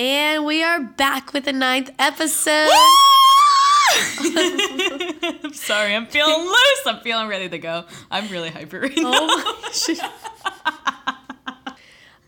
And 0.00 0.46
we 0.46 0.62
are 0.64 0.80
back 0.80 1.34
with 1.34 1.44
the 1.44 1.52
ninth 1.52 1.90
episode. 1.98 2.70
I'm 5.44 5.52
sorry, 5.52 5.94
I'm 5.94 6.06
feeling 6.06 6.40
loose. 6.46 6.86
I'm 6.86 7.00
feeling 7.00 7.28
ready 7.28 7.50
to 7.50 7.58
go. 7.58 7.84
I'm 8.10 8.26
really 8.28 8.48
hyper 8.48 8.80
right 8.80 8.94
oh 8.96 9.02
now. 9.02 9.98
Oh. 11.66 11.76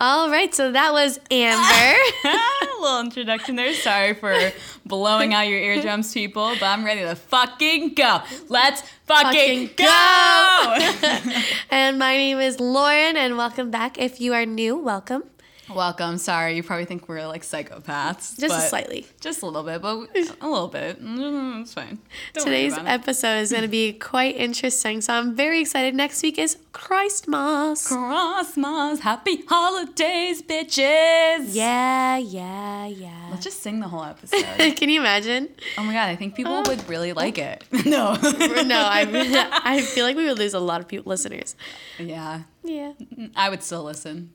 All 0.03 0.29
right, 0.29 0.55
so 0.55 0.71
that 0.71 0.93
was 0.93 1.19
Amber. 1.31 1.99
A 2.25 2.81
little 2.83 3.01
introduction 3.01 3.57
there. 3.57 3.73
Sorry 3.73 4.13
for 4.13 4.37
blowing 4.85 5.33
out 5.33 5.49
your 5.49 5.59
eardrums, 5.59 6.13
people, 6.13 6.51
but 6.61 6.65
I'm 6.65 6.85
ready 6.85 7.01
to 7.01 7.15
fucking 7.17 7.95
go. 7.95 8.21
Let's 8.51 8.83
fucking, 9.07 9.69
Fucking 9.69 9.87
go. 9.87 11.49
and 11.71 11.99
my 11.99 12.19
name 12.19 12.39
is 12.39 12.61
Lauren, 12.61 13.17
and 13.17 13.39
welcome 13.39 13.71
back. 13.71 13.97
If 13.97 14.21
you 14.21 14.35
are 14.35 14.45
new, 14.45 14.77
welcome. 14.77 15.23
Welcome. 15.71 16.19
Sorry, 16.19 16.57
you 16.57 16.63
probably 16.63 16.85
think 16.87 17.09
we're 17.09 17.27
like 17.27 17.43
psychopaths. 17.43 18.39
Just 18.39 18.69
slightly. 18.69 19.07
Just 19.21 19.43
a 19.43 19.47
little 19.47 19.63
bit, 19.63 19.81
but 19.81 20.09
a 20.41 20.49
little 20.49 20.67
bit. 20.69 21.03
Mm, 21.03 21.63
It's 21.63 21.73
fine. 21.73 21.99
Don't 22.35 22.45
worry 22.47 22.69
Today's 22.69 22.79
episode 22.79 23.39
is 23.39 23.51
going 23.53 23.63
to 23.63 23.69
be 23.69 23.93
quite 23.93 24.37
interesting, 24.37 25.01
so 25.01 25.15
I'm 25.15 25.35
very 25.37 25.61
excited. 25.61 25.95
Next 25.95 26.21
week 26.23 26.37
is 26.37 26.59
Christmas. 26.73 27.87
Christmas, 27.87 29.01
happy 29.01 29.45
holidays, 29.49 30.43
bitches. 30.43 31.47
Yeah, 31.55 32.19
yeah, 32.19 32.87
yeah. 32.89 33.29
Let's 33.31 33.45
just 33.45 33.63
sing 33.63 33.79
the 33.81 33.89
whole 33.89 34.05
episode. 34.05 34.77
Can 34.77 34.89
you 34.91 35.01
imagine? 35.01 35.49
oh 35.79 35.85
my 35.85 35.93
god, 35.93 36.09
I 36.09 36.17
think 36.17 36.35
people 36.35 36.63
would 36.67 36.87
really 36.89 37.13
like 37.13 37.39
it. 37.39 37.65
no. 37.87 38.19
No, 38.63 38.79
I, 38.79 39.61
I 39.65 39.81
feel 39.81 40.05
like 40.05 40.17
we 40.17 40.25
would 40.27 40.39
lose 40.39 40.55
a 40.55 40.61
lot 40.61 40.81
of 40.81 40.89
people, 40.89 41.11
listeners. 41.11 41.57
yeah, 41.99 42.43
Yeah. 42.65 42.93
I 43.37 43.49
would 43.49 43.63
still 43.63 43.83
listen. 43.85 44.35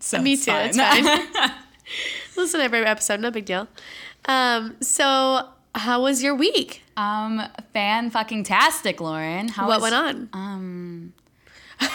So 0.00 0.20
Me 0.22 0.36
too, 0.36 0.52
it's 0.54 0.76
fine. 0.76 1.04
Listen 2.36 2.60
to 2.60 2.64
every 2.64 2.84
episode, 2.84 3.20
no 3.20 3.30
big 3.30 3.44
deal. 3.44 3.66
Um, 4.26 4.76
so 4.80 5.48
how 5.74 6.02
was 6.02 6.22
your 6.22 6.34
week? 6.34 6.82
um, 6.96 7.40
fan 7.72 8.10
fucking 8.10 8.42
tastic, 8.44 9.00
Lauren. 9.00 9.48
How 9.48 9.68
what 9.68 9.80
was- 9.80 9.92
went 9.92 9.94
on? 9.94 10.28
Um, 10.32 11.12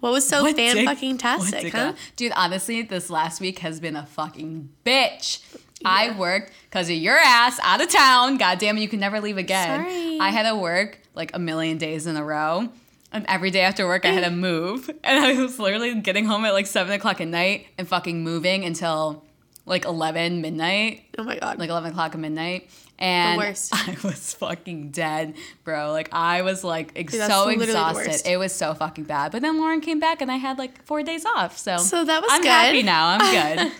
What 0.00 0.12
was 0.12 0.28
so 0.28 0.42
what 0.42 0.56
fan 0.56 0.84
fucking 0.84 1.16
tastic, 1.18 1.72
huh? 1.72 1.94
Dude, 2.16 2.32
honestly, 2.36 2.82
this 2.82 3.08
last 3.08 3.40
week 3.40 3.60
has 3.60 3.80
been 3.80 3.96
a 3.96 4.04
fucking 4.04 4.68
bitch. 4.84 5.40
I 5.84 6.10
worked 6.16 6.52
because 6.68 6.90
of 6.90 6.96
your 6.96 7.16
ass 7.16 7.58
out 7.62 7.80
of 7.80 7.88
town. 7.88 8.36
God 8.36 8.58
damn 8.58 8.76
it, 8.76 8.82
you 8.82 8.88
can 8.88 9.00
never 9.00 9.20
leave 9.22 9.38
again. 9.38 9.84
Sorry. 9.84 10.18
I 10.20 10.28
had 10.30 10.48
to 10.48 10.54
work 10.54 11.00
like 11.14 11.30
a 11.34 11.38
million 11.38 11.78
days 11.78 12.06
in 12.06 12.16
a 12.16 12.24
row. 12.24 12.68
And 13.16 13.26
every 13.28 13.50
day 13.50 13.60
after 13.62 13.86
work, 13.86 14.04
I 14.04 14.08
had 14.10 14.24
to 14.24 14.30
move. 14.48 14.88
And 15.02 15.24
I 15.24 15.40
was 15.40 15.58
literally 15.58 15.94
getting 16.00 16.24
home 16.26 16.44
at 16.44 16.52
like 16.52 16.66
seven 16.66 16.92
o'clock 16.92 17.20
at 17.20 17.28
night 17.28 17.66
and 17.78 17.86
fucking 17.88 18.22
moving 18.22 18.64
until 18.64 19.24
like 19.64 19.84
11 19.84 20.40
midnight 20.42 21.02
Oh 21.18 21.24
my 21.24 21.38
god. 21.38 21.58
like 21.58 21.70
11 21.70 21.90
o'clock 21.90 22.14
at 22.14 22.20
midnight 22.20 22.70
and 23.00 23.40
i 23.42 23.96
was 24.04 24.32
fucking 24.34 24.90
dead 24.90 25.34
bro 25.64 25.90
like 25.90 26.08
i 26.12 26.42
was 26.42 26.62
like 26.62 26.92
ex- 26.94 27.12
Dude, 27.12 27.22
so 27.22 27.48
exhausted 27.48 28.30
it 28.30 28.36
was 28.36 28.52
so 28.54 28.74
fucking 28.74 29.04
bad 29.04 29.32
but 29.32 29.42
then 29.42 29.58
lauren 29.58 29.80
came 29.80 29.98
back 29.98 30.22
and 30.22 30.30
i 30.30 30.36
had 30.36 30.56
like 30.56 30.82
four 30.84 31.02
days 31.02 31.26
off 31.26 31.58
so 31.58 31.78
So 31.78 32.04
that 32.04 32.22
was 32.22 32.30
i'm 32.32 32.42
good. 32.42 32.48
happy 32.48 32.82
now 32.84 33.18
i'm 33.18 33.56
good 33.66 33.72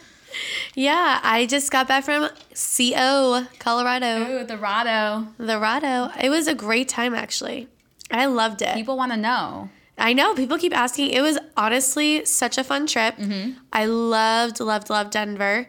yeah, 0.75 1.19
I 1.23 1.47
just 1.47 1.71
got 1.71 1.89
back 1.89 2.05
from 2.05 2.29
CO, 2.55 3.47
Colorado. 3.59 4.41
ooh 4.41 4.45
the 4.45 4.57
rado 4.59 5.29
The 5.39 5.55
Rado. 5.55 6.13
It 6.23 6.29
was 6.29 6.47
a 6.47 6.55
great 6.55 6.89
time 6.89 7.15
actually. 7.15 7.69
I 8.11 8.27
loved 8.27 8.63
it. 8.63 8.75
people 8.75 8.97
want 8.97 9.13
to 9.13 9.19
know 9.19 9.71
I 9.99 10.13
know 10.13 10.35
people 10.35 10.59
keep 10.59 10.77
asking. 10.77 11.11
It 11.11 11.23
was 11.23 11.39
honestly 11.57 12.25
such 12.27 12.59
a 12.59 12.65
fun 12.65 12.87
trip. 12.87 13.17
Mm-hmm. 13.17 13.53
I 13.73 13.87
loved, 13.87 14.61
loved, 14.61 14.91
loved 14.91 15.13
Denver. 15.13 15.69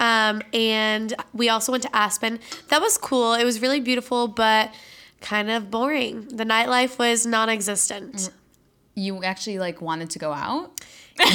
Um, 0.00 0.42
and 0.52 1.14
we 1.32 1.48
also 1.48 1.72
went 1.72 1.84
to 1.84 1.96
Aspen. 1.96 2.40
That 2.68 2.80
was 2.80 2.98
cool. 2.98 3.34
It 3.34 3.44
was 3.44 3.62
really 3.62 3.80
beautiful, 3.80 4.28
but 4.28 4.72
kind 5.20 5.50
of 5.50 5.70
boring. 5.70 6.26
The 6.28 6.44
nightlife 6.44 6.98
was 6.98 7.24
non 7.26 7.48
existent. 7.48 8.30
you 8.94 9.22
actually 9.22 9.58
like 9.60 9.80
wanted 9.80 10.10
to 10.10 10.18
go 10.18 10.32
out 10.32 10.72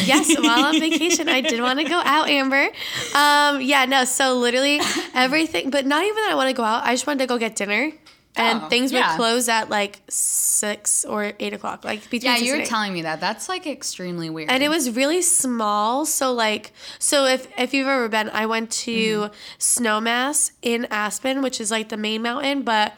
yes, 0.06 0.36
while 0.40 0.66
on 0.66 0.80
vacation, 0.80 1.30
I 1.30 1.42
did 1.42 1.62
want 1.62 1.80
to 1.80 1.86
go 1.86 2.02
out, 2.04 2.30
Amber. 2.30 2.70
Um, 3.16 3.62
yeah, 3.62 3.86
no, 3.86 4.06
so 4.06 4.36
literally 4.36 4.80
everything, 5.14 5.70
but 5.70 5.86
not 5.86 6.04
even 6.04 6.16
that 6.16 6.32
I 6.32 6.36
want 6.36 6.50
to 6.50 6.54
go 6.56 6.64
out. 6.64 6.84
I 6.84 6.94
just 6.94 7.08
wanted 7.08 7.20
to 7.20 7.28
go 7.28 7.38
get 7.38 7.56
dinner. 7.56 7.92
And 8.36 8.64
Oh, 8.64 8.68
things 8.68 8.92
yeah. 8.92 9.12
would 9.12 9.18
close 9.18 9.48
at 9.48 9.70
like 9.70 10.02
six 10.10 11.06
or 11.06 11.34
eight 11.40 11.54
o'clock, 11.54 11.84
like 11.84 12.02
between 12.10 12.32
yeah 12.32 12.38
you 12.38 12.58
were 12.58 12.66
telling 12.66 12.92
me 12.92 13.04
that 13.04 13.22
that's 13.22 13.48
like 13.48 13.68
extremely 13.68 14.30
weird 14.30 14.50
and 14.50 14.64
it 14.64 14.70
was 14.70 14.90
really 14.92 15.22
small 15.22 16.04
so 16.06 16.34
like 16.34 16.72
so 16.98 17.26
if 17.26 17.48
if 17.60 17.74
you've 17.76 17.88
ever 17.88 18.10
been 18.10 18.30
i 18.32 18.46
went 18.48 18.72
to 18.72 18.92
Mm-hmm. 18.92 19.34
snowmass 19.60 20.52
in 20.62 20.88
aspen 20.90 21.42
which 21.44 21.62
is 21.62 21.70
like 21.70 21.90
the 21.90 21.98
main 21.98 22.22
mountain 22.24 22.64
but 22.64 22.94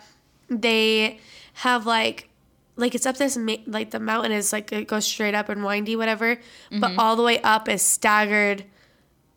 they 0.50 1.20
have 1.56 1.86
like 1.86 2.30
like 2.78 2.94
it's 2.96 3.06
up 3.06 3.18
this 3.18 3.36
ma- 3.38 3.56
like 3.68 3.92
the 3.92 4.00
mountain 4.00 4.32
is 4.32 4.54
like 4.54 4.72
it 4.72 4.88
goes 4.88 5.06
straight 5.06 5.34
up 5.34 5.50
and 5.50 5.64
windy 5.64 5.96
whatever 5.96 6.36
Mm-hmm. 6.36 6.80
but 6.80 6.94
all 6.98 7.16
the 7.16 7.24
way 7.24 7.42
up 7.42 7.68
is 7.68 7.82
staggered 7.82 8.64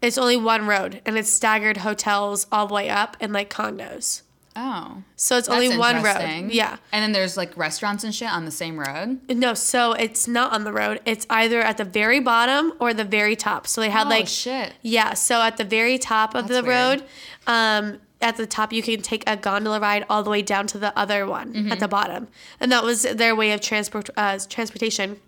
it's 0.01 0.19
only 0.19 0.37
one 0.37 0.67
road 0.67 1.01
and 1.07 1.19
it's 1.19 1.31
staggered 1.31 1.79
hotels 1.79 2.47
all 2.53 2.67
the 2.69 2.75
way 2.75 2.89
up 2.89 3.17
and 3.21 3.33
like 3.33 3.51
condos 3.51 4.23
oh 4.61 5.03
so 5.15 5.37
it's 5.39 5.47
that's 5.47 5.49
only 5.49 5.77
one 5.79 6.03
road 6.03 6.51
yeah 6.51 6.77
and 6.93 7.03
then 7.03 7.13
there's 7.13 7.37
like 7.37 7.57
restaurants 7.57 8.03
and 8.03 8.13
shit 8.15 8.31
on 8.31 8.45
the 8.45 8.51
same 8.51 8.79
road 8.79 9.21
no, 9.31 9.55
so 9.55 9.93
it's 9.93 10.27
not 10.27 10.53
on 10.53 10.65
the 10.65 10.73
road. 10.73 11.01
It's 11.05 11.27
either 11.31 11.61
at 11.61 11.77
the 11.77 11.85
very 11.85 12.19
bottom 12.19 12.73
or 12.81 12.93
the 12.93 13.05
very 13.05 13.37
top. 13.37 13.67
So 13.67 13.81
they 13.81 13.91
had 13.91 14.07
oh 14.07 14.11
like 14.11 14.27
shit 14.27 14.73
yeah, 14.83 15.15
so 15.15 15.41
at 15.43 15.57
the 15.59 15.65
very 15.65 15.97
top 15.99 16.35
of 16.35 16.49
That's 16.49 16.61
the 16.61 16.67
weird. 16.67 17.01
road, 17.01 17.09
um, 17.47 18.01
at 18.21 18.37
the 18.37 18.47
top 18.47 18.73
you 18.73 18.83
can 18.83 19.01
take 19.01 19.23
a 19.29 19.37
gondola 19.37 19.79
ride 19.81 20.05
all 20.11 20.23
the 20.25 20.31
way 20.31 20.43
down 20.43 20.67
to 20.69 20.79
the 20.79 20.97
other 20.99 21.25
one 21.27 21.53
Mm-hmm. 21.53 21.73
at 21.73 21.79
the 21.79 21.89
bottom, 21.89 22.27
and 22.59 22.73
that 22.73 22.83
was 22.83 23.03
their 23.03 23.35
way 23.37 23.53
of 23.53 23.61
transport 23.61 24.11
uh, 24.17 24.39
transportation. 24.49 25.21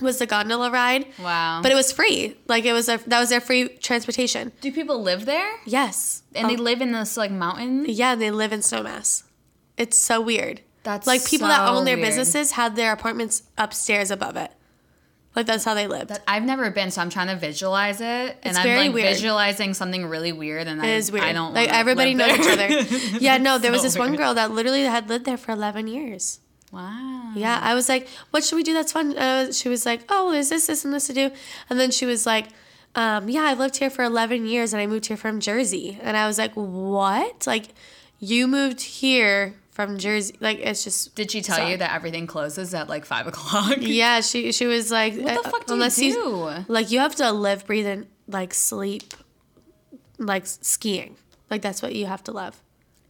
Was 0.00 0.18
the 0.18 0.26
gondola 0.26 0.70
ride? 0.70 1.06
wow 1.22 1.60
But 1.62 1.72
it 1.72 1.74
was 1.74 1.90
free. 1.92 2.36
Like 2.46 2.64
it 2.64 2.72
was 2.72 2.88
a 2.88 2.98
that 3.06 3.20
was 3.20 3.28
their 3.30 3.40
free 3.40 3.68
transportation. 3.78 4.52
do 4.60 4.70
people 4.72 5.02
live 5.02 5.24
there 5.26 5.50
Yes, 5.66 6.22
and 6.34 6.48
they 6.48 6.54
Um, 6.56 6.64
live 6.64 6.80
in 6.80 6.92
this 6.92 7.16
like 7.16 7.30
mountain 7.30 7.84
yeah, 7.88 8.14
they 8.14 8.30
live 8.30 8.52
in 8.52 8.60
Snowmass. 8.60 9.24
It's 9.76 9.96
so 9.98 10.20
weird. 10.20 10.60
That's 10.84 11.06
like 11.06 11.24
people 11.24 11.48
that 11.48 11.68
own 11.68 11.84
their 11.84 11.96
weird. 11.96 12.08
businesses 12.08 12.52
had 12.52 12.74
their 12.76 12.92
apartments 12.92 13.42
upstairs 13.58 14.10
above 14.10 14.36
it. 14.36 14.50
Like 15.36 15.46
that's 15.46 15.64
how 15.64 15.74
they 15.74 15.86
lived. 15.86 16.08
That 16.08 16.22
I've 16.26 16.42
never 16.42 16.70
been, 16.70 16.90
so 16.90 17.00
I'm 17.02 17.10
trying 17.10 17.28
to 17.28 17.36
visualize 17.36 18.00
it, 18.00 18.36
and 18.42 18.56
I'm 18.56 18.62
very 18.62 18.86
like 18.86 18.94
weird. 18.94 19.08
visualizing 19.08 19.74
something 19.74 20.06
really 20.06 20.32
weird, 20.32 20.66
and 20.66 20.80
I, 20.82 20.86
It 20.86 20.96
is 20.96 21.12
weird. 21.12 21.24
I 21.26 21.32
don't 21.32 21.52
like 21.54 21.68
everybody 21.68 22.14
knows 22.14 22.36
there. 22.38 22.70
each 22.80 22.92
other. 22.92 23.18
Yeah, 23.20 23.36
no, 23.38 23.58
there 23.58 23.70
was 23.70 23.82
So 23.82 23.86
this 23.88 23.98
one 23.98 24.16
girl 24.16 24.34
that 24.34 24.50
literally 24.50 24.82
had 24.84 25.08
lived 25.08 25.26
there 25.26 25.36
for 25.36 25.52
11 25.52 25.86
years. 25.86 26.40
Wow. 26.72 27.32
Yeah, 27.34 27.58
I 27.62 27.74
was 27.74 27.88
like, 27.88 28.08
"What 28.30 28.44
should 28.44 28.56
we 28.56 28.62
do? 28.62 28.74
That's 28.74 28.92
fun." 28.92 29.16
Uh, 29.16 29.52
she 29.52 29.68
was 29.68 29.86
like, 29.86 30.02
"Oh, 30.08 30.32
there's 30.32 30.50
this, 30.50 30.66
this, 30.66 30.84
and 30.84 30.92
this 30.92 31.06
to 31.06 31.14
do," 31.14 31.30
and 31.70 31.80
then 31.80 31.90
she 31.90 32.04
was 32.06 32.26
like, 32.26 32.46
um, 32.94 33.28
"Yeah, 33.28 33.42
I 33.44 33.54
lived 33.54 33.76
here 33.78 33.90
for 33.90 34.02
11 34.04 34.44
years, 34.46 34.72
and 34.74 34.80
I 34.82 34.86
moved 34.86 35.06
here 35.06 35.16
from 35.16 35.40
Jersey." 35.40 35.98
And 36.02 36.16
I 36.16 36.26
was 36.26 36.36
like, 36.38 36.52
"What? 36.54 37.46
Like, 37.46 37.68
you 38.18 38.46
moved 38.46 38.80
here 38.82 39.54
from 39.70 39.96
Jersey? 39.98 40.36
Like, 40.40 40.58
it's 40.58 40.84
just." 40.84 41.14
Did 41.14 41.30
she 41.30 41.40
tell 41.40 41.56
So- 41.56 41.66
you 41.68 41.76
that 41.78 41.94
everything 41.94 42.26
closes 42.26 42.74
at 42.74 42.86
like 42.88 43.06
five 43.06 43.26
o'clock? 43.32 43.76
Yeah, 43.78 44.20
she 44.20 44.52
she 44.52 44.66
was 44.66 44.90
like, 44.90 45.14
What 45.14 45.42
the 45.42 45.48
uh, 45.48 45.50
fuck 45.50 45.66
do 45.66 45.72
unless 45.74 45.98
you 45.98 46.12
do? 46.12 46.64
like 46.68 46.90
you 46.90 46.98
have 46.98 47.14
to 47.16 47.32
live, 47.32 47.66
breathe, 47.66 47.86
and 47.86 48.06
like 48.26 48.52
sleep, 48.52 49.14
like 50.18 50.44
skiing. 50.46 51.16
Like 51.50 51.62
that's 51.62 51.80
what 51.80 51.94
you 51.94 52.04
have 52.06 52.22
to 52.24 52.32
love 52.32 52.60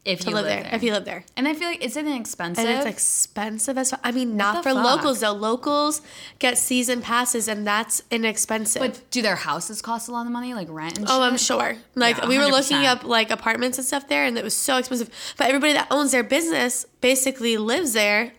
if 0.04 0.20
to 0.20 0.30
you 0.30 0.34
live, 0.34 0.44
live 0.44 0.54
there. 0.54 0.62
there. 0.64 0.74
If 0.74 0.82
you 0.82 0.92
live 0.92 1.04
there. 1.04 1.24
and 1.36 1.46
I 1.46 1.54
feel 1.54 1.68
like 1.68 1.84
isn't 1.84 2.06
it 2.06 2.18
expensive? 2.18 2.64
And 2.64 2.78
it's 2.78 2.86
expensive 2.86 3.76
as 3.78 3.92
well. 3.92 4.00
I 4.02 4.12
mean, 4.12 4.36
not 4.36 4.62
for 4.62 4.72
fuck? 4.72 4.84
locals 4.84 5.20
though. 5.20 5.32
Locals 5.32 6.00
get 6.38 6.58
season 6.58 7.02
passes, 7.02 7.48
and 7.48 7.66
that's 7.66 8.02
inexpensive. 8.10 8.80
but 8.80 9.02
do 9.10 9.22
their 9.22 9.36
houses 9.36 9.82
cost 9.82 10.08
a 10.08 10.12
lot 10.12 10.26
of 10.26 10.32
money, 10.32 10.54
like 10.54 10.68
rent 10.70 10.98
and 10.98 11.06
oh. 11.08 11.22
I'm 11.22 11.36
sure. 11.36 11.76
Like 11.94 12.16
Yeah, 12.18 12.28
we 12.28 12.38
were 12.38 12.46
looking 12.46 12.86
up 12.86 13.04
like 13.04 13.30
apartments 13.30 13.78
and 13.78 13.86
stuff 13.86 14.08
there, 14.08 14.24
and 14.24 14.38
it 14.38 14.44
was 14.44 14.54
so 14.54 14.78
expensive. 14.78 15.10
But 15.36 15.48
everybody 15.48 15.74
that 15.74 15.88
owns 15.90 16.12
their 16.12 16.24
business 16.24 16.86
basically 17.00 17.56
lives 17.56 17.92
there 17.92 18.32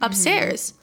Mm-hmm. 0.69 0.78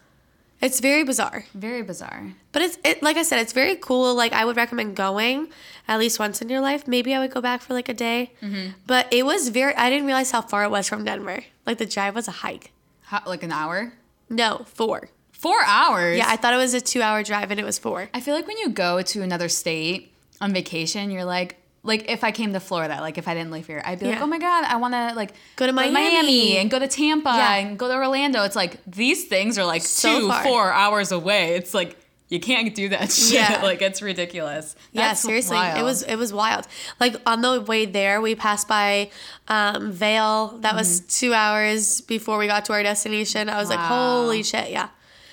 It's 0.61 0.81
very 0.81 1.05
bizarre. 1.05 1.45
Very 1.55 1.83
bizarre. 1.83 2.33
But 2.53 2.63
it's 2.63 2.79
it 2.85 3.03
like 3.03 3.17
I 3.17 3.23
said, 3.23 3.41
it's 3.41 3.53
very 3.53 3.77
cool. 3.77 4.15
Like 4.15 4.33
I 4.33 4.45
would 4.45 4.57
recommend 4.57 4.97
going 4.97 5.49
at 5.87 5.99
least 5.99 6.19
once 6.19 6.41
in 6.41 6.49
your 6.49 6.61
life. 6.61 6.89
Maybe 6.89 7.15
I 7.15 7.19
would 7.19 7.31
go 7.31 7.41
back 7.41 7.61
for 7.61 7.75
like 7.75 7.89
a 7.89 7.95
day. 7.95 8.33
Mm-hmm. 8.43 8.71
But 8.87 9.13
it 9.13 9.25
was 9.27 9.49
very. 9.51 9.75
I 9.75 9.91
didn't 9.91 10.07
realize 10.07 10.31
how 10.31 10.43
far 10.43 10.65
it 10.65 10.71
was 10.71 10.89
from 10.89 11.05
Denver. 11.05 11.45
Like 11.67 11.79
the 11.79 11.87
drive 11.87 12.15
was 12.15 12.29
a 12.29 12.33
hike. 12.33 12.73
How, 13.03 13.23
like 13.27 13.43
an 13.43 13.53
hour? 13.53 13.93
No, 14.29 14.65
four. 14.67 15.11
Four 15.33 15.59
hours? 15.65 16.17
Yeah, 16.17 16.27
I 16.29 16.37
thought 16.37 16.55
it 16.55 16.57
was 16.57 16.73
a 16.73 16.81
two-hour 16.81 17.23
drive, 17.23 17.51
and 17.51 17.61
it 17.61 17.65
was 17.65 17.79
four. 17.79 18.09
I 18.15 18.21
feel 18.21 18.35
like 18.35 18.47
when 18.47 18.57
you 18.59 18.71
go 18.71 19.03
to 19.03 19.23
another 19.23 19.49
state 19.51 20.13
on 20.41 20.53
vacation, 20.53 21.11
you're 21.11 21.27
like, 21.27 21.57
like 21.87 22.11
if 22.11 22.23
I 22.25 22.31
came 22.33 22.53
to 22.53 22.61
Florida, 22.61 22.99
like 23.01 23.17
if 23.19 23.27
I 23.29 23.35
didn't 23.35 23.51
live 23.53 23.67
here, 23.67 23.81
I'd 23.85 23.99
be 23.99 24.07
like, 24.07 24.21
oh 24.21 24.27
my 24.27 24.39
god, 24.39 24.65
I 24.65 24.77
want 24.77 24.95
to 24.95 25.15
like 25.15 25.33
Go 25.57 25.67
to 25.67 25.73
Miami. 25.73 26.59
and 26.59 26.71
go 26.71 26.79
to 26.79 26.89
Tampa 26.89 27.31
Yeah. 27.31 27.55
and 27.55 27.79
go 27.79 27.89
to 27.89 27.95
Orlando. 27.95 28.43
It's 28.45 28.57
like 28.57 28.81
these 28.87 29.25
things 29.27 29.59
are 29.59 29.65
like 29.65 29.83
So 29.83 30.21
two, 30.21 30.29
far. 30.29 30.43
four 30.43 30.73
hours 30.73 31.13
away. 31.13 31.55
It's 31.55 31.73
like 31.75 31.97
you 32.29 32.41
can't 32.41 32.75
do 32.75 32.89
that 32.89 33.13
shit. 33.13 33.35
Yeah. 33.35 33.61
like 33.63 33.81
it's 33.83 34.03
ridiculous. 34.03 34.75
Yeah, 34.91 35.09
That's 35.09 35.21
seriously, 35.21 35.57
wild. 35.57 35.79
it 35.79 35.83
was 35.85 36.03
it 36.03 36.17
was 36.17 36.33
wild. 36.33 36.67
Like 36.99 37.15
on 37.25 37.41
the 37.41 37.61
way 37.61 37.87
there, 37.87 38.21
we 38.21 38.35
passed 38.35 38.67
by 38.67 39.11
um, 39.49 39.93
Vail. 39.93 40.59
That 40.63 40.75
was 40.75 41.01
Mm-hmm. 41.01 41.09
two 41.27 41.35
hours 41.35 42.01
before 42.01 42.37
we 42.39 42.47
got 42.49 42.65
to 42.67 42.73
our 42.73 42.83
destination. 42.83 43.49
I 43.49 43.59
was 43.59 43.71
like, 43.71 43.79
holy 43.79 44.43
shit, 44.43 44.71
yeah, 44.73 44.89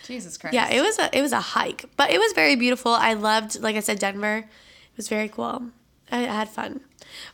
Jesus 0.05 0.37
Christ. 0.37 0.53
yeah. 0.53 0.69
It 0.69 0.81
was 0.81 0.99
a 0.99 1.09
it 1.17 1.21
was 1.23 1.31
a 1.33 1.39
hike, 1.41 1.85
but 1.97 2.11
it 2.11 2.19
was 2.19 2.31
very 2.33 2.55
beautiful. 2.55 2.91
I 2.93 3.13
loved, 3.13 3.59
like 3.59 3.75
I 3.75 3.79
said, 3.79 3.97
Denver. 3.97 4.37
It 4.37 4.97
was 4.97 5.09
very 5.09 5.29
cool. 5.29 5.63
I, 6.11 6.17
had 6.21 6.49
fun, 6.49 6.81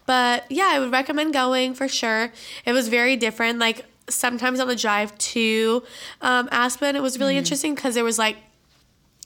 but 0.05 0.45
yeah, 0.49 0.69
I 0.71 0.79
would 0.79 0.91
recommend 0.91 1.33
going 1.33 1.73
for 1.73 1.87
sure. 1.87 2.31
It 2.65 2.71
was 2.73 2.87
very 2.87 3.15
different. 3.17 3.59
Like 3.59 3.85
sometimes 4.09 4.59
on 4.59 4.67
the 4.67 4.75
drive 4.75 5.17
to 5.17 5.83
um, 6.21 6.47
Aspen, 6.51 6.95
it 6.95 7.01
was 7.01 7.19
really 7.19 7.33
Mm-hmm. 7.33 7.39
interesting 7.39 7.75
because 7.75 7.95
there 7.95 8.03
was 8.03 8.17
like 8.17 8.37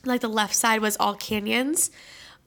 like 0.06 0.22
the 0.22 0.28
left 0.28 0.56
side 0.56 0.82
was 0.82 0.98
all 1.00 1.14
canyons 1.16 1.90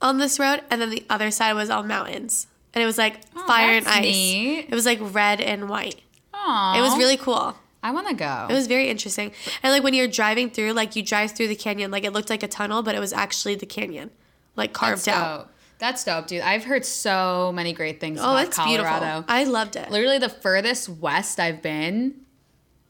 on 0.03 0.19
this 0.19 0.39
road 0.39 0.61
and 0.71 0.81
then 0.81 0.91
the 0.91 1.05
other 1.09 1.31
side 1.31 1.55
was 1.55 1.71
all 1.71 1.83
mountains 1.83 2.47
and 2.75 2.83
it 2.83 2.87
was 2.87 2.99
like 2.99 3.27
fire 3.47 3.71
and 3.79 3.87
Oh, 3.87 3.91
ice 3.91 4.03
neat. 4.03 4.67
it 4.69 4.75
was 4.75 4.85
like 4.85 4.99
red 5.01 5.41
and 5.41 5.67
white 5.71 6.03
Aw. 6.35 6.77
it 6.79 6.83
was 6.83 6.99
really 6.99 7.17
cool 7.17 7.57
I 7.83 7.93
want 7.93 8.09
to 8.09 8.15
go. 8.15 8.47
it 8.51 8.53
was 8.53 8.67
very 8.67 8.91
interesting 8.91 9.33
and 9.63 9.73
like 9.73 9.83
when 9.83 9.95
you're 9.95 10.07
driving 10.07 10.51
through 10.51 10.73
like 10.75 10.97
you 10.97 11.03
drive 11.03 11.31
through 11.33 11.49
the 11.49 11.57
canyon 11.57 11.91
like 11.91 12.05
it 12.05 12.13
looked 12.13 12.29
like 12.29 12.43
a 12.43 12.49
tunnel 12.49 12.83
but 12.83 12.95
it 12.95 12.99
was 12.99 13.15
actually 13.15 13.55
the 13.55 13.65
canyon 13.65 14.11
like 14.55 14.75
carved 14.75 15.09
out 15.09 15.51
That's 15.79 16.05
dope, 16.05 16.27
dude. 16.27 16.41
I've 16.43 16.65
heard 16.65 16.85
so 16.85 17.53
many 17.55 17.73
great 17.73 18.01
things 18.01 18.19
oh 18.21 18.31
about 18.31 18.51
Colorado. 18.51 19.23
beautiful 19.23 19.25
i 19.29 19.45
loved 19.45 19.77
it 19.77 19.91
Literally, 19.91 20.19
the 20.19 20.29
furthest 20.29 20.89
west 20.89 21.39
I've 21.39 21.61
been 21.63 22.15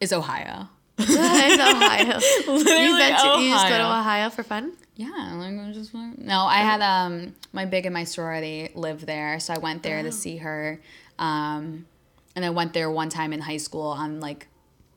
is 0.01 0.13
Ohio. 0.13 0.69
it's 0.99 1.61
ohio 1.61 2.19
Literally, 2.55 2.85
you, 2.87 2.93
went 2.93 3.19
to, 3.19 3.27
you 3.43 3.51
just 3.51 3.69
go 3.69 3.77
to 3.77 3.85
Ohio. 3.85 4.01
Ohio 4.01 4.31
for 4.31 4.43
fun 4.43 4.73
Yeah, 4.95 5.35
like 5.37 5.75
just. 5.75 5.93
No, 5.95 6.41
I 6.47 6.59
had 6.59 6.81
um 6.81 7.35
my 7.53 7.65
big 7.67 7.85
and 7.87 7.93
my 7.93 8.05
sorority 8.05 8.71
live 8.75 9.05
there, 9.05 9.39
so 9.41 9.53
I 9.53 9.59
went 9.59 9.83
there 9.83 9.99
Oh. 10.01 10.03
to 10.05 10.13
see 10.13 10.39
her. 10.39 10.81
Um, 11.19 11.87
and 12.35 12.45
I 12.45 12.51
went 12.51 12.73
there 12.73 12.91
one 12.91 13.09
time 13.11 13.33
in 13.33 13.41
high 13.41 13.57
school 13.59 13.89
on 13.89 14.21
like 14.21 14.47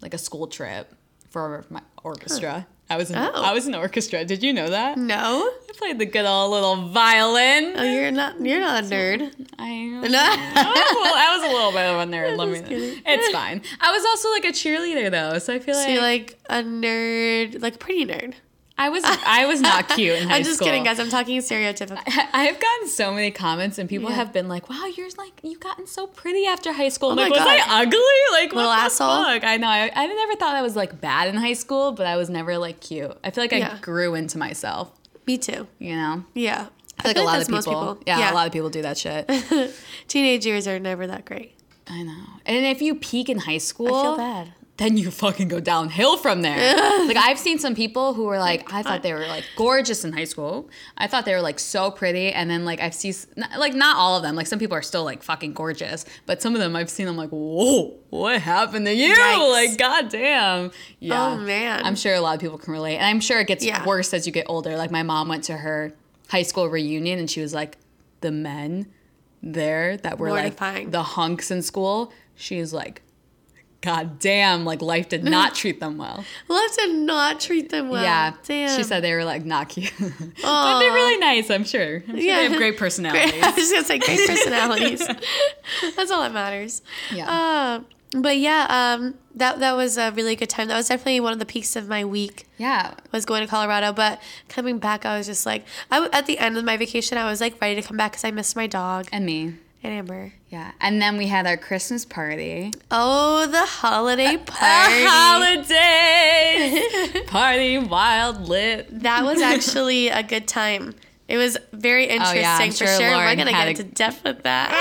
like 0.01 0.13
a 0.13 0.17
school 0.17 0.47
trip 0.47 0.93
for 1.29 1.65
my 1.69 1.81
orchestra. 2.03 2.65
I 2.89 2.97
was 2.97 3.11
in, 3.11 3.17
Oh. 3.17 3.31
I 3.35 3.53
was 3.53 3.67
in 3.67 3.75
orchestra. 3.75 4.25
Did 4.25 4.41
you 4.43 4.51
know 4.53 4.69
that? 4.69 4.97
no 4.97 5.51
I 5.69 5.71
played 5.77 5.99
the 5.99 6.05
good 6.05 6.25
old 6.25 6.51
little 6.51 6.89
violin. 6.89 7.73
oh 7.77 7.83
you're 7.83 8.11
not 8.11 8.39
you're 8.41 8.59
not 8.59 8.83
a 8.83 8.87
nerd 8.87 9.31
I, 9.57 9.75
no 9.87 10.19
I, 10.19 10.73
was 10.75 10.91
a 10.91 10.99
little, 10.99 11.15
I 11.15 11.37
was 11.37 11.43
a 11.49 11.53
little 11.53 11.71
bit 11.71 11.85
of 11.85 11.99
a 11.99 12.11
nerd. 12.11 12.37
Let 12.37 12.49
me. 12.49 12.61
Kidding. 12.61 13.01
It's 13.05 13.29
fine. 13.31 13.61
I 13.79 13.91
was 13.91 14.03
also 14.05 14.29
like 14.31 14.45
a 14.45 14.49
cheerleader 14.51 15.09
though, 15.11 15.37
so 15.39 15.53
I 15.53 15.59
feel 15.59 15.75
so 15.75 15.81
like, 15.81 15.89
you're 15.93 16.01
like 16.01 16.39
a 16.49 16.63
nerd 16.63 17.61
like 17.61 17.75
a 17.75 17.77
pretty 17.77 18.05
nerd 18.05 18.33
I 18.79 18.89
was 18.89 19.03
I 19.05 19.45
was 19.45 19.59
not 19.61 19.89
cute 19.95 20.17
in 20.19 20.23
high 20.23 20.25
school. 20.27 20.35
I'm 20.37 20.43
just 20.43 20.55
school. 20.55 20.65
kidding, 20.67 20.83
guys. 20.83 20.99
I'm 20.99 21.09
talking 21.09 21.37
stereotypical. 21.41 21.99
I've 22.33 22.59
gotten 22.59 22.87
so 22.87 23.11
many 23.13 23.29
comments, 23.29 23.77
and 23.77 23.89
people 23.89 24.09
Yeah. 24.09 24.15
have 24.15 24.31
been 24.33 24.47
like, 24.47 24.69
"Wow, 24.69 24.85
you're 24.95 25.09
like 25.17 25.33
you've 25.43 25.59
gotten 25.59 25.85
so 25.85 26.07
pretty 26.07 26.45
after 26.45 26.71
high 26.73 26.87
school." 26.89 27.09
Oh 27.09 27.13
like, 27.15 27.29
my 27.29 27.37
was. 27.37 27.45
I 27.45 27.81
ugly? 27.81 27.99
Like, 28.31 28.53
Little 28.53 28.69
what 28.71 28.77
the 28.77 28.83
asshole? 28.85 29.23
fuck? 29.25 29.43
I 29.43 29.57
know. 29.57 29.67
I, 29.67 29.91
I 29.93 30.07
never 30.07 30.35
thought 30.35 30.55
I 30.55 30.61
was 30.61 30.75
like 30.77 31.01
bad 31.01 31.27
in 31.27 31.35
high 31.35 31.53
school, 31.53 31.91
but 31.91 32.05
I 32.07 32.15
was 32.15 32.29
never 32.29 32.57
like 32.57 32.79
cute. 32.79 33.15
I 33.23 33.31
feel 33.31 33.43
like 33.43 33.53
I 33.53 33.57
Yeah. 33.57 33.77
grew 33.81 34.15
into 34.15 34.37
myself. 34.37 34.91
Me 35.27 35.37
too. 35.37 35.67
You 35.77 35.95
know, 35.97 36.23
Yeah. 36.33 36.67
I 36.99 37.03
feel 37.03 37.09
like 37.11 37.17
a 37.17 37.21
lot 37.21 37.41
of 37.41 37.47
that's 37.47 37.65
people, 37.67 37.85
most 37.95 38.03
Yeah, 38.07 38.31
a 38.31 38.33
lot 38.33 38.47
of 38.47 38.53
people 38.53 38.69
do 38.69 38.81
that 38.81 38.97
shit. 38.97 39.29
Teenage 40.07 40.45
years 40.45 40.67
are 40.67 40.79
never 40.79 41.05
that 41.07 41.25
great. 41.25 41.55
I 41.87 42.03
know. 42.03 42.23
And 42.45 42.65
if 42.65 42.81
you 42.81 42.95
peak 42.95 43.29
in 43.29 43.39
high 43.39 43.57
school, 43.57 43.93
I 43.93 44.01
feel 44.03 44.17
bad. 44.17 44.53
Then 44.79 44.97
you 44.97 45.11
fucking 45.11 45.47
go 45.49 45.59
downhill 45.59 46.17
from 46.17 46.41
there. 46.41 46.55
like 47.05 47.17
I've 47.17 47.37
seen 47.37 47.59
some 47.59 47.75
people 47.75 48.13
who 48.15 48.23
were 48.23 48.39
like, 48.39 48.73
I 48.73 48.81
thought 48.81 49.03
they 49.03 49.13
were 49.13 49.27
like 49.27 49.43
gorgeous 49.55 50.03
in 50.03 50.13
high 50.13 50.23
school. 50.23 50.69
I 50.97 51.05
thought 51.05 51.25
they 51.25 51.33
were 51.35 51.41
like 51.41 51.59
so 51.59 51.91
pretty, 51.91 52.31
and 52.31 52.49
then 52.49 52.65
like 52.65 52.79
I've 52.81 52.93
seen 52.95 53.13
like 53.57 53.73
not 53.75 53.97
all 53.97 54.15
of 54.17 54.23
them. 54.23 54.35
Like 54.35 54.47
some 54.47 54.57
people 54.57 54.75
are 54.75 54.81
still 54.81 55.03
like 55.03 55.21
fucking 55.21 55.53
gorgeous, 55.53 56.05
but 56.25 56.41
some 56.41 56.55
of 56.55 56.59
them 56.61 56.75
I've 56.75 56.89
seen. 56.89 57.07
I'm 57.07 57.17
like, 57.17 57.29
whoa, 57.29 57.93
what 58.09 58.41
happened 58.41 58.85
to 58.87 58.93
you? 58.93 59.13
Yikes. 59.13 59.51
Like, 59.51 59.77
goddamn. 59.77 60.71
Yeah. 60.99 61.25
Oh, 61.33 61.37
man. 61.37 61.85
I'm 61.85 61.95
sure 61.95 62.15
a 62.15 62.21
lot 62.21 62.35
of 62.35 62.41
people 62.41 62.57
can 62.57 62.73
relate, 62.73 62.95
and 62.97 63.05
I'm 63.05 63.19
sure 63.19 63.39
it 63.39 63.47
gets 63.47 63.63
Yeah. 63.63 63.85
worse 63.85 64.13
as 64.13 64.25
you 64.25 64.33
get 64.33 64.45
older. 64.49 64.75
Like 64.77 64.91
my 64.91 65.03
mom 65.03 65.27
went 65.27 65.43
to 65.45 65.57
her 65.57 65.93
high 66.29 66.43
school 66.43 66.67
reunion, 66.69 67.19
and 67.19 67.29
she 67.29 67.41
was 67.41 67.53
like, 67.53 67.77
the 68.21 68.31
men 68.31 68.87
there 69.43 69.97
that 69.97 70.19
were 70.19 70.29
Mortifying. 70.29 70.83
like 70.85 70.91
the 70.91 71.03
hunks 71.03 71.51
in 71.51 71.61
school. 71.61 72.11
She 72.35 72.59
was 72.59 72.73
like, 72.73 73.01
God 73.81 74.19
damn, 74.19 74.65
like 74.65 74.81
life 74.81 75.07
did 75.07 75.23
not 75.23 75.55
treat 75.61 75.79
them 75.79 75.97
well. 75.97 76.25
life 76.49 76.75
did 76.77 76.95
not 76.95 77.39
treat 77.39 77.69
them 77.69 77.87
well. 77.89 78.03
yeah. 78.03 78.33
Damn. 78.43 78.75
She 78.77 78.83
said 78.83 79.01
they 79.03 79.13
were 79.13 79.23
like 79.23 79.45
not 79.45 79.69
cute. 79.69 79.93
but 79.99 80.09
Aw. 80.43 80.79
they're 80.79 80.91
really 80.93 81.17
nice, 81.17 81.49
I'm 81.49 81.63
sure. 81.63 81.97
I'm 81.97 82.05
sure 82.07 82.17
Yeah. 82.17 82.35
they 82.37 82.43
have 82.49 82.57
great 82.57 82.59
Great. 82.71 82.77
personalities. 82.77 83.41
I 83.41 83.51
was 83.51 83.71
gonna 83.71 83.85
say 83.85 83.99
great 83.99 84.27
personalities. 84.27 85.07
That's 85.95 86.11
all 86.11 86.21
that 86.21 86.33
matters. 86.33 86.81
Yeah. 87.13 87.29
Uh, 87.29 87.79
but 88.19 88.37
yeah, 88.37 88.65
um, 88.69 89.15
that 89.35 89.59
that 89.59 89.77
was 89.77 89.97
a 89.97 90.11
really 90.11 90.35
good 90.35 90.49
time. 90.49 90.67
That 90.67 90.75
was 90.75 90.87
definitely 90.87 91.19
one 91.19 91.31
of 91.31 91.39
the 91.39 91.45
peaks 91.45 91.75
of 91.75 91.87
my 91.87 92.03
week. 92.03 92.47
yeah. 92.57 92.95
was 93.11 93.23
going 93.25 93.41
to 93.43 93.47
Colorado, 93.47 93.93
but 93.93 94.19
coming 94.49 94.79
back, 94.79 95.05
I 95.05 95.17
was 95.17 95.27
just 95.27 95.45
like, 95.45 95.63
I 95.91 95.97
w- 95.97 96.09
at 96.11 96.25
the 96.25 96.39
end 96.39 96.57
of 96.57 96.65
my 96.65 96.75
vacation, 96.75 97.17
I 97.19 97.29
was 97.29 97.39
like 97.39 97.61
ready 97.61 97.79
to 97.79 97.87
come 97.87 97.97
back 97.97 98.13
because 98.13 98.23
I 98.25 98.31
missed 98.31 98.55
my 98.55 98.65
dog 98.67 99.07
And 99.11 99.25
me. 99.25 99.53
And 99.83 99.93
Amber. 99.93 100.33
Yeah. 100.49 100.71
And 100.81 101.01
then 101.01 101.17
we 101.17 101.27
had 101.27 101.47
our 101.47 101.57
Christmas 101.57 102.05
party. 102.05 102.71
Oh, 102.91 103.47
the 103.47 103.65
holiday 103.65 104.37
party! 104.37 105.05
holidays. 105.07 106.83
party 107.27 107.77
wild 107.77 108.47
lit. 108.47 108.87
that 109.03 109.23
was 109.23 109.41
actually 109.43 110.09
a 110.09 110.23
good 110.23 110.47
time. 110.47 110.95
It 111.29 111.37
was 111.37 111.57
very 111.71 112.05
interesting 112.05 112.39
Oh, 112.39 112.41
yeah, 112.41 112.57
for 112.57 112.71
sure 112.71 112.87
sure. 112.87 112.99
We're 112.99 113.15
Lauren 113.15 113.37
gonna 113.37 113.51
get 113.51 113.67
a- 113.67 113.69
into 113.69 113.83
depth 113.83 114.23
with 114.23 114.41
that. 114.43 114.71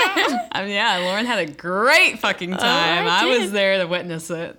I 0.51 0.61
mean, 0.61 0.69
um, 0.69 0.73
yeah, 0.73 0.97
Lauren 0.97 1.27
had 1.27 1.47
a 1.47 1.51
great 1.51 2.17
fucking 2.17 2.55
oh, 2.55 2.57
time. 2.57 3.05
I 3.05 3.21
I, 3.21 3.37
was 3.37 3.51
there 3.51 3.77
to 3.77 3.85
witness 3.85 4.31
it. 4.31 4.57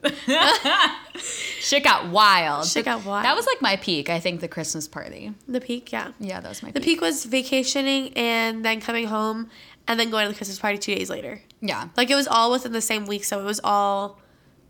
Shit 1.60 1.82
got 1.82 2.06
wild. 2.06 2.66
Shit 2.66 2.84
got 2.84 3.04
wild. 3.04 3.24
That 3.24 3.34
was 3.34 3.44
like 3.44 3.60
my 3.60 3.74
peak, 3.74 4.08
I 4.08 4.20
think, 4.20 4.40
the 4.40 4.46
Christmas 4.46 4.86
party. 4.86 5.34
the 5.48 5.60
peak, 5.60 5.90
yeah. 5.90 6.12
Yeah, 6.20 6.40
that 6.40 6.48
was 6.48 6.62
my 6.62 6.68
peak. 6.68 6.74
The 6.74 6.80
peak. 6.80 6.88
peak 6.88 7.00
was 7.00 7.24
vacationing 7.24 8.12
and 8.16 8.64
then 8.64 8.80
coming 8.80 9.06
home 9.08 9.50
and 9.90 9.98
then 9.98 10.08
going 10.08 10.24
to 10.24 10.28
the 10.32 10.36
Christmas 10.36 10.60
party 10.60 10.78
two 10.78 10.94
days 10.94 11.10
later. 11.10 11.42
Yeah. 11.60 11.88
Like 11.96 12.10
it 12.10 12.14
was 12.14 12.28
all 12.28 12.52
within 12.52 12.70
the 12.70 12.80
same 12.80 13.06
week, 13.06 13.24
so 13.24 13.40
it 13.40 13.44
was 13.44 13.60
all 13.64 14.20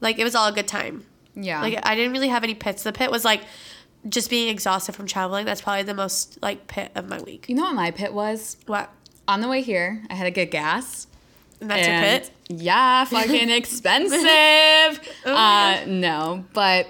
like 0.01 0.19
it 0.19 0.25
was 0.25 0.35
all 0.35 0.49
a 0.49 0.53
good 0.53 0.67
time. 0.67 1.05
Yeah. 1.35 1.61
Like 1.61 1.79
I 1.83 1.95
didn't 1.95 2.13
really 2.13 2.29
have 2.29 2.43
any 2.43 2.55
pits. 2.55 2.83
The 2.85 2.93
pit 2.93 3.11
was 3.11 3.23
like 3.23 3.43
just 4.09 4.31
being 4.31 4.49
exhausted 4.49 4.95
from 4.95 5.07
traveling. 5.07 5.45
That's 5.45 5.61
probably 5.61 5.83
the 5.83 5.95
most 5.95 6.39
like 6.41 6.67
pit 6.69 6.91
of 6.95 7.07
my 7.07 7.21
week. 7.21 7.51
you 7.51 7.55
know 7.55 7.65
what 7.65 7.75
my 7.75 7.91
pit 7.91 8.15
was? 8.15 8.57
What? 8.67 8.91
On 9.29 9.43
the 9.43 9.49
way 9.49 9.61
here, 9.61 10.03
I 10.09 10.15
had 10.15 10.25
to 10.25 10.31
get 10.31 10.51
gas. 10.51 11.07
And 11.61 11.71
that's 11.71 11.87
your 11.87 11.95
and- 11.97 12.23
pit? 12.23 12.31
Yeah, 12.49 13.05
fucking 13.05 13.51
expensive. 13.61 15.00
Oh 15.27 15.37
uh, 15.37 15.85
no, 15.87 16.47
but 16.55 16.89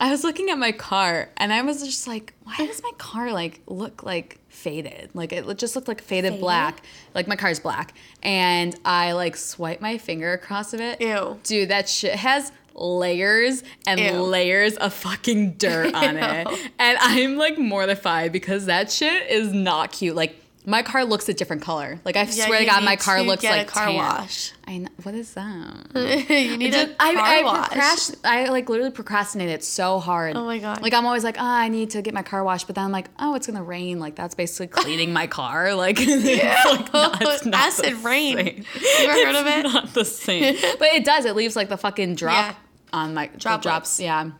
I 0.00 0.10
was 0.10 0.24
looking 0.24 0.48
at 0.48 0.56
my 0.58 0.72
car 0.72 1.28
and 1.36 1.52
I 1.52 1.60
was 1.62 1.84
just 1.84 2.08
like, 2.08 2.32
why 2.44 2.56
does 2.56 2.82
my 2.82 2.92
car 2.96 3.30
like 3.30 3.60
look 3.66 4.02
like 4.02 4.40
faded? 4.58 5.10
Like 5.14 5.32
it 5.32 5.58
just 5.58 5.74
looked 5.76 5.88
like 5.88 6.02
faded, 6.02 6.32
Faded? 6.32 6.40
black. 6.40 6.82
Like 7.14 7.26
my 7.28 7.36
car's 7.36 7.60
black, 7.60 7.94
and 8.22 8.74
I 8.84 9.12
like 9.12 9.36
swipe 9.36 9.80
my 9.80 9.98
finger 9.98 10.32
across 10.32 10.74
of 10.74 10.80
it. 10.80 11.00
Ew. 11.00 11.38
dude, 11.44 11.68
that 11.70 11.88
shit 11.88 12.14
has 12.14 12.52
layers 12.74 13.62
and 13.86 13.98
Ew. 14.00 14.12
layers 14.22 14.76
of 14.76 14.92
fucking 14.92 15.52
dirt 15.54 15.94
on 15.94 16.16
it, 16.18 16.48
and 16.78 16.98
I'm 17.00 17.36
like 17.36 17.58
mortified 17.58 18.32
because 18.32 18.66
that 18.66 18.90
shit 18.90 19.30
is 19.30 19.52
not 19.52 19.92
cute. 19.92 20.16
Like. 20.16 20.44
My 20.66 20.82
car 20.82 21.04
looks 21.06 21.26
a 21.30 21.32
different 21.34 21.62
color. 21.62 21.98
Like 22.04 22.16
I 22.16 22.24
Yeah, 22.24 22.44
swear 22.46 22.58
to 22.58 22.66
God, 22.66 22.84
my 22.84 22.96
car 22.96 23.22
looks 23.22 23.42
like 23.42 23.68
car 23.68 23.86
tan. 23.86 23.94
wash. 23.96 24.52
I 24.66 24.78
know. 24.78 24.88
What 25.02 25.14
is 25.14 25.32
that? 25.32 25.86
you 26.28 26.56
need 26.58 26.74
a 26.74 26.86
car 26.88 26.94
I, 27.00 27.40
I, 27.40 27.42
wash. 27.42 27.68
procrast- 27.70 28.16
I 28.22 28.48
like 28.50 28.68
literally 28.68 28.90
procrastinated 28.90 29.64
so 29.64 29.98
hard. 29.98 30.36
Oh 30.36 30.44
my 30.44 30.58
God. 30.58 30.82
Like 30.82 30.92
I'm 30.92 31.06
always 31.06 31.24
like, 31.24 31.36
oh, 31.38 31.42
I 31.44 31.68
need 31.68 31.90
to 31.90 32.02
get 32.02 32.12
my 32.12 32.22
car 32.22 32.44
washed, 32.44 32.66
but 32.66 32.76
then 32.76 32.84
I'm 32.84 32.92
like, 32.92 33.08
oh, 33.18 33.34
it's 33.34 33.46
gonna 33.46 33.62
rain. 33.62 33.98
Like 33.98 34.14
that's 34.14 34.34
basically 34.34 34.66
cleaning 34.66 35.12
my 35.12 35.26
car. 35.26 35.74
Like, 35.74 35.96
it's 36.00 36.64
like 36.66 36.92
not, 36.92 37.22
it's 37.22 37.46
not 37.46 37.54
Acid 37.66 37.94
rain. 38.04 38.36
same. 38.36 38.64
You 38.80 38.88
ever 39.08 39.26
heard 39.26 39.36
of 39.36 39.46
it? 39.46 39.62
Not 39.72 39.94
the 39.94 40.04
same, 40.04 40.54
but 40.78 40.88
it 40.88 41.04
does. 41.04 41.24
It 41.24 41.34
leaves 41.34 41.56
like 41.56 41.68
the 41.70 41.78
fucking 41.78 42.16
drop 42.16 42.34
Yeah. 42.34 42.54
on 42.92 43.14
my 43.14 43.28
Droplets. 43.28 43.62
drops. 43.62 44.00
Yeah. 44.00 44.30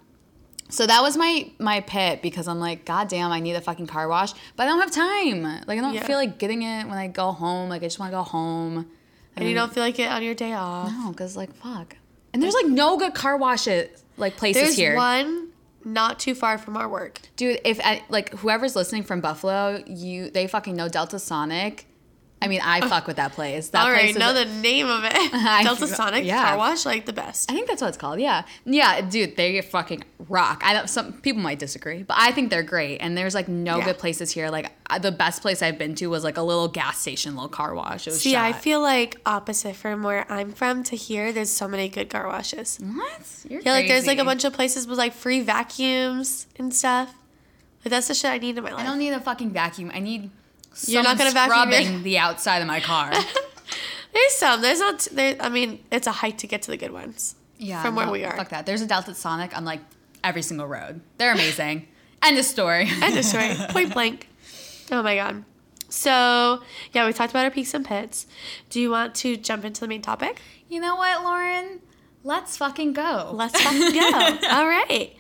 So 0.71 0.87
that 0.87 1.01
was 1.03 1.17
my 1.17 1.51
my 1.59 1.81
pit 1.81 2.21
because 2.23 2.47
I'm 2.47 2.61
like, 2.61 2.85
God 2.85 3.09
damn, 3.09 3.33
I 3.33 3.41
need 3.41 3.55
a 3.55 3.61
fucking 3.61 3.87
car 3.87 4.07
wash, 4.09 4.33
but 4.57 4.65
I 4.65 4.67
don't 4.67 4.81
have 4.81 4.91
time. 4.91 5.43
Like 5.67 5.79
I 5.79 5.81
don't 5.81 5.95
Yeah. 5.95 6.07
feel 6.07 6.17
like 6.17 6.39
getting 6.39 6.63
it 6.63 6.85
when 6.87 6.99
I 6.99 7.07
go 7.09 7.33
home. 7.33 7.69
Like 7.71 7.83
I 7.83 7.87
just 7.87 7.99
want 7.99 8.13
to 8.13 8.17
go 8.19 8.23
home. 8.23 8.87
and 9.37 9.45
you 9.45 9.51
um, 9.53 9.57
don't 9.67 9.75
feel 9.75 9.83
like 9.83 9.99
it 9.99 10.11
on 10.11 10.23
your 10.23 10.35
day 10.35 10.53
off. 10.53 10.91
No, 10.93 11.11
because 11.11 11.37
like 11.37 11.55
fuck. 11.55 11.97
And 12.35 12.43
there's 12.43 12.55
like 12.55 12.67
no 12.67 12.97
good 12.99 13.15
car 13.15 13.37
washes 13.37 14.05
like 14.19 14.37
places 14.37 14.63
There's 14.63 14.77
here. 14.77 14.95
one 14.95 15.49
not 15.85 16.19
too 16.19 16.35
far 16.35 16.59
from 16.59 16.77
our 16.77 16.89
work. 16.89 17.21
Dude, 17.37 17.61
if 17.65 17.81
like 18.11 18.35
whoever's 18.35 18.77
listening 18.77 19.05
from 19.05 19.21
Buffalo, 19.23 19.83
you 19.87 20.31
they 20.31 20.47
fucking 20.47 20.77
know 20.77 20.89
Delta 20.89 21.19
Sonic 21.19 21.87
I 22.41 22.47
mean, 22.47 22.61
I 22.63 22.81
oh. 22.81 22.89
fuck 22.89 23.07
with 23.07 23.17
that 23.17 23.33
place. 23.33 23.71
That 23.71 23.85
All 23.85 23.91
right, 23.91 24.15
place 24.15 24.17
know 24.17 24.33
the 24.33 24.45
name 24.45 24.87
of 24.87 25.05
it. 25.05 25.13
I 25.35 25.65
Delta 25.65 25.89
Sonic 25.89 26.25
yeah. 26.25 26.51
Car 26.51 26.59
Wash, 26.59 26.87
like 26.87 27.05
the 27.05 27.13
best. 27.13 27.51
I 27.51 27.55
think 27.55 27.69
that's 27.69 27.83
what 27.83 27.89
it's 27.89 27.97
called. 27.97 28.21
Yeah, 28.21 28.45
yeah, 28.65 29.01
dude, 29.01 29.37
they 29.37 29.61
fucking 29.61 30.05
rock. 30.29 30.63
I. 30.65 30.87
Some 30.87 31.15
people 31.15 31.43
might 31.43 31.59
disagree, 31.59 32.05
but 32.05 32.17
I 32.19 32.31
think 32.33 32.51
they're 32.51 32.63
great. 32.63 32.99
And 32.99 33.19
there's 33.19 33.35
like 33.35 33.49
no 33.49 33.79
Yeah. 33.79 33.87
good 33.87 33.99
places 33.99 34.31
here. 34.31 34.51
Like 34.51 34.71
I- 34.87 34.99
the 34.99 35.11
best 35.13 35.43
place 35.43 35.63
I've 35.63 35.79
been 35.79 35.95
to 35.97 36.07
was 36.07 36.23
like 36.23 36.37
a 36.37 36.43
little 36.43 36.69
gas 36.69 36.99
station, 36.99 37.35
little 37.35 37.49
car 37.49 37.75
wash. 37.75 38.07
It 38.07 38.11
was 38.11 38.21
See, 38.21 38.37
I 38.37 38.53
feel 38.53 38.81
like 38.81 39.17
opposite 39.27 39.75
from 39.75 40.03
where 40.03 40.31
I'm 40.31 40.53
from 40.53 40.85
to 40.85 40.97
here. 40.97 41.33
There's 41.33 41.51
so 41.51 41.67
many 41.67 41.89
good 41.89 42.09
car 42.09 42.27
washes. 42.29 42.79
what? 42.79 43.21
You're 43.49 43.63
Yeah, 43.63 43.73
like 43.73 43.89
there's 43.89 44.07
like 44.07 44.19
a 44.19 44.25
bunch 44.25 44.45
of 44.45 44.53
places 44.53 44.87
with 44.87 44.99
like 44.99 45.13
free 45.13 45.41
vacuums 45.41 46.47
and 46.57 46.73
stuff. 46.73 47.15
Like 47.85 47.91
that's 47.91 48.09
the 48.09 48.15
shit 48.15 48.31
I 48.31 48.39
need 48.39 48.57
in 48.59 48.65
my 48.65 48.71
life. 48.73 48.81
I 48.81 48.85
don't 48.85 48.99
need 48.99 49.11
a 49.13 49.21
fucking 49.21 49.51
vacuum. 49.51 49.91
I 49.95 50.01
need. 50.01 50.31
You're 50.87 51.03
not 51.03 51.19
gonna 51.19 51.31
vacuum 51.33 51.71
your- 51.93 52.01
the 52.03 52.19
outside 52.19 52.59
of 52.61 52.69
my 52.69 52.81
car. 52.81 53.13
There's 54.13 54.33
some. 54.35 54.63
There's 54.63 54.81
not. 54.81 55.07
There. 55.13 55.37
I 55.41 55.49
mean, 55.49 55.85
it's 55.91 56.07
a 56.07 56.13
hike 56.13 56.39
to 56.39 56.47
get 56.47 56.63
to 56.63 56.71
the 56.71 56.77
good 56.77 56.93
ones. 56.93 57.35
Yeah, 57.59 57.83
From 57.83 57.95
where 57.97 58.07
no, 58.07 58.13
we 58.13 58.25
are. 58.25 58.37
Fuck 58.37 58.51
that. 58.51 58.67
There's 58.67 58.81
a 58.83 58.87
Delta 58.87 59.15
Sonic 59.15 59.57
on 59.57 59.65
like 59.65 59.81
every 60.23 60.43
single 60.43 60.67
road. 60.67 61.01
They're 61.19 61.33
amazing. 61.33 61.89
End 62.23 62.39
of 62.39 62.45
story. 62.45 62.89
End 63.03 63.17
of 63.19 63.25
story. 63.25 63.55
Point 63.71 63.93
blank. 63.93 64.29
Oh 64.91 65.03
my 65.03 65.17
god. 65.17 65.45
So 65.89 66.63
yeah, 66.93 67.07
we 67.07 67.13
talked 67.13 67.33
about 67.33 67.45
our 67.45 67.51
peaks 67.51 67.75
and 67.75 67.85
pits. 67.85 68.27
Do 68.71 68.81
you 68.81 68.91
want 68.91 69.15
to 69.17 69.37
jump 69.37 69.65
into 69.65 69.81
the 69.81 69.89
main 69.89 70.03
topic? 70.03 70.41
you 70.71 70.81
know 70.81 70.97
what, 70.97 71.23
Lauren? 71.25 71.81
Let's 72.25 72.57
fucking 72.59 72.93
go. 72.93 73.31
Let's 73.33 73.59
fucking 73.61 73.93
go. 73.95 74.39
All 74.51 74.67
right. 74.67 75.15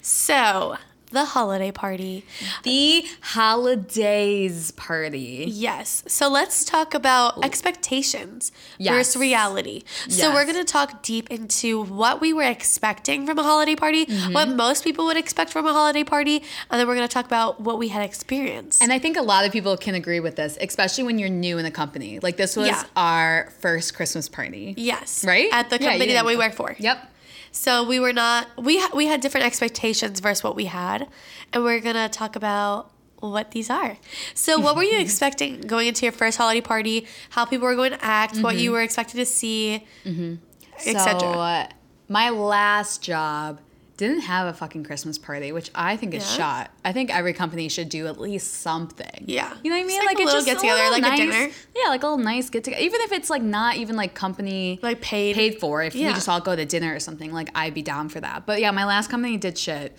So 0.00 0.76
the 1.14 1.24
holiday 1.24 1.70
party. 1.72 2.24
the 2.64 3.06
holidays 3.20 4.70
party. 4.72 5.44
Yes. 5.48 6.04
So 6.06 6.28
let's 6.28 6.64
talk 6.64 6.94
about 6.94 7.44
expectations 7.44 8.52
Yes. 8.78 8.92
versus 8.94 9.16
reality. 9.20 9.82
Yes. 10.06 10.18
So 10.20 10.32
we're 10.32 10.44
going 10.44 10.56
to 10.56 10.64
talk 10.64 11.02
deep 11.02 11.30
into 11.30 11.82
what 11.84 12.20
we 12.20 12.32
were 12.32 12.42
expecting 12.42 13.26
from 13.26 13.38
a 13.38 13.42
holiday 13.42 13.76
party, 13.76 14.06
Mm-hmm. 14.06 14.32
what 14.32 14.48
most 14.48 14.84
people 14.84 15.06
would 15.06 15.16
expect 15.16 15.50
from 15.52 15.66
a 15.66 15.72
holiday 15.72 16.04
party, 16.04 16.42
and 16.70 16.78
then 16.80 16.86
we're 16.86 16.94
going 16.96 17.08
to 17.08 17.12
talk 17.12 17.24
about 17.26 17.60
what 17.60 17.78
we 17.78 17.88
had 17.88 18.02
experienced. 18.02 18.82
And 18.82 18.92
I 18.92 18.98
think 18.98 19.16
a 19.16 19.22
lot 19.22 19.44
of 19.46 19.52
people 19.52 19.76
can 19.76 19.94
agree 19.94 20.20
with 20.20 20.36
this, 20.36 20.58
especially 20.60 21.04
when 21.04 21.18
you're 21.18 21.28
new 21.30 21.58
in 21.58 21.64
the 21.64 21.70
company. 21.70 22.18
Like 22.20 22.36
this 22.36 22.56
was 22.56 22.68
Yeah. 22.68 22.82
our 22.96 23.52
first 23.60 23.94
Christmas 23.94 24.28
party. 24.28 24.74
yes. 24.76 25.24
Right? 25.24 25.48
At 25.52 25.70
the 25.70 25.78
company 25.78 26.08
yeah, 26.08 26.14
that 26.14 26.26
we 26.26 26.36
work 26.36 26.52
for. 26.54 26.76
Yep. 26.78 27.10
So 27.56 27.84
we 27.84 28.00
were 28.00 28.12
not 28.12 28.48
we 28.58 28.80
ha- 28.80 28.90
we 28.94 29.06
had 29.06 29.20
different 29.20 29.46
expectations 29.46 30.18
versus 30.18 30.42
what 30.42 30.56
we 30.56 30.64
had, 30.64 31.06
and 31.52 31.62
we're 31.62 31.78
gonna 31.80 32.08
talk 32.08 32.34
about 32.34 32.90
what 33.20 33.52
these 33.52 33.70
are. 33.70 33.96
So 34.34 34.58
what 34.58 34.74
were 34.76 34.82
you 34.82 34.98
expecting 35.06 35.60
going 35.60 35.86
into 35.86 36.04
your 36.04 36.12
first 36.12 36.36
holiday 36.36 36.60
party? 36.60 37.06
How 37.30 37.44
people 37.44 37.66
were 37.68 37.76
going 37.76 37.92
to 37.92 38.04
act? 38.04 38.38
What 38.38 38.56
you 38.56 38.72
were 38.72 38.82
expecting 38.82 39.18
to 39.18 39.24
see, 39.24 39.86
So 40.04 40.90
etc. 40.90 41.28
uh, 41.30 41.66
my 42.08 42.28
last 42.30 43.02
job 43.02 43.60
didn't 43.96 44.22
have 44.22 44.46
a 44.48 44.52
fucking 44.52 44.82
Christmas 44.84 45.18
party, 45.18 45.52
which 45.52 45.70
I 45.74 45.96
think 45.96 46.14
is 46.14 46.24
Yeah. 46.24 46.36
shot. 46.36 46.70
I 46.84 46.92
think 46.92 47.14
every 47.14 47.32
company 47.32 47.68
should 47.68 47.88
do 47.88 48.06
at 48.08 48.20
least 48.20 48.54
something. 48.60 49.24
Yeah. 49.26 49.54
You 49.62 49.70
know 49.70 49.76
what 49.76 49.84
I 49.84 49.86
mean? 49.86 49.96
Just 49.98 50.06
like 50.06 50.16
a 50.16 50.18
little 50.24 50.32
just 50.32 50.46
get-together, 50.46 50.82
little 50.90 51.00
like 51.00 51.12
a 51.12 51.16
dinner. 51.16 51.50
Yeah, 51.76 51.88
like 51.90 52.02
a 52.02 52.06
little 52.08 52.24
nice 52.24 52.50
get 52.50 52.64
together. 52.64 52.82
Even 52.82 53.00
if 53.02 53.12
it's 53.12 53.30
like 53.30 53.42
not 53.42 53.76
even 53.76 53.94
like 53.94 54.14
company 54.14 54.80
Like 54.82 55.00
paid. 55.00 55.36
paid 55.36 55.60
for. 55.60 55.82
If 55.82 55.94
Yeah. 55.94 56.08
we 56.08 56.14
just 56.14 56.28
all 56.28 56.40
go 56.40 56.56
to 56.56 56.64
dinner 56.64 56.92
or 56.94 56.98
something, 56.98 57.32
like 57.32 57.50
I'd 57.54 57.72
be 57.74 57.82
down 57.82 58.08
for 58.08 58.20
that. 58.20 58.46
But 58.46 58.60
yeah, 58.60 58.72
my 58.72 58.84
last 58.84 59.10
company 59.10 59.36
did 59.36 59.56
shit. 59.56 59.96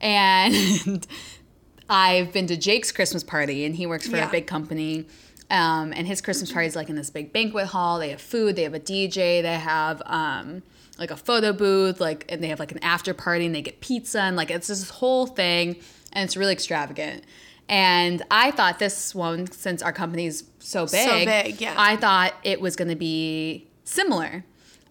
And 0.00 1.06
I've 1.88 2.32
been 2.32 2.46
to 2.46 2.56
Jake's 2.56 2.92
Christmas 2.92 3.22
party 3.24 3.64
and 3.64 3.74
he 3.74 3.86
works 3.86 4.06
for 4.06 4.16
Yeah. 4.16 4.28
a 4.28 4.30
big 4.30 4.46
company. 4.46 5.06
Um, 5.50 5.92
and 5.94 6.06
his 6.06 6.20
Christmas 6.20 6.50
party 6.50 6.68
is 6.68 6.76
like 6.76 6.88
in 6.88 6.96
this 6.96 7.10
big 7.10 7.32
banquet 7.32 7.66
hall. 7.66 7.98
They 7.98 8.10
have 8.10 8.20
food, 8.20 8.56
they 8.56 8.62
have 8.62 8.72
a 8.74 8.80
DJ, 8.80 9.42
they 9.42 9.58
have 9.58 10.00
um, 10.06 10.62
like 11.02 11.10
a 11.10 11.16
photo 11.16 11.52
booth, 11.52 12.00
like 12.00 12.24
and 12.28 12.42
they 12.42 12.48
have 12.48 12.60
like 12.60 12.70
an 12.72 12.78
after 12.82 13.12
party 13.12 13.44
and 13.44 13.54
they 13.54 13.60
get 13.62 13.80
pizza 13.80 14.20
and 14.20 14.36
like 14.36 14.50
it's 14.50 14.68
this 14.68 14.88
whole 14.88 15.26
thing 15.26 15.76
and 16.12 16.24
it's 16.24 16.36
really 16.36 16.52
extravagant. 16.52 17.24
And 17.68 18.22
I 18.30 18.50
thought 18.52 18.78
this 18.78 19.14
one, 19.14 19.50
since 19.50 19.82
our 19.82 19.92
company's 19.92 20.44
so 20.60 20.86
big, 20.86 21.08
so 21.08 21.24
big, 21.24 21.60
yeah. 21.60 21.74
I 21.76 21.96
thought 21.96 22.34
it 22.44 22.60
was 22.60 22.76
gonna 22.76 22.96
be 22.96 23.66
similar. 23.84 24.44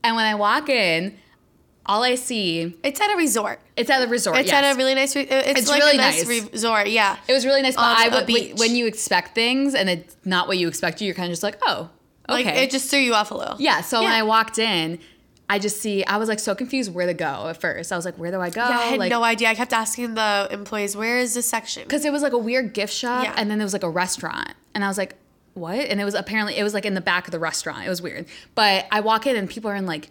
And 0.03 0.15
when 0.15 0.25
I 0.25 0.35
walk 0.35 0.67
in, 0.67 1.17
all 1.85 2.03
I 2.03 2.15
see 2.15 2.75
It's 2.83 2.99
at 2.99 3.11
a 3.13 3.17
resort. 3.17 3.59
it's 3.77 3.89
at 3.89 4.03
a 4.03 4.07
resort. 4.07 4.37
It's 4.37 4.47
yes. 4.51 4.63
at 4.65 4.73
a 4.73 4.77
really 4.77 4.95
nice. 4.95 5.15
Re- 5.15 5.23
it's, 5.29 5.59
It's 5.61 5.69
like 5.69 5.79
really 5.81 5.95
a 5.95 6.01
nice, 6.01 6.27
nice. 6.27 6.51
resort. 6.51 6.87
Yeah. 6.87 7.17
It 7.27 7.33
was 7.33 7.45
really 7.45 7.61
nice, 7.61 7.75
but 7.75 7.83
on 7.83 7.95
I 7.97 8.07
would 8.09 8.23
uh, 8.23 8.25
beach. 8.25 8.53
when 8.57 8.75
you 8.75 8.85
expect 8.85 9.33
things 9.33 9.73
and 9.75 9.89
it's 9.89 10.15
not 10.25 10.47
what 10.47 10.57
you 10.57 10.67
expect. 10.67 11.01
You're 11.01 11.15
kind 11.15 11.27
of 11.27 11.31
just 11.31 11.43
like, 11.43 11.57
oh, 11.63 11.89
okay. 12.29 12.43
Like 12.43 12.55
it 12.55 12.69
just 12.71 12.89
threw 12.89 12.99
you 12.99 13.13
off 13.13 13.31
a 13.31 13.35
little. 13.35 13.55
yeah. 13.59 13.81
So 13.81 14.01
when 14.01 14.11
I 14.11 14.23
walked 14.23 14.57
in, 14.59 14.99
I 15.51 15.59
just 15.59 15.81
see 15.81 16.03
I 16.05 16.17
was 16.17 16.29
like 16.29 16.39
so 16.39 16.55
confused 16.55 16.93
where 16.93 17.07
to 17.07 17.13
go 17.13 17.47
at 17.49 17.59
first. 17.59 17.91
I 17.91 17.95
was 17.97 18.05
like, 18.05 18.17
where 18.17 18.31
do 18.31 18.39
I 18.39 18.49
go? 18.49 18.61
Yeah, 18.61 18.77
I 18.79 18.81
had 18.83 18.99
like, 18.99 19.09
no 19.09 19.23
idea. 19.23 19.49
I 19.49 19.55
kept 19.55 19.73
asking 19.73 20.13
the 20.15 20.47
employees, 20.51 20.95
"Where 20.95 21.17
is 21.17 21.33
this 21.33 21.47
section?" 21.49 21.83
because 21.83 22.05
it 22.05 22.11
was 22.11 22.21
like 22.21 22.33
a 22.33 22.37
weird 22.37 22.73
gift 22.73 22.93
shop 22.93 23.25
Yeah. 23.25 23.33
and 23.37 23.49
then 23.51 23.57
there 23.57 23.65
was 23.65 23.73
like 23.73 23.83
a 23.83 23.89
restaurant 23.89 24.53
and 24.73 24.83
i 24.85 24.87
was 24.87 24.97
like 24.97 25.15
what 25.53 25.75
and 25.75 25.99
it 25.99 26.05
was 26.05 26.13
apparently 26.13 26.57
it 26.57 26.63
was 26.63 26.73
like 26.73 26.85
in 26.85 26.93
the 26.93 27.01
back 27.01 27.27
of 27.27 27.31
the 27.31 27.39
restaurant 27.39 27.85
it 27.85 27.89
was 27.89 28.01
weird 28.01 28.25
but 28.55 28.85
i 28.91 28.99
walk 29.01 29.27
in 29.27 29.35
and 29.35 29.49
people 29.49 29.69
are 29.69 29.75
in 29.75 29.85
like 29.85 30.09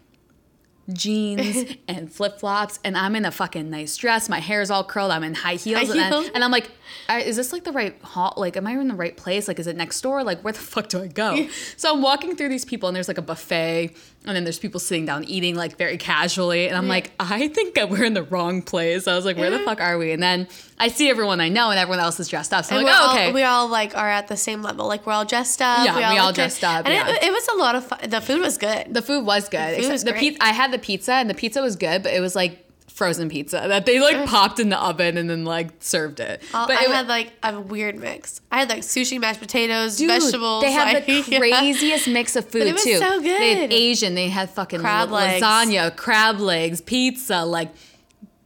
jeans 0.93 1.73
and 1.89 2.13
flip-flops 2.13 2.81
and 2.85 2.97
i'm 2.97 3.15
in 3.15 3.25
a 3.25 3.31
fucking 3.31 3.71
nice 3.71 3.97
dress 3.97 4.29
my 4.29 4.41
hair 4.41 4.61
is 4.61 4.71
all 4.71 4.83
curled 4.83 5.11
i'm 5.13 5.23
in 5.23 5.35
high 5.35 5.55
heels, 5.55 5.87
High 5.89 5.93
and, 5.93 6.01
I- 6.01 6.09
heels? 6.09 6.31
and 6.35 6.43
i'm 6.45 6.51
like 6.51 6.69
is 7.11 7.37
this 7.37 7.53
like 7.53 7.65
the 7.65 7.73
right 7.73 7.97
hall 8.03 8.35
like 8.37 8.57
am 8.57 8.67
i 8.67 8.73
in 8.73 8.89
the 8.89 8.95
right 8.95 9.17
place 9.17 9.47
like 9.49 9.59
is 9.61 9.67
it 9.67 9.77
next 9.77 10.01
door 10.01 10.25
like 10.25 10.41
where 10.43 10.53
the 10.53 10.59
fuck 10.73 10.89
do 10.89 11.01
i 11.03 11.07
go 11.07 11.47
so 11.77 11.93
i'm 11.95 12.03
walking 12.03 12.35
through 12.37 12.49
these 12.49 12.65
people 12.65 12.89
and 12.89 12.97
there's 12.97 13.09
like 13.09 13.19
a 13.19 13.23
buffet 13.23 13.95
and 14.27 14.37
then 14.37 14.45
there's 14.45 14.59
people 14.59 14.79
sitting 14.79 15.07
down 15.07 15.25
eating 15.25 15.55
like 15.57 15.77
very 15.79 15.97
casually 15.97 16.69
and 16.69 16.77
i'm 16.77 16.89
like 16.89 17.11
i 17.21 17.49
think 17.49 17.75
that 17.75 17.89
we're 17.89 18.05
in 18.05 18.13
the 18.15 18.23
wrong 18.25 18.61
place 18.61 19.09
i 19.09 19.15
was 19.17 19.25
like 19.25 19.37
where 19.37 19.51
the 19.51 19.59
fuck 19.61 19.81
are 19.81 19.97
we 19.97 20.13
and 20.13 20.23
then 20.23 20.47
i 20.79 20.89
see 20.89 21.09
everyone 21.09 21.41
i 21.41 21.49
know 21.49 21.71
and 21.71 21.79
everyone 21.79 22.01
else 22.01 22.21
is 22.21 22.29
dressed 22.29 22.53
up 22.53 22.65
so 22.65 22.77
i'm 22.77 22.85
like 22.85 22.93
we're 22.93 22.99
oh 23.01 23.27
all, 23.27 23.33
we 23.33 23.43
all 23.43 23.69
like 23.69 23.97
are 23.97 24.11
at 24.11 24.29
the 24.29 24.37
same 24.37 24.63
level. 24.63 24.87
Like 24.87 25.07
we're 25.07 25.13
all 25.13 25.25
dressed 25.25 25.63
up. 25.63 25.87
Yeah, 25.87 26.13
we 26.13 26.19
all 26.19 26.33
dressed 26.33 26.65
up, 26.65 26.85
And 26.87 26.95
yeah. 26.95 27.09
it, 27.11 27.25
it 27.25 27.33
was 27.33 27.49
a 27.49 27.57
lot 27.57 27.75
of 27.75 27.87
fun. 27.87 27.99
The 28.09 28.21
food 28.21 28.41
was 28.41 28.59
good. 28.59 28.93
the 28.93 29.03
food 29.03 29.25
was 29.25 29.49
good 29.49 29.71
food 29.71 29.79
except 29.79 29.93
was 29.93 30.05
the 30.05 30.11
great. 30.13 30.21
pizza 30.21 30.45
i 30.45 30.51
had 30.53 30.73
the 30.73 30.79
pizza 30.79 31.13
and 31.15 31.31
the 31.31 31.35
pizza 31.35 31.63
was 31.63 31.77
good 31.77 32.03
but 32.03 32.13
it 32.13 32.21
was 32.21 32.35
like 32.37 32.67
frozen 33.01 33.31
pizza 33.31 33.65
that 33.67 33.87
they 33.87 33.99
like 33.99 34.27
popped 34.29 34.61
in 34.61 34.69
the 34.69 34.79
oven 34.79 35.17
and 35.17 35.31
then 35.31 35.43
like 35.43 35.71
served 35.81 36.21
it 36.21 36.43
All- 36.53 36.67
but 36.67 36.77
I 36.79 36.85
it 36.85 36.91
had 36.91 37.09
like 37.09 37.33
a 37.43 37.59
weird 37.59 37.99
mix. 37.99 38.43
I 38.53 38.59
had 38.59 38.69
like 38.69 38.83
sushi, 38.83 39.19
mashed 39.19 39.41
potatoes, 39.41 39.97
Dude, 39.97 40.09
vegetables. 40.09 40.63
They 40.63 40.71
had 40.71 40.93
like, 40.93 41.07
the 41.07 41.25
yeah. 41.29 41.39
craziest 41.39 42.09
mix 42.09 42.37
of 42.37 42.45
food 42.51 42.65
it 42.67 42.75
was 42.75 42.85
too. 42.85 42.99
so 42.99 43.23
good. 43.23 43.41
They 43.41 43.55
had. 43.55 43.73
Asian. 43.73 44.15
They 44.15 44.29
had 44.29 44.51
fucking 44.51 44.81
Crab 44.81 45.11
legs. 45.11 45.43
lasagna, 45.43 45.97
crab 45.97 46.41
legs, 46.41 46.83
pizza, 46.83 47.43
like 47.47 47.71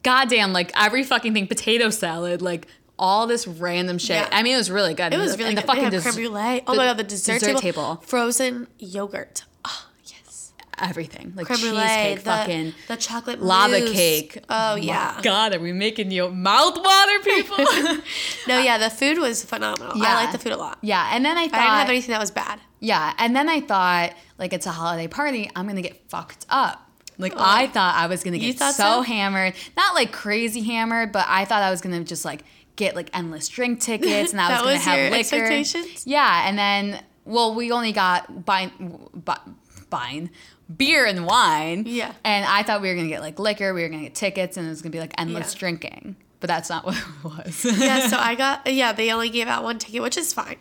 goddamn, 0.04 0.52
like 0.52 0.70
every 0.80 1.02
fucking 1.02 1.34
thing, 1.34 1.49
potato 1.49 1.90
salad, 1.90 2.40
like 2.40 2.68
all 2.96 3.26
this 3.26 3.49
random 3.49 3.99
shit. 3.99 4.11
Yeah. 4.18 4.28
I 4.30 4.44
mean, 4.44 4.54
it 4.54 4.58
was 4.58 4.70
really 4.70 4.94
good. 4.94 5.12
It 5.12 5.18
was 5.18 5.37
really 5.37 5.50
and 5.50 5.56
good. 5.56 5.64
the 5.64 5.66
fucking 5.66 5.90
they 5.90 5.96
had 5.96 6.04
des- 6.04 6.12
creme 6.12 6.30
brulee. 6.30 6.62
Oh 6.68 6.73
the 6.75 6.78
my 6.78 6.87
god, 6.87 6.96
the 6.99 7.02
dessert, 7.02 7.40
dessert 7.40 7.46
table. 7.58 7.96
table. 7.96 7.96
Frozen 8.06 8.68
yogurt. 8.78 9.42
Oh 10.84 10.88
everything, 10.88 11.32
like 11.34 11.46
Creme 11.46 11.58
cheesecake, 11.58 12.18
the, 12.18 12.24
fucking 12.24 12.74
the 12.88 12.96
chocolate 12.96 13.42
lava 13.42 13.80
mousse. 13.80 13.92
cake. 13.92 14.38
Oh 14.48 14.74
My 14.74 14.76
yeah. 14.76 15.20
God, 15.22 15.54
are 15.54 15.60
we 15.60 15.72
making 15.72 16.10
you 16.10 16.30
mouth 16.30 16.76
water, 16.76 17.18
people? 17.22 17.56
No, 18.46 18.58
yeah, 18.60 18.76
the 18.78 18.90
food 18.90 19.18
was 19.18 19.42
phenomenal. 19.44 19.96
Yeah. 19.96 20.08
I 20.08 20.14
liked 20.14 20.32
the 20.32 20.38
food 20.38 20.52
a 20.52 20.56
lot. 20.56 20.78
yeah, 20.82 21.10
and 21.12 21.24
then 21.24 21.38
I 21.38 21.48
thought 21.48 21.60
I 21.60 21.64
didn't 21.64 21.78
have 21.78 21.88
anything 21.88 22.12
that 22.12 22.20
was 22.20 22.30
bad. 22.30 22.60
Yeah, 22.80 23.14
and 23.18 23.34
then 23.34 23.48
I 23.48 23.60
thought, 23.60 24.12
like, 24.38 24.52
it's 24.52 24.66
a 24.66 24.70
holiday 24.70 25.08
party. 25.08 25.50
I'm 25.56 25.66
gonna 25.66 25.80
get 25.82 26.08
fucked 26.10 26.44
up. 26.50 26.90
Like, 27.16 27.34
I 27.36 27.64
oh. 27.64 27.68
thought 27.68 27.94
I 27.94 28.06
was 28.06 28.22
gonna 28.22 28.38
get 28.38 28.58
so, 28.58 28.70
so? 28.72 29.02
hammered, 29.02 29.54
not 29.76 29.94
like 29.94 30.12
crazy 30.12 30.62
hammered, 30.62 31.12
but 31.12 31.24
I 31.28 31.44
thought 31.44 31.62
I 31.62 31.70
was 31.70 31.80
gonna 31.80 32.04
just 32.04 32.24
like 32.24 32.44
get 32.76 32.94
like 32.94 33.08
endless 33.14 33.48
drink 33.48 33.80
tickets, 33.80 34.32
and 34.32 34.40
I 34.40 34.48
was 34.62 34.62
gonna 34.62 34.76
have 34.78 35.12
liquor. 35.12 35.36
expectations? 35.36 36.06
Yeah, 36.06 36.48
and 36.48 36.58
then 36.58 37.02
well, 37.24 37.54
we 37.54 37.70
only 37.72 37.92
got 37.92 38.44
bine, 38.44 38.72
bine, 39.88 40.30
beer 40.76 41.04
and 41.06 41.26
wine. 41.26 41.85
Yeah. 41.87 42.12
and 42.25 42.44
I 42.44 42.62
thought 42.62 42.80
we 42.83 42.88
were 42.88 42.94
gonna 42.94 43.09
get 43.09 43.21
like 43.21 43.38
liquor, 43.38 43.75
we 43.75 43.83
were 43.83 43.88
gonna 43.88 44.04
get 44.04 44.14
tickets, 44.14 44.56
and 44.56 44.66
it 44.66 44.71
was 44.71 44.83
gonna 44.83 44.92
be 44.92 45.00
like 45.00 45.14
endless 45.18 45.54
Yeah. 45.54 45.59
drinking. 45.59 46.16
But 46.40 46.49
that's 46.49 46.68
not 46.68 46.85
what 46.87 46.97
it 46.97 47.25
was. 47.25 47.64
yeah, 47.78 48.06
so 48.09 48.18
I 48.18 48.35
got 48.35 48.66
yeah, 48.66 48.92
they 48.92 49.11
only 49.12 49.30
gave 49.30 49.47
out 49.49 49.62
one 49.64 49.78
ticket, 49.78 50.02
which 50.02 50.16
is 50.16 50.33
fine. 50.33 50.56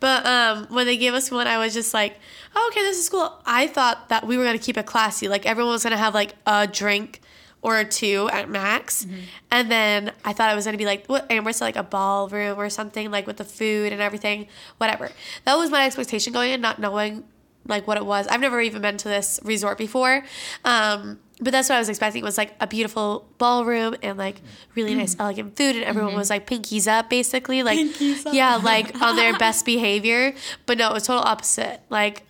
But 0.00 0.26
um 0.26 0.66
when 0.70 0.86
they 0.86 0.96
gave 0.96 1.14
us 1.14 1.30
one, 1.30 1.46
I 1.46 1.58
was 1.58 1.74
just 1.74 1.94
like, 1.94 2.18
oh, 2.56 2.70
okay, 2.72 2.82
this 2.82 2.98
is 2.98 3.08
cool. 3.08 3.32
I 3.46 3.66
thought 3.68 4.08
that 4.08 4.26
we 4.26 4.36
were 4.36 4.44
gonna 4.44 4.58
keep 4.58 4.76
it 4.76 4.86
classy. 4.86 5.28
Like 5.28 5.46
everyone 5.46 5.72
was 5.72 5.82
gonna 5.84 5.96
have 5.96 6.14
like 6.14 6.34
a 6.46 6.66
drink 6.66 7.20
or 7.62 7.82
two 7.84 8.28
at 8.32 8.48
max. 8.48 9.04
And 9.50 9.68
then 9.70 10.12
I 10.24 10.32
thought 10.32 10.52
it 10.52 10.56
was 10.56 10.64
gonna 10.64 10.78
be 10.78 10.86
like 10.86 11.06
what 11.06 11.30
Amber 11.30 11.52
said, 11.52 11.64
like 11.66 11.76
a 11.76 11.82
ballroom 11.82 12.58
or 12.58 12.70
something, 12.70 13.10
like 13.10 13.26
with 13.26 13.36
the 13.36 13.44
food 13.44 13.92
and 13.92 14.00
everything. 14.00 14.46
Whatever. 14.78 15.10
That 15.44 15.56
was 15.56 15.68
my 15.70 15.84
expectation 15.86 16.32
going 16.32 16.52
in, 16.52 16.60
not 16.60 16.78
knowing 16.80 17.24
like 17.66 17.86
what 17.86 17.96
it 17.96 18.06
was. 18.06 18.26
I've 18.26 18.40
never 18.40 18.60
even 18.60 18.82
been 18.82 18.96
to 18.98 19.08
this 19.08 19.40
resort 19.42 19.78
before. 19.78 20.24
Um, 20.64 21.18
but 21.40 21.52
that's 21.52 21.68
what 21.68 21.76
I 21.76 21.78
was 21.78 21.88
expecting. 21.88 22.22
It 22.22 22.24
was 22.24 22.38
like 22.38 22.54
a 22.60 22.66
beautiful 22.66 23.28
ballroom 23.38 23.94
and 24.02 24.18
like 24.18 24.40
really 24.74 24.94
nice 24.94 25.14
elegant 25.18 25.56
food 25.56 25.76
and 25.76 25.84
everyone 25.84 26.14
was 26.14 26.30
like 26.30 26.46
pinkies 26.48 26.88
up 26.88 27.08
basically 27.08 27.62
like 27.62 27.78
up. 28.26 28.34
yeah 28.34 28.56
like 28.56 29.00
on 29.00 29.16
their 29.16 29.36
best 29.38 29.64
behavior. 29.64 30.34
But 30.66 30.78
no 30.78 30.90
it 30.90 30.94
was 30.94 31.04
total 31.04 31.22
opposite. 31.22 31.80
Like 31.90 32.24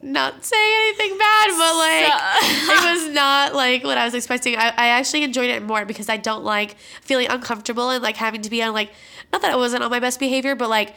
not 0.00 0.44
saying 0.44 0.72
anything 0.82 1.18
bad 1.18 1.48
but 1.48 1.76
like 1.76 2.12
it 2.52 2.92
was 2.92 3.08
not 3.14 3.54
like 3.54 3.82
what 3.82 3.98
I 3.98 4.04
was 4.04 4.14
expecting. 4.14 4.54
I, 4.56 4.68
I 4.68 4.88
actually 4.88 5.24
enjoyed 5.24 5.50
it 5.50 5.62
more 5.62 5.84
because 5.84 6.08
I 6.08 6.18
don't 6.18 6.44
like 6.44 6.76
feeling 7.00 7.26
uncomfortable 7.28 7.90
and 7.90 8.02
like 8.02 8.16
having 8.16 8.42
to 8.42 8.50
be 8.50 8.62
on 8.62 8.72
like 8.72 8.92
not 9.32 9.42
that 9.42 9.50
I 9.50 9.56
wasn't 9.56 9.82
on 9.82 9.90
my 9.90 10.00
best 10.00 10.20
behavior 10.20 10.54
but 10.54 10.68
like 10.68 10.94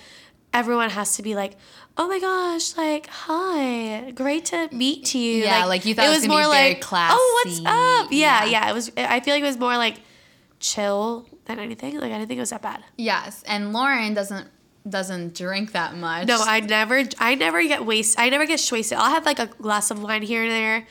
everyone 0.53 0.89
has 0.89 1.15
to 1.15 1.23
be 1.23 1.35
like 1.35 1.57
oh 1.97 2.07
my 2.07 2.19
gosh 2.19 2.77
like 2.77 3.07
hi 3.07 4.11
great 4.11 4.45
to 4.45 4.69
meet 4.71 5.13
you. 5.15 5.43
Yeah, 5.43 5.65
like, 5.65 5.85
you 5.85 5.95
thought 5.95 6.05
it 6.05 6.09
was 6.09 6.27
gonna 6.27 6.47
be 6.47 6.51
very 6.51 6.79
oh 6.93 7.41
what's 7.43 7.59
up? 7.59 8.11
Yeah, 8.11 8.45
Yeah. 8.45 8.45
yeah 8.45 8.69
it 8.69 8.73
was 8.73 8.91
I 8.95 9.19
feel 9.19 9.33
like 9.33 9.43
it 9.43 9.47
was 9.47 9.57
more 9.57 9.77
like 9.77 9.99
chill 10.59 11.25
than 11.45 11.59
anything. 11.59 11.95
Like 11.99 12.11
I 12.11 12.17
didn't 12.17 12.27
think 12.27 12.37
it 12.37 12.41
was 12.41 12.51
that 12.51 12.61
bad. 12.61 12.83
Yes, 12.97 13.43
and 13.47 13.73
Lauren 13.73 14.13
doesn't 14.13 14.47
doesn't 14.87 15.35
drink 15.35 15.73
that 15.73 15.95
much. 15.95 16.27
no 16.27 16.41
I 16.41 16.61
never 16.61 17.03
I 17.19 17.35
never 17.35 17.61
get 17.63 17.85
waste 17.85 18.19
I 18.19 18.29
never 18.29 18.45
get 18.45 18.67
wasted. 18.71 18.97
I'll 18.97 19.11
have 19.11 19.25
like 19.25 19.39
a 19.39 19.47
glass 19.47 19.91
of 19.91 20.01
wine 20.01 20.21
here 20.21 20.43
and 20.43 20.51
there 20.51 20.87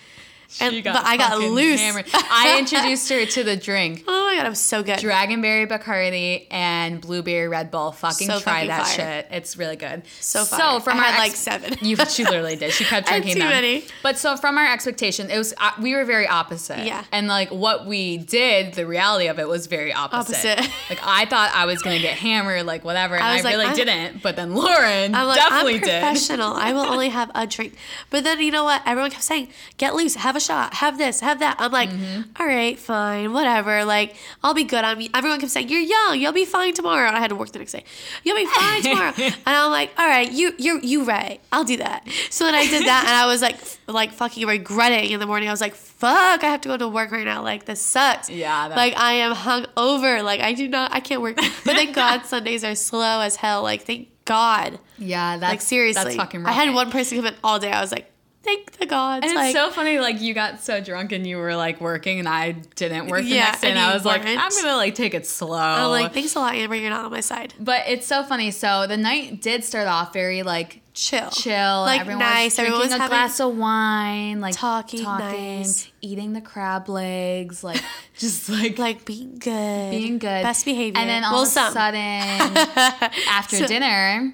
and 0.61 0.75
She 0.75 0.83
got 0.83 0.95
but 0.95 1.05
I 1.07 1.17
got 1.17 1.39
loose 1.39 1.81
hammered. 1.81 2.07
I 2.15 2.57
introduced 2.61 3.09
her 3.11 3.25
to 3.27 3.43
the 3.45 3.57
drink. 3.57 4.05
oh 4.07 4.25
my 4.27 4.37
god 4.37 4.47
I 4.47 4.49
was 4.49 4.61
so 4.61 4.83
good 4.83 4.99
Dragonberry 4.99 5.67
Bacardi 5.69 6.47
and 6.51 7.01
Blueberry 7.01 7.49
Red 7.49 7.71
Bull. 7.71 7.93
Fucking 7.93 8.27
So 8.29 8.41
try 8.41 8.53
fucking 8.67 8.69
that 8.69 8.87
fire. 8.87 8.95
shit. 9.23 9.29
It's 9.31 9.57
really 9.57 9.77
good. 9.77 10.03
So 10.21 10.45
fire. 10.45 10.81
I 10.87 10.95
had, 10.97 11.19
like, 11.19 11.33
seven. 11.33 11.75
You, 11.87 11.97
she 12.07 12.25
literally 12.25 12.57
did. 12.57 12.73
She 12.73 12.85
kept 12.85 13.07
drinking 13.09 13.35
too 13.35 13.39
them. 13.41 13.49
many. 13.51 13.85
But 14.03 14.19
so 14.19 14.37
from 14.37 14.59
our 14.59 14.67
expectation, 14.73 15.31
it 15.31 15.39
was 15.39 15.55
uh, 15.61 15.73
we 15.81 15.95
were 15.95 16.05
very 16.05 16.27
opposite. 16.27 16.85
Yeah. 16.87 17.05
And 17.13 17.29
like 17.29 17.51
what 17.51 17.87
we 17.87 18.19
did, 18.19 18.75
the 18.75 18.87
reality 18.87 19.29
of 19.29 19.39
it 19.39 19.47
was 19.49 19.67
very 19.67 19.93
opposite. 19.93 20.59
Opposite. 20.59 20.73
like 20.91 20.99
I 21.03 21.27
thought 21.27 21.51
I 21.55 21.67
was 21.67 21.83
gonna 21.83 21.99
get 22.01 22.17
hammered, 22.19 22.67
like 22.67 22.85
whatever, 22.85 23.15
and 23.15 23.25
I 23.25 23.39
I, 23.39 23.41
like, 23.43 23.53
really 23.55 23.67
I'm- 23.67 23.77
didn't. 23.77 24.23
But 24.23 24.37
then 24.37 24.55
Lauren 24.55 25.15
I'm 25.15 25.27
like, 25.27 25.37
definitely 25.39 25.75
I'm 25.75 25.81
did. 25.81 26.03
professional. 26.03 26.53
I 26.55 26.73
will 26.73 26.81
only 26.87 27.09
have 27.11 27.31
a 27.35 27.47
drink. 27.47 27.75
But 28.11 28.25
then 28.25 28.41
you 28.41 28.51
know 28.51 28.65
what? 28.65 28.83
Everyone 28.87 29.11
kept 29.11 29.23
saying, 29.25 29.49
get 29.77 29.95
loose, 29.95 30.15
have 30.37 30.43
a 30.43 30.45
shot, 30.45 30.75
have 30.75 30.99
this, 30.99 31.21
have 31.21 31.39
that. 31.41 31.57
I'm 31.59 31.73
like, 31.73 31.91
Mm-hmm. 31.91 32.23
"All 32.41 32.47
right, 32.47 32.79
fine, 32.79 33.33
whatever. 33.33 33.85
Like, 33.85 34.17
I'll 34.43 34.55
be 34.55 34.65
good. 34.65 34.85
I'm 34.85 35.01
everyone 35.15 35.41
kept 35.41 35.53
saying, 35.53 35.69
You're 35.69 35.81
young, 35.81 36.21
you'll 36.21 36.33
be 36.33 36.45
fine 36.45 36.75
tomorrow. 36.75 37.09
I 37.11 37.19
had 37.21 37.29
to 37.31 37.37
work 37.37 37.53
the 37.53 37.59
next 37.59 37.73
day. 37.73 37.85
You'll 38.25 38.37
be 38.37 38.47
fine 38.47 38.83
tomorrow. 38.83 39.13
and 39.19 39.35
I'm 39.47 39.71
like, 39.71 39.91
all 39.99 40.07
right, 40.07 40.31
you 40.31 40.53
you 40.59 40.81
you 40.83 41.05
right. 41.05 41.41
I'll 41.53 41.65
do 41.65 41.77
that. 41.79 42.07
So 42.31 42.45
then 42.45 42.55
I 42.55 42.67
did 42.67 42.85
that 42.87 43.05
and 43.07 43.15
I 43.15 43.27
was 43.27 43.41
like 43.43 43.55
f- 43.55 43.79
like 43.87 44.13
fucking 44.13 44.47
regretting 44.47 45.11
in 45.11 45.21
the 45.21 45.27
morning. 45.27 45.49
I 45.49 45.53
was 45.53 45.61
like, 45.61 45.75
fuck, 45.75 46.43
I 46.45 46.47
have 46.47 46.61
to 46.63 46.69
go 46.69 46.77
to 46.77 46.89
work 46.89 47.11
right 47.13 47.25
now. 47.25 47.43
Like 47.43 47.65
this 47.65 47.81
sucks. 47.81 48.29
Yeah, 48.29 48.69
that- 48.69 48.77
like 48.77 48.95
I 48.97 49.13
am 49.15 49.33
hung 49.35 49.67
over. 49.77 50.23
Like 50.23 50.41
I 50.41 50.53
do 50.53 50.69
not 50.69 50.93
I 50.93 51.01
can't 51.01 51.23
work. 51.23 51.37
But 51.37 51.47
thank 51.77 51.95
God 52.03 52.27
Sundays 52.27 52.65
are 52.65 52.75
slow 52.75 53.21
as 53.21 53.37
hell. 53.37 53.63
Like 53.63 53.83
thank 53.83 54.09
God. 54.25 54.79
Yeah, 54.99 55.37
that's 55.39 55.51
Like 55.53 55.61
seriously, 55.61 56.03
That's 56.05 56.17
fucking. 56.17 56.45
I 56.47 56.53
had 56.53 56.75
one 56.75 56.91
person 56.91 57.17
come 57.19 57.27
in 57.27 57.35
all 57.45 57.59
day. 57.61 57.71
I 57.71 57.81
was 57.81 57.93
like, 57.93 58.11
thank 58.47 58.73
the 58.79 58.87
gods. 58.87 59.27
And 59.27 59.35
like, 59.35 59.47
it's 59.55 59.59
so 59.59 59.71
funny, 59.71 59.99
like 59.99 60.21
you 60.23 60.33
got 60.33 60.63
so 60.63 60.81
drunk 60.81 61.13
and 61.13 61.27
you 61.27 61.37
were 61.37 61.55
like 61.57 61.81
working, 61.81 62.19
and 62.19 62.29
I 62.29 62.53
didn't 62.53 63.09
work 63.09 63.23
the 63.23 63.29
Yeah, 63.29 63.45
next 63.47 63.61
day, 63.61 63.69
and 63.71 63.79
and 63.79 63.87
I 63.91 63.93
was 63.95 64.05
like, 64.07 64.25
weren't. 64.25 64.41
I'm 64.41 64.51
gonna 64.63 64.77
like 64.77 64.95
take 64.95 65.13
it 65.15 65.27
slow. 65.27 65.59
I'm 65.59 65.91
like, 65.91 66.15
thanks 66.15 66.35
a 66.35 66.39
lot, 66.39 66.55
Amber. 66.55 66.77
You're 66.77 66.91
not 66.91 67.05
on 67.05 67.11
my 67.11 67.21
side. 67.21 67.53
but 67.61 67.83
it's 67.87 68.07
so 68.07 68.23
funny. 68.23 68.51
So 68.51 68.87
the 68.87 68.97
night 68.97 69.43
did 69.43 69.65
start 69.65 69.87
off 69.89 70.13
very 70.15 70.43
like 70.43 70.81
Chill, 70.95 71.29
chill, 71.29 71.83
like 71.83 72.01
everyone 72.01 72.21
nice. 72.21 72.53
was 72.53 72.55
drinking 72.57 72.73
Everyone 72.75 72.99
was 72.99 73.07
a 73.07 73.09
glass 73.09 73.39
of 73.41 73.55
wine, 73.59 74.41
like 74.41 74.55
talking 74.55 75.05
talking 75.05 75.59
nice. 75.59 75.91
eating 76.01 76.33
the 76.33 76.41
crab 76.41 76.89
legs, 76.89 77.63
like 77.63 77.83
just 78.17 78.49
like 78.49 78.79
like 78.79 79.05
being 79.05 79.39
good, 79.39 79.91
being 79.91 80.17
good, 80.19 80.43
best 80.43 80.65
behavior. 80.65 80.99
And 80.99 81.11
then 81.11 81.23
all 81.23 81.33
well, 81.35 81.43
of 81.43 81.49
a 81.49 81.51
sudden, 81.51 82.01
after 83.29 83.57
So- 83.57 83.67
everyone 83.67 84.33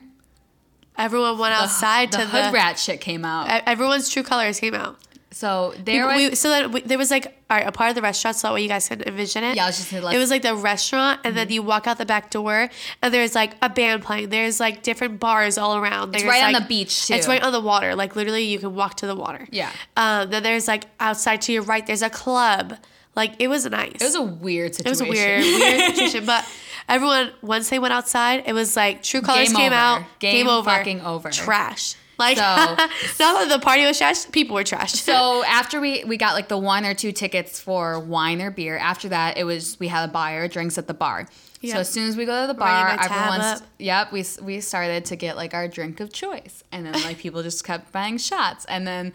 everyone 0.97 1.39
went 1.39 1.55
outside 1.55 2.13
the 2.13 2.19
to 2.19 2.27
hood 2.27 2.51
the. 2.51 2.53
rat 2.53 2.79
shit 2.79 3.01
came 3.01 3.25
out. 3.25 3.49
Everyone's 3.67 4.09
true 4.09 4.23
colors 4.23 4.61
came 4.61 4.75
out. 4.75 4.99
So 5.33 5.75
there 5.83 6.07
was 6.07 6.17
we, 6.17 6.35
so 6.35 6.49
then 6.51 6.73
we, 6.73 6.81
there 6.83 6.99
was 6.99 7.11
like 7.11 7.27
all 7.49 7.57
right, 7.57 7.67
a 7.67 7.73
part 7.73 7.89
of 7.89 7.95
the 7.95 8.03
restaurant, 8.03 8.37
so 8.37 8.49
that 8.49 8.55
way 8.55 8.63
you 8.63 8.69
guys 8.69 8.89
can 8.89 9.03
envision 9.03 9.45
it. 9.45 9.57
Yeah, 9.57 9.65
I 9.65 9.67
was 9.69 9.79
just 9.79 9.91
gonna 9.91 10.15
It 10.15 10.19
was 10.19 10.31
like 10.31 10.43
the 10.43 10.55
restaurant, 10.55 11.21
and 11.25 11.37
then 11.37 11.49
you 11.51 11.63
walk 11.63 11.87
out 11.87 11.99
the 11.99 12.07
back 12.07 12.31
door, 12.31 12.69
and 13.01 13.15
there's 13.15 13.35
like 13.35 13.55
a 13.63 13.71
band 13.71 14.03
playing. 14.03 14.29
There's 14.29 14.61
like 14.61 14.83
different 14.83 15.21
bars 15.21 15.57
all 15.59 15.77
around. 15.77 16.15
It's 16.15 16.23
There's, 16.23 16.31
right 16.31 16.55
on 16.55 16.61
the 16.61 16.67
beach, 16.69 17.07
too. 17.07 17.15
It's 17.15 17.27
right 17.27 17.43
on 17.43 17.53
the 17.53 17.61
water. 17.61 17.95
Like 17.95 18.15
literally, 18.15 18.45
you 18.45 18.59
can 18.59 18.75
walk 18.75 18.97
to 18.97 19.07
the 19.07 19.17
water. 19.17 19.47
Yeah. 19.51 19.71
Um. 19.97 20.31
Then 20.31 20.43
there's 20.43 20.69
like 20.69 20.85
outside 21.01 21.41
to 21.43 21.53
your 21.53 21.63
right. 21.63 21.87
There's 21.87 22.03
a 22.03 22.11
club. 22.11 22.77
Like 23.15 23.35
it 23.39 23.49
was 23.49 23.67
nice. 23.67 24.01
it 24.01 24.05
was 24.05 24.15
a 24.15 24.23
weird 24.23 24.75
situation. 24.75 25.07
It 25.07 25.09
was 25.09 25.19
a 25.19 25.23
weird, 25.23 25.43
weird 25.43 25.95
situation, 25.97 26.27
but 26.27 26.47
everyone 26.89 27.33
once 27.43 27.71
they 27.71 27.79
went 27.79 27.93
outside, 27.93 28.45
it 28.47 28.53
was 28.53 28.77
like 28.77 29.03
True 29.03 29.21
Colors 29.23 29.49
Game 29.49 29.57
came 29.57 29.67
over. 29.73 29.75
out, 29.75 30.03
Game 30.19 30.49
over, 30.49 30.71
fucking 30.71 31.01
over. 31.03 31.31
trash. 31.31 31.95
Like 32.19 32.37
So- 32.37 32.43
not 32.45 32.79
that 33.19 33.49
the 33.49 33.59
party 33.59 33.85
was 33.85 33.99
trash, 33.99 34.31
people 34.31 34.55
were 34.55 34.65
trash. 34.65 34.93
So 34.93 35.43
after 35.47 35.81
we 35.81 36.05
we 36.05 36.17
got 36.17 36.35
like 36.35 36.49
the 36.49 36.59
one 36.59 36.85
or 36.85 36.95
two 36.95 37.11
tickets 37.13 37.59
for 37.61 37.99
wine 37.99 38.41
or 38.41 38.51
beer. 38.51 38.77
After 38.77 39.09
that, 39.09 39.39
it 39.39 39.45
was 39.45 39.79
we 39.81 39.89
had 39.89 40.09
a 40.09 40.13
buy 40.13 40.37
our 40.37 40.47
drinks 40.49 40.79
at 40.79 40.87
the 40.87 40.95
bar. 40.95 41.27
So 41.65 41.79
as 41.79 41.89
soon 41.89 42.09
as 42.09 42.17
we 42.17 42.25
go 42.25 42.41
to 42.43 42.49
the 42.49 42.59
bar, 42.59 42.89
everyone's 43.01 43.63
yep. 43.79 44.11
We 44.13 44.25
we 44.43 44.61
started 44.61 45.05
to 45.07 45.17
get 45.17 45.37
like 45.37 45.55
our 45.55 45.69
drink 45.69 46.01
of 46.01 46.13
choice, 46.13 46.65
and 46.73 46.85
then 46.85 46.93
like 47.05 47.19
people 47.19 47.43
just 47.45 47.65
kept 47.65 47.93
buying 47.93 48.19
shots, 48.19 48.65
and 48.65 48.85
then 48.85 49.13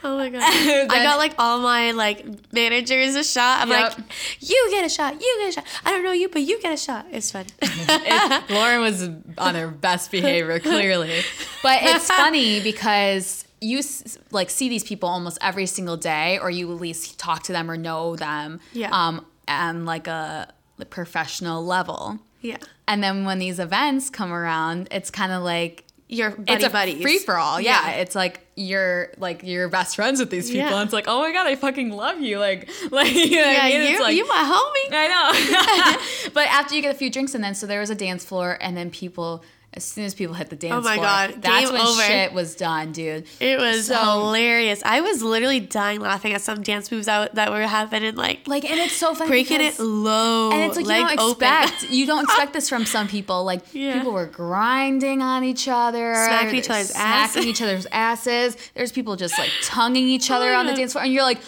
oh 0.04 0.16
my 0.16 0.28
god, 0.30 0.40
I 0.42 1.02
got 1.02 1.18
like 1.18 1.34
all 1.38 1.60
my 1.60 1.90
like 1.92 2.24
managers 2.52 3.14
a 3.14 3.24
shot. 3.24 3.60
I'm 3.62 3.68
Yep. 3.70 3.98
like, 3.98 4.06
you 4.40 4.68
get 4.70 4.84
a 4.84 4.88
shot, 4.88 5.14
you 5.14 5.36
get 5.40 5.48
a 5.50 5.52
shot. 5.52 5.64
I 5.84 5.90
don't 5.90 6.04
know 6.04 6.12
you, 6.12 6.28
but 6.28 6.42
you 6.42 6.60
get 6.60 6.72
a 6.72 6.76
shot. 6.76 7.06
It's 7.10 7.30
fun. 7.30 7.46
it, 7.62 8.50
Lauren 8.50 8.80
was 8.80 9.08
on 9.38 9.54
her 9.54 9.68
best 9.68 10.10
behavior 10.10 10.58
clearly, 10.60 11.20
but 11.62 11.78
it's 11.82 12.08
funny 12.08 12.60
because 12.60 13.44
you 13.60 13.82
like 14.30 14.48
see 14.50 14.68
these 14.70 14.84
people 14.84 15.08
almost 15.08 15.36
every 15.42 15.66
single 15.66 15.96
day, 15.96 16.38
or 16.38 16.50
you 16.50 16.72
at 16.72 16.80
least 16.80 17.18
talk 17.18 17.42
to 17.44 17.52
them 17.52 17.70
or 17.70 17.76
know 17.76 18.16
them, 18.16 18.60
Yeah. 18.72 18.88
um, 18.92 19.26
and 19.46 19.84
like 19.86 20.06
a 20.06 20.52
professional 20.88 21.64
level. 21.64 22.18
yeah, 22.40 22.56
And 22.88 23.04
then 23.04 23.26
when 23.26 23.38
these 23.38 23.58
events 23.58 24.08
come 24.08 24.32
around, 24.32 24.88
it's 24.90 25.10
kind 25.10 25.30
of 25.30 25.42
like 25.42 25.84
your 26.10 26.30
buddy 26.30 26.52
it's 26.52 26.64
a 26.64 26.70
buddies. 26.70 27.02
free 27.02 27.18
for 27.18 27.36
all. 27.36 27.60
Yeah. 27.60 27.86
Yeah. 27.86 27.92
it's 27.96 28.14
like 28.14 28.40
you're 28.56 29.12
like 29.16 29.42
you're 29.44 29.68
best 29.68 29.96
friends 29.96 30.18
with 30.20 30.30
these 30.30 30.50
people. 30.50 30.68
Yeah. 30.68 30.74
And 30.74 30.84
it's 30.84 30.92
like, 30.92 31.06
oh 31.08 31.20
my 31.20 31.32
god, 31.32 31.46
I 31.46 31.54
fucking 31.56 31.90
love 31.90 32.20
you. 32.20 32.38
Like, 32.38 32.68
like 32.90 33.14
you 33.14 33.36
know 33.36 33.50
Yeah, 33.50 33.58
I 33.62 33.68
mean? 33.70 33.82
you, 33.82 33.88
It's 33.88 34.00
like, 34.00 34.16
you 34.16 34.26
my 34.28 34.34
homie. 34.34 34.94
I 34.96 35.94
know. 36.24 36.30
but 36.34 36.46
after 36.48 36.74
you 36.74 36.82
get 36.82 36.94
a 36.94 36.98
few 36.98 37.10
drinks 37.10 37.34
and 37.34 37.42
then 37.42 37.54
so 37.54 37.66
there 37.66 37.80
was 37.80 37.90
a 37.90 37.94
dance 37.94 38.24
floor 38.24 38.58
and 38.60 38.76
then 38.76 38.90
people 38.90 39.44
as 39.72 39.84
soon 39.84 40.04
as 40.04 40.14
people 40.14 40.34
hit 40.34 40.50
the 40.50 40.56
dance 40.56 40.74
Oh 40.74 40.80
my 40.80 40.94
floor, 40.96 41.06
God, 41.06 41.34
that's 41.42 41.64
game 41.66 41.72
when 41.72 41.80
over. 41.86 42.02
shit 42.02 42.32
was 42.32 42.56
done, 42.56 42.90
dude. 42.90 43.24
It 43.38 43.56
was 43.58 43.86
So- 43.86 43.94
hilarious. 43.94 44.82
I 44.84 45.00
was 45.00 45.22
literally 45.22 45.60
dying 45.60 46.00
laughing 46.00 46.32
at 46.32 46.40
some 46.42 46.60
dance 46.62 46.90
moves 46.90 47.06
that, 47.06 47.36
that 47.36 47.52
were 47.52 47.62
happening, 47.66 48.16
like 48.16 48.48
Like, 48.48 48.68
and 48.68 48.80
it's 48.80 48.96
so 48.96 49.14
funny 49.14 49.28
breaking 49.30 49.60
it 49.60 49.78
low, 49.78 50.50
And 50.50 50.62
it's 50.62 50.76
like 50.76 50.86
you 50.86 50.92
don't 51.16 51.20
open. 51.20 51.46
expect 51.46 51.90
you 51.90 52.04
don't 52.06 52.24
expect 52.28 52.52
this 52.52 52.68
from 52.68 52.84
some 52.84 53.06
people. 53.06 53.44
Like 53.44 53.62
Yeah. 53.72 53.94
people 53.98 54.12
were 54.12 54.26
grinding 54.26 55.22
on 55.22 55.44
each 55.44 55.68
other, 55.68 56.14
Smacking 56.14 56.56
each 56.58 56.68
other's 56.70 56.90
smacking 56.90 57.42
ass. 57.42 57.46
each 57.46 57.62
other's 57.62 57.86
asses. 57.92 58.56
There's 58.74 58.90
people 58.92 59.14
just 59.16 59.38
like 59.38 59.50
tonguing 59.62 60.08
each 60.08 60.30
oh 60.32 60.36
other 60.36 60.52
Oh 60.52 60.58
on 60.58 60.66
the 60.66 60.74
dance 60.74 60.92
floor, 60.92 61.04
and 61.04 61.12
you're 61.12 61.22
like, 61.22 61.38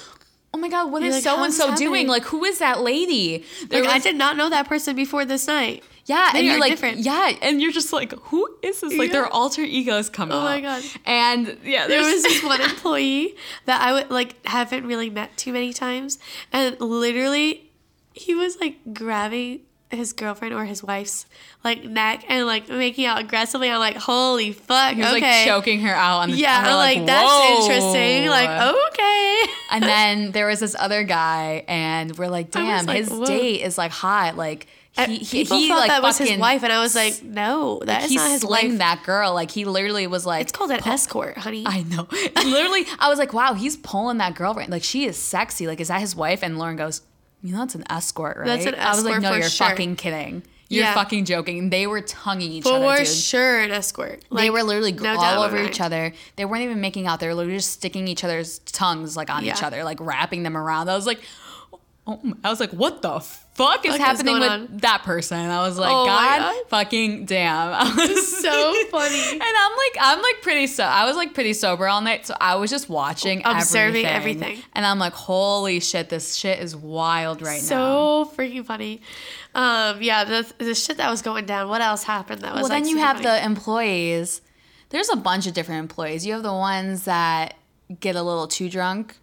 oh 0.54 0.58
my 0.58 0.68
god, 0.68 0.92
what 0.92 1.02
is 1.02 1.22
so 1.24 1.42
and 1.42 1.52
so 1.52 1.74
doing? 1.74 2.06
Like, 2.06 2.24
who 2.24 2.44
is 2.44 2.58
that 2.60 2.82
lady? 2.82 3.44
There 3.68 3.82
Like, 3.82 3.94
I 3.94 3.98
did 3.98 4.14
not 4.16 4.36
know 4.36 4.48
that 4.50 4.68
person 4.68 4.94
before 4.94 5.24
this 5.24 5.46
night. 5.48 5.82
Yeah, 6.06 6.30
They 6.32 6.38
and 6.40 6.46
you're 6.48 6.58
like, 6.58 6.70
different. 6.72 6.98
yeah, 6.98 7.32
and 7.42 7.62
you're 7.62 7.70
just 7.72 7.92
like, 7.92 8.12
who 8.24 8.48
is 8.62 8.80
this? 8.80 8.92
Like, 8.94 9.08
Yeah. 9.08 9.12
their 9.22 9.26
alter 9.32 9.62
egos 9.62 10.10
come 10.10 10.32
Oh 10.32 10.38
out. 10.38 10.44
my 10.44 10.60
God. 10.60 10.82
And 11.06 11.58
yeah, 11.64 11.86
There 11.86 12.00
was 12.02 12.22
this 12.24 12.42
one 12.42 12.60
employee 12.70 13.36
that 13.66 13.80
I 13.80 13.92
would 13.92 14.10
like 14.10 14.44
haven't 14.46 14.84
really 14.86 15.10
met 15.10 15.36
too 15.36 15.52
many 15.52 15.72
times, 15.72 16.18
and 16.52 16.80
literally, 16.80 17.70
he 18.14 18.34
was 18.34 18.58
like 18.60 18.78
grabbing 18.92 19.60
his 19.90 20.14
girlfriend 20.14 20.54
or 20.54 20.64
his 20.64 20.82
wife's 20.82 21.26
like 21.62 21.84
neck 21.84 22.24
and 22.28 22.46
like 22.46 22.66
making 22.68 23.04
out 23.04 23.20
aggressively. 23.20 23.70
I'm 23.70 23.78
like, 23.78 23.96
holy 23.96 24.52
fuck, 24.52 24.94
he 24.94 25.02
was 25.02 25.12
okay. 25.14 25.20
like 25.20 25.46
choking 25.46 25.80
her 25.82 25.94
out 25.94 26.20
on 26.20 26.30
the 26.30 26.36
yeah, 26.36 26.62
I'm 26.64 26.76
like, 26.76 27.04
that's 27.06 27.28
"Whoa." 27.30 27.60
interesting. 27.60 28.26
Like, 28.28 28.74
okay. 28.92 29.42
And 29.70 29.82
then 29.92 30.32
there 30.32 30.46
was 30.46 30.60
this 30.60 30.74
other 30.78 31.04
guy, 31.04 31.64
and 31.68 32.16
we're 32.18 32.28
like, 32.28 32.50
damn, 32.50 32.86
like, 32.86 32.98
his 32.98 33.10
whoa. 33.10 33.24
date 33.26 33.60
is 33.62 33.76
like 33.78 33.92
hot. 33.92 34.36
Like 34.36 34.66
he 34.92 35.16
he, 35.18 35.42
people 35.44 35.56
he 35.56 35.68
thought 35.68 35.78
like 35.78 35.88
that 35.88 36.02
was 36.02 36.18
his 36.18 36.38
wife, 36.38 36.62
and 36.62 36.72
I 36.72 36.80
was 36.80 36.94
like, 36.94 37.22
no, 37.22 37.80
that 37.86 38.04
is 38.04 38.10
he 38.10 38.16
not 38.16 38.30
his 38.30 38.44
wife. 38.44 38.76
that 38.78 39.02
girl. 39.04 39.32
Like 39.32 39.50
he 39.50 39.64
literally 39.64 40.06
was 40.06 40.26
like, 40.26 40.42
It's 40.42 40.52
called 40.52 40.70
an 40.70 40.86
escort, 40.86 41.38
honey. 41.38 41.64
I 41.66 41.82
know. 41.84 42.06
literally, 42.44 42.84
I 42.98 43.08
was 43.08 43.18
like, 43.18 43.32
wow, 43.32 43.54
he's 43.54 43.76
pulling 43.76 44.18
that 44.18 44.34
girl 44.34 44.52
right. 44.54 44.68
Like 44.68 44.84
she 44.84 45.04
is 45.06 45.16
sexy. 45.16 45.66
Like 45.66 45.80
is 45.80 45.88
that 45.88 46.00
his 46.00 46.14
wife? 46.14 46.42
And 46.42 46.58
Lauren 46.58 46.76
goes, 46.76 47.00
you 47.42 47.52
know, 47.52 47.60
that's 47.60 47.74
an 47.74 47.84
escort, 47.90 48.36
right? 48.36 48.46
That's 48.46 48.66
an 48.66 48.74
escort. 48.74 48.86
I 48.86 48.94
was 48.94 49.04
like, 49.04 49.22
no, 49.22 49.30
for 49.32 49.38
you're 49.38 49.48
sure. 49.48 49.68
fucking 49.68 49.96
kidding. 49.96 50.42
You're 50.68 50.84
Yeah. 50.84 50.94
fucking 50.94 51.26
joking. 51.26 51.68
They 51.70 51.86
were 51.86 52.00
tonguing 52.00 52.50
each 52.52 52.62
For 52.64 52.74
other, 52.76 52.98
dude. 52.98 53.06
sure, 53.06 53.60
an 53.60 53.70
escort. 53.72 54.22
they 54.34 54.48
were 54.48 54.62
literally 54.62 54.92
no 54.92 55.10
all 55.10 55.20
doubt 55.20 55.32
in 55.34 55.38
my 55.40 55.46
over 55.46 55.62
each 55.68 55.80
other. 55.82 56.12
They 56.36 56.44
weren't 56.46 56.62
even 56.62 56.80
making 56.80 57.06
out. 57.06 57.20
They 57.20 57.26
were 57.28 57.34
literally 57.34 57.58
just 57.58 57.72
sticking 57.72 58.08
each 58.08 58.24
other's 58.24 58.58
tongues 58.60 59.14
like 59.16 59.28
on 59.28 59.44
each 59.44 59.62
other, 59.62 59.84
like 59.84 60.00
wrapping 60.00 60.44
them 60.44 60.56
around. 60.56 60.88
I 60.88 60.94
was 60.96 61.06
like, 61.06 61.20
oh, 62.06 62.18
my- 62.22 62.36
I 62.44 62.50
was 62.50 62.58
like, 62.60 62.70
what 62.72 63.00
the 63.02 63.20
fuck 63.20 63.84
is 63.86 63.92
Fuck 63.92 64.00
happening 64.00 64.38
going 64.38 64.40
with 64.40 64.50
on? 64.72 64.76
that 64.78 65.02
person? 65.04 65.38
I 65.38 65.60
was 65.66 65.78
like, 65.78 65.90
Oh 65.92 66.06
God, 66.06 66.38
God. 66.38 66.68
fucking 66.68 67.26
damn. 67.26 67.72
I 67.74 67.94
was 67.94 68.40
So 68.40 68.74
funny. 68.90 69.30
And 69.32 69.42
I'm 69.42 69.72
like, 69.72 69.96
I'm 70.00 70.22
like 70.22 70.42
pretty 70.42 70.66
so. 70.66 70.84
I 70.84 71.04
was 71.06 71.16
like 71.16 71.34
pretty 71.34 71.52
sober 71.52 71.86
all 71.86 72.00
night, 72.00 72.26
so 72.26 72.34
I 72.40 72.56
was 72.56 72.70
just 72.70 72.88
watching, 72.88 73.42
Observing 73.44 74.04
everything. 74.06 74.42
everything. 74.42 74.64
and 74.74 74.84
I'm 74.86 74.98
like, 74.98 75.12
holy 75.12 75.80
shit, 75.80 76.08
this 76.08 76.34
shit 76.34 76.58
is 76.60 76.74
wild 76.74 77.40
right 77.42 77.60
now. 77.62 78.24
so 78.24 78.32
freaking 78.36 78.64
funny. 78.64 79.02
Um, 79.54 80.00
yeah, 80.02 80.24
the 80.24 80.50
the 80.58 80.74
shit 80.74 80.96
that 80.96 81.10
was 81.10 81.20
going 81.22 81.44
down. 81.46 81.68
What 81.68 81.82
else 81.82 82.02
happened? 82.04 82.40
That 82.40 82.54
was 82.54 82.62
Well, 82.62 82.70
like, 82.70 82.82
then 82.84 82.88
you 82.90 82.96
have 82.98 83.16
funny? 83.18 83.26
the 83.28 83.44
employees. 83.44 84.40
There's 84.88 85.08
a 85.10 85.16
bunch 85.16 85.46
of 85.46 85.54
different 85.54 85.80
employees. 85.80 86.24
You 86.26 86.32
have 86.34 86.42
the 86.42 86.52
ones 86.52 87.04
that 87.04 87.54
get 88.00 88.16
a 88.16 88.22
little 88.22 88.46
too 88.48 88.68
drunk 88.70 89.16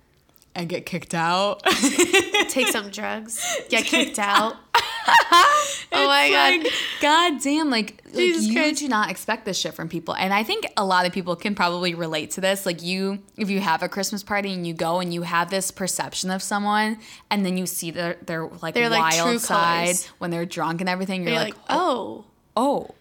and 0.60 0.68
get 0.68 0.86
kicked 0.86 1.14
out. 1.16 1.64
take 2.50 2.68
some 2.68 2.90
drugs, 2.90 3.44
get 3.70 3.86
kicked 3.86 4.20
out. 4.20 4.58
oh 5.32 5.82
my 5.92 6.30
god. 6.30 6.64
Like, 6.64 6.74
God 7.02 7.42
damn, 7.42 7.70
like, 7.70 8.02
like, 8.06 8.16
you 8.16 8.54
Christ. 8.54 8.80
do 8.80 8.88
not 8.88 9.10
expect 9.10 9.46
this 9.46 9.58
shit 9.58 9.74
from 9.74 9.90
people. 9.90 10.14
And 10.14 10.34
I 10.34 10.44
think 10.44 10.68
a 10.78 10.86
lot 10.86 11.06
of 11.06 11.14
people 11.14 11.36
can 11.36 11.56
probably 11.56 11.96
relate 11.96 12.32
to 12.32 12.42
this. 12.42 12.66
Like 12.66 12.84
you, 12.84 13.20
if 13.38 13.50
you 13.50 13.60
have 13.60 13.82
a 13.82 13.90
Christmas 13.90 14.22
party 14.22 14.54
and 14.54 14.68
you 14.68 14.74
go 14.74 15.00
and 15.00 15.14
you 15.14 15.24
have 15.24 15.50
this 15.50 15.72
perception 15.72 16.30
of 16.30 16.44
someone 16.44 17.00
and 17.32 17.46
then 17.46 17.58
you 17.58 17.66
see 17.66 17.92
their, 17.92 18.18
their 18.26 18.48
like 18.62 18.76
Their, 18.76 18.90
like, 18.90 19.14
wild 19.14 19.30
true 19.30 19.40
side 19.40 19.86
colors. 19.86 20.06
when 20.20 20.30
they're 20.30 20.46
drunk 20.46 20.82
and 20.82 20.90
everything, 20.90 21.24
you're, 21.24 21.32
You're 21.32 21.40
like, 21.40 21.56
like, 21.56 21.66
oh, 21.70 22.26
oh, 22.56 22.88
oh. 22.90 22.96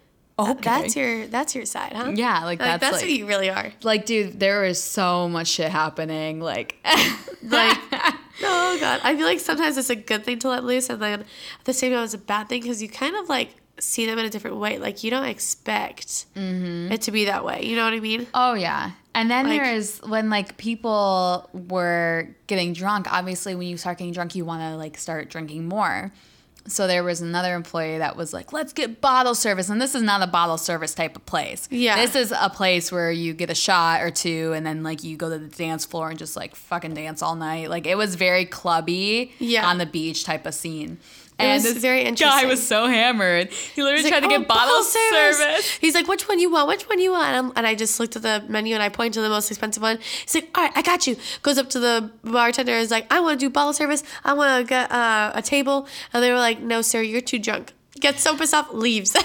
Okay. 0.51 0.61
that's 0.61 0.95
your 0.95 1.27
that's 1.27 1.55
your 1.55 1.65
side, 1.65 1.93
huh? 1.93 2.11
Yeah, 2.15 2.43
like, 2.45 2.59
that's, 2.59 2.81
that's 2.81 2.97
like, 2.97 3.05
who 3.05 3.09
you 3.11 3.27
really 3.27 3.49
are. 3.49 3.71
like, 3.83 4.05
dude, 4.05 4.39
there 4.39 4.63
is 4.65 4.81
so 4.83 5.27
much 5.29 5.47
shit 5.47 5.71
happening. 5.71 6.39
Like, 6.39 6.75
Like, 7.43 7.77
oh 8.43 8.77
god, 8.79 8.99
I 9.03 9.15
feel 9.15 9.25
like 9.25 9.39
sometimes 9.39 9.77
it's 9.77 9.89
a 9.89 9.95
good 9.95 10.23
thing 10.25 10.39
to 10.39 10.49
let 10.49 10.63
loose, 10.63 10.89
and 10.89 11.01
then 11.01 11.21
at 11.21 11.65
the 11.65 11.73
same 11.73 11.91
time 11.93 12.03
it's 12.03 12.13
a 12.13 12.17
bad 12.17 12.49
thing 12.49 12.61
because 12.61 12.81
you 12.81 12.89
kind 12.89 13.15
of 13.15 13.29
like 13.29 13.55
see 13.79 14.05
them 14.05 14.19
in 14.19 14.25
a 14.25 14.29
different 14.29 14.57
way. 14.57 14.77
Like 14.77 15.03
you 15.03 15.09
don't 15.11 15.23
expect 15.25 16.25
Mm-hmm. 16.35 16.91
it 16.91 17.01
to 17.03 17.11
be 17.11 17.25
that 17.25 17.45
way. 17.45 17.63
You 17.65 17.75
know 17.75 17.85
what 17.85 17.93
I 17.93 17.99
mean? 17.99 18.27
Oh 18.33 18.53
yeah. 18.53 18.91
And 19.15 19.29
then 19.31 19.47
Like- 19.47 19.61
there's 19.61 19.99
when 19.99 20.29
like 20.29 20.57
people 20.57 21.49
were 21.53 22.27
getting 22.47 22.73
drunk, 22.73 23.11
obviously 23.11 23.55
when 23.55 23.67
you 23.67 23.77
start 23.77 23.97
getting 23.97 24.13
drunk 24.13 24.35
you 24.35 24.45
want 24.45 24.61
to 24.61 24.75
like 24.77 24.97
start 24.97 25.29
drinking 25.29 25.67
more. 25.67 26.11
So 26.67 26.85
there 26.87 27.03
was 27.03 27.21
another 27.21 27.55
employee 27.55 27.97
that 27.97 28.15
was 28.15 28.31
like, 28.33 28.53
"Let's 28.53 28.73
get 28.73 29.01
bottle 29.01 29.33
service." 29.33 29.69
And 29.69 29.81
this 29.81 29.95
is 29.95 30.01
not 30.03 30.21
a 30.21 30.27
bottle 30.27 30.57
service 30.57 30.93
type 30.93 31.15
of 31.15 31.25
place. 31.25 31.67
Yeah. 31.71 31.95
This 31.95 32.15
is 32.15 32.31
a 32.37 32.49
place 32.49 32.91
where 32.91 33.11
you 33.11 33.33
get 33.33 33.49
a 33.49 33.55
shot 33.55 34.01
or 34.01 34.11
two 34.11 34.53
and 34.53 34.65
then 34.65 34.83
like 34.83 35.03
you 35.03 35.17
go 35.17 35.29
to 35.29 35.37
the 35.39 35.47
dance 35.47 35.85
floor 35.85 36.09
and 36.09 36.19
just 36.19 36.35
like 36.35 36.55
fucking 36.55 36.93
dance 36.93 37.23
all 37.23 37.35
night. 37.35 37.69
Like 37.69 37.87
it 37.87 37.97
was 37.97 38.15
very 38.15 38.45
clubby 38.45 39.31
Yeah. 39.39 39.67
on 39.67 39.77
the 39.79 39.85
beach 39.85 40.23
type 40.25 40.45
of 40.45 40.53
scene. 40.53 40.99
And 41.39 41.63
was 41.63 41.63
this 41.73 41.77
very 41.81 42.01
interesting. 42.03 42.41
guy 42.43 42.45
was 42.49 42.65
so 42.65 42.87
hammered. 42.87 43.49
He 43.51 43.81
literally 43.83 44.01
He's 44.03 44.09
tried 44.11 44.21
like, 44.23 44.29
to 44.31 44.35
"Oh, 44.35 44.39
get 44.39 44.47
bottle 44.47 44.83
service. 44.83 45.69
He's 45.77 45.95
like, 45.95 46.07
which 46.07 46.27
one 46.27 46.39
you 46.39 46.51
want? 46.51 46.67
Which 46.67 46.83
one 46.89 46.99
you 46.99 47.11
want? 47.11 47.27
And, 47.27 47.35
I'm- 47.35 47.53
and 47.55 47.65
I 47.67 47.75
just 47.75 47.99
looked 47.99 48.15
at 48.15 48.21
the 48.21 48.43
menu 48.47 48.73
and 48.73 48.83
I 48.83 48.89
pointed 48.89 49.13
to 49.13 49.21
the 49.21 49.29
most 49.29 49.49
expensive 49.49 49.81
one. 49.81 49.97
He's 50.23 50.35
like, 50.35 50.49
all 50.55 50.63
right, 50.65 50.73
I 50.75 50.81
got 50.81 51.07
you. 51.07 51.15
Goes 51.41 51.57
up 51.57 51.69
to 51.71 51.79
the 51.79 52.11
bartender. 52.23 52.73
And 52.73 52.81
is 52.81 52.91
like, 52.91 53.11
I 53.11 53.19
want 53.21 53.39
to 53.39 53.45
do 53.45 53.49
bottle 53.49 53.73
service. 53.73 54.03
I 54.23 54.33
want 54.33 54.61
to 54.65 54.69
get 54.69 54.91
uh, 54.91 55.31
a 55.33 55.41
table. 55.41 55.87
And 56.13 56.21
they 56.23 56.31
were 56.31 56.37
like, 56.37 56.59
no, 56.61 56.81
sir, 56.81 57.01
you're 57.01 57.21
too 57.21 57.39
drunk. 57.39 57.73
Gets 57.99 58.21
so 58.21 58.37
pissed 58.37 58.53
off, 58.53 58.71
leaves. 58.73 59.11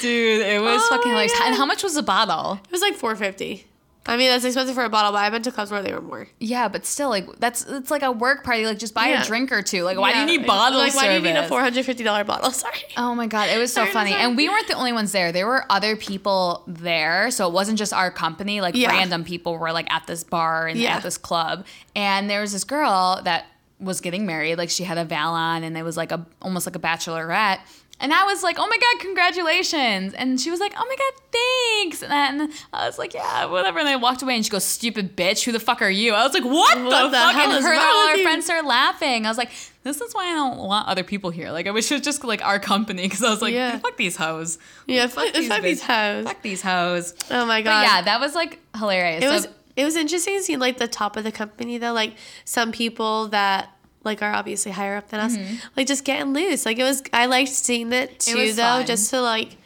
Dude, 0.00 0.40
it 0.42 0.60
was 0.60 0.80
Oh 0.82 0.88
fucking 0.90 1.10
hilarious. 1.10 1.32
God. 1.38 1.46
And 1.48 1.56
how 1.56 1.64
much 1.66 1.82
was 1.82 1.94
the 1.94 2.02
bottle? 2.02 2.60
It 2.64 2.70
was 2.72 2.80
like 2.82 2.94
four 2.94 3.14
fifty. 3.16 3.66
I 4.08 4.16
mean, 4.16 4.30
that's 4.30 4.44
expensive 4.44 4.74
for 4.74 4.84
a 4.84 4.88
bottle, 4.88 5.12
but 5.12 5.18
I've 5.18 5.32
been 5.32 5.42
to 5.42 5.52
clubs 5.52 5.70
where 5.70 5.82
they 5.82 5.92
were 5.92 6.00
more. 6.00 6.26
Yeah, 6.40 6.68
but 6.68 6.86
still, 6.86 7.10
like 7.10 7.26
that's 7.38 7.64
it's 7.66 7.90
like 7.90 8.02
a 8.02 8.10
work 8.10 8.42
party. 8.42 8.64
Like 8.66 8.78
just 8.78 8.94
buy 8.94 9.08
Yeah. 9.08 9.22
a 9.22 9.26
drink 9.26 9.52
or 9.52 9.60
two. 9.62 9.84
Like 9.84 9.98
why 9.98 10.10
Yeah, 10.10 10.14
do 10.14 10.20
you 10.20 10.38
need 10.38 10.44
it's 10.44 10.46
bottle 10.46 10.78
Like, 10.78 10.92
service? 10.92 11.02
why 11.02 11.08
do 11.08 11.14
you 11.26 11.32
need 11.34 11.38
a 11.38 11.46
four 11.46 11.60
hundred 11.60 11.84
fifty 11.84 12.02
dollar 12.04 12.24
bottle? 12.24 12.50
Sorry. 12.64 12.78
Oh 12.96 13.14
my 13.14 13.26
god, 13.26 13.50
it 13.50 13.58
was 13.58 13.72
so 13.72 13.84
funny. 13.86 14.14
And 14.14 14.36
we 14.36 14.48
weren't 14.48 14.66
the 14.66 14.74
only 14.74 14.92
ones 14.94 15.12
there. 15.12 15.30
There 15.30 15.46
were 15.46 15.64
other 15.70 15.94
people 15.94 16.64
there, 16.66 17.30
so 17.30 17.46
it 17.46 17.52
wasn't 17.52 17.78
just 17.78 17.92
our 17.92 18.10
company. 18.10 18.60
Like 18.62 18.74
Yeah. 18.74 18.88
random 18.90 19.24
people 19.24 19.58
were 19.58 19.72
like 19.72 19.92
at 19.92 20.06
this 20.06 20.24
bar 20.24 20.66
and 20.66 20.82
at 20.82 21.02
this 21.02 21.18
club. 21.18 21.66
And 21.94 22.30
there 22.30 22.40
was 22.40 22.52
this 22.52 22.64
girl 22.64 23.20
that 23.24 23.44
was 23.78 24.00
getting 24.00 24.24
married. 24.26 24.56
Like 24.56 24.70
she 24.70 24.84
had 24.84 24.96
a 24.98 25.04
vow 25.04 25.32
on, 25.32 25.62
and 25.64 25.76
it 25.76 25.82
was 25.82 25.96
like 25.98 26.12
a 26.12 26.26
almost 26.40 26.66
like 26.66 26.76
a 26.76 26.80
bachelorette. 26.80 27.58
And 28.00 28.12
I 28.14 28.24
was 28.24 28.42
like, 28.44 28.56
"Oh 28.58 28.66
my 28.66 28.76
god, 28.78 29.00
congratulations!" 29.00 30.14
And 30.14 30.40
she 30.40 30.50
was 30.50 30.60
like, 30.60 30.72
"Oh 30.76 30.84
my 30.88 30.96
god, 30.96 31.12
thanks!" 31.32 32.02
And 32.02 32.12
then 32.12 32.52
I 32.72 32.86
was 32.86 32.98
like, 32.98 33.14
"Yeah, 33.14 33.46
whatever." 33.46 33.78
And 33.80 33.88
I 33.88 33.96
walked 33.96 34.22
away, 34.22 34.36
and 34.36 34.44
she 34.44 34.50
goes, 34.50 34.64
"Stupid 34.64 35.16
bitch, 35.16 35.44
who 35.44 35.52
the 35.52 35.60
fuck 35.60 35.82
are 35.82 35.90
you?" 35.90 36.12
I 36.14 36.24
was 36.24 36.32
like, 36.34 36.44
"What, 36.44 36.76
the, 36.78 36.84
What 36.84 37.10
the 37.10 37.16
fuck?" 37.16 37.34
hell 37.34 37.50
and 37.52 37.64
her 37.64 37.72
and 37.72 37.80
all 37.80 38.16
you? 38.16 38.22
friends 38.22 38.44
started 38.44 38.66
laughing. 38.68 39.26
I 39.26 39.28
was 39.28 39.38
like, 39.38 39.50
"This 39.82 40.00
is 40.00 40.14
why 40.14 40.26
I 40.30 40.34
don't 40.34 40.58
want 40.58 40.86
other 40.88 41.02
people 41.02 41.30
here." 41.30 41.50
Like, 41.50 41.66
I 41.66 41.70
wish 41.72 41.90
it 41.90 41.94
was 41.94 42.02
just 42.02 42.22
like 42.24 42.44
our 42.44 42.58
company 42.60 43.02
because 43.08 43.22
I 43.24 43.30
was 43.30 43.42
like, 43.42 43.54
Yeah. 43.54 43.78
"Fuck 43.78 43.96
these 43.96 44.16
hoes." 44.16 44.58
Yeah, 44.86 45.06
fuck, 45.08 45.34
fuck 45.34 45.62
these 45.62 45.82
hoes. 45.82 46.24
Fuck 46.24 46.42
these 46.42 46.62
hoes. 46.62 47.14
Oh 47.30 47.46
my 47.46 47.60
But 47.60 47.64
god. 47.70 47.82
yeah, 47.82 48.02
that 48.02 48.20
was 48.20 48.34
like 48.34 48.60
hilarious. 48.76 49.24
It 49.24 49.28
So- 49.28 49.32
was 49.32 49.48
it 49.76 49.84
was 49.84 49.94
interesting 49.96 50.36
to 50.38 50.42
see 50.42 50.56
like 50.56 50.78
the 50.78 50.88
top 50.88 51.16
of 51.16 51.24
the 51.24 51.32
company 51.32 51.78
though, 51.78 51.92
like 51.92 52.14
some 52.44 52.72
people 52.72 53.28
that 53.28 53.70
like 54.04 54.22
are 54.22 54.32
obviously 54.32 54.72
higher 54.72 54.96
up 54.96 55.08
than 55.08 55.20
us, 55.20 55.36
mm-hmm. 55.36 55.56
like 55.76 55.86
just 55.86 56.04
getting 56.04 56.32
loose. 56.32 56.64
Like 56.66 56.78
it 56.78 56.84
was 56.84 57.02
I 57.12 57.26
liked 57.26 57.50
seeing 57.50 57.90
that 57.90 58.20
too 58.20 58.52
though, 58.52 58.62
fun. 58.62 58.86
just 58.86 59.10
to 59.10 59.20
like 59.20 59.56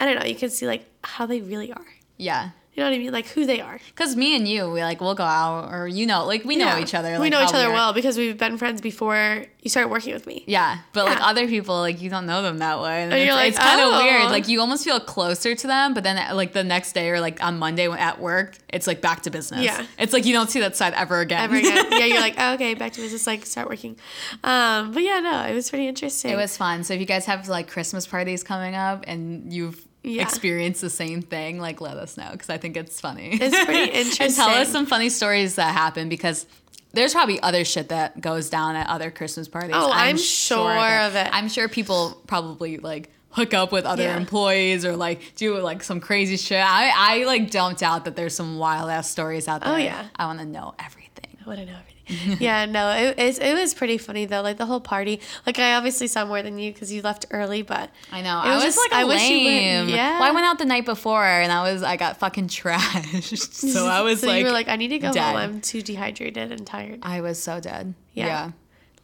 I 0.00 0.06
don't 0.06 0.18
know, 0.18 0.26
you 0.26 0.34
can 0.34 0.50
see 0.50 0.66
like 0.66 0.84
how 1.02 1.26
they 1.26 1.40
really 1.40 1.72
are. 1.72 1.86
yeah. 2.16 2.50
You 2.76 2.82
know 2.82 2.90
what 2.90 2.94
I 2.96 2.98
mean? 2.98 3.12
Like 3.12 3.26
who 3.28 3.46
they 3.46 3.60
are. 3.62 3.80
Cause 3.94 4.14
me 4.16 4.36
and 4.36 4.46
you, 4.46 4.70
we 4.70 4.82
like 4.82 5.00
we'll 5.00 5.14
go 5.14 5.24
out 5.24 5.72
or 5.72 5.88
you 5.88 6.04
know, 6.04 6.26
like 6.26 6.44
we 6.44 6.56
know 6.56 6.66
Yeah. 6.66 6.80
each 6.80 6.92
other. 6.94 7.12
we 7.12 7.18
like, 7.18 7.32
know 7.32 7.42
each 7.42 7.54
other 7.54 7.68
are. 7.68 7.72
well 7.72 7.94
because 7.94 8.18
we've 8.18 8.36
been 8.36 8.58
friends 8.58 8.82
before 8.82 9.46
you 9.62 9.70
started 9.70 9.88
working 9.88 10.12
with 10.12 10.26
me. 10.26 10.44
Yeah, 10.46 10.78
but 10.92 11.06
like 11.06 11.18
other 11.20 11.48
people, 11.48 11.76
like 11.78 12.02
you 12.02 12.10
don't 12.10 12.26
know 12.26 12.42
them 12.42 12.58
that 12.58 12.80
way, 12.82 13.02
and, 13.02 13.12
And 13.12 13.22
it's, 13.22 13.32
like, 13.32 13.48
it's 13.48 13.58
kind 13.58 13.80
of 13.80 13.88
"Oh." 13.94 14.04
weird. 14.04 14.24
Like 14.30 14.46
you 14.46 14.60
almost 14.60 14.84
feel 14.84 15.00
closer 15.00 15.54
to 15.54 15.66
them, 15.66 15.94
but 15.94 16.04
then 16.04 16.36
like 16.36 16.52
the 16.52 16.62
next 16.62 16.92
day 16.92 17.08
or 17.08 17.18
like 17.20 17.42
on 17.42 17.58
Monday 17.58 17.90
at 17.90 18.20
work, 18.20 18.56
it's 18.68 18.86
like 18.86 19.00
back 19.00 19.22
to 19.22 19.30
business. 19.30 19.62
Yeah. 19.62 19.86
it's 19.98 20.12
like 20.12 20.26
you 20.26 20.34
don't 20.34 20.50
see 20.50 20.60
that 20.60 20.76
side 20.76 20.92
ever 20.94 21.20
again. 21.20 21.44
Ever 21.44 21.56
again. 21.56 21.86
yeah, 21.92 22.04
you're 22.04 22.20
like, 22.20 22.34
oh, 22.36 22.54
okay, 22.54 22.74
back 22.74 22.92
to 22.92 23.00
business, 23.00 23.26
like 23.26 23.46
start 23.46 23.68
working. 23.70 23.96
Um, 24.44 24.92
but 24.92 25.02
yeah, 25.02 25.20
no, 25.20 25.46
it 25.46 25.54
was 25.54 25.70
pretty 25.70 25.88
interesting. 25.88 26.30
It 26.30 26.36
was 26.36 26.56
fun. 26.58 26.84
So 26.84 26.92
if 26.92 27.00
you 27.00 27.06
guys 27.06 27.24
have 27.24 27.48
like 27.48 27.68
Christmas 27.70 28.06
parties 28.06 28.42
coming 28.42 28.74
up 28.74 29.04
and 29.06 29.50
you've 29.52 29.85
Yeah. 30.06 30.22
experienced 30.22 30.80
the 30.80 30.90
same 30.90 31.20
thing, 31.20 31.58
like 31.58 31.80
let 31.80 31.96
us 31.96 32.16
know 32.16 32.28
because 32.32 32.48
I 32.48 32.58
think 32.58 32.76
it's 32.76 33.00
funny. 33.00 33.38
It's 33.40 33.64
pretty 33.64 33.90
interesting. 33.90 34.26
and 34.26 34.34
tell 34.34 34.50
us 34.50 34.70
some 34.70 34.86
funny 34.86 35.08
stories 35.08 35.56
that 35.56 35.74
happen 35.74 36.08
because 36.08 36.46
there's 36.92 37.12
probably 37.12 37.40
other 37.40 37.64
shit 37.64 37.88
that 37.88 38.20
goes 38.20 38.48
down 38.48 38.76
at 38.76 38.88
other 38.88 39.10
Christmas 39.10 39.48
parties. 39.48 39.72
Oh, 39.74 39.90
I'm 39.92 40.16
sure 40.16 40.64
that- 40.72 41.08
of 41.08 41.16
it. 41.16 41.28
I'm 41.32 41.48
sure 41.48 41.68
people 41.68 42.22
probably 42.26 42.78
like 42.78 43.10
hook 43.30 43.52
up 43.52 43.70
with 43.70 43.84
other 43.84 44.04
Yeah. 44.04 44.16
employees 44.16 44.84
or 44.86 44.96
like 44.96 45.34
do 45.34 45.58
like 45.58 45.82
some 45.82 46.00
crazy 46.00 46.36
shit. 46.38 46.62
I, 46.64 46.92
I 46.94 47.24
like 47.24 47.50
don't 47.50 47.76
doubt 47.76 48.06
that 48.06 48.16
there's 48.16 48.34
some 48.34 48.58
wild 48.58 48.88
ass 48.88 49.10
stories 49.10 49.46
out 49.46 49.62
oh, 49.64 49.70
there. 49.70 49.74
Oh, 49.74 49.78
yeah. 49.78 50.08
I 50.16 50.26
want 50.26 50.38
to 50.38 50.46
know 50.46 50.74
everything. 50.78 51.36
I 51.44 51.48
want 51.48 51.58
to 51.60 51.66
know 51.66 51.72
everything. 51.72 51.95
yeah, 52.38 52.66
no, 52.66 52.90
it, 52.90 53.18
it, 53.18 53.38
it 53.42 53.54
was 53.58 53.74
pretty 53.74 53.98
funny 53.98 54.26
though. 54.26 54.40
Like 54.40 54.58
the 54.58 54.66
whole 54.66 54.80
party. 54.80 55.20
Like 55.44 55.58
I 55.58 55.74
obviously 55.74 56.06
saw 56.06 56.24
more 56.24 56.40
than 56.42 56.56
you 56.58 56.72
because 56.72 56.92
you 56.92 57.02
left 57.02 57.26
early, 57.30 57.62
but 57.62 57.90
I 58.12 58.22
know. 58.22 58.38
It 58.40 58.46
I 58.46 58.54
was 58.54 58.64
was, 58.64 58.74
just- 58.76 58.90
like 58.90 58.98
I 58.98 59.02
a 59.02 59.06
wish 59.08 59.28
you 59.28 59.36
would- 59.38 59.44
lame. 59.44 59.88
yeah. 59.88 60.20
Well, 60.20 60.30
I 60.30 60.32
went 60.32 60.46
out 60.46 60.58
the 60.58 60.64
night 60.66 60.84
before 60.84 61.24
and 61.24 61.50
I 61.50 61.70
was 61.72 61.82
I 61.82 61.96
got 61.96 62.18
fucking 62.18 62.48
trashed. 62.48 63.52
So 63.76 63.86
I 63.86 64.02
was 64.02 64.20
so 64.20 64.28
like, 64.28 64.38
you 64.40 64.44
were 64.46 64.52
like, 64.52 64.68
I 64.68 64.76
need 64.76 64.88
to 64.88 64.98
go 64.98 65.12
dead. 65.12 65.22
home. 65.32 65.36
I'm 65.36 65.60
too 65.60 65.82
dehydrated 65.82 66.52
and 66.52 66.66
tired. 66.66 67.00
I 67.02 67.20
was 67.22 67.42
so 67.42 67.58
dead. 67.60 67.94
Yeah. 68.14 68.26
Yeah. 68.26 68.50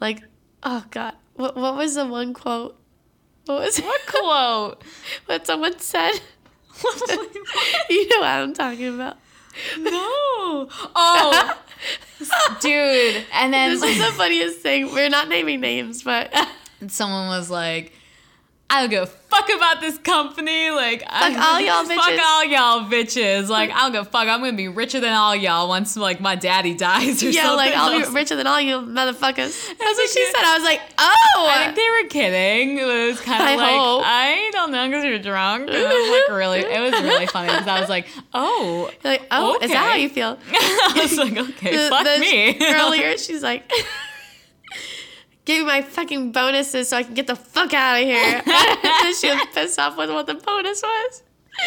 Like, 0.00 0.22
oh 0.62 0.84
god, 0.90 1.14
what 1.34 1.56
what 1.56 1.74
was 1.76 1.94
the 1.96 2.06
one 2.06 2.32
quote? 2.34 2.78
What 3.46 3.60
was 3.62 3.78
What 3.78 4.00
quote? 4.06 4.82
what 5.26 5.46
someone 5.46 5.78
said? 5.80 6.12
you 7.90 8.08
know 8.08 8.20
what 8.20 8.26
I'm 8.28 8.54
talking 8.54 8.94
about. 8.94 9.16
no. 9.78 10.68
Oh, 10.96 11.58
dude. 12.60 13.24
And 13.32 13.52
then 13.52 13.70
This 13.70 13.82
is 13.82 13.98
the 13.98 14.12
funniest 14.12 14.58
thing. 14.60 14.92
We're 14.92 15.08
not 15.08 15.28
naming 15.28 15.60
names, 15.60 16.02
but 16.02 16.32
someone 16.88 17.28
was 17.28 17.50
like, 17.50 17.92
I 18.74 18.80
don't 18.80 18.88
give 18.90 19.02
a 19.02 19.06
fuck 19.06 19.50
about 19.54 19.80
this 19.82 19.98
company. 19.98 20.70
Like, 20.70 21.02
fuck 21.02 21.36
all 21.36 21.60
y'all 21.60 21.84
bitches. 21.84 21.94
Fuck 21.96 22.20
all 22.26 22.44
y'all 22.44 22.80
bitches. 22.90 23.48
Like, 23.50 23.70
I 23.70 23.80
don't 23.80 23.92
give 23.92 24.02
a 24.02 24.04
fuck. 24.10 24.26
I'm 24.28 24.40
gonna 24.40 24.54
be 24.54 24.68
richer 24.68 24.98
than 24.98 25.12
all 25.12 25.36
y'all 25.36 25.68
once 25.68 25.94
like 25.94 26.20
my 26.22 26.36
daddy 26.36 26.72
dies 26.88 27.22
or 27.22 27.28
yeah, 27.28 27.42
something. 27.42 27.56
like 27.58 27.74
I'll 27.74 27.90
I 27.90 28.06
be 28.06 28.14
richer 28.14 28.34
than 28.34 28.46
all 28.46 28.60
you 28.60 28.76
motherfuckers. 28.78 29.68
That's 29.78 29.98
what 29.98 30.10
she 30.10 30.24
said. 30.32 30.42
I 30.42 30.54
was 30.56 30.64
like, 30.64 30.80
oh, 30.98 31.48
I 31.50 31.64
think 31.64 31.76
they 31.76 32.02
were 32.02 32.08
kidding. 32.08 32.78
It 32.78 32.84
was 33.10 33.20
kind 33.20 33.42
of 33.42 33.48
I 33.48 33.56
like 33.56 33.76
hope. 33.76 34.02
I 34.06 34.50
don't 34.52 34.72
know 34.72 34.86
because 34.88 35.04
you're 35.04 35.18
drunk. 35.18 35.68
And 35.68 35.76
I 35.76 35.82
was 35.92 36.28
like 36.30 36.38
really, 36.38 36.60
it 36.60 36.80
was 36.80 36.92
really 37.02 37.26
funny 37.26 37.48
because 37.50 37.68
I 37.68 37.78
was 37.80 37.90
like, 37.90 38.06
oh, 38.32 38.90
You're 39.04 39.12
like, 39.12 39.22
oh, 39.30 39.58
oh, 39.60 39.64
is 39.64 39.70
that 39.70 39.90
how 39.90 39.96
you 39.96 40.08
feel? 40.08 40.38
I 40.50 40.98
was 41.02 41.18
like, 41.18 41.36
okay, 41.36 41.76
The- 41.76 41.88
fuck 41.90 42.04
the- 42.04 42.18
me. 42.20 42.56
Earlier, 42.74 43.18
she's 43.18 43.42
like, 43.42 43.70
give 45.44 45.60
me 45.60 45.66
my 45.66 45.82
fucking 45.82 46.32
bonuses 46.32 46.88
so 46.88 46.96
I 46.96 47.02
can 47.02 47.14
get 47.14 47.26
the 47.26 47.36
fuck 47.36 47.72
out 47.74 48.00
of 48.00 48.04
here. 48.04 48.42
she 49.20 49.28
was 49.30 49.46
pissed 49.54 49.78
off 49.78 49.96
with 49.96 50.10
what 50.10 50.26
the 50.26 50.34
bonus 50.34 50.82
was. 50.82 51.22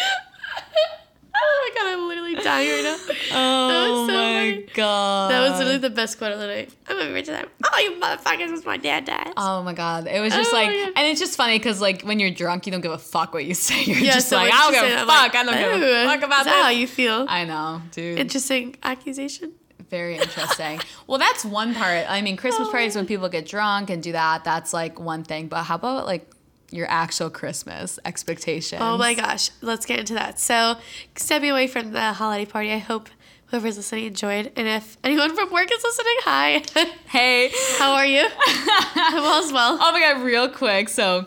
oh 1.38 1.70
my 1.74 1.80
god, 1.80 1.92
I'm 1.92 2.08
literally 2.08 2.34
dying 2.36 2.70
right 2.70 2.82
now. 2.84 3.14
Oh 3.32 4.06
so 4.06 4.12
my 4.12 4.22
funny. 4.52 4.66
god. 4.74 5.30
That 5.30 5.48
was 5.48 5.58
literally 5.58 5.78
the 5.78 5.90
best 5.90 6.18
quote 6.18 6.32
of 6.32 6.38
the 6.38 6.46
night. 6.46 6.74
I'm 6.88 6.98
a 7.08 7.12
rich 7.12 7.26
time. 7.26 7.48
Oh, 7.64 7.78
you 7.78 8.00
motherfuckers, 8.00 8.50
was 8.50 8.64
my 8.64 8.76
dad 8.76 9.04
dies. 9.04 9.32
Oh 9.36 9.62
my 9.62 9.72
god! 9.74 10.06
It 10.06 10.20
was 10.20 10.32
just 10.32 10.52
Oh 10.52 10.56
like, 10.56 10.70
and 10.70 11.06
it's 11.06 11.20
just 11.20 11.36
funny 11.36 11.58
because 11.58 11.80
like 11.80 12.02
when 12.02 12.18
you're 12.18 12.30
drunk, 12.30 12.66
you 12.66 12.72
don't 12.72 12.80
give 12.80 12.92
a 12.92 12.98
fuck 12.98 13.32
what 13.34 13.44
you 13.44 13.54
say. 13.54 13.82
You're 13.84 13.98
Yeah, 13.98 14.14
just 14.14 14.28
so 14.28 14.36
like, 14.36 14.52
I 14.52 14.62
don't 14.62 14.72
give 14.72 14.84
a 14.92 14.98
fuck. 14.98 15.08
Like, 15.08 15.34
I 15.34 15.42
don't 15.44 15.80
give 15.80 15.88
a 15.88 16.04
fuck 16.04 16.22
about 16.22 16.44
that 16.46 16.62
how 16.64 16.70
you 16.70 16.86
feel? 16.86 17.26
I 17.28 17.44
know, 17.44 17.82
dude. 17.92 18.18
Interesting 18.18 18.76
accusation. 18.82 19.52
Very 19.90 20.16
interesting. 20.16 20.80
well, 21.06 21.18
that's 21.18 21.44
one 21.44 21.74
part. 21.74 22.06
I 22.08 22.20
mean, 22.22 22.36
Christmas 22.36 22.68
parties 22.68 22.96
when 22.96 23.06
people 23.06 23.28
get 23.28 23.46
drunk 23.46 23.90
and 23.90 24.02
do 24.02 24.12
that, 24.12 24.44
that's 24.44 24.72
like 24.72 24.98
one 24.98 25.22
thing. 25.22 25.48
But 25.48 25.64
how 25.64 25.76
about 25.76 26.06
like 26.06 26.30
your 26.70 26.88
actual 26.90 27.30
Christmas 27.30 27.98
expectations? 28.04 28.82
Oh 28.82 28.98
my 28.98 29.14
gosh, 29.14 29.50
let's 29.60 29.86
get 29.86 30.00
into 30.00 30.14
that. 30.14 30.40
So, 30.40 30.76
stepping 31.16 31.50
away 31.50 31.66
from 31.66 31.92
the 31.92 32.12
holiday 32.12 32.46
party, 32.46 32.72
I 32.72 32.78
hope 32.78 33.08
whoever's 33.46 33.76
listening 33.76 34.06
enjoyed. 34.06 34.52
And 34.56 34.66
if 34.66 34.96
anyone 35.04 35.34
from 35.34 35.50
work 35.52 35.68
is 35.72 35.82
listening, 35.82 36.16
hi. 36.20 36.62
Hey. 37.06 37.50
How 37.78 37.94
are 37.94 38.06
you? 38.06 38.26
I'm 38.46 39.22
all 39.22 39.42
as 39.44 39.52
well. 39.52 39.78
Oh 39.80 39.92
my 39.92 40.00
god, 40.00 40.22
real 40.22 40.48
quick. 40.48 40.88
So 40.88 41.26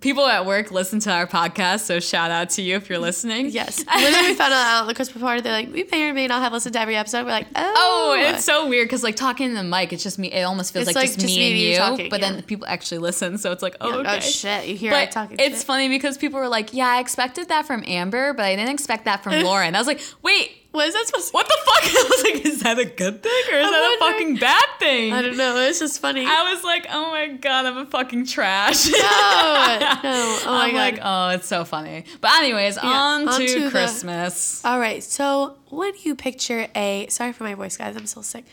people 0.00 0.26
at 0.26 0.46
work 0.46 0.70
listen 0.70 1.00
to 1.00 1.10
our 1.12 1.26
podcast, 1.26 1.80
so 1.80 1.98
shout 2.00 2.30
out 2.30 2.50
to 2.50 2.62
you 2.62 2.76
if 2.76 2.88
you're 2.88 2.98
listening. 2.98 3.50
Yes. 3.58 3.84
Literally, 3.96 4.28
we 4.28 4.34
found 4.34 4.52
out 4.52 4.82
at 4.82 4.86
the 4.86 4.94
Christmas 4.94 5.22
party. 5.22 5.40
They're 5.40 5.52
like, 5.52 5.72
we 5.72 5.84
may 5.90 6.10
or 6.10 6.14
may 6.14 6.26
not 6.26 6.42
have 6.42 6.52
listened 6.52 6.74
to 6.74 6.80
every 6.80 6.94
episode. 6.96 7.24
We're 7.24 7.30
like, 7.32 7.46
oh. 7.56 7.72
Oh, 7.76 8.16
it's 8.34 8.44
so 8.44 8.68
weird 8.68 8.86
because 8.88 9.02
like 9.02 9.16
talking 9.16 9.48
in 9.48 9.54
the 9.54 9.62
mic, 9.64 9.92
it's 9.92 10.02
just 10.02 10.18
me. 10.18 10.30
It 10.30 10.42
almost 10.42 10.72
feels 10.72 10.86
like, 10.86 10.94
like 10.96 11.06
just, 11.06 11.20
just 11.20 11.26
me 11.26 11.38
me 11.38 11.50
and 11.50 11.58
you 11.72 11.76
talking, 11.76 12.08
but 12.10 12.20
yeah. 12.20 12.32
then 12.32 12.42
people 12.42 12.66
actually 12.68 12.98
listen, 12.98 13.38
so 13.38 13.50
it's 13.52 13.62
like, 13.62 13.76
oh, 13.80 13.92
Oh, 13.94 14.00
okay. 14.00 14.20
shit. 14.20 14.66
You 14.68 14.76
hear 14.76 14.92
I 14.92 15.06
But 15.06 15.12
talking 15.12 15.36
it's 15.40 15.58
shit. 15.58 15.66
funny 15.66 15.88
because 15.88 16.18
people 16.18 16.38
were 16.38 16.48
like, 16.48 16.72
"Yeah, 16.74 16.88
I 16.88 17.00
expected 17.00 17.48
that 17.48 17.66
from 17.66 17.82
Amber, 17.86 18.32
but 18.34 18.44
I 18.44 18.54
didn't 18.56 18.70
expect 18.70 19.06
that 19.06 19.24
from 19.24 19.32
Lauren." 19.42 19.74
I 19.74 19.78
was 19.78 19.86
like, 19.86 20.00
"Wait, 20.22 20.50
What 20.78 20.86
is 20.88 20.94
that 20.94 21.06
supposed 21.06 21.28
to 21.28 21.32
what 21.32 21.46
the 21.46 21.58
fuck?" 21.64 21.82
I 21.84 22.08
was 22.08 22.22
like, 22.24 22.46
"Is 22.46 22.60
that 22.62 22.78
a 22.78 22.84
good 22.84 23.22
thing 23.22 23.42
or 23.52 23.58
is 23.58 23.66
I'm 23.66 23.72
that 23.72 23.96
a 24.00 24.04
fucking 24.12 24.36
bad 24.36 24.68
thing?" 24.78 25.12
I 25.12 25.22
don't 25.22 25.36
know. 25.36 25.56
It's 25.58 25.78
just 25.80 26.00
funny. 26.00 26.24
I 26.26 26.52
was 26.54 26.62
like, 26.64 26.86
"Oh 26.90 27.10
my 27.10 27.26
god, 27.28 27.66
I'm 27.66 27.78
a 27.78 27.86
fucking 27.86 28.26
trash." 28.26 28.86
no, 28.90 28.98
no. 28.98 30.38
Oh 30.46 30.52
my 30.52 30.66
I'm 30.66 30.72
God. 30.72 30.76
like, 30.78 30.98
"Oh, 31.02 31.28
it's 31.30 31.48
so 31.48 31.64
funny." 31.64 32.04
But 32.20 32.30
anyways, 32.38 32.78
on, 32.78 33.28
on 33.28 33.38
to, 33.40 33.46
to 33.46 33.60
the- 33.64 33.70
Christmas. 33.70 34.64
All 34.64 34.78
right. 34.80 35.02
So 35.02 35.56
when 35.70 35.92
you 36.04 36.14
picture 36.14 36.68
a 36.74 37.06
sorry 37.10 37.32
for 37.32 37.44
my 37.44 37.54
voice, 37.54 37.76
guys, 37.76 37.96
I'm 37.96 38.06
still 38.06 38.22
sick. 38.22 38.44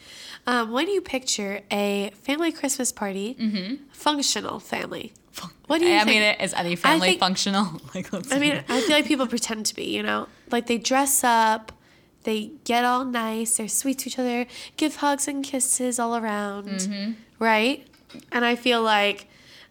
Um, 0.47 0.71
when 0.71 0.87
you 0.89 1.01
picture 1.01 1.61
a 1.71 2.11
family 2.23 2.51
Christmas 2.51 2.91
party, 2.91 3.81
functional 3.91 4.59
family. 4.59 5.13
What 5.67 5.79
do 5.79 5.85
you 5.85 5.95
I 5.95 5.99
think? 6.05 6.07
mean, 6.07 6.21
it 6.21 6.39
is 6.41 6.53
any 6.53 6.75
family 6.75 7.07
think- 7.09 7.19
functional? 7.19 7.81
Like, 7.95 8.11
let's 8.13 8.31
I 8.31 8.39
mean, 8.39 8.63
I 8.69 8.81
feel 8.81 8.91
like 8.91 9.05
people 9.05 9.27
pretend 9.27 9.65
to 9.67 9.75
be, 9.75 9.85
you 9.85 10.03
know, 10.03 10.27
like 10.51 10.67
they 10.67 10.77
dress 10.77 11.23
up, 11.23 11.71
they 12.25 12.51
get 12.65 12.83
all 12.83 13.05
nice, 13.05 13.57
they're 13.57 13.67
sweet 13.69 13.99
to 13.99 14.09
each 14.09 14.19
other, 14.19 14.45
give 14.77 14.97
hugs 14.97 15.27
and 15.27 15.43
kisses 15.43 15.97
all 15.99 16.15
around, 16.17 16.67
Mm-hmm. 16.67 17.11
right? 17.39 17.87
And 18.31 18.43
I 18.45 18.55
feel 18.55 18.81
like 18.83 19.27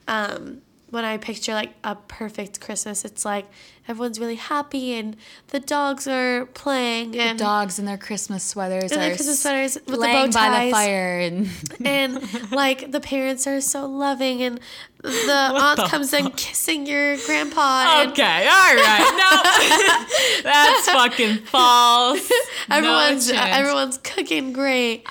um, 0.08 0.62
when 0.94 1.04
I 1.04 1.16
picture 1.18 1.52
like 1.52 1.74
a 1.82 1.96
perfect 1.96 2.60
Christmas, 2.60 3.04
it's 3.04 3.24
like 3.24 3.46
everyone's 3.88 4.18
really 4.20 4.36
happy 4.36 4.94
and 4.94 5.16
the 5.48 5.60
dogs 5.60 6.06
are 6.06 6.46
playing 6.54 7.18
and 7.18 7.38
dogs 7.38 7.78
in 7.78 7.84
their 7.84 7.98
Christmas 7.98 8.42
sweaters 8.44 8.92
And 8.92 8.92
are 8.92 9.04
their 9.06 9.14
Christmas 9.16 9.42
sweaters 9.42 9.74
with 9.74 9.86
the 9.86 9.96
laying 9.98 10.30
bow 10.30 10.32
by 10.32 10.48
the 10.50 10.56
ties. 10.56 10.72
fire 10.72 11.18
and 11.18 11.50
and 11.84 12.50
like 12.52 12.92
the 12.92 13.00
parents 13.00 13.46
are 13.46 13.60
so 13.60 13.86
loving 13.86 14.42
and 14.42 14.60
the 15.02 15.32
aunt 15.32 15.76
the 15.80 15.86
comes 15.88 16.12
in 16.14 16.30
kissing 16.30 16.86
your 16.86 17.16
grandpa 17.26 18.04
Okay, 18.08 18.46
all 18.48 18.74
right. 18.76 20.42
No, 20.42 20.42
that's 20.50 20.88
fucking 20.88 21.38
false. 21.44 22.30
Everyone's 22.70 23.30
no 23.30 23.38
everyone's 23.38 23.98
cooking 23.98 24.52
great. 24.52 25.06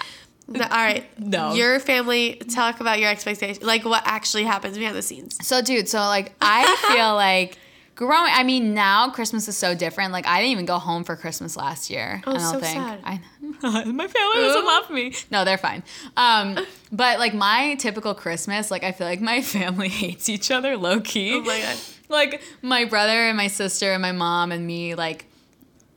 No, 0.47 0.63
all 0.63 0.69
right. 0.69 1.06
No. 1.19 1.53
Your 1.53 1.79
family 1.79 2.36
talk 2.53 2.79
about 2.79 2.99
your 2.99 3.10
expectations, 3.10 3.63
like 3.63 3.86
what 3.86 4.03
actually 4.06 4.43
happens 4.43 4.77
behind 4.77 4.95
the 4.95 5.01
scenes. 5.01 5.38
So, 5.45 5.62
dude, 5.62 5.88
so 5.88 5.99
like 5.99 6.34
I 6.41 6.75
feel 6.93 7.15
like 7.15 7.58
growing. 7.95 8.32
I 8.34 8.43
mean, 8.43 8.73
now 8.73 9.10
Christmas 9.10 9.47
is 9.47 9.56
so 9.56 9.73
different. 9.73 10.12
Like 10.12 10.27
I 10.27 10.39
didn't 10.39 10.51
even 10.51 10.65
go 10.65 10.79
home 10.79 11.03
for 11.03 11.15
Christmas 11.15 11.56
last 11.56 11.89
year. 11.89 12.21
Oh, 12.25 12.32
I 12.32 12.38
don't 12.38 12.53
so 12.53 12.60
think. 12.60 12.73
sad. 12.73 12.99
I 13.03 13.21
my 13.86 14.08
family 14.08 14.41
doesn't 14.41 14.62
Ooh. 14.62 14.65
love 14.65 14.89
me. 14.89 15.13
No, 15.32 15.45
they're 15.45 15.58
fine. 15.58 15.84
Um, 16.17 16.60
but 16.91 17.19
like 17.19 17.34
my 17.34 17.75
typical 17.75 18.13
Christmas, 18.13 18.69
like 18.69 18.84
I 18.84 18.91
feel 18.91 19.08
like 19.08 19.21
my 19.21 19.41
family 19.41 19.89
hates 19.89 20.27
each 20.29 20.51
other 20.51 20.75
low 20.77 20.99
key. 20.99 21.36
Oh 21.36 21.41
my 21.41 21.60
god. 21.60 21.77
like 22.10 22.41
my 22.62 22.86
brother 22.86 23.13
and 23.27 23.38
my 23.38 23.47
sister 23.47 23.93
and 23.93 24.01
my 24.01 24.12
mom 24.12 24.51
and 24.51 24.67
me 24.67 24.95
like 24.95 25.25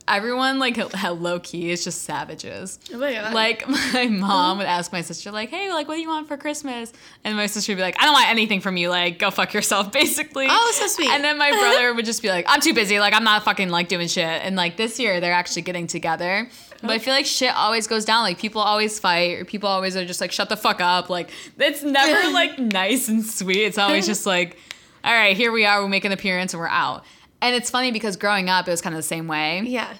everyone 0.07 0.59
like 0.59 0.77
low 1.21 1.39
key 1.39 1.71
is 1.71 1.83
just 1.83 2.03
savages 2.03 2.79
Oh 2.93 2.97
my 2.97 3.13
god. 3.13 3.33
like 3.33 3.67
my 3.93 4.07
mom 4.07 4.59
would 4.59 4.67
ask 4.67 4.91
my 4.91 5.01
sister 5.01 5.31
like 5.31 5.49
hey 5.49 5.71
like 5.71 5.87
what 5.87 5.95
do 5.95 6.01
you 6.01 6.07
want 6.07 6.27
for 6.27 6.37
christmas 6.37 6.93
and 7.23 7.35
my 7.35 7.47
sister 7.47 7.71
would 7.71 7.77
be 7.77 7.81
like 7.81 8.01
i 8.01 8.05
don't 8.05 8.13
want 8.13 8.29
anything 8.29 8.61
from 8.61 8.77
you 8.77 8.89
like 8.89 9.19
go 9.19 9.31
fuck 9.31 9.53
yourself 9.53 9.91
basically 9.91 10.47
Oh, 10.49 10.71
so 10.75 10.87
sweet. 10.87 11.09
and 11.09 11.23
then 11.23 11.37
my 11.37 11.49
brother 11.59 11.93
would 11.93 12.05
just 12.05 12.21
be 12.21 12.29
like 12.29 12.45
i'm 12.47 12.61
too 12.61 12.73
busy 12.73 12.99
like 12.99 13.13
i'm 13.13 13.23
not 13.23 13.43
fucking 13.43 13.69
like 13.69 13.87
doing 13.87 14.07
shit 14.07 14.23
and 14.23 14.55
like 14.55 14.77
this 14.77 14.99
year 14.99 15.19
they're 15.19 15.33
actually 15.33 15.63
getting 15.63 15.87
together 15.87 16.47
but 16.81 16.91
I 16.91 16.95
oh. 16.97 16.99
feel 16.99 17.13
like 17.13 17.25
shit 17.25 17.55
always 17.55 17.87
goes 17.87 18.05
down. 18.05 18.21
Like 18.23 18.37
people 18.37 18.61
always 18.61 18.99
fight, 18.99 19.39
or 19.39 19.45
people 19.45 19.67
always 19.67 19.95
are 19.97 20.05
just 20.05 20.21
like, 20.21 20.31
"Shut 20.31 20.49
the 20.49 20.57
fuck 20.57 20.79
up!" 20.79 21.09
Like 21.09 21.31
it's 21.57 21.81
never 21.81 22.31
like 22.31 22.59
nice 22.59 23.07
and 23.07 23.25
sweet. 23.25 23.63
It's 23.63 23.77
always 23.77 24.05
just 24.05 24.25
like, 24.25 24.57
"All 25.03 25.11
right, 25.13 25.35
here 25.35 25.51
we 25.51 25.65
are. 25.65 25.83
We 25.83 25.89
make 25.89 26.05
an 26.05 26.11
appearance 26.11 26.53
and 26.53 26.61
we're 26.61 26.67
out." 26.67 27.03
And 27.41 27.55
it's 27.55 27.69
funny 27.69 27.91
because 27.91 28.17
growing 28.17 28.49
up, 28.49 28.67
it 28.67 28.71
was 28.71 28.81
kind 28.81 28.95
of 28.95 28.99
the 28.99 29.03
same 29.07 29.27
way 29.27 29.61
yeah. 29.65 29.93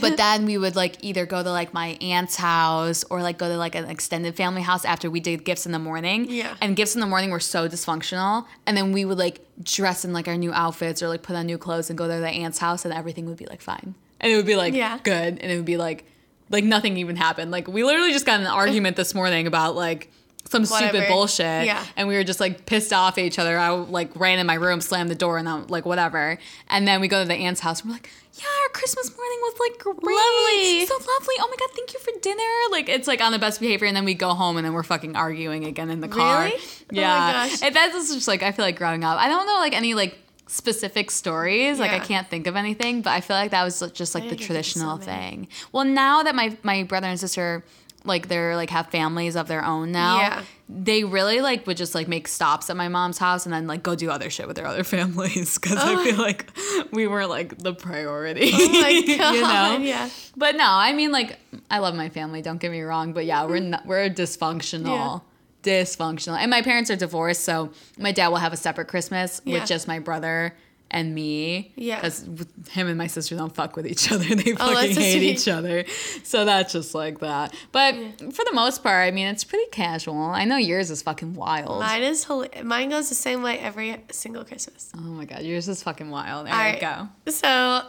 but 0.00 0.16
then 0.16 0.44
we 0.46 0.56
would 0.58 0.74
like 0.76 0.96
either 1.04 1.24
go 1.26 1.42
to 1.42 1.50
like 1.50 1.72
my 1.74 1.96
aunt's 2.00 2.36
house 2.36 3.04
or 3.10 3.22
like 3.22 3.38
go 3.38 3.48
to 3.48 3.56
like 3.56 3.74
an 3.74 3.84
extended 3.84 4.34
family 4.34 4.62
house 4.62 4.84
after 4.84 5.10
we 5.10 5.20
did 5.20 5.44
gifts 5.44 5.66
in 5.66 5.72
the 5.72 5.78
morning. 5.78 6.26
Yeah. 6.30 6.56
And 6.60 6.74
gifts 6.74 6.94
in 6.94 7.00
the 7.00 7.06
morning 7.06 7.30
were 7.30 7.38
so 7.40 7.68
dysfunctional. 7.68 8.46
And 8.66 8.76
then 8.76 8.92
we 8.92 9.04
would 9.04 9.18
like 9.18 9.46
dress 9.62 10.04
in 10.04 10.12
like 10.12 10.26
our 10.26 10.36
new 10.36 10.52
outfits 10.52 11.02
or 11.02 11.08
like 11.08 11.22
put 11.22 11.36
on 11.36 11.46
new 11.46 11.58
clothes 11.58 11.90
and 11.90 11.98
go 11.98 12.08
to 12.08 12.18
the 12.20 12.28
aunt's 12.28 12.58
house 12.58 12.84
and 12.84 12.92
everything 12.94 13.26
would 13.26 13.36
be 13.36 13.46
like 13.46 13.60
fine. 13.60 13.94
And 14.20 14.32
it 14.32 14.36
would 14.36 14.46
be 14.46 14.56
like 14.56 14.74
Yeah. 14.74 14.98
good. 15.02 15.38
And 15.40 15.52
it 15.52 15.56
would 15.56 15.64
be 15.66 15.76
like 15.76 16.06
like 16.50 16.64
nothing 16.64 16.96
even 16.96 17.16
happened. 17.16 17.50
Like 17.50 17.68
we 17.68 17.84
literally 17.84 18.12
just 18.12 18.26
got 18.26 18.40
in 18.40 18.46
an 18.46 18.52
argument 18.52 18.96
this 18.96 19.14
morning 19.14 19.46
about 19.46 19.76
like 19.76 20.10
some 20.46 20.64
stupid 20.64 21.08
bullshit. 21.08 21.66
Yeah. 21.66 21.84
And 21.96 22.06
we 22.08 22.14
were 22.16 22.24
just 22.24 22.40
like 22.40 22.66
pissed 22.66 22.92
off 22.92 23.18
at 23.18 23.24
each 23.24 23.38
other. 23.38 23.58
I 23.58 23.70
like 23.70 24.14
ran 24.14 24.38
in 24.38 24.46
my 24.46 24.54
room, 24.54 24.80
slammed 24.80 25.10
the 25.10 25.14
door, 25.14 25.38
and 25.38 25.48
I'm 25.48 25.66
like, 25.68 25.84
whatever. 25.86 26.38
And 26.68 26.86
then 26.86 27.00
we 27.00 27.08
go 27.08 27.22
to 27.22 27.28
the 27.28 27.34
aunt's 27.34 27.60
house 27.60 27.80
and 27.80 27.90
we're 27.90 27.94
like, 27.96 28.10
yeah, 28.34 28.46
our 28.64 28.68
Christmas 28.70 29.10
morning 29.16 29.38
was 29.42 29.54
like 29.60 29.78
great. 29.78 29.96
Lovely. 30.02 30.86
So 30.86 30.94
lovely. 30.94 31.34
Oh 31.38 31.48
my 31.48 31.56
God, 31.58 31.70
thank 31.74 31.94
you 31.94 32.00
for 32.00 32.10
dinner. 32.20 32.42
Like, 32.72 32.88
it's 32.88 33.06
like 33.06 33.20
on 33.20 33.30
the 33.32 33.38
best 33.38 33.60
behavior. 33.60 33.86
And 33.86 33.96
then 33.96 34.04
we 34.04 34.14
go 34.14 34.30
home 34.30 34.56
and 34.56 34.66
then 34.66 34.72
we're 34.72 34.82
fucking 34.82 35.14
arguing 35.16 35.64
again 35.64 35.88
in 35.88 36.00
the 36.00 36.08
car. 36.08 36.44
Really? 36.44 36.56
Oh 36.56 36.84
my 36.92 37.00
Yeah. 37.00 37.32
gosh. 37.48 37.62
And 37.62 37.74
that's 37.74 38.12
just 38.12 38.26
like, 38.28 38.42
I 38.42 38.50
feel 38.52 38.64
like 38.64 38.76
growing 38.76 39.04
up, 39.04 39.18
I 39.18 39.28
don't 39.28 39.46
know 39.46 39.54
like 39.54 39.72
any 39.72 39.94
like 39.94 40.18
specific 40.48 41.10
stories. 41.12 41.78
Like, 41.78 41.92
I 41.92 42.00
can't 42.00 42.28
think 42.28 42.46
of 42.46 42.56
anything, 42.56 43.02
but 43.02 43.10
I 43.10 43.20
feel 43.20 43.36
like 43.36 43.52
that 43.52 43.62
was 43.64 43.80
just 43.92 44.14
like 44.14 44.24
I 44.24 44.26
the 44.26 44.30
can 44.36 44.38
think 44.38 44.40
of 44.40 44.46
traditional 44.46 44.96
thing. 44.98 45.48
Well, 45.72 45.84
now 45.84 46.22
that 46.24 46.34
my, 46.34 46.56
my 46.62 46.82
brother 46.82 47.06
and 47.06 47.18
sister, 47.18 47.64
like 48.04 48.28
they're 48.28 48.54
like 48.54 48.70
have 48.70 48.88
families 48.88 49.34
of 49.34 49.48
their 49.48 49.64
own 49.64 49.90
now. 49.90 50.18
Yeah. 50.18 50.42
They 50.68 51.04
really 51.04 51.40
like 51.40 51.66
would 51.66 51.76
just 51.76 51.94
like 51.94 52.08
make 52.08 52.28
stops 52.28 52.70
at 52.70 52.76
my 52.76 52.88
mom's 52.88 53.18
house 53.18 53.46
and 53.46 53.52
then 53.52 53.66
like 53.66 53.82
go 53.82 53.94
do 53.94 54.10
other 54.10 54.30
shit 54.30 54.46
with 54.46 54.56
their 54.56 54.66
other 54.66 54.84
families 54.96 55.58
because 55.58 55.78
I 55.78 56.04
feel 56.04 56.20
oh. 56.20 56.22
like 56.22 56.50
we 56.92 57.06
were 57.06 57.26
like 57.26 57.58
the 57.58 57.74
priority. 57.74 58.50
Oh 58.52 58.68
my 58.80 59.16
god. 59.18 59.34
you 59.34 59.40
know? 59.42 59.78
Yeah. 59.78 60.10
But 60.36 60.56
no, 60.56 60.66
I 60.66 60.92
mean 60.92 61.12
like 61.12 61.38
I 61.70 61.78
love 61.78 61.94
my 61.94 62.10
family. 62.10 62.42
Don't 62.42 62.58
get 62.58 62.70
me 62.70 62.82
wrong, 62.82 63.12
but 63.12 63.24
yeah, 63.24 63.44
we're 63.44 63.58
mm. 63.58 63.68
not, 63.70 63.86
we're 63.86 64.08
dysfunctional. 64.10 65.22
Dysfunctional, 65.62 66.36
and 66.36 66.50
my 66.50 66.60
parents 66.60 66.90
are 66.90 66.96
divorced, 66.96 67.42
so 67.42 67.70
my 67.98 68.12
dad 68.12 68.28
will 68.28 68.36
have 68.36 68.52
a 68.52 68.56
separate 68.56 68.86
Christmas 68.86 69.40
Yeah. 69.46 69.60
with 69.60 69.66
just 69.66 69.88
my 69.88 69.98
brother 69.98 70.54
and 70.94 71.12
me. 71.12 71.72
Yeah. 71.74 71.96
Oh, 71.98 72.02
because 72.02 72.24
him 72.70 72.86
and 72.86 72.96
my 72.96 73.08
sister 73.08 73.36
don't 73.36 73.52
fuck 73.52 73.74
with 73.74 73.84
each 73.86 74.10
other. 74.12 74.24
They 74.24 74.52
oh, 74.52 74.54
that's 74.54 74.72
fucking 74.72 74.94
so 74.94 75.00
hate 75.00 75.22
each 75.24 75.48
other. 75.48 75.84
So 76.22 76.44
that's 76.44 76.72
just 76.72 76.94
like 76.94 77.18
that. 77.18 77.52
But 77.72 77.94
for 78.32 78.44
the 78.44 78.52
most 78.54 78.82
part, 78.82 79.06
I 79.06 79.10
mean, 79.10 79.26
it's 79.26 79.42
pretty 79.42 79.68
casual. 79.72 80.16
I 80.16 80.44
know 80.44 80.56
yours 80.56 80.90
is 80.92 81.02
fucking 81.02 81.34
wild. 81.34 81.80
Mine 81.80 82.04
is 82.04 82.22
hol- 82.24 82.46
mine 82.62 82.90
goes 82.90 83.08
the 83.08 83.16
same 83.16 83.42
way 83.42 83.58
every 83.58 83.96
single 84.12 84.44
Christmas. 84.44 84.92
oh 84.96 85.00
my 85.00 85.24
god, 85.24 85.42
yours 85.42 85.68
is 85.68 85.82
fucking 85.82 86.10
wild. 86.10 86.46
There 86.46 86.54
All 86.54 86.60
you 86.66 86.72
right. 86.74 86.80
go. 87.26 87.30
So, 87.32 87.82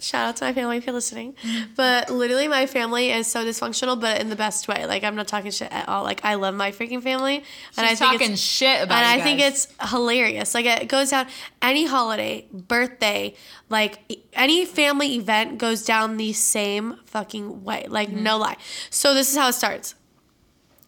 shout 0.00 0.28
out 0.28 0.36
to 0.36 0.44
my 0.44 0.52
family 0.52 0.76
if 0.76 0.86
you're 0.86 0.94
listening. 0.94 1.34
But 1.76 2.08
literally, 2.10 2.46
my 2.48 2.66
family 2.66 3.10
is 3.10 3.26
so 3.26 3.44
dysfunctional, 3.44 4.00
but 4.00 4.20
in 4.20 4.28
the 4.28 4.36
best 4.36 4.68
way. 4.68 4.86
Like, 4.86 5.02
I'm 5.04 5.16
not 5.16 5.26
talking 5.28 5.50
shit 5.50 5.72
at 5.72 5.88
all. 5.88 6.04
Like, 6.04 6.24
I 6.24 6.34
love 6.34 6.54
my 6.54 6.70
freaking 6.72 7.02
family, 7.02 7.36
and 7.76 7.86
I 7.86 7.90
She's 7.90 7.98
think 7.98 8.12
talking 8.12 8.32
it's, 8.32 8.40
shit 8.40 8.82
about. 8.82 8.98
and 8.98 9.06
I 9.06 9.22
think 9.24 9.40
it's 9.40 9.68
hilarious. 9.90 10.54
Like, 10.54 10.66
it 10.66 10.88
goes 10.88 11.10
down 11.10 11.26
any 11.62 11.86
holiday, 11.86 12.46
birthday, 12.52 13.34
like 13.68 14.20
any 14.32 14.64
family 14.64 15.16
event 15.16 15.58
goes 15.58 15.84
down 15.84 16.16
the 16.16 16.32
same 16.32 16.98
fucking 17.06 17.64
way. 17.64 17.86
Like, 17.88 18.08
Mm-hmm. 18.10 18.22
no 18.22 18.38
lie. 18.38 18.56
So 18.90 19.14
this 19.14 19.30
is 19.30 19.36
how 19.36 19.48
it 19.48 19.52
starts. 19.54 19.94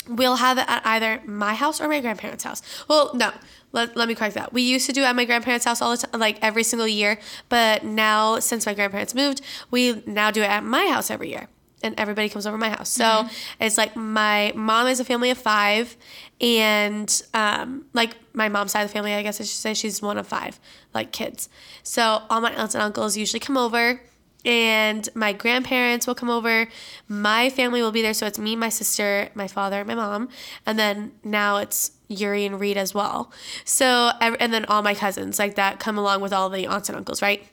we'll 0.08 0.36
have 0.36 0.58
it 0.58 0.64
at 0.68 0.84
either 0.86 1.20
my 1.26 1.54
house 1.54 1.80
or 1.80 1.86
my 1.88 2.00
grandparents' 2.00 2.44
house. 2.44 2.62
Well, 2.88 3.10
no. 3.14 3.32
Let, 3.72 3.96
let 3.96 4.08
me 4.08 4.14
correct 4.14 4.34
that. 4.34 4.52
We 4.52 4.62
used 4.62 4.86
to 4.86 4.92
do 4.92 5.02
it 5.02 5.06
at 5.06 5.16
my 5.16 5.24
grandparents' 5.24 5.64
house 5.64 5.80
all 5.80 5.90
the 5.92 5.98
time, 5.98 6.20
like 6.20 6.38
every 6.42 6.62
single 6.62 6.88
year. 6.88 7.18
But 7.48 7.84
now, 7.84 8.40
since 8.40 8.66
my 8.66 8.74
grandparents 8.74 9.14
moved, 9.14 9.42
we 9.70 10.02
now 10.06 10.30
do 10.30 10.42
it 10.42 10.50
at 10.50 10.64
my 10.64 10.86
house 10.86 11.10
every 11.10 11.30
year. 11.30 11.48
And 11.82 11.98
everybody 11.98 12.28
comes 12.28 12.46
over 12.46 12.58
to 12.58 12.60
my 12.60 12.68
house. 12.68 12.90
So 12.90 13.26
it's 13.58 13.78
like 13.78 13.96
my 13.96 14.52
mom 14.54 14.86
is 14.86 15.00
a 15.00 15.04
family 15.04 15.30
of 15.30 15.38
five. 15.38 15.96
And 16.40 17.22
um, 17.32 17.86
like 17.94 18.16
my 18.34 18.50
mom's 18.50 18.72
side 18.72 18.82
of 18.82 18.88
the 18.88 18.92
family, 18.92 19.14
I 19.14 19.22
guess 19.22 19.40
I 19.40 19.44
should 19.44 19.56
say, 19.56 19.72
she's 19.72 20.02
one 20.02 20.18
of 20.18 20.26
five, 20.26 20.60
like 20.92 21.10
kids. 21.10 21.48
So 21.82 22.22
all 22.28 22.42
my 22.42 22.52
aunts 22.54 22.74
and 22.74 22.82
uncles 22.82 23.16
usually 23.16 23.40
come 23.40 23.56
over 23.56 24.00
and 24.44 25.08
my 25.14 25.32
grandparents 25.32 26.06
will 26.06 26.14
come 26.14 26.30
over. 26.30 26.68
My 27.08 27.50
family 27.50 27.82
will 27.82 27.92
be 27.92 28.02
there, 28.02 28.14
so 28.14 28.26
it's 28.26 28.38
me, 28.38 28.56
my 28.56 28.68
sister, 28.68 29.28
my 29.34 29.48
father, 29.48 29.84
my 29.84 29.94
mom, 29.94 30.28
and 30.66 30.78
then 30.78 31.12
now 31.24 31.58
it's 31.58 31.92
Yuri 32.10 32.44
and 32.44 32.60
Reed 32.60 32.76
as 32.76 32.92
well. 32.92 33.32
So 33.64 34.10
and 34.20 34.52
then 34.52 34.66
all 34.66 34.82
my 34.82 34.94
cousins 34.94 35.38
like 35.38 35.54
that 35.54 35.78
come 35.78 35.96
along 35.96 36.20
with 36.20 36.32
all 36.32 36.50
the 36.50 36.66
aunts 36.66 36.88
and 36.88 36.96
uncles, 36.98 37.22
right? 37.22 37.46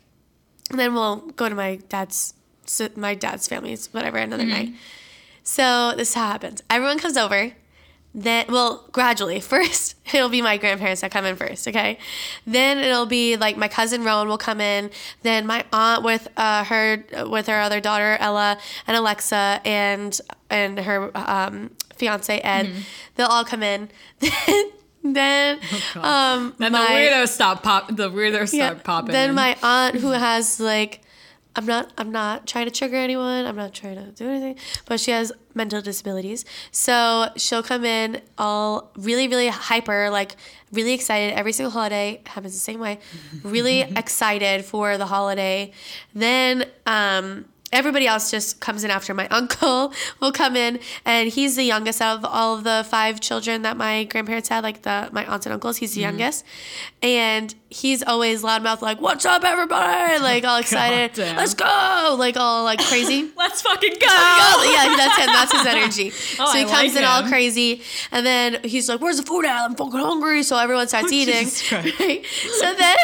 And 0.70 0.80
then 0.80 0.94
we'll 0.94 1.18
go 1.18 1.48
to 1.48 1.56
my 1.56 1.78
dad's 1.88 2.34
my 2.96 3.16
dad's 3.16 3.48
family's 3.48 3.88
whatever 3.94 4.18
another 4.18 4.46
night. 4.46 4.74
So 5.44 5.94
this 5.96 6.10
is 6.10 6.14
how 6.16 6.28
it 6.28 6.32
happens. 6.34 6.64
Everyone 6.70 7.00
comes 7.00 7.16
over. 7.16 7.54
Then, 8.14 8.48
well, 8.50 8.84
gradually. 8.92 9.40
First, 9.48 9.96
it'll 10.14 10.28
be 10.28 10.42
my 10.42 10.58
grandparents 10.58 11.02
that 11.02 11.12
come 11.12 11.24
in 11.26 11.36
first, 11.36 11.68
okay? 11.68 12.00
Then 12.48 12.80
it'll 12.80 13.06
be 13.06 13.38
like 13.38 13.58
my 13.58 13.68
cousin 13.68 14.04
Rowan 14.04 14.28
will 14.28 14.40
come 14.40 14.60
in. 14.60 14.90
Then 15.22 15.46
my 15.46 15.64
aunt 15.72 16.04
with 16.04 16.28
uh, 16.36 16.64
her 16.66 17.04
with 17.28 17.48
her 17.48 17.62
other 17.62 17.80
daughter 17.80 18.18
Ella 18.20 18.58
and 18.88 18.98
Alexa 18.98 19.62
and 19.64 20.20
and 20.50 20.80
her 20.80 21.12
um, 21.16 21.72
fiance 21.96 22.38
Ed. 22.40 22.72
They'll 23.16 23.28
all 23.28 23.46
come 23.46 23.64
in. 23.64 23.90
then, 25.04 25.60
um, 25.96 26.54
Then 26.58 26.72
my- 26.72 26.88
the 26.88 26.94
weirdos 26.94 27.30
stop 27.30 27.64
pop. 27.64 27.96
The 27.96 28.10
weirdos 28.10 28.50
start 28.54 28.84
popping. 28.84 29.12
then 29.12 29.30
in. 29.30 29.36
my 29.36 29.56
aunt 29.62 29.96
who 29.96 30.12
has 30.12 30.60
like 30.60 31.02
I'm 31.56 31.66
not 31.66 31.92
I'm 31.98 32.12
not 32.12 32.46
trying 32.46 32.66
to 32.66 32.72
trigger 32.72 32.98
anyone. 32.98 33.46
I'm 33.48 33.56
not 33.56 33.74
trying 33.74 33.96
to 33.96 34.12
do 34.12 34.30
anything, 34.30 34.58
but 34.86 35.00
she 35.00 35.10
has 35.10 35.32
mental 35.56 35.82
disabilities. 35.82 36.46
So 36.72 37.30
she'll 37.36 37.64
come 37.64 37.84
in 37.84 38.22
all 38.38 38.92
really 38.96 39.28
really 39.28 39.48
hyper, 39.48 40.12
like 40.12 40.36
really 40.72 40.94
excited 40.94 41.34
every 41.34 41.52
single 41.52 41.72
holiday 41.72 42.22
happens 42.28 42.54
the 42.54 42.60
same 42.60 42.80
way. 42.80 43.00
Really 43.44 43.82
excited 43.82 44.66
for 44.66 44.98
the 45.00 45.08
holiday. 45.08 45.72
Then 46.14 46.66
um 46.86 47.46
Everybody 47.74 48.08
else 48.08 48.32
just 48.32 48.62
comes 48.62 48.84
in 48.86 48.92
after 48.92 49.14
my 49.14 49.28
uncle 49.32 49.94
will 50.22 50.32
come 50.32 50.56
in, 50.56 50.80
and 51.06 51.30
he's 51.30 51.56
the 51.58 51.64
youngest 51.64 52.02
of 52.02 52.24
all 52.24 52.56
of 52.56 52.64
the 52.64 52.86
five 52.90 53.20
children 53.20 53.64
that 53.64 53.76
my 53.76 54.06
grandparents 54.06 54.48
had, 54.50 54.64
like 54.64 54.84
the 54.84 55.10
my 55.12 55.26
aunts 55.26 55.46
and 55.46 55.54
uncles. 55.54 55.78
He's 55.78 55.94
the 55.94 56.02
youngest, 56.02 56.46
and 57.02 57.54
he's 57.70 58.04
always 58.04 58.42
loudmouth 58.42 58.82
like, 58.82 59.02
"What's 59.02 59.26
up, 59.26 59.44
everybody?" 59.44 60.22
Like 60.28 60.44
all 60.46 60.58
excited, 60.60 61.10
Goddamn. 61.16 61.36
"Let's 61.38 61.54
go!" 61.54 62.16
Like 62.18 62.38
all 62.38 62.64
like 62.64 62.80
crazy. 62.80 63.30
let's 63.38 63.62
fucking 63.62 63.94
go. 64.00 64.08
Yeah, 64.08 64.96
that's 64.96 65.18
him. 65.18 65.26
That's 65.28 65.52
his 65.52 65.66
energy. 65.66 66.12
Oh, 66.40 66.52
so 66.52 66.58
he 66.58 66.64
I 66.64 66.68
comes 66.68 66.94
like 66.94 66.98
in 66.98 67.04
all 67.04 67.24
crazy, 67.24 67.82
and 68.12 68.26
then 68.26 68.64
he's 68.64 68.88
like, 68.88 69.02
"Where's 69.02 69.18
the 69.18 69.24
food 69.24 69.46
at? 69.46 69.66
I'm 69.66 69.76
fucking 69.76 70.00
hungry." 70.00 70.44
So 70.44 70.58
everyone 70.58 70.88
starts 70.88 71.10
Oh, 71.12 71.16
eating. 71.16 71.48
Right? 71.72 72.26
So 72.60 72.74
then, 72.74 72.96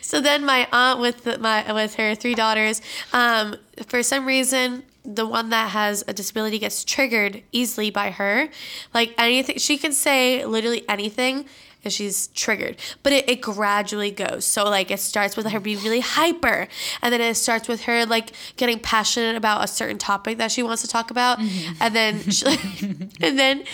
so 0.00 0.20
then 0.20 0.44
my 0.44 0.66
aunt 0.72 1.00
with 1.00 1.24
the, 1.24 1.38
my 1.38 1.70
with 1.72 1.94
her 1.96 2.14
three 2.14 2.34
daughters, 2.34 2.80
um, 3.12 3.56
for 3.86 4.02
some 4.02 4.26
reason. 4.26 4.84
The 5.02 5.26
one 5.26 5.48
that 5.48 5.70
has 5.70 6.04
a 6.06 6.12
disability 6.12 6.58
gets 6.58 6.84
triggered 6.84 7.42
easily 7.52 7.90
by 7.90 8.10
her. 8.10 8.50
Like 8.92 9.14
anything, 9.16 9.56
she 9.56 9.78
can 9.78 9.92
say 9.92 10.44
literally 10.44 10.86
anything, 10.90 11.46
and 11.84 11.92
she's 11.92 12.28
triggered. 12.28 12.76
But 13.02 13.12
it, 13.12 13.28
it 13.28 13.40
gradually 13.40 14.10
goes. 14.10 14.44
So 14.44 14.64
like 14.64 14.90
it 14.90 15.00
starts 15.00 15.36
with 15.36 15.46
her 15.46 15.60
being 15.60 15.82
really 15.82 16.00
hyper, 16.00 16.68
and 17.02 17.12
then 17.12 17.20
it 17.20 17.34
starts 17.34 17.68
with 17.68 17.84
her 17.84 18.04
like 18.04 18.32
getting 18.56 18.78
passionate 18.78 19.36
about 19.36 19.64
a 19.64 19.68
certain 19.68 19.98
topic 19.98 20.38
that 20.38 20.52
she 20.52 20.62
wants 20.62 20.82
to 20.82 20.88
talk 20.88 21.10
about, 21.10 21.38
mm-hmm. 21.38 21.74
and 21.80 21.96
then 21.96 22.20
she, 22.30 22.46
and 23.20 23.38
then 23.38 23.64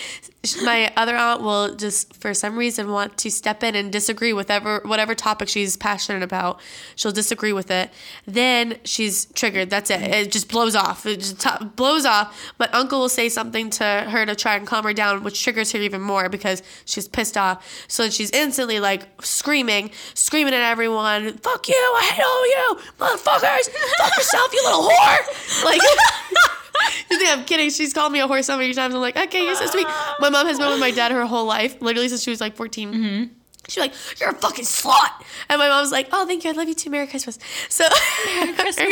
my 0.63 0.93
other 0.97 1.17
aunt 1.17 1.43
will 1.43 1.75
just 1.75 2.15
for 2.17 2.35
some 2.35 2.57
reason 2.57 2.91
want 2.91 3.17
to 3.19 3.31
step 3.31 3.63
in 3.63 3.75
and 3.75 3.93
disagree 3.93 4.33
with 4.33 4.47
whatever 4.49 4.81
whatever 4.85 5.15
topic 5.15 5.49
she's 5.49 5.77
passionate 5.77 6.23
about. 6.23 6.61
She'll 6.95 7.13
disagree 7.13 7.53
with 7.53 7.71
it. 7.71 7.91
Then 8.27 8.79
she's 8.85 9.27
triggered. 9.35 9.71
That's 9.71 9.91
it. 9.91 10.03
It 10.03 10.31
just 10.31 10.49
blows 10.49 10.77
off. 10.77 11.05
It 11.07 11.21
just 11.21 11.41
to- 11.41 11.65
blows 11.77 12.05
off. 12.05 12.53
My 12.59 12.69
uncle 12.73 13.01
will 13.01 13.09
say 13.09 13.29
something 13.29 13.71
to 13.71 13.85
her 13.85 14.25
to 14.27 14.35
try 14.35 14.57
and 14.57 14.67
calm 14.67 14.85
her 14.85 14.93
down, 14.93 15.25
which 15.25 15.43
triggers 15.43 15.73
her 15.73 15.79
even 15.81 16.01
more 16.01 16.29
because 16.29 16.63
she's 16.85 17.09
pissed 17.09 17.37
off. 17.37 17.67
So 17.89 18.03
then 18.05 18.13
she's 18.13 18.31
instantly 18.31 18.81
like 18.81 19.09
screaming, 19.23 19.91
screaming 20.15 20.55
at 20.55 20.63
everyone, 20.63 21.39
"Fuck 21.39 21.69
you! 21.69 21.75
I 21.75 22.03
hate 22.13 22.23
all 22.23 22.47
you, 22.47 22.83
motherfuckers! 22.99 23.69
Fuck 23.99 24.17
yourself, 24.17 24.53
you 24.53 24.63
little 24.65 24.89
whore!" 24.89 25.65
Like. 25.65 25.81
You 27.11 27.19
think 27.19 27.31
I'm 27.31 27.45
kidding? 27.45 27.71
She's 27.71 27.93
called 27.93 28.13
me 28.13 28.21
a 28.21 28.27
whore 28.27 28.45
so 28.45 28.57
many 28.59 28.75
times. 28.75 28.95
I'm 28.95 29.01
like, 29.01 29.17
okay, 29.17 29.45
you're 29.45 29.55
so 29.55 29.67
sweet. 29.67 29.87
My 30.19 30.29
mom 30.29 30.47
has 30.47 30.59
been 30.59 30.69
with 30.69 30.81
my 30.81 30.91
dad 30.91 31.13
her 31.13 31.25
whole 31.25 31.45
life, 31.45 31.81
literally 31.81 32.09
since 32.09 32.23
she 32.23 32.31
was 32.31 32.41
like 32.41 32.57
14. 32.57 32.93
Mm-hmm. 32.93 33.33
She's 33.69 33.81
like, 33.81 33.93
you're 34.21 34.31
a 34.31 34.35
fucking 34.35 34.65
slut. 34.65 35.11
And 35.49 35.59
my 35.59 35.69
mom's 35.69 35.93
like, 35.93 36.09
oh, 36.13 36.27
thank 36.27 36.45
you. 36.45 36.51
I 36.51 36.53
love 36.53 36.69
you 36.69 36.75
too. 36.75 36.91
Merry 36.91 37.07
Christmas. 37.07 37.39
So, 37.69 37.85
Merry 38.27 38.53
Christmas. 38.53 38.89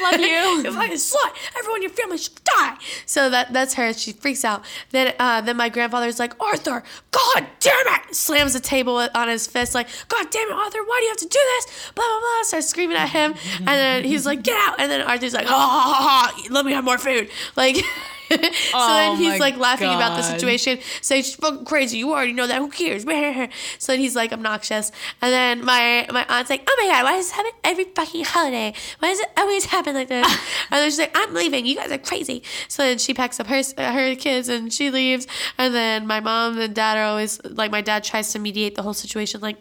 Love 0.00 0.20
you. 0.20 0.26
you're 0.62 0.68
a 0.68 0.72
fucking 0.72 0.96
slut. 0.96 1.36
Everyone 1.58 1.78
in 1.78 1.82
your 1.82 1.92
family 1.92 2.18
should 2.18 2.40
die. 2.44 2.76
So 3.06 3.30
that 3.30 3.52
that's 3.52 3.74
her. 3.74 3.92
She 3.92 4.12
freaks 4.12 4.44
out. 4.44 4.64
Then 4.90 5.14
uh, 5.18 5.40
then 5.40 5.56
my 5.56 5.68
grandfather's 5.68 6.18
like, 6.18 6.40
Arthur, 6.42 6.82
God 7.10 7.46
damn 7.60 7.86
it. 7.86 8.14
Slams 8.14 8.54
the 8.54 8.60
table 8.60 9.08
on 9.14 9.28
his 9.28 9.46
fist, 9.46 9.74
like, 9.74 9.88
God 10.08 10.30
damn 10.30 10.48
it, 10.48 10.54
Arthur, 10.54 10.82
why 10.84 10.98
do 11.00 11.04
you 11.04 11.10
have 11.10 11.18
to 11.18 11.28
do 11.28 11.38
this? 11.56 11.92
Blah, 11.94 12.04
blah, 12.04 12.20
blah. 12.20 12.42
Starts 12.42 12.68
screaming 12.68 12.96
at 12.96 13.08
him. 13.08 13.34
And 13.58 13.68
then 13.68 14.04
he's 14.04 14.26
like, 14.26 14.42
get 14.42 14.56
out. 14.68 14.80
And 14.80 14.90
then 14.90 15.02
Arthur's 15.02 15.34
like, 15.34 15.46
ha, 15.46 15.56
ha, 15.56 15.92
ha, 15.92 16.32
ha. 16.32 16.48
Let 16.50 16.64
me 16.66 16.72
have 16.72 16.84
more 16.84 16.98
food. 16.98 17.30
Like, 17.56 17.76
so 18.72 18.88
then 18.88 19.12
Oh 19.12 19.16
he's 19.16 19.38
like 19.40 19.56
laughing 19.56 19.88
about 19.88 20.16
the 20.16 20.22
God. 20.22 20.30
situation, 20.38 20.78
saying 21.00 21.24
she's 21.24 21.34
fucking 21.34 21.64
crazy. 21.64 21.98
You 21.98 22.12
already 22.12 22.32
know 22.32 22.46
that. 22.46 22.58
Who 22.58 22.68
cares? 22.70 23.04
So 23.78 23.92
then 23.92 24.00
he's 24.00 24.14
like 24.16 24.32
obnoxious, 24.32 24.92
and 25.20 25.32
then 25.32 25.64
my 25.64 26.06
my 26.10 26.24
aunt's 26.28 26.50
like, 26.50 26.62
oh 26.68 26.76
my 26.80 26.86
god, 26.86 27.04
why 27.04 27.16
does 27.16 27.26
this 27.26 27.32
happen 27.32 27.52
every 27.64 27.84
fucking 27.84 28.24
holiday? 28.24 28.72
Why 28.98 29.08
does 29.08 29.20
it 29.20 29.28
always 29.36 29.64
happen 29.66 29.94
like 29.94 30.08
this? 30.08 30.26
and 30.70 30.78
then 30.80 30.90
she's 30.90 30.98
like, 30.98 31.12
I'm 31.14 31.34
leaving. 31.34 31.66
You 31.66 31.76
guys 31.76 31.90
are 31.90 31.98
crazy. 31.98 32.42
So 32.68 32.82
then 32.82 32.98
she 32.98 33.14
packs 33.14 33.40
up 33.40 33.46
her 33.48 33.62
uh, 33.76 33.92
her 33.92 34.14
kids 34.14 34.48
and 34.48 34.72
she 34.72 34.90
leaves, 34.90 35.26
and 35.58 35.74
then 35.74 36.06
my 36.06 36.20
mom 36.20 36.58
and 36.58 36.74
dad 36.74 36.96
are 36.98 37.04
always 37.04 37.40
like, 37.44 37.70
my 37.70 37.80
dad 37.82 38.04
tries 38.04 38.32
to 38.32 38.38
mediate 38.38 38.74
the 38.74 38.82
whole 38.82 38.94
situation, 38.94 39.40
like, 39.40 39.58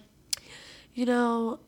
you 0.94 1.06
know. 1.06 1.60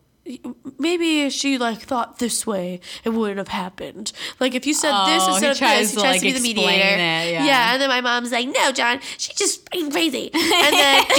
Maybe 0.79 1.23
if 1.23 1.33
she 1.33 1.57
like 1.57 1.79
thought 1.81 2.19
this 2.19 2.47
way, 2.47 2.79
it 3.03 3.09
wouldn't 3.09 3.39
have 3.39 3.49
happened. 3.49 4.13
Like 4.39 4.55
if 4.55 4.65
you 4.65 4.73
said 4.73 4.91
this 5.05 5.23
Oh, 5.25 5.31
instead 5.33 5.51
of 5.51 5.59
this, 5.59 5.89
he 5.91 5.95
to, 5.97 6.01
tries 6.01 6.12
like, 6.13 6.19
to 6.21 6.25
be 6.27 6.31
the 6.31 6.39
mediator. 6.39 6.71
it, 6.95 7.43
yeah. 7.45 7.73
and 7.73 7.81
then 7.81 7.89
my 7.89 7.99
mom's 7.99 8.31
like, 8.31 8.47
"No, 8.47 8.71
John, 8.71 8.99
she's 9.17 9.36
just 9.36 9.69
crazy." 9.91 10.31
And 10.63 10.73
then, 10.73 11.05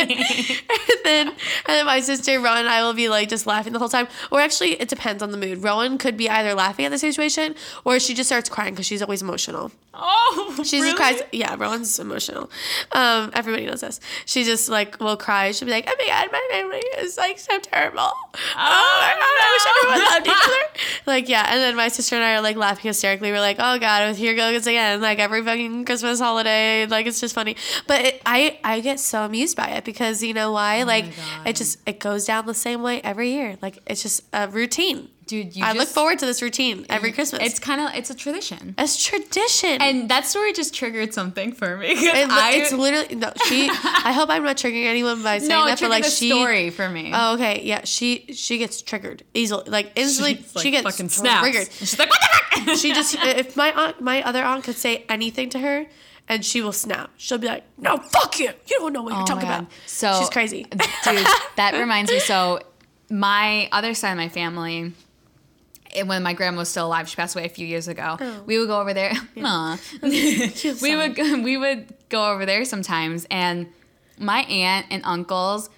and 0.00 1.04
then, 1.04 1.28
and 1.28 1.36
then 1.66 1.86
my 1.86 2.00
sister 2.00 2.38
Rowan 2.40 2.60
and 2.60 2.68
I 2.68 2.82
will 2.82 2.94
be 2.94 3.08
like 3.08 3.28
just 3.28 3.46
laughing 3.46 3.72
the 3.72 3.78
whole 3.78 3.88
time. 3.88 4.08
Or 4.30 4.40
actually, 4.40 4.72
it 4.80 4.88
depends 4.88 5.22
on 5.22 5.30
the 5.30 5.36
mood. 5.36 5.62
Rowan 5.62 5.98
could 5.98 6.16
be 6.16 6.28
either 6.28 6.54
laughing 6.54 6.84
at 6.86 6.90
the 6.90 6.98
situation 6.98 7.54
or 7.84 7.98
she 8.00 8.14
just 8.14 8.28
starts 8.28 8.48
crying 8.48 8.72
because 8.74 8.86
she's 8.86 9.02
always 9.02 9.22
emotional. 9.22 9.70
Oh, 9.94 10.60
She 10.64 10.76
really? 10.76 10.88
just 10.92 10.96
cries. 10.96 11.22
Yeah, 11.32 11.54
Rowan's 11.58 11.98
emotional. 11.98 12.50
Um, 12.92 13.30
everybody 13.34 13.66
knows 13.66 13.80
this. 13.80 13.98
She 14.26 14.44
just 14.44 14.68
like 14.68 15.00
will 15.00 15.16
cry. 15.16 15.52
She'll 15.52 15.66
be 15.66 15.72
like, 15.72 15.84
"Oh 15.88 15.94
my 15.98 16.06
god, 16.06 16.28
my 16.32 16.48
family 16.50 16.82
is 16.98 17.16
like 17.16 17.38
so 17.38 17.58
terrible. 17.60 18.05
Oh, 18.12 18.98
my 19.00 19.12
god, 19.20 19.36
I 19.40 19.48
wish 19.52 19.66
everyone 19.70 20.12
loved 20.12 20.26
each 20.26 20.46
other." 20.46 20.62
Like 21.06 21.28
yeah, 21.28 21.46
and 21.48 21.60
then 21.60 21.76
my 21.76 21.86
sister 21.86 22.16
and 22.16 22.24
I 22.24 22.34
are 22.34 22.40
like 22.40 22.56
laughing 22.56 22.88
hysterically. 22.88 23.30
We're 23.30 23.38
like, 23.40 23.58
"Oh 23.60 23.78
god, 23.78 24.16
here 24.16 24.34
goes 24.34 24.66
again." 24.66 25.00
Like 25.00 25.20
every 25.20 25.40
fucking 25.44 25.84
Christmas 25.84 26.18
holiday, 26.18 26.84
like 26.86 27.06
it's 27.06 27.20
just 27.20 27.32
funny. 27.32 27.54
But 27.86 28.00
it, 28.04 28.22
I 28.26 28.58
I 28.64 28.80
get 28.80 28.98
so 28.98 29.22
amused 29.24 29.56
by 29.56 29.68
it 29.68 29.84
because 29.84 30.20
you 30.22 30.34
know 30.34 30.50
why? 30.50 30.82
Oh 30.82 30.86
like 30.86 31.04
Oh 31.04 31.38
God. 31.38 31.46
it 31.48 31.56
just 31.56 31.78
it 31.86 32.00
goes 32.00 32.24
down 32.24 32.46
the 32.46 32.54
same 32.54 32.82
way 32.82 33.00
every 33.02 33.30
year. 33.30 33.56
Like 33.62 33.78
it's 33.86 34.02
just 34.02 34.22
a 34.32 34.48
routine. 34.48 35.08
Dude, 35.26 35.56
you 35.56 35.64
I 35.64 35.72
look 35.72 35.88
forward 35.88 36.20
to 36.20 36.26
this 36.26 36.40
routine 36.40 36.86
every 36.88 37.10
mm. 37.10 37.16
Christmas. 37.16 37.42
It's 37.42 37.58
kind 37.58 37.80
of 37.80 37.92
it's 37.94 38.10
a 38.10 38.14
tradition. 38.14 38.76
it's 38.78 39.04
tradition. 39.04 39.82
And 39.82 40.08
that 40.08 40.24
story 40.24 40.52
just 40.52 40.72
triggered 40.72 41.12
something 41.12 41.52
for 41.52 41.76
me. 41.76 41.88
It, 41.88 42.30
I, 42.30 42.52
it's 42.54 42.72
literally 42.72 43.16
no. 43.16 43.32
She. 43.46 43.68
I 43.68 44.12
hope 44.12 44.30
I'm 44.30 44.44
not 44.44 44.56
triggering 44.56 44.84
anyone 44.84 45.24
by 45.24 45.38
saying 45.38 45.48
no, 45.48 45.66
that, 45.66 45.80
but 45.80 45.90
like 45.90 46.04
she. 46.04 46.30
story 46.30 46.70
for 46.70 46.88
me. 46.88 47.10
Oh, 47.12 47.34
okay. 47.34 47.62
Yeah, 47.64 47.84
she 47.84 48.26
she 48.34 48.58
gets 48.58 48.82
triggered 48.82 49.24
easily. 49.34 49.64
Like 49.68 49.90
instantly, 49.96 50.44
like, 50.54 50.62
she 50.62 50.70
gets 50.70 50.84
fucking 50.84 51.08
snaps. 51.08 51.42
triggered. 51.42 51.72
She's 51.72 51.98
like, 51.98 52.08
what 52.08 52.20
the 52.20 52.60
fuck? 52.60 52.78
She 52.78 52.92
just 52.92 53.16
if 53.16 53.56
my 53.56 53.72
aunt, 53.72 54.00
my 54.00 54.22
other 54.22 54.44
aunt 54.44 54.62
could 54.62 54.76
say 54.76 55.04
anything 55.08 55.50
to 55.50 55.58
her, 55.58 55.86
and 56.28 56.44
she 56.44 56.60
will 56.60 56.72
snap. 56.72 57.10
She'll 57.16 57.38
be 57.38 57.48
like, 57.48 57.64
"No, 57.78 57.96
fuck 57.96 58.38
you. 58.38 58.50
You 58.66 58.78
don't 58.78 58.92
know 58.92 59.02
what 59.02 59.12
you're 59.12 59.22
Oh 59.22 59.26
talking 59.26 59.48
about." 59.48 59.66
So 59.86 60.20
she's 60.20 60.30
crazy. 60.30 60.64
dude. 60.64 61.26
That 61.56 61.72
reminds 61.78 62.10
me. 62.10 62.20
So 62.20 62.60
my 63.10 63.68
other 63.72 63.94
side 63.94 64.12
of 64.12 64.18
my 64.18 64.28
family. 64.28 64.92
When 66.04 66.22
my 66.22 66.32
grandma 66.32 66.58
was 66.58 66.68
still 66.68 66.86
alive, 66.86 67.08
she 67.08 67.16
passed 67.16 67.34
away 67.36 67.46
a 67.46 67.48
few 67.48 67.66
years 67.66 67.88
ago. 67.88 68.16
Oh. 68.20 68.42
We 68.44 68.58
would 68.58 68.68
go 68.68 68.80
over 68.80 68.92
there. 68.92 69.12
Aw. 69.38 69.78
we 70.02 70.96
would 70.96 71.14
go- 71.14 71.40
we 71.42 71.56
would 71.56 71.94
go 72.08 72.32
over 72.32 72.44
there 72.46 72.64
sometimes, 72.64 73.26
and 73.30 73.68
my 74.18 74.40
aunt 74.42 74.86
and 74.90 75.02
uncles 75.04 75.70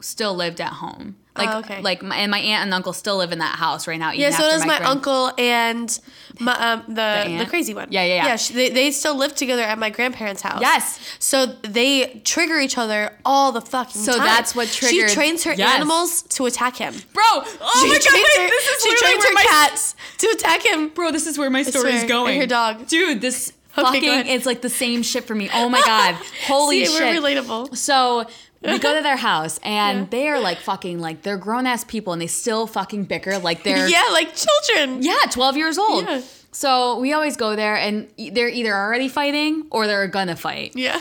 still 0.00 0.34
lived 0.34 0.60
at 0.60 0.74
home. 0.74 1.16
Like, 1.34 1.48
Oh, 1.50 1.58
okay. 1.60 1.80
like, 1.80 2.02
my, 2.02 2.14
and 2.16 2.30
my 2.30 2.38
aunt 2.38 2.64
and 2.66 2.74
uncle 2.74 2.92
still 2.92 3.16
live 3.16 3.32
in 3.32 3.38
that 3.38 3.56
house 3.58 3.88
right 3.88 3.98
now. 3.98 4.12
Yeah, 4.12 4.30
so 4.30 4.42
does 4.42 4.60
my 4.66 4.76
grand- 4.76 4.84
uncle 4.84 5.32
and 5.38 5.98
my 6.38 6.52
um, 6.72 6.82
the 6.88 6.94
the, 6.94 7.02
aunt? 7.02 7.48
crazy 7.48 7.72
one. 7.72 7.88
Yeah, 7.90 8.04
yeah, 8.04 8.14
yeah. 8.16 8.26
Yeah, 8.26 8.36
sh- 8.36 8.48
they, 8.48 8.68
they 8.68 8.90
still 8.90 9.16
live 9.16 9.34
together 9.34 9.62
at 9.62 9.78
my 9.78 9.88
grandparents' 9.88 10.42
house. 10.42 10.60
Yes. 10.60 11.00
So 11.18 11.46
they 11.46 12.20
trigger 12.24 12.58
each 12.58 12.76
other 12.76 13.16
all 13.24 13.50
the 13.50 13.62
fucking 13.62 14.02
So 14.02 14.12
time. 14.16 14.24
that's 14.26 14.54
what 14.54 14.68
triggered- 14.68 15.08
She 15.08 15.14
trains 15.14 15.44
her 15.44 15.54
Yes. 15.54 15.74
animals 15.76 16.20
to 16.36 16.44
attack 16.44 16.76
him. 16.76 16.92
Bro, 17.14 17.22
oh 17.24 17.80
she 17.82 17.88
my 17.88 17.98
god, 17.98 18.12
wait, 18.12 18.42
her, 18.42 18.48
this 18.48 18.68
is 18.68 18.82
she 18.82 18.96
trains 19.02 19.24
her 19.24 19.32
my 19.32 19.42
cats 19.44 19.96
to 20.18 20.26
attack 20.28 20.66
him. 20.66 20.88
Bro, 20.90 21.12
this 21.12 21.26
is 21.26 21.38
where 21.38 21.48
my 21.48 21.62
story 21.62 21.92
is 21.94 22.04
going. 22.04 22.32
and 22.34 22.40
her 22.42 22.46
dog. 22.46 22.86
Dude, 22.88 23.22
this 23.22 23.54
Okay, 23.78 23.82
fucking 24.00 24.26
it's 24.26 24.44
like 24.44 24.60
the 24.60 24.68
same 24.68 25.02
shit 25.02 25.24
for 25.24 25.34
me. 25.34 25.48
Oh 25.54 25.70
my 25.70 25.80
god. 25.80 26.14
Holy 26.46 26.84
See, 26.84 26.92
shit. 26.98 27.22
we're 27.22 27.26
relatable. 27.26 27.74
So 27.74 28.26
we 28.64 28.78
go 28.78 28.94
to 28.96 29.02
their 29.02 29.16
house 29.30 29.58
and 29.62 30.00
Yeah. 30.00 30.06
they 30.10 30.28
are 30.28 30.40
like 30.40 30.58
fucking 30.58 30.98
like 31.00 31.22
they're 31.22 31.36
grown 31.36 31.66
ass 31.66 31.84
people 31.84 32.12
and 32.12 32.20
they 32.22 32.26
still 32.26 32.66
fucking 32.66 33.04
bicker 33.04 33.38
like 33.38 33.62
they're 33.64 33.88
Yeah, 33.88 34.04
like 34.12 34.34
children. 34.34 35.02
yeah, 35.02 35.18
12 35.30 35.56
years 35.56 35.78
old. 35.78 36.04
Yeah. 36.04 36.20
So 36.52 36.98
we 36.98 37.12
always 37.12 37.36
go 37.36 37.56
there 37.56 37.76
and 37.76 38.08
they're 38.32 38.48
either 38.48 38.74
already 38.74 39.08
fighting 39.08 39.64
or 39.70 39.86
they're 39.86 40.06
gonna 40.06 40.36
fight. 40.36 40.72
Yeah. 40.74 41.00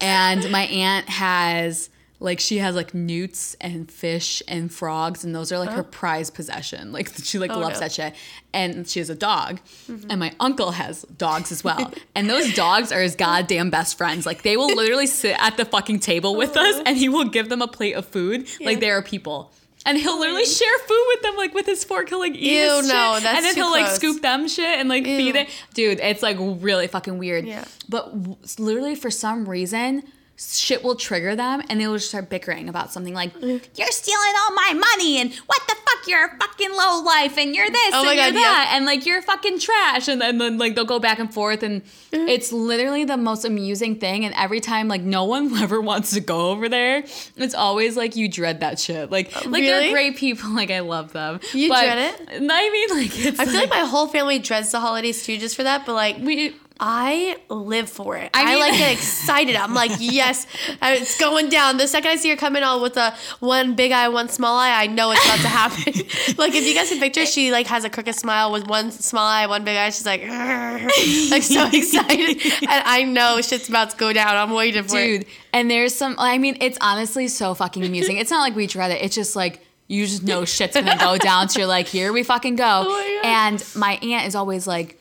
And 0.00 0.50
my 0.50 0.62
aunt 0.62 1.08
has 1.08 1.88
like 2.18 2.40
she 2.40 2.58
has 2.58 2.74
like 2.74 2.94
newts 2.94 3.56
and 3.60 3.90
fish 3.90 4.42
and 4.48 4.72
frogs 4.72 5.24
and 5.24 5.34
those 5.34 5.52
are 5.52 5.58
like 5.58 5.70
her 5.70 5.80
oh. 5.80 5.90
prized 5.90 6.34
possession. 6.34 6.92
Like 6.92 7.10
she 7.22 7.38
like 7.38 7.50
Oh, 7.50 7.58
loves 7.58 7.74
no. 7.74 7.80
that 7.80 7.92
shit. 7.92 8.14
And 8.52 8.88
she 8.88 9.00
has 9.00 9.10
a 9.10 9.14
dog. 9.14 9.60
Mm-hmm. 9.88 10.10
And 10.10 10.20
my 10.20 10.34
uncle 10.40 10.72
has 10.72 11.02
dogs 11.02 11.52
as 11.52 11.62
well. 11.62 11.92
and 12.14 12.28
those 12.28 12.54
dogs 12.54 12.90
are 12.92 13.00
his 13.00 13.16
goddamn 13.16 13.70
best 13.70 13.98
friends. 13.98 14.24
Like 14.24 14.42
they 14.42 14.56
will 14.56 14.74
literally 14.74 15.06
sit 15.06 15.36
at 15.38 15.56
the 15.56 15.64
fucking 15.64 16.00
table 16.00 16.36
with 16.36 16.56
uh-huh. 16.56 16.78
us 16.78 16.82
and 16.86 16.96
he 16.96 17.08
will 17.08 17.24
give 17.24 17.48
them 17.48 17.60
a 17.60 17.68
plate 17.68 17.94
of 17.94 18.06
food 18.06 18.48
like 18.60 18.80
they 18.80 18.90
are 18.90 19.02
people. 19.02 19.52
And 19.84 19.96
he'll 19.96 20.18
literally 20.18 20.44
share 20.44 20.78
food 20.80 21.04
with 21.14 21.22
them, 21.22 21.36
like 21.36 21.54
with 21.54 21.66
his 21.66 21.84
fork. 21.84 22.08
He'll 22.08 22.18
like 22.18 22.34
eat 22.34 22.40
Ew, 22.40 22.78
his 22.78 22.88
no, 22.88 23.14
shit, 23.14 23.22
that's 23.22 23.36
and 23.36 23.44
then 23.44 23.54
he'll 23.54 23.70
like 23.70 23.86
scoop 23.86 24.20
them 24.20 24.48
shit 24.48 24.80
and 24.80 24.88
like 24.88 25.06
Ew. 25.06 25.16
feed 25.16 25.36
it. 25.36 25.48
Dude, 25.74 26.00
it's 26.00 26.24
like 26.24 26.38
really 26.40 26.88
fucking 26.88 27.18
weird. 27.18 27.46
Yeah. 27.46 27.64
But 27.88 28.10
w- 28.10 28.36
literally, 28.58 28.96
for 28.96 29.12
some 29.12 29.48
reason, 29.48 30.02
shit 30.38 30.84
will 30.84 30.94
trigger 30.96 31.34
them 31.34 31.62
and 31.70 31.80
they 31.80 31.86
will 31.86 31.96
just 31.96 32.08
start 32.08 32.28
bickering 32.28 32.68
about 32.68 32.92
something 32.92 33.14
like, 33.14 33.32
Mm. 33.40 33.62
you're 33.74 33.90
stealing 33.90 34.32
all 34.40 34.54
my 34.54 34.72
money 34.74 35.18
and 35.20 35.32
what 35.46 35.60
the 35.66 35.74
fuck, 35.74 36.06
you're 36.06 36.26
a 36.26 36.36
fucking 36.38 36.70
low 36.72 37.02
life 37.02 37.38
and 37.38 37.54
you're 37.54 37.70
this 37.70 37.94
Oh 37.94 38.06
and 38.06 38.16
you're 38.18 38.26
God, 38.32 38.34
that 38.34 38.70
and 38.74 38.84
like 38.84 39.06
you're 39.06 39.22
fucking 39.22 39.58
trash. 39.58 40.08
And 40.08 40.20
then, 40.20 40.36
then 40.38 40.58
like 40.58 40.74
they'll 40.74 40.84
go 40.84 40.98
back 40.98 41.18
and 41.18 41.32
forth 41.32 41.62
and 41.62 41.82
Mm-hmm. 42.12 42.28
it's 42.28 42.50
literally 42.52 43.04
the 43.04 43.16
most 43.16 43.44
amusing 43.44 43.96
thing. 43.96 44.24
And 44.24 44.32
every 44.36 44.60
time, 44.60 44.88
like, 44.88 45.02
no 45.02 45.24
one 45.24 45.54
ever 45.58 45.80
wants 45.82 46.12
to 46.12 46.20
go 46.20 46.50
over 46.50 46.66
there. 46.68 47.04
It's 47.36 47.54
always 47.54 47.94
like 47.96 48.16
you 48.16 48.26
dread 48.28 48.60
that 48.60 48.78
shit. 48.78 49.10
Like, 49.10 49.34
like 49.34 49.46
Uh, 49.46 49.50
really? 49.50 49.66
they're 49.66 49.92
great 49.92 50.16
people. 50.16 50.50
Like, 50.54 50.70
I 50.70 50.80
love 50.80 51.12
them. 51.12 51.40
You 51.52 51.68
But- 51.68 51.82
dread 51.82 52.14
it? 52.14 52.28
I 52.50 52.70
mean, 52.70 52.88
like, 53.02 53.26
it's 53.26 53.38
I 53.40 53.44
feel 53.44 53.54
like 53.60 53.68
my 53.70 53.80
whole 53.80 54.06
family 54.06 54.38
dreads 54.38 54.70
the 54.70 54.80
holidays 54.80 55.24
too, 55.26 55.36
just 55.36 55.56
for 55.56 55.64
that. 55.64 55.84
But 55.84 55.94
like, 55.94 56.16
we. 56.20 56.54
I 56.78 57.38
live 57.48 57.88
for 57.88 58.16
it. 58.16 58.30
I 58.34 58.54
I, 58.54 58.58
like 58.58 58.72
get 58.72 58.92
excited. 58.92 59.56
I'm 59.56 59.72
like, 59.72 59.92
yes, 59.98 60.46
it's 60.82 61.18
going 61.18 61.48
down. 61.48 61.78
The 61.78 61.88
second 61.88 62.10
I 62.10 62.16
see 62.16 62.28
her 62.30 62.36
coming 62.36 62.62
on 62.62 62.82
with 62.82 62.96
a 62.96 63.14
one 63.40 63.74
big 63.74 63.92
eye, 63.92 64.08
one 64.08 64.28
small 64.28 64.56
eye, 64.58 64.82
I 64.82 64.86
know 64.86 65.10
it's 65.10 65.24
about 65.24 65.40
to 65.40 65.48
happen. 65.48 65.94
like 66.36 66.54
if 66.54 66.66
you 66.66 66.74
guys 66.74 66.90
can 66.90 67.00
picture, 67.00 67.24
she 67.24 67.50
like 67.50 67.66
has 67.66 67.84
a 67.84 67.90
crooked 67.90 68.14
smile 68.14 68.52
with 68.52 68.66
one 68.66 68.90
small 68.90 69.26
eye, 69.26 69.46
one 69.46 69.64
big 69.64 69.76
eye. 69.76 69.90
She's 69.90 70.04
like, 70.04 70.20
like 71.30 71.42
so 71.42 71.66
excited, 71.72 72.42
and 72.62 72.82
I 72.84 73.04
know 73.04 73.40
shit's 73.40 73.68
about 73.68 73.90
to 73.90 73.96
go 73.96 74.12
down. 74.12 74.36
I'm 74.36 74.52
waiting 74.52 74.84
for 74.84 74.98
it. 74.98 75.06
dude. 75.06 75.26
And 75.52 75.70
there's 75.70 75.94
some. 75.94 76.16
I 76.18 76.36
mean, 76.36 76.58
it's 76.60 76.76
honestly 76.80 77.28
so 77.28 77.54
fucking 77.54 77.84
amusing. 77.84 78.18
It's 78.18 78.30
not 78.30 78.40
like 78.40 78.54
we 78.54 78.66
dread 78.66 78.90
it. 78.90 79.02
It's 79.02 79.14
just 79.14 79.34
like 79.34 79.62
you 79.88 80.06
just 80.06 80.24
know 80.24 80.44
shit's 80.44 80.74
gonna 80.74 80.98
go 80.98 81.16
down. 81.16 81.48
So 81.48 81.60
you're 81.60 81.68
like, 81.68 81.86
here 81.86 82.12
we 82.12 82.22
fucking 82.22 82.56
go. 82.56 82.84
Oh 82.86 82.88
my 82.88 83.20
and 83.24 83.64
my 83.74 83.94
aunt 84.02 84.26
is 84.26 84.34
always 84.34 84.66
like. 84.66 85.00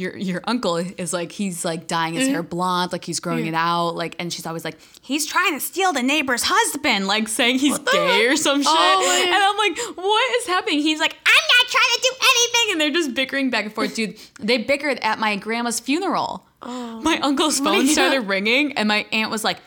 Your, 0.00 0.16
your 0.16 0.40
uncle 0.44 0.76
is 0.78 1.12
like 1.12 1.30
he's 1.30 1.64
like 1.64 1.86
dyeing 1.86 2.14
his 2.14 2.24
Mm-hmm. 2.24 2.32
hair 2.32 2.42
blonde 2.42 2.90
like 2.92 3.04
he's 3.04 3.20
growing 3.20 3.46
it 3.46 3.54
out 3.54 3.94
like 3.96 4.16
and 4.18 4.32
she's 4.32 4.46
always 4.46 4.64
like 4.64 4.78
he's 5.02 5.26
trying 5.26 5.52
to 5.54 5.60
steal 5.60 5.92
the 5.92 6.02
neighbor's 6.02 6.42
husband 6.44 7.06
like 7.06 7.28
saying 7.28 7.58
he's 7.58 7.78
gay 7.78 8.26
or 8.26 8.36
some 8.36 8.62
shit 8.62 8.68
Oh, 8.72 9.04
my 9.06 9.24
and 9.26 9.34
I'm 9.44 9.56
like 9.58 9.96
what 9.96 10.36
is 10.36 10.46
happening 10.46 10.80
he's 10.80 10.98
like 11.00 11.12
I'm 11.26 11.32
not 11.58 11.70
trying 11.70 11.92
to 11.94 12.00
do 12.02 12.12
anything 12.22 12.72
and 12.72 12.80
they're 12.80 13.02
just 13.02 13.14
bickering 13.14 13.50
back 13.50 13.64
and 13.66 13.74
forth 13.74 13.94
dude 13.94 14.16
they 14.40 14.58
bickered 14.58 14.98
at 15.02 15.18
my 15.18 15.36
grandma's 15.36 15.78
funeral 15.80 16.46
my 16.62 17.18
uncle's 17.22 17.60
my 17.60 17.70
phone 17.76 17.84
God. 17.86 17.92
started 17.92 18.20
ringing 18.22 18.72
and 18.72 18.88
my 18.88 19.06
aunt 19.12 19.30
was 19.30 19.44
like 19.44 19.58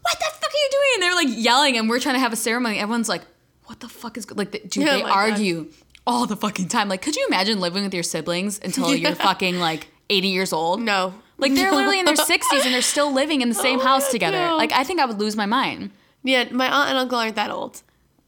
what 0.00 0.18
the 0.18 0.24
fuck 0.32 0.50
are 0.50 0.56
you 0.56 0.68
doing 0.70 0.90
and 0.94 1.02
they're 1.02 1.14
like 1.14 1.44
yelling 1.44 1.76
and 1.76 1.88
we're 1.88 2.00
trying 2.00 2.14
to 2.16 2.20
have 2.20 2.32
a 2.32 2.36
ceremony 2.36 2.78
everyone's 2.78 3.08
like 3.08 3.22
what 3.66 3.80
the 3.80 3.88
fuck 3.88 4.16
is 4.16 4.24
go-" 4.26 4.34
like 4.36 4.50
the, 4.52 4.58
dude 4.60 4.88
Oh 4.88 4.92
they 4.92 5.02
argue. 5.02 5.64
God. 5.64 5.72
All 6.06 6.26
the 6.26 6.36
fucking 6.36 6.68
time 6.68 6.88
like 6.88 7.00
could 7.02 7.14
you 7.16 7.24
imagine 7.28 7.60
living 7.60 7.84
with 7.84 7.94
your 7.94 8.02
siblings 8.02 8.58
until 8.64 8.94
you're 8.94 9.14
fucking 9.14 9.58
like 9.58 9.88
80 10.10 10.28
years 10.28 10.52
old 10.52 10.80
No, 10.80 11.14
like 11.38 11.54
they're 11.54 11.70
literally 11.72 11.98
in 12.00 12.04
their 12.06 12.14
60s 12.16 12.64
and 12.64 12.74
they're 12.74 12.82
still 12.82 13.12
living 13.12 13.40
in 13.40 13.48
the 13.48 13.54
same 13.54 13.78
Oh 13.80 13.84
house 13.84 14.10
together 14.10 14.38
God. 14.38 14.56
like 14.56 14.72
i 14.72 14.84
think 14.84 15.00
i 15.00 15.04
would 15.04 15.18
lose 15.18 15.36
my 15.36 15.46
mind 15.46 15.90
yeah, 16.24 16.44
my 16.52 16.68
aunt 16.70 16.88
and 16.90 16.98
uncle 16.98 17.18
aren't 17.18 17.34
that 17.34 17.50
old. 17.50 17.82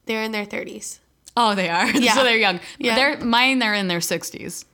They're 0.06 0.24
in 0.24 0.32
their 0.32 0.44
thirties. 0.44 0.98
oh 1.36 1.54
they 1.54 1.68
are 1.68 1.88
Yeah. 1.94 2.14
so 2.14 2.24
they're 2.24 2.36
young 2.36 2.60
Yeah. 2.78 2.94
they're 2.96 3.18
mine 3.24 3.58
they're 3.60 3.74
in 3.74 3.88
their 3.88 4.00
60s 4.00 4.64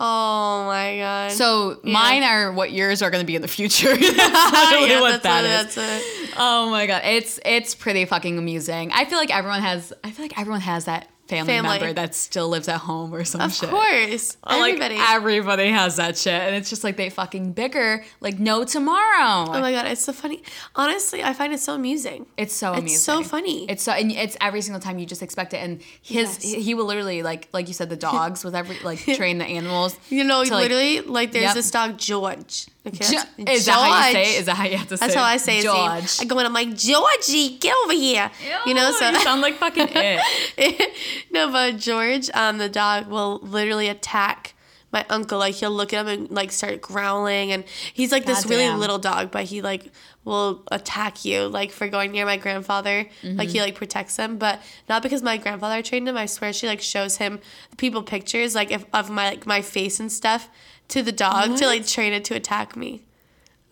Oh 0.00 0.64
my 0.66 0.98
god. 0.98 1.32
so 1.32 1.80
Yeah. 1.82 1.92
mine 1.92 2.22
are 2.22 2.52
what 2.52 2.70
yours 2.70 3.02
are 3.02 3.10
going 3.10 3.22
to 3.22 3.26
be 3.26 3.34
in 3.34 3.42
the 3.42 3.48
future 3.48 3.96
that's 3.96 4.10
yeah, 4.16 4.78
literally 4.80 5.00
what 5.00 5.22
that's 5.24 5.74
that 5.74 5.82
what- 5.82 6.24
is. 6.28 6.34
Oh 6.36 6.70
my 6.70 6.86
god, 6.86 7.02
it's 7.04 7.40
it's 7.44 7.74
pretty 7.74 8.04
fucking 8.04 8.38
amusing. 8.38 8.92
I 8.92 9.06
feel 9.06 9.18
like 9.18 9.34
everyone 9.34 9.60
has. 9.60 9.92
I 10.04 10.12
feel 10.12 10.24
like 10.24 10.38
everyone 10.38 10.60
has 10.60 10.84
that 10.84 11.08
family, 11.28 11.52
Family. 11.52 11.78
member 11.78 11.92
that 11.92 12.14
still 12.14 12.48
lives 12.48 12.68
at 12.68 12.78
home 12.78 13.14
or 13.14 13.22
some 13.24 13.40
Of 13.42 13.52
shit. 13.52 13.64
Of 13.64 13.70
course, 13.70 14.36
Like 14.44 14.74
everybody. 14.74 14.96
everybody 14.98 15.68
has 15.70 15.96
that 15.96 16.16
shit, 16.16 16.32
and 16.32 16.54
it's 16.56 16.70
just 16.70 16.82
like 16.84 16.96
they 16.96 17.10
fucking 17.10 17.52
bigger, 17.52 18.02
like 18.20 18.38
no 18.38 18.64
tomorrow. 18.64 19.44
oh 19.48 19.60
my 19.60 19.72
god, 19.72 19.86
it's 19.86 20.00
so 20.02 20.12
funny. 20.12 20.42
Honestly, 20.74 21.22
I 21.22 21.32
find 21.34 21.52
it 21.52 21.60
so 21.60 21.74
amusing. 21.74 22.26
it's 22.36 22.54
so 22.54 22.72
amusing. 22.72 22.94
It's 22.94 23.02
so 23.02 23.22
funny. 23.22 23.68
It's 23.70 23.82
so 23.82 23.92
and 23.92 24.10
it's 24.10 24.36
every 24.40 24.60
single 24.62 24.80
time 24.80 24.98
you 24.98 25.06
just 25.06 25.22
expect 25.22 25.52
it, 25.54 25.58
and 25.58 25.82
his 26.02 26.42
Yes. 26.44 26.64
he 26.64 26.74
will 26.74 26.86
literally 26.86 27.22
like 27.22 27.48
like 27.52 27.68
you 27.68 27.74
said 27.74 27.90
the 27.90 27.96
dogs 28.10 28.42
with 28.44 28.54
every 28.54 28.78
like 28.80 28.98
train 29.00 29.38
the 29.38 29.44
animals. 29.44 29.96
You 30.08 30.24
know, 30.24 30.44
to, 30.44 30.50
like- 30.52 30.62
literally, 30.62 31.00
like 31.02 31.32
there's 31.32 31.44
Yep. 31.44 31.54
this 31.54 31.70
dog 31.70 31.98
George. 31.98 32.66
Okay, 32.88 32.98
that's- 32.98 33.26
is 33.38 33.66
that 33.66 33.72
how 33.72 34.08
you 34.08 34.12
say 34.12 34.24
George. 34.24 34.26
it? 34.34 34.40
Is 34.40 34.46
that 34.46 34.56
how 34.56 34.64
you 34.64 34.76
have 34.78 34.88
to 34.88 34.96
say 34.96 35.06
That's 35.06 35.14
how 35.14 35.24
I 35.24 35.36
say 35.36 35.54
his 35.56 35.64
George. 35.64 35.76
name. 35.76 36.02
I 36.20 36.24
go 36.26 36.38
in, 36.38 36.46
I'm 36.46 36.52
like, 36.52 36.76
Georgie, 36.76 37.58
get 37.58 37.74
over 37.84 37.92
here. 37.92 38.30
you 38.66 38.74
know, 38.74 38.90
so 38.92 39.08
you 39.08 39.18
sound 39.20 39.40
like 39.42 39.54
fucking 39.56 39.88
it. 39.94 40.92
no, 41.30 41.50
but 41.52 41.76
George, 41.76 42.30
um, 42.34 42.58
the 42.58 42.68
dog 42.68 43.08
will 43.08 43.38
literally 43.38 43.88
attack 43.88 44.54
my 44.92 45.04
uncle. 45.10 45.38
Like 45.38 45.54
he'll 45.56 45.70
look 45.70 45.92
at 45.92 46.06
him 46.06 46.08
and 46.08 46.30
like 46.30 46.50
start 46.52 46.80
growling, 46.80 47.52
and 47.52 47.64
he's 47.92 48.10
like 48.12 48.24
this 48.24 48.46
really 48.46 48.64
Goddamn. 48.64 48.80
little 48.80 48.98
dog, 48.98 49.30
but 49.30 49.44
he 49.44 49.60
like 49.62 49.90
will 50.24 50.62
attack 50.70 51.24
you 51.24 51.46
like 51.46 51.70
for 51.70 51.88
going 51.88 52.12
near 52.12 52.24
my 52.26 52.36
grandfather. 52.36 53.06
Like 53.22 53.48
he 53.50 53.60
like 53.60 53.74
protects 53.74 54.16
him, 54.16 54.38
but 54.38 54.60
not 54.88 55.02
because 55.02 55.22
my 55.22 55.36
grandfather 55.36 55.82
trained 55.82 56.08
him. 56.08 56.16
I 56.16 56.26
swear 56.26 56.52
she 56.52 56.66
like 56.66 56.80
shows 56.80 57.16
him 57.18 57.40
people 57.76 58.02
pictures 58.02 58.54
like 58.54 58.70
if, 58.70 58.84
of 58.94 59.10
my 59.10 59.30
like 59.30 59.46
my 59.46 59.60
face 59.62 60.00
and 60.00 60.10
stuff 60.10 60.48
to 60.88 61.02
the 61.02 61.12
dog 61.12 61.56
to 61.58 61.66
like 61.66 61.86
train 61.86 62.12
it 62.12 62.24
to 62.26 62.34
attack 62.34 62.76
me. 62.76 63.02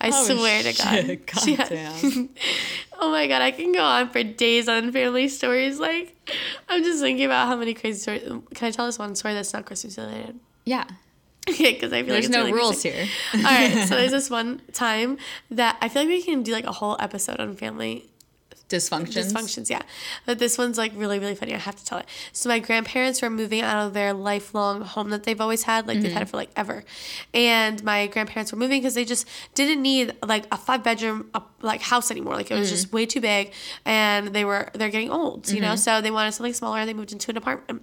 I 0.00 0.10
Oh, 0.12 0.24
swear 0.24 0.62
to 0.62 0.72
God. 0.74 1.18
God 1.26 1.46
Yeah. 1.46 1.68
damn. 1.68 2.28
Oh 2.98 3.10
my 3.10 3.26
god, 3.26 3.42
I 3.42 3.50
can 3.50 3.72
go 3.72 3.82
on 3.84 4.08
for 4.08 4.22
days 4.22 4.68
on 4.70 4.90
family 4.90 5.28
stories. 5.28 5.78
Like, 5.78 6.16
I'm 6.66 6.82
just 6.82 7.00
thinking 7.02 7.26
about 7.26 7.46
how 7.46 7.56
many 7.56 7.74
crazy 7.74 7.98
stories. 8.00 8.22
Can 8.54 8.68
I 8.68 8.70
tell 8.70 8.86
this 8.86 8.98
one 8.98 9.14
story 9.14 9.34
that's 9.34 9.52
not 9.52 9.66
Christmas 9.66 9.98
related? 9.98 10.38
Yeah. 10.64 10.84
Okay, 11.48 11.74
because 11.74 11.92
I 11.92 12.02
feel 12.02 12.06
There's 12.14 12.24
like 12.24 12.24
it's 12.24 12.32
no 12.32 12.40
really 12.40 12.52
rules 12.54 12.82
here. 12.82 13.06
All 13.34 13.40
right, 13.42 13.86
so 13.86 13.94
there's 13.94 14.10
this 14.10 14.28
one 14.28 14.60
time 14.72 15.16
that 15.52 15.76
I 15.80 15.88
feel 15.88 16.02
like 16.02 16.08
we 16.08 16.20
can 16.22 16.42
do 16.42 16.50
like 16.50 16.64
a 16.66 16.72
whole 16.72 16.96
episode 16.98 17.38
on 17.38 17.54
family 17.54 18.10
Dysfunctions. 18.68 19.32
dysfunctions. 19.32 19.70
Yeah, 19.70 19.82
but 20.24 20.38
this 20.38 20.58
one's 20.58 20.76
like 20.76 20.92
really 20.96 21.18
really 21.18 21.36
funny. 21.36 21.54
I 21.54 21.58
have 21.58 21.76
to 21.76 21.84
tell 21.84 21.98
it. 21.98 22.06
So 22.32 22.48
my 22.48 22.58
grandparents 22.58 23.22
were 23.22 23.30
moving 23.30 23.60
out 23.60 23.86
of 23.86 23.94
their 23.94 24.12
lifelong 24.12 24.82
home 24.82 25.10
that 25.10 25.22
they've 25.22 25.40
always 25.40 25.62
had, 25.62 25.86
like 25.86 26.00
they've 26.00 26.12
had 26.12 26.22
it 26.22 26.24
mm-hmm. 26.24 26.30
for 26.32 26.36
like 26.36 26.50
ever, 26.56 26.84
and 27.32 27.82
my 27.84 28.08
grandparents 28.08 28.52
were 28.52 28.58
moving 28.58 28.80
because 28.80 28.94
they 28.94 29.04
just 29.04 29.26
didn't 29.54 29.80
need 29.82 30.14
like 30.26 30.46
a 30.50 30.56
five 30.56 30.82
bedroom 30.82 31.30
like 31.62 31.80
house 31.80 32.10
anymore. 32.10 32.34
Like 32.34 32.50
it 32.50 32.54
was 32.54 32.68
mm-hmm. 32.68 32.76
just 32.76 32.92
way 32.92 33.06
too 33.06 33.20
big, 33.20 33.52
and 33.84 34.28
they 34.28 34.44
were 34.44 34.70
they're 34.74 34.90
getting 34.90 35.10
old, 35.10 35.48
you 35.48 35.60
know. 35.60 35.68
Mm-hmm. 35.68 35.76
So 35.76 36.00
they 36.00 36.10
wanted 36.10 36.32
something 36.32 36.54
smaller. 36.54 36.78
and 36.78 36.88
They 36.88 36.94
moved 36.94 37.12
into 37.12 37.30
an 37.30 37.36
apartment. 37.36 37.82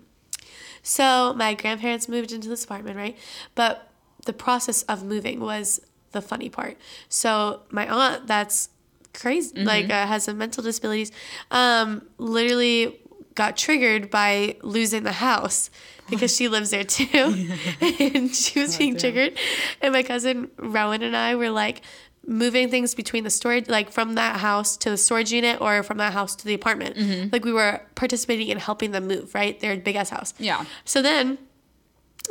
So 0.82 1.34
my 1.34 1.54
grandparents 1.54 2.10
moved 2.10 2.34
into 2.34 2.50
this 2.50 2.66
apartment, 2.66 2.98
right? 2.98 3.18
But 3.56 3.90
the 4.26 4.34
process 4.34 4.84
of 4.84 5.04
moving 5.04 5.40
was 5.40 5.80
the 6.12 6.22
funny 6.22 6.50
part. 6.50 6.78
So 7.10 7.62
my 7.70 7.88
aunt, 7.88 8.28
that's 8.28 8.70
crazy, 9.14 9.64
like 9.64 9.90
uh, 9.90 10.08
has 10.08 10.24
some 10.24 10.38
mental 10.38 10.64
disabilities, 10.64 11.12
um, 11.52 12.02
literally 12.18 13.00
got 13.36 13.58
triggered 13.58 14.10
by 14.10 14.56
losing 14.62 15.04
the 15.04 15.12
house 15.12 15.70
because 16.10 16.36
she 16.36 16.48
lives 16.48 16.70
there 16.72 16.84
too, 16.84 17.06
and 17.82 18.36
she 18.36 18.60
was 18.60 18.78
being 18.78 18.94
damn. 18.94 19.00
triggered. 19.00 19.38
And 19.82 19.94
my 19.94 20.04
cousin 20.04 20.52
Rowan 20.58 21.02
and 21.04 21.16
I 21.16 21.36
were 21.36 21.50
like. 21.50 21.82
moving 22.26 22.70
things 22.70 22.96
between 22.96 23.26
the 23.26 23.30
storage, 23.30 23.68
like 23.68 23.92
from 23.92 24.16
that 24.16 24.40
house 24.40 24.78
to 24.78 24.90
the 24.90 24.96
storage 24.96 25.34
unit 25.34 25.60
or 25.60 25.84
from 25.84 25.98
that 25.98 26.14
house 26.14 26.38
to 26.38 26.46
the 26.46 26.54
apartment. 26.54 26.96
Mm-hmm. 26.96 27.30
Like 27.34 27.44
we 27.44 27.52
were 27.52 27.82
participating 27.96 28.48
in 28.48 28.60
helping 28.60 28.92
them 28.92 29.08
move, 29.10 29.36
right? 29.36 29.60
Their 29.60 29.76
big 29.76 29.98
ass 29.98 30.10
house. 30.10 30.34
Yeah. 30.40 30.64
So 30.86 31.02
then 31.02 31.38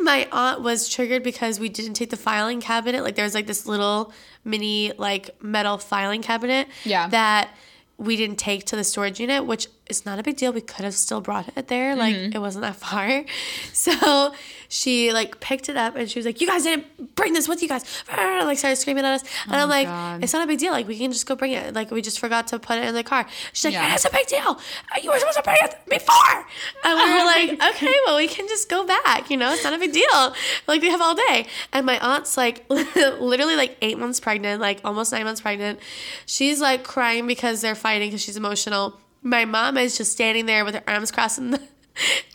my 0.01 0.27
aunt 0.33 0.63
was 0.63 0.89
triggered 0.89 1.23
because 1.23 1.61
we 1.61 1.69
didn't 1.69 1.95
take 1.95 2.11
the 2.11 2.17
filing 2.17 2.61
cabinet. 2.61 3.03
Like 3.05 3.15
there 3.15 3.25
was 3.25 3.35
like 3.35 3.47
this 3.47 3.67
little 3.67 4.13
mini 4.45 4.93
like 4.97 5.31
metal 5.43 5.79
filing 5.79 6.23
cabinet 6.23 6.69
Yeah. 6.85 7.09
that 7.09 7.51
we 7.99 8.17
didn't 8.17 8.39
take 8.39 8.65
to 8.67 8.77
the 8.77 8.85
storage 8.85 9.21
unit, 9.21 9.45
which 9.47 9.69
is 9.93 10.05
not 10.07 10.19
a 10.19 10.23
big 10.23 10.37
deal. 10.37 10.53
We 10.53 10.61
could 10.61 10.85
have 10.85 10.95
still 10.95 11.21
brought 11.21 11.49
it 11.57 11.69
there. 11.69 11.95
Like 11.95 12.15
Mm-hmm. 12.17 12.37
it 12.37 12.41
wasn't 12.41 12.63
that 12.63 12.77
far. 12.87 13.25
So 13.73 14.35
she 14.69 15.13
like 15.13 15.39
picked 15.41 15.69
it 15.69 15.77
up 15.77 15.97
and 15.97 16.11
she 16.11 16.19
was 16.19 16.27
like, 16.27 16.41
You 16.41 16.47
guys 16.47 16.63
didn't 16.65 17.15
bring 17.15 17.33
this 17.35 17.47
with 17.49 17.63
you 17.63 17.69
guys. 17.69 17.85
Like 18.43 18.59
started 18.59 18.77
screaming 18.77 19.05
at 19.05 19.15
us. 19.21 19.25
And 19.47 19.55
I'm 19.57 19.69
like, 19.69 19.87
Oh 19.87 19.91
God. 19.91 20.25
It's 20.25 20.33
not 20.33 20.43
a 20.45 20.47
big 20.47 20.59
deal. 20.59 20.73
Like 20.73 20.89
we 20.89 20.99
can 20.99 21.13
just 21.13 21.27
go 21.27 21.37
bring 21.37 21.53
it. 21.53 21.75
Like 21.75 21.91
we 21.91 22.03
just 22.03 22.19
forgot 22.19 22.49
to 22.49 22.59
put 22.59 22.79
it 22.79 22.85
in 22.85 22.95
the 22.95 23.05
car. 23.05 23.27
She's 23.53 23.67
like, 23.67 23.75
Yeah. 23.75 23.95
It's 23.95 24.05
a 24.05 24.11
big 24.11 24.27
deal. 24.27 24.59
You 25.03 25.11
were 25.11 25.19
supposed 25.19 25.37
to 25.39 25.43
bring 25.45 25.57
it 25.63 25.77
before. 25.89 26.47
And 26.85 26.99
we 26.99 27.05
were 27.13 27.21
Oh 27.21 27.25
like, 27.61 27.75
Okay, 27.77 27.95
well 28.07 28.17
we 28.17 28.27
can 28.29 28.49
just 28.49 28.69
go 28.69 28.85
back. 28.87 29.31
You 29.31 29.37
know, 29.37 29.53
it's 29.53 29.63
not 29.65 29.73
a 29.75 29.79
big 29.79 29.93
deal. 29.93 30.35
Like 30.67 30.81
we 30.83 30.89
have 30.91 31.01
all 31.03 31.15
day. 31.15 31.47
And 31.73 31.87
my 31.87 31.99
aunt's 32.01 32.37
like 32.37 32.65
literally 32.71 33.57
like 33.57 33.77
eight 33.83 33.99
months 33.99 34.21
pregnant, 34.21 34.61
like 34.61 34.81
almost 34.85 35.13
nine 35.13 35.25
months 35.25 35.41
pregnant. 35.41 35.79
She's 36.27 36.61
like 36.61 36.83
crying 36.85 37.27
because 37.27 37.61
they're 37.61 37.75
fighting 37.75 38.09
because 38.09 38.23
she's 38.23 38.37
emotional. 38.37 38.99
My 39.23 39.45
mom 39.45 39.79
is 39.79 39.97
just 39.97 40.13
standing 40.13 40.47
there 40.47 40.65
with 40.65 40.75
her 40.75 40.83
arms 40.87 41.11
crossed 41.11 41.39
in 41.39 41.51
the 41.51 41.61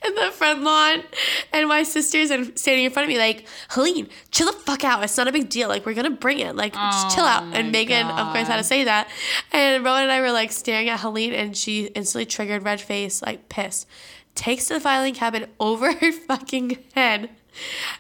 in 0.06 0.16
the 0.16 0.32
front 0.32 0.62
lawn, 0.62 1.04
and 1.52 1.68
my 1.68 1.84
sister's 1.84 2.30
and 2.30 2.58
standing 2.58 2.86
in 2.86 2.92
front 2.92 3.06
of 3.06 3.10
me 3.10 3.18
like, 3.18 3.48
Helene, 3.70 4.08
chill 4.32 4.48
the 4.48 4.54
fuck 4.54 4.84
out. 4.84 5.04
It's 5.04 5.18
not 5.18 5.28
a 5.28 5.32
big 5.32 5.50
deal. 5.50 5.68
Like 5.68 5.86
we're 5.86 5.96
gonna 5.96 6.12
bring 6.12 6.40
it. 6.40 6.56
Like 6.56 6.74
just 6.74 7.16
chill 7.16 7.26
Oh 7.26 7.28
out. 7.28 7.56
And 7.56 7.72
Megan, 7.72 8.08
of 8.08 8.34
course, 8.34 8.48
had 8.48 8.58
to 8.58 8.64
say 8.64 8.84
that. 8.84 9.10
And 9.52 9.84
Rowan 9.84 10.04
and 10.04 10.12
I 10.12 10.22
were 10.22 10.32
like 10.32 10.52
staring 10.52 10.90
at 10.90 11.00
Helene, 11.00 11.34
and 11.34 11.58
she 11.58 11.86
instantly 11.88 12.26
triggered 12.26 12.64
red 12.64 12.80
face, 12.82 13.22
like 13.22 13.50
pissed. 13.50 13.88
Takes 14.36 14.68
the 14.68 14.80
filing 14.80 15.16
cabinet 15.16 15.50
over 15.60 15.92
her 16.00 16.12
fucking 16.12 16.78
head 16.94 17.32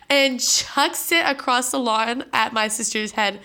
and 0.09 0.39
chucks 0.39 1.11
it 1.11 1.25
across 1.25 1.71
the 1.71 1.79
lawn 1.79 2.25
at 2.33 2.53
my 2.53 2.67
sister's 2.67 3.13
head. 3.13 3.39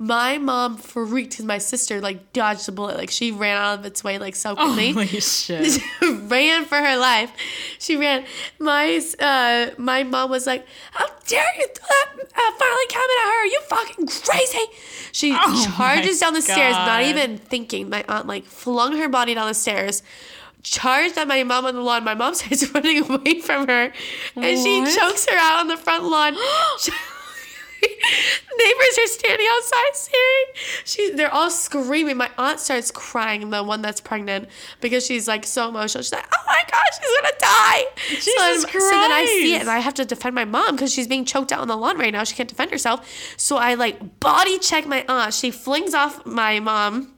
My 0.00 0.38
mom 0.38 0.76
freaked 0.76 1.30
because 1.30 1.44
my 1.44 1.58
sister 1.58 2.00
like 2.00 2.32
dodged 2.32 2.66
the 2.66 2.72
bullet. 2.72 2.96
Like 2.96 3.10
she 3.10 3.32
ran 3.32 3.56
out 3.56 3.80
of 3.80 3.84
its 3.84 4.04
way 4.04 4.18
like 4.18 4.36
so 4.36 4.54
quickly. 4.54 4.92
Holy 4.92 5.06
shit. 5.20 5.80
ran 6.02 6.64
for 6.66 6.76
her 6.76 6.96
life. 6.96 7.32
She 7.80 7.96
ran. 7.96 8.24
My 8.60 9.00
uh, 9.18 9.70
my 9.76 10.04
mom 10.04 10.30
was 10.30 10.46
like, 10.46 10.64
"How 10.92 11.06
dare 11.26 11.44
you 11.58 11.66
throw 11.66 11.86
that 11.88 12.12
uh, 12.16 12.52
filing 12.58 12.86
cabinet 12.88 13.18
at 13.18 13.26
her? 13.26 13.42
Are 13.42 13.46
you 13.46 13.60
fucking 13.68 14.06
crazy?" 14.06 14.66
She 15.10 15.34
Oh 15.34 15.74
charges 15.76 16.20
down 16.20 16.34
the 16.34 16.42
stairs, 16.42 16.74
not 16.74 17.02
even 17.02 17.38
thinking. 17.38 17.90
My 17.90 18.04
aunt 18.08 18.28
like 18.28 18.44
flung 18.44 18.96
her 18.98 19.08
body 19.08 19.34
down 19.34 19.48
the 19.48 19.54
stairs. 19.54 20.04
Charged 20.62 21.16
at 21.18 21.26
my 21.26 21.42
mom 21.42 21.66
on 21.66 21.74
the 21.74 21.80
lawn. 21.80 22.04
My 22.04 22.14
mom 22.14 22.34
starts 22.34 22.72
running 22.72 23.02
away 23.02 23.40
from 23.40 23.66
her, 23.66 23.92
and 24.36 24.58
she 24.58 24.96
chokes 24.96 25.26
her 25.28 25.36
out 25.36 25.58
on 25.58 25.66
the 25.66 25.76
front 25.76 26.04
lawn. 26.04 26.36
Neighbors 28.58 28.98
are 28.98 29.06
standing 29.06 29.46
outside 29.50 29.94
staring. 29.94 30.44
She, 30.84 31.10
they're 31.12 31.32
all 31.32 31.50
screaming. 31.50 32.16
My 32.16 32.30
aunt 32.38 32.58
starts 32.60 32.90
crying, 32.90 33.50
the 33.50 33.62
one 33.62 33.82
that's 33.82 34.00
pregnant, 34.00 34.48
because 34.80 35.06
she's 35.06 35.28
like 35.28 35.46
so 35.46 35.68
emotional. 35.68 36.02
She's 36.02 36.12
like, 36.12 36.26
"Oh 36.32 36.42
my 36.46 36.62
gosh, 36.70 36.98
she's 37.00 37.20
gonna 37.20 37.34
die!" 37.38 37.84
Jesus 38.08 38.24
so, 38.34 38.40
then- 38.42 38.60
so 38.80 38.90
then 38.90 39.12
I 39.12 39.24
see 39.26 39.54
it, 39.54 39.60
and 39.60 39.70
I 39.70 39.78
have 39.78 39.94
to 39.94 40.04
defend 40.04 40.34
my 40.34 40.44
mom 40.44 40.74
because 40.76 40.92
she's 40.92 41.06
being 41.06 41.24
choked 41.24 41.52
out 41.52 41.60
on 41.60 41.68
the 41.68 41.76
lawn 41.76 41.98
right 41.98 42.12
now. 42.12 42.24
She 42.24 42.34
can't 42.34 42.48
defend 42.48 42.70
herself. 42.70 43.08
So 43.36 43.56
I 43.56 43.74
like 43.74 44.20
body 44.20 44.58
check 44.58 44.86
my 44.86 45.04
aunt. 45.08 45.34
She 45.34 45.50
flings 45.50 45.94
off 45.94 46.24
my 46.26 46.58
mom. 46.60 47.14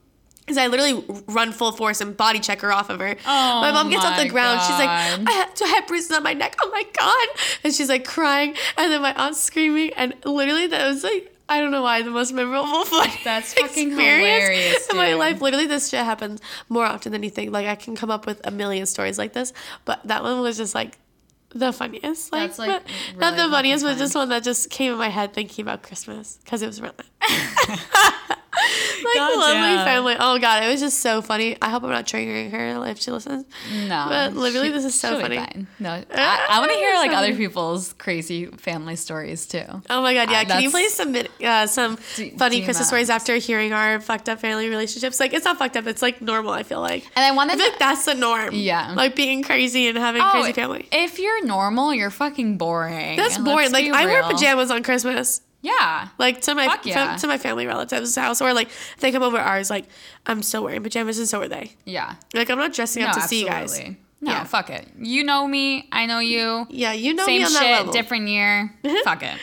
Because 0.50 0.64
I 0.64 0.66
literally 0.66 1.04
run 1.28 1.52
full 1.52 1.70
force 1.70 2.00
and 2.00 2.16
body 2.16 2.40
check 2.40 2.60
her 2.62 2.72
off 2.72 2.90
of 2.90 2.98
her. 2.98 3.14
Oh 3.24 3.60
my 3.60 3.70
mom 3.70 3.88
gets 3.88 4.04
off 4.04 4.16
the 4.16 4.24
my 4.24 4.28
ground. 4.28 4.60
She's 4.62 4.70
like, 4.70 4.88
I 4.88 5.30
have, 5.30 5.52
I 5.62 5.66
have 5.68 5.86
bruises 5.86 6.10
on 6.10 6.24
my 6.24 6.32
neck? 6.32 6.56
Oh 6.60 6.68
my 6.72 6.82
God. 6.98 7.28
And 7.62 7.72
she's 7.72 7.88
like 7.88 8.04
crying. 8.04 8.56
And 8.76 8.90
then 8.90 9.00
my 9.00 9.14
aunt's 9.14 9.40
screaming. 9.40 9.92
And 9.94 10.12
literally, 10.24 10.66
that 10.66 10.88
was 10.88 11.04
like, 11.04 11.32
I 11.48 11.60
don't 11.60 11.70
know 11.70 11.82
why, 11.82 12.02
the 12.02 12.10
most 12.10 12.32
memorable 12.32 12.84
funny 12.86 13.12
That's 13.22 13.54
fucking 13.54 13.90
hilarious, 13.90 14.88
in 14.88 14.96
my 14.96 15.14
life. 15.14 15.40
Literally, 15.40 15.66
this 15.66 15.88
shit 15.88 16.04
happens 16.04 16.40
more 16.68 16.84
often 16.84 17.12
than 17.12 17.22
you 17.22 17.30
think. 17.30 17.52
Like, 17.52 17.68
I 17.68 17.76
can 17.76 17.94
come 17.94 18.10
up 18.10 18.26
with 18.26 18.44
a 18.44 18.50
million 18.50 18.86
stories 18.86 19.18
like 19.18 19.32
this. 19.32 19.52
But 19.84 20.00
that 20.08 20.24
one 20.24 20.40
was 20.40 20.56
just 20.56 20.74
like, 20.74 20.98
the 21.50 21.72
funniest. 21.72 22.32
Like, 22.32 22.48
That's, 22.48 22.58
like, 22.58 22.68
not- 22.68 22.82
really 22.86 23.20
not 23.20 23.36
the 23.36 23.48
funniest, 23.52 23.84
but 23.84 23.98
just 23.98 24.16
one 24.16 24.30
that 24.30 24.42
just 24.42 24.68
came 24.68 24.90
in 24.90 24.98
my 24.98 25.10
head 25.10 25.32
thinking 25.32 25.62
about 25.62 25.84
Christmas 25.84 26.38
because 26.42 26.60
it 26.60 26.66
was 26.66 26.80
really. 26.80 26.94
like 29.04 29.14
God 29.14 29.34
a 29.36 29.38
lovely 29.38 29.54
damn. 29.76 29.86
family. 29.86 30.16
Oh 30.18 30.38
god, 30.38 30.64
it 30.64 30.68
was 30.68 30.80
just 30.80 30.98
so 31.00 31.22
funny. 31.22 31.56
I 31.62 31.70
hope 31.70 31.82
I'm 31.84 31.90
not 31.90 32.06
triggering 32.06 32.50
her 32.50 32.86
if 32.86 33.00
she 33.00 33.10
listens. 33.10 33.44
No. 33.86 34.06
But 34.08 34.34
literally, 34.34 34.68
she- 34.68 34.72
this 34.72 34.84
is 34.84 34.98
so 35.00 35.20
funny. 35.20 35.38
No, 35.78 35.90
I, 36.12 36.46
I 36.50 36.58
want 36.58 36.70
to 36.72 36.76
hear 36.76 36.94
like 36.96 37.12
other 37.12 37.34
people's 37.36 37.92
crazy 37.94 38.46
family 38.46 38.96
stories 38.96 39.46
too. 39.46 39.62
Oh 39.88 40.02
my 40.02 40.14
god, 40.14 40.30
yeah. 40.30 40.40
Uh, 40.40 40.44
Can 40.46 40.62
you 40.62 40.70
please 40.70 40.92
submit 40.92 41.30
uh, 41.42 41.66
some 41.66 41.98
D- 42.16 42.30
funny 42.36 42.60
DM 42.60 42.64
Christmas 42.64 42.88
stories 42.88 43.10
after 43.10 43.36
hearing 43.36 43.72
our 43.72 44.00
fucked 44.00 44.28
up 44.28 44.40
family 44.40 44.68
relationships? 44.68 45.20
Like 45.20 45.32
it's 45.32 45.44
not 45.44 45.58
fucked 45.58 45.76
up. 45.76 45.86
It's 45.86 46.02
like 46.02 46.20
normal. 46.20 46.52
I 46.52 46.62
feel 46.64 46.80
like. 46.80 47.06
And 47.16 47.24
I 47.24 47.30
want 47.36 47.50
to. 47.52 47.56
like 47.58 47.78
that's 47.78 48.04
the 48.04 48.14
norm. 48.14 48.50
Yeah. 48.54 48.94
Like 48.94 49.14
being 49.16 49.42
crazy 49.42 49.86
and 49.88 49.96
having 49.96 50.22
Oh, 50.22 50.30
crazy 50.30 50.52
family. 50.52 50.88
If 50.92 51.18
you're 51.18 51.44
normal, 51.46 51.94
you're 51.94 52.10
fucking 52.10 52.58
boring. 52.58 53.16
That's 53.16 53.38
Let's 53.38 53.44
boring. 53.44 53.72
Like 53.72 53.86
I 53.92 54.06
wear 54.06 54.22
pajamas 54.24 54.70
on 54.70 54.82
Christmas. 54.82 55.40
Yeah. 55.62 56.08
Like 56.18 56.40
to 56.42 56.54
my 56.54 56.78
yeah. 56.84 57.16
to 57.16 57.26
my 57.26 57.38
family 57.38 57.66
relatives' 57.66 58.14
house, 58.16 58.40
or 58.40 58.52
like 58.52 58.68
if 58.68 58.96
they 59.00 59.12
come 59.12 59.22
over 59.22 59.38
ours. 59.38 59.70
Like 59.70 59.86
I'm 60.26 60.42
still 60.42 60.64
wearing 60.64 60.82
pajamas, 60.82 61.18
and 61.18 61.28
so 61.28 61.40
are 61.42 61.48
they. 61.48 61.76
Yeah. 61.84 62.14
Like 62.34 62.50
I'm 62.50 62.58
not 62.58 62.72
dressing 62.72 63.02
up 63.02 63.14
no, 63.14 63.22
to 63.22 63.28
see 63.28 63.40
you 63.40 63.46
guys. 63.46 63.78
No, 64.22 64.32
Yeah. 64.32 64.44
fuck 64.44 64.70
it. 64.70 64.86
You 64.98 65.24
know 65.24 65.46
me. 65.46 65.88
I 65.92 66.06
know 66.06 66.18
you. 66.18 66.66
Yeah, 66.70 66.92
you 66.92 67.14
know 67.14 67.24
Same 67.26 67.42
me 67.42 67.44
that 67.48 67.52
shit, 67.52 67.70
level. 67.70 67.92
different 67.92 68.28
year. 68.28 68.74
fuck 69.04 69.22
it. 69.22 69.38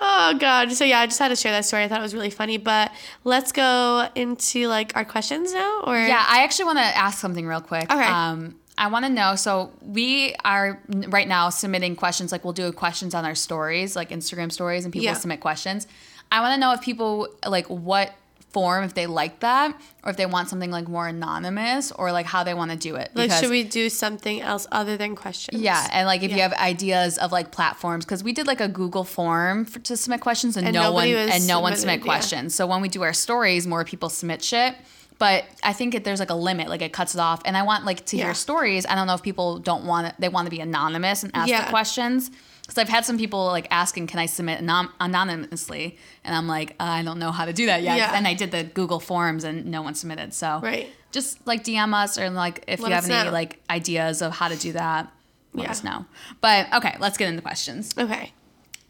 Oh 0.00 0.36
god. 0.38 0.72
So 0.72 0.84
yeah, 0.84 1.00
I 1.00 1.06
just 1.06 1.18
had 1.18 1.28
to 1.28 1.36
share 1.36 1.52
that 1.52 1.64
story. 1.64 1.84
I 1.84 1.88
thought 1.88 2.00
it 2.00 2.02
was 2.02 2.14
really 2.14 2.30
funny. 2.30 2.58
But 2.58 2.92
let's 3.24 3.52
go 3.52 4.08
into 4.14 4.66
like 4.68 4.96
our 4.96 5.04
questions 5.04 5.52
now. 5.54 5.82
Or 5.86 5.96
Yeah, 5.96 6.24
I 6.28 6.42
actually 6.44 6.66
want 6.66 6.78
to 6.78 6.84
ask 6.84 7.18
something 7.18 7.46
real 7.46 7.60
quick. 7.60 7.84
Okay. 7.84 8.04
Um, 8.04 8.56
I 8.82 8.88
want 8.88 9.04
to 9.04 9.10
know. 9.12 9.36
So 9.36 9.70
we 9.80 10.34
are 10.44 10.80
right 11.08 11.28
now 11.28 11.50
submitting 11.50 11.94
questions. 11.94 12.32
Like 12.32 12.42
we'll 12.42 12.52
do 12.52 12.72
questions 12.72 13.14
on 13.14 13.24
our 13.24 13.36
stories, 13.36 13.94
like 13.94 14.10
Instagram 14.10 14.50
stories, 14.50 14.84
and 14.84 14.92
people 14.92 15.04
Yeah. 15.04 15.14
submit 15.14 15.40
questions. 15.40 15.86
I 16.32 16.40
want 16.40 16.54
to 16.54 16.60
know 16.60 16.72
if 16.72 16.80
people 16.80 17.28
like 17.46 17.66
what 17.68 18.12
form, 18.50 18.82
if 18.84 18.92
they 18.94 19.06
like 19.06 19.38
that, 19.40 19.80
or 20.04 20.10
if 20.10 20.16
they 20.16 20.26
want 20.26 20.48
something 20.48 20.70
like 20.70 20.88
more 20.88 21.06
anonymous, 21.06 21.92
or 21.92 22.10
like 22.12 22.26
how 22.26 22.42
they 22.42 22.54
want 22.54 22.70
to 22.72 22.76
do 22.76 22.96
it. 22.96 23.10
like 23.14 23.28
Because- 23.28 23.40
should 23.40 23.50
we 23.50 23.62
do 23.62 23.88
something 23.88 24.42
else 24.42 24.66
other 24.72 24.96
than 24.96 25.14
questions? 25.14 25.62
Yeah, 25.62 25.86
and 25.92 26.06
like 26.06 26.22
if 26.22 26.32
you 26.32 26.42
have 26.42 26.52
ideas 26.54 27.18
of 27.18 27.30
like 27.32 27.50
platforms, 27.52 28.04
because 28.04 28.22
we 28.24 28.32
did 28.32 28.46
like 28.48 28.60
a 28.60 28.68
Google 28.68 29.04
form 29.04 29.64
for, 29.64 29.78
to 29.78 29.96
submit 29.96 30.20
questions, 30.20 30.56
and, 30.56 30.66
And 30.66 30.74
no 30.74 30.92
one 30.92 31.08
and 31.08 31.46
no 31.46 31.60
one 31.60 31.76
submit 31.76 32.00
yeah. 32.00 32.04
questions. 32.04 32.54
So 32.54 32.66
when 32.66 32.82
we 32.82 32.88
do 32.88 33.02
our 33.02 33.14
stories, 33.14 33.64
more 33.66 33.84
people 33.84 34.08
submit 34.10 34.42
shit. 34.42 34.74
But 35.22 35.44
I 35.62 35.72
think 35.72 35.94
it, 35.94 36.02
there's 36.02 36.18
like 36.18 36.30
a 36.30 36.34
limit, 36.48 36.68
like 36.68 36.82
it 36.82 36.92
cuts 36.92 37.14
it 37.14 37.20
off. 37.20 37.40
And 37.44 37.56
I 37.56 37.62
want 37.62 37.84
like 37.84 38.04
to 38.06 38.16
Yeah. 38.16 38.24
hear 38.24 38.34
stories. 38.34 38.84
I 38.86 38.96
don't 38.96 39.06
know 39.06 39.14
if 39.14 39.22
people 39.22 39.60
don't 39.60 39.84
want 39.84 40.08
it; 40.08 40.14
they 40.18 40.28
want 40.28 40.46
to 40.46 40.50
be 40.50 40.58
anonymous 40.58 41.22
and 41.22 41.30
ask 41.32 41.48
Yeah. 41.48 41.62
the 41.64 41.70
questions. 41.70 42.30
Because 42.62 42.78
I've 42.78 42.88
had 42.88 43.04
some 43.04 43.18
people 43.18 43.46
like 43.46 43.68
asking, 43.70 44.08
"Can 44.08 44.18
I 44.18 44.26
submit 44.26 44.58
anon- 44.58 44.88
anonymously?" 44.98 45.96
And 46.24 46.34
I'm 46.34 46.48
like, 46.48 46.74
I 46.80 47.02
don't 47.04 47.20
know 47.20 47.30
how 47.30 47.44
to 47.44 47.52
do 47.52 47.66
that 47.66 47.82
yet. 47.82 47.96
Yeah. 47.98 48.10
And 48.16 48.26
I 48.26 48.34
did 48.34 48.50
the 48.50 48.64
Google 48.64 48.98
forms, 48.98 49.44
and 49.44 49.66
no 49.66 49.80
one 49.82 49.94
submitted. 49.94 50.34
So 50.34 50.58
Right. 50.60 50.88
just 51.12 51.38
like 51.46 51.62
DM 51.62 51.94
us 51.94 52.18
or 52.18 52.28
like 52.30 52.64
if 52.66 52.80
Let 52.80 52.88
you 52.88 52.94
have 52.96 53.04
any 53.08 53.24
know. 53.26 53.30
like 53.30 53.60
ideas 53.70 54.22
of 54.22 54.32
how 54.32 54.48
to 54.48 54.56
do 54.56 54.72
that, 54.72 55.08
let 55.54 55.64
Yeah. 55.66 55.70
us 55.70 55.84
know. 55.84 56.04
But 56.40 56.66
okay, 56.74 56.96
let's 56.98 57.16
get 57.16 57.28
into 57.28 57.42
questions. 57.42 57.94
Okay. 57.96 58.32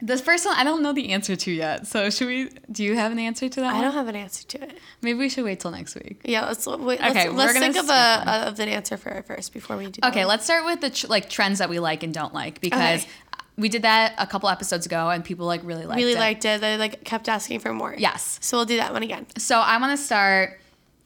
This 0.05 0.19
first 0.19 0.45
one 0.45 0.55
I 0.57 0.65
don't 0.65 0.83
know 0.83 0.91
the 0.91 1.11
answer 1.13 1.35
to 1.37 1.51
yet. 1.51 1.87
So 1.87 2.09
should 2.09 2.27
we 2.27 2.49
do 2.69 2.83
you 2.83 2.95
have 2.95 3.13
an 3.13 3.19
answer 3.19 3.47
to 3.47 3.59
that 3.61 3.69
I 3.69 3.73
one? 3.75 3.83
don't 3.83 3.93
have 3.93 4.09
an 4.09 4.17
answer 4.17 4.45
to 4.49 4.63
it. 4.63 4.77
Maybe 5.01 5.17
we 5.17 5.29
should 5.29 5.45
wait 5.45 5.61
till 5.61 5.71
next 5.71 5.95
week. 5.95 6.19
Yeah, 6.25 6.45
let's 6.45 6.67
wait. 6.67 6.99
Okay, 6.99 7.29
let's, 7.29 7.29
we're 7.29 7.35
let's 7.35 7.59
think 7.59 7.77
of 7.77 7.85
a, 7.85 8.23
one. 8.25 8.27
of 8.49 8.59
an 8.59 8.67
answer 8.67 8.97
for 8.97 9.09
it 9.09 9.25
first 9.25 9.53
before 9.53 9.77
we 9.77 9.85
do. 9.85 10.01
that 10.01 10.11
Okay, 10.11 10.25
let's 10.25 10.43
start 10.43 10.65
with 10.65 10.81
the 10.81 10.89
tr- 10.89 11.07
like 11.07 11.29
trends 11.29 11.59
that 11.59 11.69
we 11.69 11.79
like 11.79 12.03
and 12.03 12.13
don't 12.13 12.33
like 12.33 12.59
because 12.59 13.03
Okay. 13.03 13.09
we 13.57 13.69
did 13.69 13.83
that 13.83 14.13
a 14.17 14.27
couple 14.27 14.49
episodes 14.49 14.85
ago 14.85 15.09
and 15.09 15.23
people 15.23 15.45
like 15.45 15.61
really 15.63 15.85
liked 15.85 16.01
it. 16.01 16.03
really 16.03 16.17
it. 16.17 16.19
liked 16.19 16.43
it. 16.43 16.59
They 16.59 16.75
like 16.77 17.05
kept 17.05 17.29
asking 17.29 17.59
for 17.61 17.71
more. 17.73 17.95
Yes. 17.97 18.39
So 18.41 18.57
we'll 18.57 18.65
do 18.65 18.77
that 18.77 18.91
one 18.91 19.03
again. 19.03 19.25
So 19.37 19.57
I 19.59 19.77
want 19.77 19.97
to 19.97 20.03
start 20.05 20.59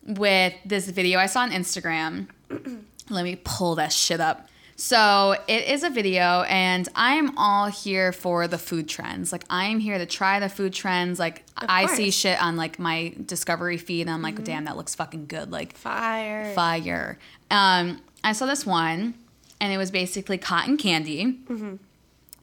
with 0.08 0.54
this 0.66 0.90
video 0.90 1.20
I 1.20 1.28
saw 1.28 1.42
on 1.42 1.52
Instagram. 1.52 2.30
Let 3.12 3.24
me 3.24 3.40
pull 3.44 3.76
that 3.76 3.94
shit 3.94 4.20
up. 4.20 4.48
So 4.80 5.36
it 5.48 5.66
is 5.68 5.82
a 5.84 5.90
video, 5.90 6.44
and 6.44 6.88
I'm 6.96 7.36
all 7.36 7.66
here 7.66 8.12
for 8.14 8.48
the 8.48 8.60
food 8.60 8.88
trends. 8.88 9.32
Like 9.32 9.44
I'm 9.50 9.80
here 9.80 9.98
to 9.98 10.06
try 10.06 10.40
the 10.40 10.50
food 10.50 10.72
trends. 10.72 11.18
Like 11.18 11.44
I 11.58 11.88
see 11.88 12.12
shit 12.12 12.40
on 12.42 12.58
like 12.58 12.78
my 12.78 13.16
discovery 13.26 13.78
feed, 13.78 14.02
and 14.02 14.12
I'm 14.12 14.22
like, 14.22 14.44
damn, 14.44 14.66
that 14.66 14.78
looks 14.78 14.94
fucking 14.94 15.26
good. 15.26 15.52
Like 15.52 15.76
Fire. 15.76 16.54
fire. 16.54 17.18
Um, 17.50 18.00
I 18.24 18.34
saw 18.34 18.46
this 18.46 18.68
one, 18.68 19.16
and 19.60 19.74
it 19.74 19.80
was 19.80 19.90
basically 19.90 20.38
cotton 20.38 20.78
candy. 20.78 21.26
Mm-hmm. 21.26 21.78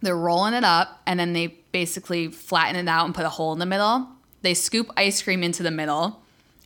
They're 0.03 0.17
rolling 0.17 0.55
it 0.55 0.65
up, 0.65 1.03
and 1.07 1.21
then 1.21 1.35
they 1.35 1.55
basically 1.71 2.29
flatten 2.29 2.75
it 2.75 2.91
out 2.91 3.05
and 3.05 3.15
put 3.15 3.25
a 3.25 3.31
hole 3.31 3.53
in 3.53 3.61
the 3.61 3.67
middle. 3.67 4.09
they 4.43 4.55
scoop 4.55 4.91
ice 4.97 5.23
cream 5.23 5.45
into 5.45 5.63
the 5.63 5.71
middle, 5.71 6.21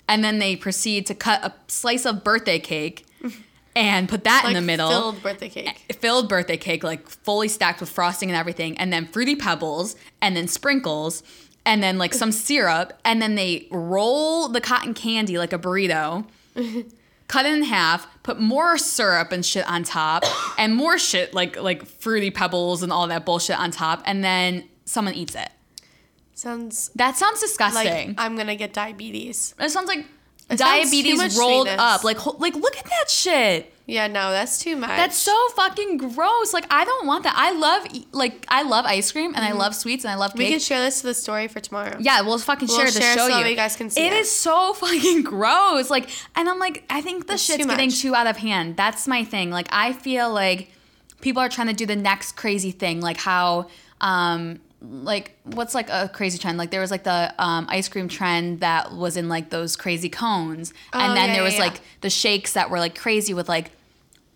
and 0.09 0.25
then 0.25 0.39
they 0.39 0.57
proceed 0.57 1.05
to 1.07 1.15
cut 1.15 1.45
a 1.45 1.53
slice 1.69 2.07
of 2.07 2.25
birthday 2.25 2.59
cake 2.59 3.05
and 3.79 4.09
put 4.09 4.25
that 4.25 4.43
Like 4.45 4.57
in 4.57 4.61
the 4.63 4.67
middle. 4.67 4.89
filled 4.91 5.23
birthday 5.23 5.49
cake. 5.49 5.95
Filled 6.01 6.29
birthday 6.29 6.57
cake, 6.57 6.83
like 6.83 7.09
fully 7.09 7.49
stacked 7.49 7.81
with 7.81 7.89
frosting 7.89 8.29
and 8.29 8.37
everything, 8.37 8.77
and 8.79 8.93
then 8.93 9.07
fruity 9.07 9.37
pebbles, 9.37 9.95
and 10.21 10.37
then 10.37 10.49
sprinkles, 10.49 11.23
and 11.65 11.83
then 11.83 11.97
like 11.99 12.13
some 12.13 12.33
syrup, 12.47 12.93
and 13.05 13.23
then 13.23 13.37
they 13.37 13.69
roll 13.71 14.49
the 14.49 14.61
cotton 14.61 14.95
candy 14.95 15.39
like 15.39 15.53
a 15.53 15.59
burrito, 15.59 16.25
cut 17.29 17.47
it 17.47 17.55
in 17.55 17.63
half, 17.63 18.07
put 18.23 18.41
more 18.41 18.77
syrup 18.79 19.31
and 19.33 19.47
shit 19.47 19.69
on 19.71 19.85
top, 19.85 20.25
and 20.59 20.75
more 20.75 20.99
shit 20.99 21.33
like 21.33 21.57
like 21.61 21.85
fruity 21.87 22.31
pebbles 22.31 22.83
and 22.83 22.93
all 22.93 23.07
that 23.07 23.25
bullshit 23.25 23.59
on 23.59 23.71
top, 23.71 24.03
and 24.07 24.25
then 24.25 24.65
someone 24.87 25.15
eats 25.15 25.35
it. 25.37 25.51
Sounds 26.35 26.91
That 26.95 27.17
sounds 27.17 27.41
like 27.41 27.49
disgusting. 27.49 28.15
I'm 28.19 28.37
gonna 28.37 28.57
get 28.57 28.73
diabetes. 28.73 29.55
it 29.59 29.71
sounds 29.71 29.89
like 29.89 30.07
It 30.51 30.59
diabetes 30.59 31.37
rolled 31.39 31.67
sweetness. 31.69 31.81
up. 31.81 32.05
Like 32.05 32.25
like 32.39 32.55
look 32.55 32.77
at 32.77 32.85
that 32.85 33.11
shit. 33.11 33.73
Yeah, 33.87 34.07
no, 34.07 34.31
that's 34.33 34.59
too 34.59 34.77
much. 34.77 34.91
That's 34.91 35.17
so 35.17 35.35
fucking 35.57 35.97
gross. 35.97 36.53
Like 36.53 36.67
I 36.71 36.85
don't 36.85 37.07
want 37.07 37.25
that. 37.25 37.35
I 37.37 37.53
love 37.53 37.87
like 38.13 38.45
I 38.49 38.63
love 38.63 38.85
ice 38.85 39.11
cream 39.13 39.35
and 39.35 39.43
I 39.45 39.53
love 39.53 39.75
sweets 39.75 40.05
and 40.05 40.11
I 40.11 40.15
love 40.17 40.31
Mm-hmm. 40.33 40.39
we 40.41 40.51
can 40.51 40.59
share 40.59 40.81
this 40.81 41.01
to 41.01 41.07
the 41.07 41.15
story 41.15 41.49
for 41.49 41.61
tomorrow. 41.61 41.97
yeah, 41.99 42.21
we'll 42.21 42.39
fucking 42.39 42.69
We'll 42.69 42.77
share 42.79 42.87
it 42.89 42.93
to 42.93 43.01
share 43.01 43.17
show 43.17 43.29
so 43.29 43.39
you. 43.39 43.47
you 43.47 43.57
guys 43.57 43.77
can 43.77 43.89
see 43.89 44.07
It 44.07 44.13
it. 44.13 44.19
is 44.21 44.31
so 44.31 44.73
fucking 44.75 45.23
gross. 45.23 45.89
Like, 45.89 46.11
and 46.37 46.49
I'm 46.51 46.59
like, 46.59 46.85
I 46.91 47.01
think 47.01 47.27
the 47.29 47.35
It's 47.35 47.43
shit's 47.43 47.63
too 47.65 47.69
getting 47.69 47.91
too 47.91 48.15
out 48.15 48.27
of 48.27 48.37
hand. 48.37 48.77
That's 48.77 49.09
my 49.09 49.25
thing. 49.25 49.51
Like, 49.51 49.69
I 49.73 49.95
feel 49.95 50.31
like 50.33 50.71
people 51.23 51.41
are 51.43 51.49
trying 51.49 51.69
to 51.69 51.73
do 51.75 51.87
the 51.87 51.97
next 51.97 52.37
crazy 52.37 52.71
thing, 52.73 53.01
like 53.01 53.17
how, 53.17 53.69
um, 54.03 54.61
like 54.81 55.37
what's 55.45 55.75
like 55.75 55.89
a 55.91 56.09
crazy 56.13 56.39
trend? 56.39 56.57
Like 56.59 56.71
there 56.71 56.81
was 56.81 56.91
like 56.91 57.05
the 57.05 57.35
um, 57.39 57.67
ice 57.69 57.89
cream 57.89 58.09
trend 58.09 58.61
that 58.61 58.93
was 58.93 59.17
in 59.17 59.29
like 59.29 59.51
those 59.51 59.77
crazy 59.77 60.09
cones, 60.09 60.73
and 60.93 61.13
Oh, 61.13 61.15
then 61.15 61.29
yeah, 61.31 61.35
there 61.35 61.43
was 61.43 61.55
yeah. 61.55 61.61
like 61.61 61.81
the 62.01 62.11
shakes 62.11 62.53
that 62.53 62.71
were 62.71 62.79
like 62.79 62.97
crazy 62.97 63.35
with 63.35 63.49
like 63.49 63.71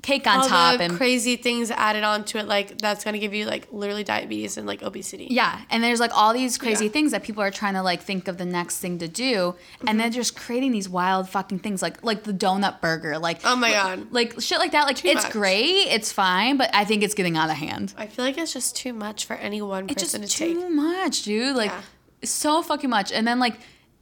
cake 0.02 0.26
on 0.26 0.38
All 0.40 0.48
top 0.48 0.80
and 0.80 0.96
crazy 0.96 1.36
things 1.36 1.70
added 1.70 2.02
onto 2.02 2.36
it, 2.38 2.46
like 2.48 2.78
that's 2.78 3.04
gonna 3.04 3.20
give 3.20 3.32
you 3.32 3.46
like 3.46 3.68
literally 3.70 4.02
diabetes 4.02 4.56
and 4.56 4.66
like 4.66 4.82
obesity. 4.82 5.28
Yeah, 5.30 5.60
and 5.70 5.82
there's 5.82 6.00
like 6.00 6.10
all 6.12 6.32
these 6.32 6.58
crazy 6.58 6.86
Yeah. 6.86 6.90
things 6.90 7.12
that 7.12 7.22
people 7.22 7.40
are 7.42 7.52
trying 7.52 7.74
to 7.74 7.82
like 7.82 8.02
think 8.02 8.26
of 8.26 8.36
the 8.36 8.44
next 8.44 8.78
thing 8.80 8.98
to 8.98 9.06
do, 9.06 9.54
and 9.86 10.00
they're 10.00 10.10
just 10.10 10.34
creating 10.36 10.72
these 10.72 10.88
wild 10.88 11.28
fucking 11.28 11.60
things 11.60 11.82
like 11.82 12.02
like 12.02 12.24
the 12.24 12.32
donut 12.32 12.80
burger, 12.80 13.16
like 13.18 13.40
Oh 13.44 13.54
my 13.54 13.70
god. 13.70 14.08
like 14.10 14.40
shit 14.40 14.58
like 14.58 14.72
that. 14.72 14.86
Like 14.86 15.04
it's 15.04 15.22
much. 15.22 15.32
great, 15.32 15.86
it's 15.88 16.10
fine, 16.10 16.56
but 16.56 16.68
I 16.74 16.84
think 16.84 17.04
it's 17.04 17.14
getting 17.14 17.36
out 17.36 17.48
of 17.50 17.56
hand. 17.56 17.94
I 17.96 18.06
feel 18.06 18.24
like 18.24 18.36
it's 18.38 18.52
just 18.52 18.74
too 18.74 18.92
much 18.92 19.24
for 19.26 19.34
any 19.34 19.62
one 19.62 19.84
It's 19.88 20.02
person 20.02 20.22
just 20.22 20.32
to 20.32 20.38
take. 20.46 20.54
too 20.58 20.68
much, 20.68 21.22
dude. 21.22 21.54
Like 21.54 21.70
Yeah. 21.70 21.80
so 22.24 22.60
fucking 22.62 22.90
much, 22.90 23.12
and 23.12 23.26
then 23.26 23.38
like. 23.38 23.54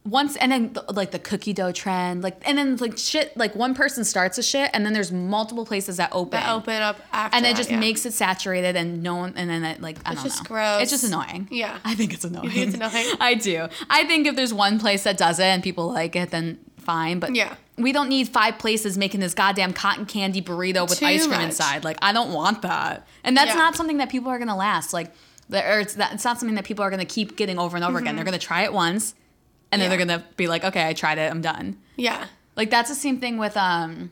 Once 0.03 0.35
and 0.37 0.51
then 0.51 0.73
th- 0.73 0.85
like 0.93 1.11
the 1.11 1.19
cookie 1.19 1.53
dough 1.53 1.71
trend, 1.71 2.23
like 2.23 2.41
and 2.47 2.57
then 2.57 2.75
like 2.77 2.97
shit, 2.97 3.37
like 3.37 3.55
one 3.55 3.75
person 3.75 4.03
starts 4.03 4.39
a 4.39 4.43
shit, 4.43 4.71
and 4.73 4.83
then 4.83 4.93
there's 4.93 5.11
multiple 5.11 5.63
places 5.63 5.97
that 5.97 6.09
open, 6.11 6.31
That 6.39 6.51
open 6.51 6.81
up 6.81 6.99
after 7.13 7.37
and 7.37 7.45
it 7.45 7.49
that, 7.49 7.57
just 7.57 7.69
yeah. 7.69 7.79
makes 7.79 8.05
it 8.07 8.13
saturated, 8.13 8.75
and 8.75 9.03
no 9.03 9.15
one, 9.15 9.33
and 9.35 9.47
then 9.47 9.63
it 9.63 9.79
like 9.79 9.97
I 10.03 10.13
It's 10.13 10.23
just 10.23 10.43
know, 10.43 10.47
gross. 10.47 10.81
it's 10.81 10.91
just 10.91 11.03
annoying. 11.03 11.47
Yeah. 11.51 11.77
I 11.85 11.93
think 11.93 12.13
it's 12.13 12.25
annoying. 12.25 12.49
think 12.49 12.67
it's 12.69 12.75
annoying? 12.75 13.05
I 13.19 13.35
do. 13.35 13.67
I 13.91 14.03
think 14.05 14.25
if 14.25 14.35
there's 14.35 14.53
one 14.53 14.79
place 14.79 15.03
that 15.03 15.17
does 15.17 15.37
it 15.39 15.45
and 15.45 15.61
people 15.61 15.91
like 15.91 16.15
it, 16.15 16.31
then 16.31 16.57
fine. 16.79 17.19
But 17.19 17.35
Yeah. 17.35 17.53
we 17.77 17.91
don't 17.91 18.09
need 18.09 18.27
five 18.27 18.57
places 18.57 18.97
making 18.97 19.19
this 19.19 19.35
goddamn 19.35 19.71
cotton 19.71 20.07
candy 20.07 20.41
burrito 20.41 20.89
with 20.89 20.97
Too 20.97 21.05
ice 21.05 21.27
cream 21.27 21.37
much. 21.37 21.49
inside. 21.49 21.83
Like 21.83 21.97
I 22.01 22.11
don't 22.11 22.33
want 22.33 22.63
that. 22.63 23.05
And 23.23 23.37
that's 23.37 23.51
Yeah. 23.51 23.57
not 23.59 23.75
something 23.75 23.97
that 23.97 24.09
people 24.09 24.31
are 24.31 24.39
gonna 24.39 24.57
last. 24.57 24.93
Like, 24.93 25.13
or 25.51 25.79
it's 25.81 25.93
that 25.93 26.13
it's 26.13 26.25
not 26.25 26.39
something 26.39 26.55
that 26.55 26.65
people 26.65 26.83
are 26.83 26.89
gonna 26.89 27.05
keep 27.05 27.35
getting 27.35 27.59
over 27.59 27.77
and 27.77 27.85
over 27.85 27.99
again. 27.99 28.15
They're 28.15 28.23
mm-hmm. 28.23 28.31
gonna 28.31 28.39
try 28.39 28.63
it 28.63 28.73
once, 28.73 29.13
and 29.71 29.81
then. 29.81 29.89
Yeah. 29.89 29.97
they're 29.97 30.05
gonna 30.05 30.25
be 30.37 30.47
like, 30.47 30.63
okay, 30.63 30.87
I 30.87 30.93
tried 30.93 31.17
it, 31.17 31.31
I'm 31.31 31.41
done. 31.41 31.77
Yeah. 31.95 32.25
Like 32.55 32.69
that's 32.69 32.89
the 32.89 32.95
same 32.95 33.19
thing 33.19 33.37
with 33.37 33.55
um 33.57 34.11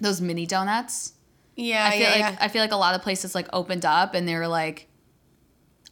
those 0.00 0.20
mini 0.20 0.46
donuts. 0.46 1.12
Yeah, 1.56 1.86
I 1.86 1.90
feel 1.92 2.00
yeah, 2.00 2.10
like 2.10 2.18
yeah. 2.18 2.36
I 2.40 2.48
feel 2.48 2.62
like 2.62 2.72
a 2.72 2.76
lot 2.76 2.94
of 2.94 3.02
places 3.02 3.34
like 3.34 3.48
opened 3.52 3.84
up 3.84 4.14
and 4.14 4.26
they 4.26 4.34
were 4.34 4.48
like, 4.48 4.88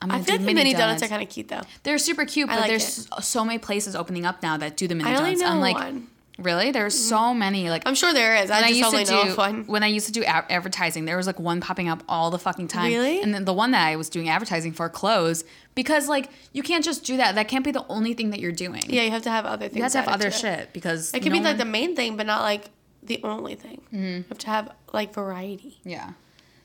I'm 0.01 0.09
gonna 0.09 0.25
feel 0.25 0.39
do 0.39 0.45
like 0.45 0.49
the 0.49 0.55
mini 0.55 0.73
donuts 0.75 1.03
are 1.03 1.09
kind 1.09 1.23
of 1.23 1.29
cute 1.29 1.49
though. 1.49 1.63
They're 1.85 1.99
super 1.99 2.25
cute, 2.25 2.49
I 2.49 2.55
but 2.55 2.61
like 2.63 2.69
there's 2.71 3.07
it. 3.07 3.23
so, 3.23 3.45
many 3.45 3.59
places 3.59 3.95
opening 3.95 4.27
up 4.27 4.43
now 4.43 4.57
that 4.57 4.77
do 4.77 4.89
the 4.89 4.95
mini 4.95 5.11
I 5.11 5.17
only 5.17 5.35
donuts. 5.37 5.43
know 5.43 5.49
I'm 5.49 5.61
like, 5.61 5.77
one. 5.77 6.09
Really? 6.39 6.71
There's 6.71 6.99
so 6.99 7.33
many. 7.35 7.69
Like 7.71 7.83
I'm 7.87 7.95
sure 7.95 8.13
there 8.13 8.35
is. 8.37 8.51
I 8.51 8.63
I 8.63 8.69
used 8.69 8.85
only 8.85 9.05
to 9.05 9.13
know 9.13 9.25
do 9.25 9.35
one. 9.37 9.65
when 9.67 9.83
I 9.83 9.87
used 9.89 10.07
to 10.07 10.13
do 10.13 10.23
a- 10.23 10.27
advertising, 10.53 11.05
there 11.05 11.17
was 11.17 11.27
like 11.27 11.39
one 11.39 11.61
popping 11.61 11.89
up 11.89 12.03
all 12.09 12.31
the 12.31 12.39
fucking 12.39 12.69
time. 12.69 12.93
Really? 12.93 13.21
And 13.23 13.33
then 13.35 13.45
the 13.45 13.53
one 13.53 13.71
that 13.73 13.87
I 13.87 13.97
was 13.97 14.09
doing 14.09 14.29
advertising 14.29 14.73
for 14.73 14.89
clothes 14.89 15.45
because 15.75 16.09
like 16.09 16.31
you 16.53 16.63
can't 16.63 16.85
just 16.85 17.05
do 17.05 17.17
that. 17.19 17.35
That 17.35 17.49
can't 17.49 17.65
be 17.65 17.71
the 17.71 17.87
only 17.89 18.15
thing 18.15 18.31
that 18.31 18.41
you're 18.41 18.53
doing. 18.53 18.83
Yeah, 18.87 19.03
you 19.03 19.11
have 19.11 19.23
to 19.23 19.31
have 19.31 19.45
other 19.47 19.67
things. 19.69 19.77
you 19.77 19.83
have 19.83 19.93
to 19.93 19.99
have 19.99 20.09
other 20.09 20.31
to 20.31 20.37
shit 20.37 20.73
because 20.73 21.13
It 21.15 21.21
could 21.23 21.33
no 21.33 21.39
be 21.39 21.45
like 21.45 21.59
the 21.59 21.65
main 21.65 21.95
thing, 21.97 22.17
but 22.17 22.27
not 22.27 22.43
like 22.43 22.71
the 23.03 23.21
only 23.25 23.55
thing. 23.55 23.81
Mm-hmm. 23.93 24.05
You 24.05 24.25
have 24.29 24.39
to 24.39 24.47
have 24.49 24.73
like 24.93 25.13
variety. 25.13 25.79
Yeah. 25.85 26.09
So 26.09 26.15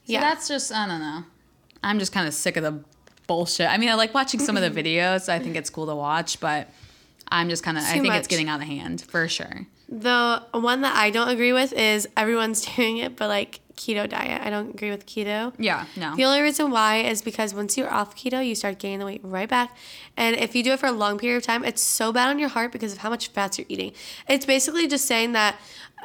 Yeah. 0.05 0.21
that's 0.21 0.47
just 0.47 0.71
I 0.71 0.87
don't 0.87 0.99
know. 0.99 1.23
I'm 1.83 1.99
just 1.99 2.11
kind 2.11 2.27
of 2.27 2.33
sick 2.33 2.57
of 2.57 2.63
the 2.63 2.79
bullshit. 3.27 3.69
I 3.69 3.77
mean, 3.77 3.89
I 3.89 3.93
like 3.95 4.13
watching 4.13 4.39
some 4.39 4.55
of 4.57 4.63
the 4.63 4.83
videos. 4.83 5.29
I 5.29 5.39
think 5.39 5.55
it's 5.55 5.69
cool 5.69 5.85
to 5.87 5.95
watch, 5.95 6.39
but 6.39 6.69
I'm 7.31 7.49
just 7.49 7.63
kind 7.63 7.77
of 7.77 7.83
I 7.83 7.99
think 7.99 8.13
it's 8.13 8.27
getting 8.27 8.49
out 8.49 8.61
of 8.61 8.67
hand 8.67 9.01
for 9.01 9.27
sure. 9.27 9.67
The 9.89 10.43
one 10.51 10.81
that 10.81 10.95
I 10.95 11.11
don't 11.11 11.29
agree 11.29 11.53
with 11.53 11.73
is 11.73 12.07
everyone's 12.17 12.65
doing 12.75 12.97
it, 12.97 13.15
but 13.15 13.27
like 13.27 13.61
keto 13.75 14.09
diet. 14.09 14.41
I 14.41 14.49
don't 14.49 14.73
agree 14.73 14.89
with 14.89 15.05
keto. 15.05 15.53
Yeah, 15.57 15.85
no. 15.95 16.15
The 16.15 16.25
only 16.25 16.41
reason 16.41 16.71
why 16.71 16.97
is 16.97 17.21
because 17.21 17.53
once 17.53 17.77
you're 17.77 17.91
off 17.91 18.15
keto, 18.15 18.45
you 18.45 18.55
start 18.55 18.79
gaining 18.79 18.99
the 18.99 19.05
weight 19.05 19.21
right 19.23 19.47
back. 19.47 19.77
And 20.17 20.35
if 20.35 20.55
you 20.55 20.63
do 20.63 20.73
it 20.73 20.79
for 20.79 20.87
a 20.87 20.91
long 20.91 21.17
period 21.17 21.37
of 21.37 21.43
time, 21.43 21.63
it's 21.63 21.81
so 21.81 22.11
bad 22.11 22.29
on 22.29 22.39
your 22.39 22.49
heart 22.49 22.71
because 22.71 22.91
of 22.91 22.99
how 22.99 23.09
much 23.09 23.29
fats 23.29 23.57
you're 23.57 23.67
eating. 23.69 23.93
It's 24.27 24.45
basically 24.45 24.87
just 24.87 25.05
saying 25.05 25.33
that 25.33 25.55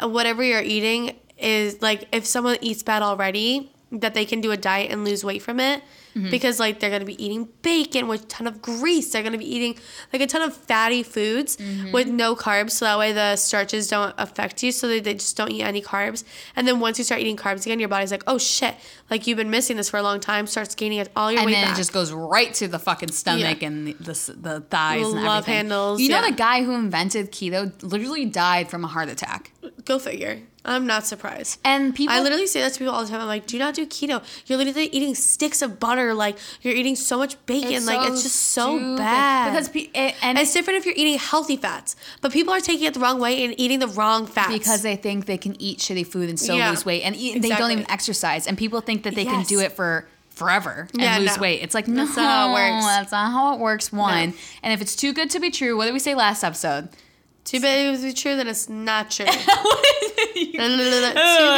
whatever 0.00 0.42
you're 0.44 0.62
eating 0.62 1.16
is 1.38 1.80
like 1.82 2.06
if 2.12 2.26
someone 2.26 2.58
eats 2.60 2.82
bad 2.82 3.02
already, 3.02 3.72
that 3.90 4.14
they 4.14 4.24
can 4.24 4.40
do 4.40 4.52
a 4.52 4.56
diet 4.56 4.90
and 4.90 5.04
lose 5.04 5.24
weight 5.24 5.42
from 5.42 5.58
it. 5.58 5.82
Mm-hmm. 6.14 6.30
Because 6.30 6.60
like 6.60 6.78
they're 6.80 6.90
gonna 6.90 7.04
be 7.06 7.22
eating 7.24 7.48
bacon 7.62 8.06
with 8.06 8.24
a 8.24 8.26
ton 8.26 8.46
of 8.46 8.60
grease. 8.60 9.10
They're 9.12 9.22
gonna 9.22 9.38
be 9.38 9.54
eating 9.54 9.80
like 10.12 10.20
a 10.20 10.26
ton 10.26 10.42
of 10.42 10.54
fatty 10.54 11.02
foods 11.02 11.56
mm-hmm. 11.56 11.90
with 11.92 12.08
no 12.08 12.36
carbs, 12.36 12.72
so 12.72 12.84
that 12.84 12.98
way 12.98 13.12
the 13.12 13.36
starches 13.36 13.88
don't 13.88 14.14
affect 14.18 14.62
you. 14.62 14.72
So 14.72 14.88
they, 14.88 15.00
they 15.00 15.14
just 15.14 15.36
don't 15.36 15.50
eat 15.50 15.62
any 15.62 15.80
carbs. 15.80 16.24
And 16.54 16.68
then 16.68 16.80
once 16.80 16.98
you 16.98 17.04
start 17.04 17.20
eating 17.22 17.36
carbs 17.36 17.64
again, 17.64 17.80
your 17.80 17.88
body's 17.88 18.10
like, 18.10 18.24
oh 18.26 18.36
shit, 18.38 18.74
like 19.10 19.26
you've 19.26 19.38
been 19.38 19.50
missing 19.50 19.76
this 19.78 19.88
for 19.88 19.96
a 19.96 20.02
long 20.02 20.20
time. 20.20 20.46
Starts 20.46 20.74
gaining 20.74 20.98
it 20.98 21.08
all 21.16 21.32
your 21.32 21.40
and 21.40 21.46
weight 21.46 21.54
And 21.54 21.62
then 21.62 21.68
back. 21.70 21.76
it 21.76 21.80
just 21.80 21.92
goes 21.94 22.12
right 22.12 22.52
to 22.54 22.68
the 22.68 22.78
fucking 22.78 23.12
stomach 23.12 23.62
Yeah. 23.62 23.68
and 23.68 23.86
the, 23.86 23.92
the, 23.94 24.34
the 24.38 24.60
thighs 24.60 25.00
The 25.02 25.16
and 25.16 25.24
love 25.24 25.44
everything. 25.44 25.54
handles, 25.54 26.00
You 26.00 26.10
know 26.10 26.20
yeah. 26.22 26.30
the 26.30 26.36
guy 26.36 26.62
who 26.62 26.72
invented 26.74 27.32
keto 27.32 27.72
literally 27.82 28.26
died 28.26 28.68
from 28.68 28.84
a 28.84 28.88
heart 28.88 29.08
attack. 29.08 29.52
Go 29.84 29.98
figure. 29.98 30.40
I'm 30.64 30.86
not 30.86 31.04
surprised. 31.06 31.58
And 31.64 31.92
people 31.92 32.14
I 32.14 32.20
literally 32.20 32.46
say 32.46 32.60
that 32.60 32.72
to 32.72 32.78
people 32.78 32.94
all 32.94 33.02
the 33.02 33.10
time. 33.10 33.20
I'm 33.20 33.26
like, 33.26 33.46
do 33.46 33.58
not 33.58 33.74
do 33.74 33.84
keto. 33.84 34.22
You're 34.46 34.58
literally 34.58 34.86
eating 34.86 35.16
sticks 35.16 35.60
of 35.60 35.80
butter. 35.80 36.14
Like 36.14 36.38
you're 36.60 36.74
eating 36.74 36.94
so 36.94 37.18
much 37.18 37.34
bacon. 37.46 37.84
like 37.84 38.08
it's 38.08 38.22
just 38.22 38.36
so 38.36 38.78
stupid. 38.78 38.98
bad. 38.98 39.50
because 39.50 39.68
pe- 39.70 39.90
it, 39.92 40.14
and 40.22 40.38
it's 40.38 40.52
different 40.54 40.78
if 40.78 40.86
you're 40.86 40.94
eating 40.96 41.18
healthy 41.18 41.56
fats, 41.56 41.96
but 42.20 42.30
people 42.32 42.54
are 42.54 42.60
taking 42.60 42.86
it 42.86 42.94
the 42.94 43.00
wrong 43.00 43.18
way 43.18 43.44
and 43.44 43.58
eating 43.58 43.80
the 43.80 43.88
wrong 43.88 44.24
fats. 44.26 44.52
because 44.52 44.82
they 44.82 44.94
think 44.94 45.26
they 45.26 45.36
can 45.38 45.60
eat 45.60 45.78
shitty 45.80 46.06
food 46.06 46.28
and 46.28 46.38
still 46.38 46.56
Yeah, 46.56 46.70
lose 46.70 46.86
weight, 46.86 47.02
and 47.02 47.16
eat, 47.16 47.42
they 47.42 47.48
don't 47.48 47.72
even 47.72 47.90
exercise, 47.90 48.46
and 48.46 48.56
people 48.56 48.80
think 48.80 49.02
that 49.02 49.16
they 49.16 49.24
can 49.24 49.42
do 49.44 49.58
it 49.58 49.72
for 49.72 50.06
forever 50.30 50.86
and 50.92 51.02
Yeah, 51.02 51.18
lose 51.18 51.36
no. 51.36 51.42
weight. 51.42 51.60
It's 51.62 51.74
like 51.74 51.88
no, 51.88 52.04
That's 52.04 52.16
not 52.16 52.24
how 52.24 52.50
it 52.50 52.52
works. 52.54 52.86
That's 52.86 53.12
not 53.12 53.32
how 53.32 53.54
it 53.54 53.58
works. 53.60 53.92
One, 53.92 54.30
No. 54.30 54.36
and 54.62 54.72
if 54.72 54.80
it's 54.80 54.94
too 54.94 55.12
good 55.12 55.28
to 55.30 55.40
be 55.40 55.50
true, 55.50 55.76
what 55.76 55.86
did 55.86 55.92
we 55.92 55.98
say 55.98 56.14
last 56.14 56.44
episode? 56.44 56.88
too 57.44 57.60
bad 57.60 57.96
to 57.96 58.02
be 58.02 58.12
true, 58.12 58.36
then 58.36 58.48
it's 58.48 58.68
not 58.68 59.10
true. 59.10 59.26
too 59.26 60.52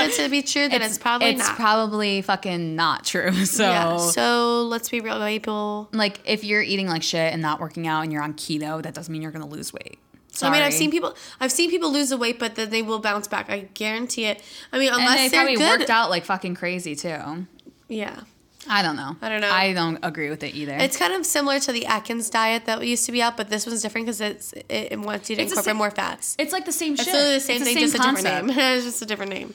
good 0.08 0.16
to 0.16 0.28
be 0.30 0.42
true, 0.42 0.68
then 0.68 0.82
it's, 0.82 0.98
probably 0.98 1.28
it's 1.28 1.40
not. 1.40 1.56
probably 1.56 2.22
fucking 2.22 2.76
not 2.76 3.04
true. 3.04 3.30
So, 3.44 3.64
yeah. 3.64 3.96
So 3.98 4.64
let's 4.64 4.88
be 4.88 5.00
real, 5.00 5.24
people. 5.26 5.88
like, 5.92 6.20
if 6.24 6.44
you're 6.44 6.62
eating 6.62 6.88
like 6.88 7.02
shit 7.02 7.32
and 7.32 7.40
not 7.40 7.60
working 7.60 7.86
out 7.86 8.02
and 8.02 8.12
you're 8.12 8.22
on 8.22 8.34
keto, 8.34 8.82
that 8.82 8.94
doesn't 8.94 9.12
mean 9.12 9.22
you're 9.22 9.30
gonna 9.30 9.46
lose 9.46 9.72
weight. 9.72 9.98
Sorry. 10.34 10.50
I 10.50 10.52
mean, 10.52 10.62
I've 10.62 10.74
seen 10.74 10.90
people. 10.90 11.14
I've 11.38 11.52
seen 11.52 11.70
people 11.70 11.92
lose 11.92 12.08
the 12.08 12.16
weight, 12.16 12.40
but 12.40 12.56
then 12.56 12.70
they 12.70 12.82
will 12.82 12.98
bounce 12.98 13.28
back. 13.28 13.50
I 13.50 13.68
guarantee 13.74 14.24
it. 14.24 14.42
I 14.72 14.78
mean, 14.78 14.88
and 14.88 15.00
unless 15.00 15.16
they 15.16 15.28
they're 15.28 15.44
probably 15.44 15.56
good. 15.56 15.80
worked 15.80 15.90
out 15.90 16.10
like 16.10 16.24
fucking 16.24 16.56
crazy 16.56 16.96
too. 16.96 17.46
Yeah. 17.88 18.20
I 18.68 18.82
don't 18.82 18.96
know. 18.96 19.16
I 19.20 19.28
don't 19.28 19.40
know. 19.40 19.50
I 19.50 19.72
don't 19.72 19.98
agree 20.02 20.30
with 20.30 20.42
it 20.42 20.54
either. 20.54 20.74
It's 20.74 20.96
kind 20.96 21.12
of 21.12 21.26
similar 21.26 21.60
to 21.60 21.72
the 21.72 21.86
Atkins 21.86 22.30
diet 22.30 22.64
that 22.66 22.86
used 22.86 23.06
to 23.06 23.12
be 23.12 23.20
out, 23.22 23.36
but 23.36 23.50
this 23.50 23.66
one's 23.66 23.82
different 23.82 24.06
because 24.06 24.20
it's 24.20 24.54
it, 24.68 24.98
wants 24.98 25.28
you 25.30 25.36
to 25.36 25.42
It's 25.42 25.52
incorporate 25.52 25.64
same- 25.72 25.76
more 25.76 25.90
fats. 25.90 26.34
it's 26.38 26.52
like 26.52 26.64
the 26.64 26.72
same 26.72 26.94
It's 26.94 27.04
shit. 27.04 27.12
literally 27.12 27.34
the 27.34 27.40
same 27.40 27.56
It's 27.62 27.64
thing, 27.64 27.78
just 27.78 27.94
a 27.94 27.98
different 27.98 28.24
name. 28.24 28.50
it's 28.58 28.84
just 28.84 29.02
a 29.02 29.06
different 29.06 29.32
name. 29.32 29.54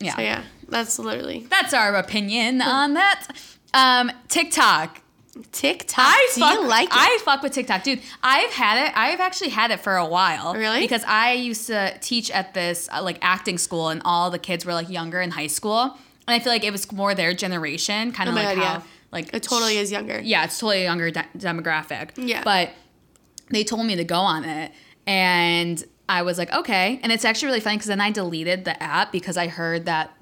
Yeah. 0.00 0.14
So 0.16 0.22
yeah, 0.22 0.42
that's 0.68 0.98
literally 0.98 1.46
That's 1.50 1.74
our 1.74 1.94
opinion 1.96 2.62
on 2.62 2.94
that. 2.94 3.26
Um, 3.74 4.10
TikTok. 4.28 5.02
TikTok. 5.52 6.04
I 6.06 6.30
Do 6.34 6.40
fuck, 6.40 6.54
you 6.54 6.66
like 6.66 6.88
it? 6.88 6.94
I 6.96 7.18
fuck 7.24 7.42
with 7.42 7.52
TikTok, 7.52 7.82
dude. 7.84 8.00
I've 8.22 8.50
had 8.50 8.86
it. 8.88 8.92
I've 8.96 9.20
actually 9.20 9.50
had 9.50 9.70
it 9.70 9.78
for 9.80 9.96
a 9.96 10.06
while. 10.06 10.54
Really? 10.54 10.80
Because 10.80 11.04
I 11.06 11.32
used 11.32 11.66
to 11.68 11.96
teach 12.00 12.30
at 12.32 12.54
this 12.54 12.88
uh, 12.92 13.02
like 13.02 13.18
acting 13.22 13.58
school, 13.58 13.88
and 13.88 14.02
all 14.04 14.30
the 14.30 14.38
kids 14.38 14.64
were 14.64 14.72
like 14.74 14.88
younger 14.90 15.20
in 15.20 15.30
high 15.30 15.46
school, 15.46 15.96
and 16.28 16.34
I 16.34 16.38
feel 16.38 16.52
like 16.52 16.62
it 16.62 16.70
was 16.70 16.90
more 16.92 17.14
their 17.14 17.34
generation, 17.34 18.12
kind 18.12 18.28
Oh 18.28 18.32
of 18.32 18.36
my 18.36 18.44
like 18.44 18.56
God, 18.56 18.64
how 18.64 18.72
yeah. 18.74 18.82
like 19.10 19.34
it 19.34 19.42
totally 19.42 19.78
is 19.78 19.90
younger. 19.90 20.20
yeah, 20.20 20.44
it's 20.44 20.58
totally 20.58 20.82
a 20.82 20.84
younger 20.84 21.10
de- 21.10 21.26
demographic. 21.36 22.10
Yeah. 22.16 22.42
But 22.44 22.70
they 23.50 23.64
told 23.64 23.86
me 23.86 23.96
to 23.96 24.04
go 24.04 24.16
on 24.20 24.44
it 24.44 24.72
and 25.06 25.82
I 26.08 26.22
was 26.22 26.38
like, 26.38 26.52
okay. 26.52 27.00
And 27.02 27.10
it's 27.12 27.24
actually 27.24 27.46
really 27.48 27.60
funny 27.60 27.76
because 27.76 27.88
then 27.88 28.00
I 28.00 28.10
deleted 28.10 28.64
the 28.64 28.80
app 28.82 29.10
because 29.12 29.36
I 29.36 29.46
heard 29.48 29.86
that 29.86 30.12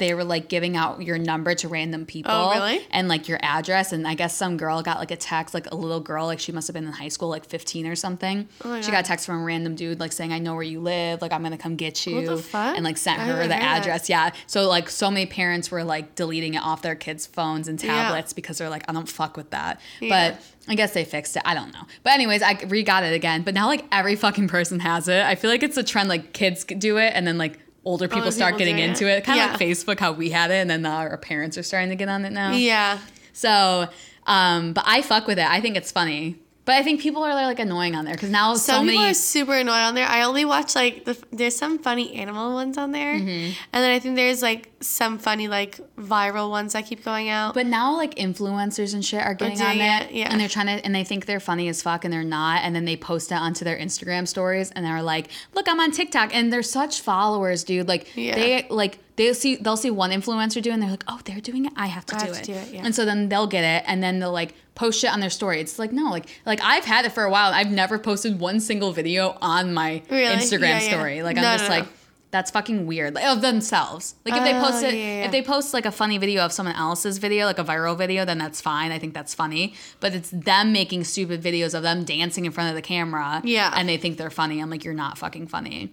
they 0.00 0.12
were 0.14 0.24
like 0.24 0.48
giving 0.48 0.76
out 0.76 1.00
your 1.02 1.16
number 1.18 1.54
to 1.54 1.68
random 1.68 2.04
people. 2.04 2.32
Oh, 2.32 2.50
really? 2.52 2.84
And 2.90 3.06
like 3.06 3.28
your 3.28 3.38
address. 3.42 3.92
And 3.92 4.08
I 4.08 4.14
guess 4.14 4.34
some 4.36 4.56
girl 4.56 4.82
got 4.82 4.98
like 4.98 5.12
a 5.12 5.16
text, 5.16 5.54
like 5.54 5.70
a 5.70 5.76
little 5.76 6.00
girl, 6.00 6.26
like 6.26 6.40
she 6.40 6.50
must 6.50 6.66
have 6.66 6.74
been 6.74 6.84
in 6.86 6.92
high 6.92 7.06
school, 7.08 7.28
like 7.28 7.44
15 7.46 7.86
or 7.86 7.94
something. 7.94 8.48
Oh 8.64 8.80
she 8.80 8.90
got 8.90 9.04
a 9.04 9.06
text 9.06 9.26
from 9.26 9.42
a 9.42 9.44
random 9.44 9.76
dude, 9.76 10.00
like 10.00 10.10
saying, 10.10 10.32
I 10.32 10.40
know 10.40 10.54
where 10.54 10.64
you 10.64 10.80
live. 10.80 11.22
Like, 11.22 11.32
I'm 11.32 11.42
going 11.42 11.52
to 11.52 11.58
come 11.58 11.76
get 11.76 12.04
you. 12.06 12.26
the 12.26 12.38
fuck? 12.38 12.74
And 12.74 12.84
like 12.84 12.96
sent 12.96 13.20
her 13.20 13.26
the 13.28 13.32
heard 13.34 13.50
that. 13.50 13.62
address. 13.62 14.08
Yeah. 14.08 14.30
So 14.48 14.66
like 14.68 14.90
so 14.90 15.08
many 15.10 15.26
parents 15.26 15.70
were 15.70 15.84
like 15.84 16.16
deleting 16.16 16.54
it 16.54 16.62
off 16.62 16.82
their 16.82 16.96
kids' 16.96 17.26
phones 17.26 17.68
and 17.68 17.80
Yeah. 17.80 17.88
tablets 18.08 18.32
because 18.32 18.58
they're 18.58 18.70
like, 18.70 18.82
I 18.88 18.92
don't 18.92 19.08
fuck 19.08 19.36
with 19.36 19.50
that. 19.50 19.80
Yeah. 20.00 20.32
But 20.34 20.42
I 20.68 20.74
guess 20.74 20.92
they 20.94 21.04
fixed 21.04 21.36
it. 21.36 21.42
I 21.44 21.54
don't 21.54 21.72
know. 21.72 21.82
But 22.02 22.14
anyways, 22.14 22.42
I 22.42 22.58
re 22.68 22.82
got 22.82 23.04
it 23.04 23.12
again. 23.14 23.42
But 23.42 23.54
now 23.54 23.66
like 23.66 23.84
every 23.92 24.16
fucking 24.16 24.48
person 24.48 24.80
has 24.80 25.08
it. 25.08 25.22
I 25.22 25.34
feel 25.34 25.50
like 25.50 25.62
it's 25.62 25.76
a 25.76 25.82
trend. 25.84 26.08
Like 26.08 26.32
kids 26.32 26.64
do 26.64 26.96
it, 26.98 27.12
and 27.14 27.26
then 27.26 27.36
like 27.38 27.58
older 27.84 28.06
people 28.08 28.20
Older 28.20 28.30
start 28.32 28.54
people 28.54 28.58
getting 28.66 28.78
into 28.78 29.08
it. 29.08 29.18
it. 29.18 29.24
Kind 29.24 29.40
of 29.40 29.46
Yeah. 29.46 29.52
like 29.52 29.60
Facebook, 29.60 29.98
how 30.00 30.12
we 30.12 30.30
had 30.30 30.50
it, 30.50 30.54
and 30.56 30.70
then 30.70 30.84
our 30.86 31.16
parents 31.16 31.56
are 31.58 31.62
starting 31.62 31.90
to 31.90 31.96
get 31.96 32.08
on 32.08 32.24
it 32.24 32.30
now. 32.32 32.52
Yeah. 32.52 32.98
So, 33.32 33.88
um, 34.26 34.72
but 34.72 34.84
I 34.86 35.02
fuck 35.02 35.26
with 35.26 35.38
it. 35.38 35.46
I 35.48 35.60
think 35.60 35.76
it's 35.76 35.90
funny. 35.90 36.36
But 36.70 36.76
I 36.76 36.84
think 36.84 37.00
people 37.00 37.24
are 37.24 37.34
like 37.34 37.58
annoying 37.58 37.96
on 37.96 38.04
there 38.04 38.14
because 38.14 38.30
now 38.30 38.54
so 38.54 38.74
Some 38.74 38.86
people 38.86 39.00
many. 39.00 39.10
are 39.10 39.14
super 39.14 39.54
annoyed 39.54 39.72
on 39.88 39.96
there. 39.96 40.06
I 40.06 40.22
only 40.22 40.44
watch 40.44 40.76
like 40.76 41.04
the 41.04 41.18
there's 41.32 41.56
some 41.56 41.80
funny 41.80 42.14
animal 42.14 42.52
ones 42.54 42.78
on 42.78 42.92
there, 42.92 43.14
Mm-hmm. 43.16 43.28
and 43.72 43.82
then 43.82 43.90
I 43.90 43.98
think 43.98 44.14
there's 44.14 44.40
like 44.40 44.70
some 44.80 45.18
funny 45.18 45.48
like 45.48 45.80
viral 45.96 46.48
ones 46.48 46.74
that 46.74 46.86
keep 46.86 47.04
going 47.04 47.28
out. 47.28 47.54
But 47.54 47.66
now 47.66 47.96
like 47.96 48.14
influencers 48.14 48.94
and 48.94 49.04
shit 49.04 49.20
are 49.20 49.34
getting 49.34 49.60
on 49.60 49.78
it, 49.78 50.10
it, 50.10 50.12
yeah. 50.12 50.28
and 50.30 50.40
they're 50.40 50.48
trying 50.48 50.66
to, 50.66 50.84
and 50.84 50.94
they 50.94 51.02
think 51.02 51.26
they're 51.26 51.40
funny 51.40 51.66
as 51.68 51.82
fuck, 51.82 52.04
and 52.04 52.12
they're 52.12 52.22
not, 52.22 52.62
and 52.62 52.72
then 52.76 52.84
they 52.84 52.96
post 52.96 53.32
it 53.32 53.34
onto 53.34 53.64
their 53.64 53.76
Instagram 53.76 54.28
stories, 54.28 54.70
and 54.70 54.84
they're 54.86 55.02
like, 55.02 55.26
"Look, 55.54 55.66
I'm 55.68 55.80
on 55.80 55.90
TikTok," 55.90 56.32
and 56.36 56.52
they're 56.52 56.62
such 56.62 57.00
followers, 57.00 57.64
dude. 57.64 57.88
Like 57.88 58.16
Yeah. 58.16 58.36
they 58.36 58.66
like 58.70 59.00
they 59.20 59.32
see 59.34 59.56
they'll 59.56 59.76
see 59.76 59.90
one 59.90 60.10
influencer 60.10 60.62
do, 60.62 60.70
it, 60.70 60.72
and 60.72 60.82
they're 60.82 60.90
like, 60.90 61.04
"Oh, 61.06 61.20
they're 61.24 61.40
doing 61.40 61.66
it, 61.66 61.72
I 61.76 61.86
have 61.86 62.06
to, 62.06 62.16
I 62.16 62.18
do, 62.20 62.26
have 62.26 62.36
it. 62.36 62.44
to 62.44 62.52
do 62.52 62.58
it, 62.58 62.74
yeah. 62.74 62.82
And 62.84 62.94
so 62.94 63.04
then 63.04 63.28
they'll 63.28 63.46
get 63.46 63.64
it, 63.64 63.84
and 63.86 64.02
then 64.02 64.18
they'll 64.18 64.32
like 64.32 64.54
post 64.74 64.98
shit 65.00 65.12
on 65.12 65.20
their 65.20 65.30
story. 65.30 65.60
It's 65.60 65.78
like 65.78 65.92
no, 65.92 66.10
like 66.10 66.26
like 66.46 66.60
I've 66.62 66.84
had 66.84 67.04
it 67.04 67.12
for 67.12 67.24
a 67.24 67.30
while. 67.30 67.52
I've 67.52 67.70
never 67.70 67.98
posted 67.98 68.40
one 68.40 68.60
single 68.60 68.92
video 68.92 69.36
on 69.42 69.74
my 69.74 70.02
Really? 70.10 70.34
Instagram 70.36 70.60
Yeah, 70.60 70.80
yeah. 70.80 70.88
story. 70.88 71.22
Like 71.22 71.36
No, 71.36 71.42
I'm 71.42 71.58
just 71.58 71.70
no, 71.70 71.76
no. 71.76 71.80
like. 71.82 71.92
That's 72.32 72.52
fucking 72.52 72.86
weird. 72.86 73.16
Like, 73.16 73.24
of 73.24 73.40
themselves. 73.42 74.14
Like 74.24 74.36
if 74.36 74.44
they 74.44 74.54
Oh, 74.56 74.60
post 74.62 74.84
it, 74.84 74.94
yeah, 74.94 75.00
yeah. 75.00 75.24
if 75.24 75.32
they 75.32 75.42
post 75.42 75.74
like 75.74 75.84
a 75.84 75.90
funny 75.90 76.16
video 76.16 76.44
of 76.44 76.52
someone 76.52 76.76
else's 76.76 77.18
video, 77.18 77.44
like 77.44 77.58
a 77.58 77.64
viral 77.64 77.98
video, 77.98 78.24
then 78.24 78.38
that's 78.38 78.60
fine. 78.60 78.92
I 78.92 79.00
think 79.00 79.14
that's 79.14 79.34
funny. 79.34 79.74
But 79.98 80.14
it's 80.14 80.30
them 80.30 80.72
making 80.72 81.02
stupid 81.04 81.42
videos 81.42 81.74
of 81.74 81.82
them 81.82 82.04
dancing 82.04 82.44
in 82.44 82.52
front 82.52 82.68
of 82.70 82.76
the 82.76 82.82
camera. 82.82 83.40
Yeah. 83.42 83.72
And 83.74 83.88
they 83.88 83.96
think 83.96 84.16
they're 84.16 84.30
funny. 84.30 84.60
I'm 84.60 84.70
like, 84.70 84.84
you're 84.84 84.94
not 84.94 85.18
fucking 85.18 85.48
funny. 85.48 85.92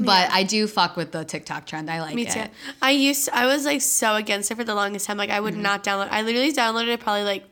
But 0.00 0.30
I 0.30 0.42
do 0.42 0.66
fuck 0.66 0.96
with 0.96 1.12
the 1.12 1.24
TikTok 1.24 1.66
trend. 1.66 1.90
I 1.90 2.00
like 2.00 2.14
Me 2.14 2.26
it. 2.26 2.30
too. 2.32 2.44
I 2.80 2.92
used 2.92 3.28
I 3.30 3.46
was 3.46 3.64
like 3.66 3.82
so 3.82 4.14
against 4.14 4.50
it 4.50 4.54
for 4.56 4.64
the 4.64 4.74
longest 4.74 5.06
time. 5.06 5.16
Like 5.18 5.28
I 5.30 5.34
Mm-hmm. 5.34 5.44
would 5.44 5.56
not 5.58 5.84
download. 5.84 6.08
I 6.10 6.22
literally 6.22 6.52
downloaded 6.52 6.88
it 6.94 7.00
probably 7.00 7.24
like 7.24 7.44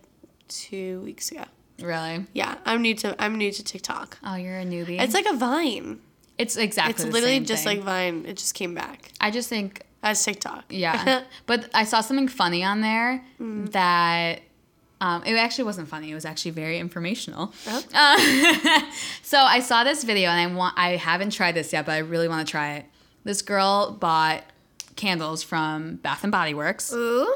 two 0.48 1.00
weeks 1.02 1.30
ago. 1.30 1.44
Really? 1.80 2.26
Yeah, 2.32 2.56
I'm 2.64 2.82
new 2.82 2.94
to 2.96 3.14
I'm 3.22 3.36
new 3.36 3.50
to 3.52 3.62
TikTok. 3.64 4.18
Oh, 4.24 4.36
you're 4.36 4.58
a 4.58 4.64
newbie. 4.64 5.00
It's 5.00 5.14
like 5.14 5.26
a 5.26 5.34
Vine. 5.34 6.00
it's 6.38 6.56
exactly. 6.56 7.04
It's 7.04 7.12
literally 7.12 7.40
just 7.40 7.64
thing. 7.64 7.78
like 7.78 7.84
Vine. 7.86 8.24
It 8.26 8.36
just 8.36 8.54
came 8.54 8.74
back 8.74 9.12
I 9.20 9.30
just 9.30 9.48
think 9.48 9.82
as 10.02 10.24
TikTok. 10.24 10.64
Yeah. 10.70 11.24
but 11.46 11.68
I 11.74 11.84
saw 11.84 12.00
something 12.00 12.28
funny 12.28 12.64
on 12.64 12.80
there 12.80 13.22
Mm. 13.40 13.70
that 13.72 14.40
um, 15.00 15.22
it 15.24 15.34
actually 15.34 15.64
wasn't 15.64 15.88
funny. 15.88 16.10
It 16.10 16.14
was 16.14 16.24
actually 16.24 16.50
very 16.52 16.78
informational. 16.78 17.52
Oh. 17.66 17.82
Uh, 17.94 18.80
so 19.22 19.38
I 19.40 19.60
saw 19.60 19.82
this 19.84 20.04
video 20.04 20.28
and 20.30 20.52
I 20.52 20.54
want 20.54 20.74
I 20.78 20.96
haven't 20.96 21.30
tried 21.30 21.52
this 21.54 21.72
yet, 21.72 21.86
but 21.86 21.92
I 21.92 21.98
really 21.98 22.28
want 22.28 22.46
to 22.46 22.50
try 22.50 22.74
it. 22.74 22.86
This 23.24 23.42
girl 23.42 23.92
bought 23.98 24.44
candles 24.96 25.42
from 25.42 25.96
Bath 25.96 26.22
and 26.24 26.30
Body 26.32 26.52
Works. 26.54 26.92
Ooh, 26.92 27.34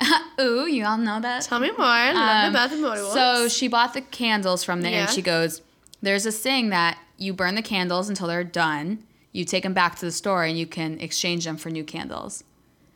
Ooh, 0.40 0.66
you 0.66 0.84
all 0.84 0.98
know 0.98 1.20
that. 1.20 1.42
tell 1.42 1.58
me 1.60 1.70
more. 1.70 1.80
I 1.86 2.12
love 2.12 2.46
Um, 2.46 2.52
the 2.52 2.56
Bath 2.58 2.72
and 2.72 2.82
Body 2.82 3.00
Works. 3.00 3.12
So 3.14 3.48
she 3.48 3.68
bought 3.68 3.94
the 3.94 4.00
candles 4.02 4.62
from 4.64 4.82
there, 4.82 4.92
Yeah. 4.92 5.00
and 5.02 5.10
she 5.10 5.22
goes, 5.22 5.62
"There's 6.02 6.24
this 6.24 6.38
thing 6.40 6.68
that 6.70 6.98
you 7.16 7.32
burn 7.32 7.54
the 7.56 7.62
candles 7.62 8.08
until 8.08 8.26
they're 8.28 8.44
done. 8.44 9.02
You 9.32 9.44
take 9.44 9.62
them 9.64 9.74
back 9.74 9.96
to 9.98 10.04
the 10.04 10.12
store, 10.12 10.44
and 10.44 10.58
you 10.58 10.66
can 10.66 11.00
exchange 11.00 11.44
them 11.44 11.56
for 11.56 11.70
new 11.70 11.84
candles." 11.84 12.44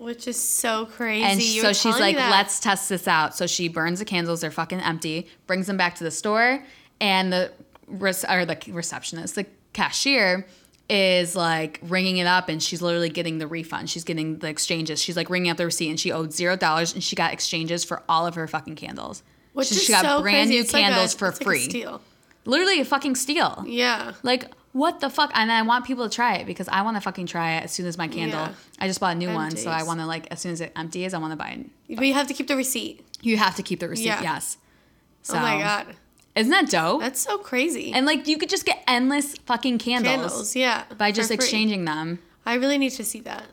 Which 0.02 0.26
is 0.28 0.40
so 0.42 0.86
crazy. 0.86 1.24
And 1.24 1.40
You 1.42 1.62
so 1.62 1.72
she's 1.72 1.98
like, 1.98 2.16
let's 2.16 2.60
test 2.60 2.88
this 2.88 3.06
out. 3.08 3.34
So 3.36 3.46
she 3.46 3.68
burns 3.68 3.98
the 3.98 4.04
candles; 4.04 4.40
they're 4.42 4.50
fucking 4.50 4.80
empty. 4.80 5.28
Brings 5.46 5.66
them 5.66 5.76
back 5.76 5.94
to 5.96 6.04
the 6.04 6.10
store, 6.10 6.64
and 7.00 7.32
the 7.32 7.52
or 7.88 8.44
the 8.44 8.58
receptionist, 8.68 9.34
the 9.34 9.46
cashier, 9.72 10.46
is 10.88 11.34
like 11.36 11.78
ringing 11.82 12.18
it 12.18 12.26
up, 12.26 12.48
and 12.48 12.62
she's 12.62 12.82
literally 12.82 13.08
getting 13.10 13.38
the 13.38 13.46
refund. 13.46 13.88
She's 13.90 14.04
getting 14.04 14.38
the 14.38 14.48
exchanges. 14.48 15.00
She's 15.02 15.16
like 15.16 15.30
ringing 15.30 15.50
up 15.50 15.56
the 15.56 15.64
receipt, 15.66 15.88
and 15.90 15.98
she 16.00 16.12
owed 16.12 16.32
zero 16.32 16.56
dollars, 16.56 16.92
and 16.94 17.02
she 17.02 17.16
got 17.16 17.32
exchanges 17.32 17.84
for 17.84 18.02
all 18.08 18.26
of 18.26 18.34
her 18.34 18.46
fucking 18.48 18.76
candles. 18.76 19.22
Which 19.52 19.68
she, 19.68 19.74
is 19.76 19.82
she 19.84 19.92
got 19.92 20.04
so 20.04 20.22
brand 20.22 20.48
crazy. 20.48 20.54
new 20.54 20.60
It's 20.62 20.72
like 20.72 20.84
a- 20.84 20.88
candles 20.88 21.14
for 21.14 21.28
it's 21.28 21.38
like 21.40 21.42
a 21.42 21.44
free. 21.44 21.60
steal. 21.60 22.00
literally 22.46 22.80
a 22.80 22.84
fucking 22.84 23.14
steal. 23.16 23.64
Yeah. 23.66 24.12
Like 24.22 24.50
what 24.72 25.00
the 25.00 25.10
fuck? 25.10 25.30
And 25.34 25.52
I 25.52 25.62
want 25.62 25.84
people 25.84 26.08
to 26.08 26.14
try 26.14 26.36
it 26.36 26.46
because 26.46 26.68
I 26.68 26.82
want 26.82 26.96
to 26.96 27.00
fucking 27.00 27.26
try 27.26 27.56
it 27.56 27.64
as 27.64 27.72
soon 27.72 27.86
as 27.86 27.98
my 27.98 28.08
candle. 28.08 28.40
Yeah. 28.40 28.54
I 28.78 28.86
just 28.86 29.00
bought 29.00 29.16
a 29.16 29.18
new 29.18 29.32
one, 29.32 29.56
so 29.56 29.70
I 29.70 29.82
want 29.82 30.00
to 30.00 30.06
like 30.06 30.26
as 30.30 30.40
soon 30.40 30.52
as 30.52 30.60
it 30.60 30.72
empties, 30.76 31.14
I 31.14 31.18
want 31.18 31.32
to 31.32 31.36
buy 31.36 31.50
it. 31.50 31.96
But 31.96 32.06
you 32.06 32.14
have 32.14 32.26
to 32.28 32.34
keep 32.34 32.48
the 32.48 32.56
receipt. 32.56 33.06
You 33.20 33.36
have 33.36 33.54
to 33.56 33.62
keep 33.62 33.80
the 33.80 33.88
receipt. 33.88 34.06
Yeah. 34.06 34.22
Yes. 34.22 34.56
Oh 34.60 35.34
so, 35.34 35.38
oh 35.38 35.42
my 35.42 35.58
god, 35.58 35.86
Isn't 36.34 36.50
that 36.50 36.68
dope? 36.68 37.00
that's 37.00 37.20
so 37.20 37.38
crazy. 37.38 37.92
and 37.92 38.06
like 38.06 38.26
you 38.26 38.38
could 38.38 38.48
just 38.48 38.64
get 38.64 38.82
endless 38.88 39.36
fucking 39.46 39.78
candles, 39.78 40.16
Candles, 40.16 40.56
yeah. 40.56 40.84
by 40.98 41.12
just 41.12 41.30
exchanging 41.30 41.84
them. 41.84 42.18
I 42.44 42.54
really 42.54 42.76
need 42.78 42.90
to 42.90 43.04
see 43.04 43.20
that. 43.20 43.44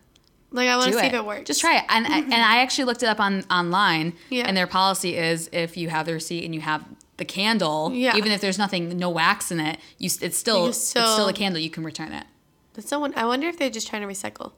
Like 0.52 0.68
I 0.68 0.78
want 0.78 0.94
to 0.94 0.98
see 0.98 1.06
it. 1.06 1.10
if 1.10 1.14
it 1.14 1.26
works. 1.26 1.46
Just 1.46 1.62
try 1.62 1.78
it. 1.78 1.84
And 1.90 2.08
and 2.08 2.34
I 2.34 2.62
actually 2.62 2.86
looked 2.86 3.04
it 3.04 3.08
up 3.08 3.20
on 3.20 3.44
online. 3.52 4.14
Yeah. 4.30 4.46
And 4.48 4.58
their 4.58 4.68
policy 4.68 5.16
is 5.16 5.50
if 5.52 5.78
you 5.78 5.90
have 5.90 6.06
the 6.08 6.14
receipt 6.14 6.44
and 6.44 6.56
you 6.56 6.62
have 6.62 6.84
the 7.20 7.26
candle, 7.26 7.92
Yeah. 7.94 8.18
even 8.18 8.32
if 8.32 8.42
there's 8.42 8.58
nothing, 8.58 8.98
no 8.98 9.10
wax 9.12 9.52
in 9.52 9.60
it, 9.60 9.80
you 10.00 10.10
it's 10.22 10.38
still 10.38 10.64
You 10.64 10.70
it's 10.70 10.80
still 10.84 11.06
still- 11.14 11.28
a 11.28 11.34
candle. 11.34 11.62
You 11.62 11.70
can 11.70 11.84
return 11.84 12.12
it. 12.12 12.26
That's 12.74 12.90
someone. 12.90 13.14
I 13.16 13.26
wonder 13.26 13.48
if 13.48 13.58
they're 13.60 13.70
just 13.70 13.88
trying 13.88 14.02
to 14.02 14.08
recycle, 14.08 14.54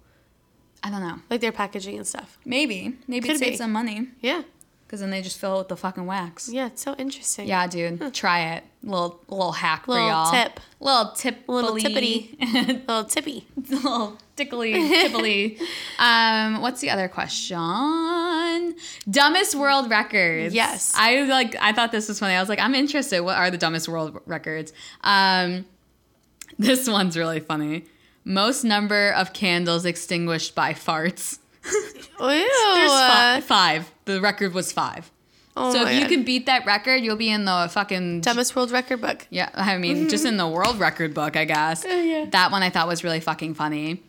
I 0.83 0.89
don't 0.89 1.01
know. 1.01 1.19
like 1.29 1.41
their 1.41 1.51
packaging 1.51 1.97
and 1.97 2.07
stuff. 2.07 2.37
Maybe 2.45 2.95
maybe 3.07 3.27
Could 3.27 3.35
it 3.35 3.39
saves 3.39 3.51
be. 3.51 3.57
some 3.57 3.71
money 3.73 4.07
Yeah. 4.21 4.43
Because 4.91 4.99
then 4.99 5.09
they 5.09 5.21
just 5.21 5.39
fill 5.39 5.55
it 5.55 5.59
with 5.59 5.67
the 5.69 5.77
fucking 5.77 6.05
wax. 6.05 6.49
Yeah. 6.49 6.65
It's 6.67 6.81
so 6.83 6.95
interesting. 6.95 7.47
Yeah, 7.47 7.65
dude, 7.65 8.13
try 8.13 8.55
it. 8.55 8.65
Little 8.83 9.21
little 9.29 9.53
hack 9.53 9.85
for 9.85 9.91
Little 9.91 10.09
y'all. 10.09 10.31
tip. 10.31 10.59
Little 10.81 11.13
tip. 11.13 11.37
Little 11.47 11.75
tippity. 11.75 12.37
Little 12.87 13.05
tippy. 13.05 13.47
little 13.69 14.17
tickly 14.35 14.73
tipply. 14.73 15.61
um, 15.99 16.61
what's 16.61 16.81
the 16.81 16.89
other 16.89 17.07
question? 17.07 18.75
Dumbest 19.09 19.55
world 19.55 19.89
records. 19.89 20.53
Yes. 20.53 20.91
I 20.93 21.21
like. 21.21 21.55
I 21.61 21.71
thought 21.71 21.93
this 21.93 22.09
was 22.09 22.19
funny. 22.19 22.33
I 22.33 22.41
was 22.41 22.49
like, 22.49 22.59
I'm 22.59 22.75
interested. 22.75 23.21
What 23.21 23.37
are 23.37 23.49
the 23.49 23.57
dumbest 23.57 23.87
world 23.87 24.19
records? 24.25 24.73
Um, 25.05 25.63
this 26.59 26.89
one's 26.89 27.15
really 27.15 27.39
funny. 27.39 27.85
Most 28.25 28.65
number 28.65 29.11
of 29.13 29.31
candles 29.31 29.85
extinguished 29.85 30.53
by 30.53 30.73
farts. 30.73 31.39
Ew. 31.71 32.09
There's 32.19 32.91
fi- 32.91 33.41
five. 33.41 33.91
The 34.05 34.21
record 34.21 34.53
was 34.53 34.71
five. 34.71 35.11
Oh 35.57 35.73
so 35.73 35.85
if 35.85 35.93
you 35.93 36.01
God. 36.01 36.09
can 36.09 36.23
beat 36.23 36.45
that 36.45 36.65
record, 36.65 36.97
you'll 37.03 37.17
be 37.17 37.29
in 37.29 37.43
the 37.45 37.69
fucking 37.71 38.21
dumbest 38.21 38.55
world 38.55 38.71
record 38.71 39.01
book. 39.01 39.27
yeah, 39.29 39.49
I 39.53 39.77
mean, 39.77 40.07
just 40.09 40.23
in 40.25 40.37
the 40.37 40.47
world 40.47 40.79
record 40.79 41.13
book, 41.13 41.35
I 41.35 41.43
guess. 41.45 41.85
Oh, 41.85 42.01
yeah. 42.01 42.25
That 42.29 42.51
one 42.51 42.63
I 42.63 42.69
thought 42.69 42.87
was 42.87 43.03
really 43.03 43.19
fucking 43.19 43.55
funny. 43.55 44.01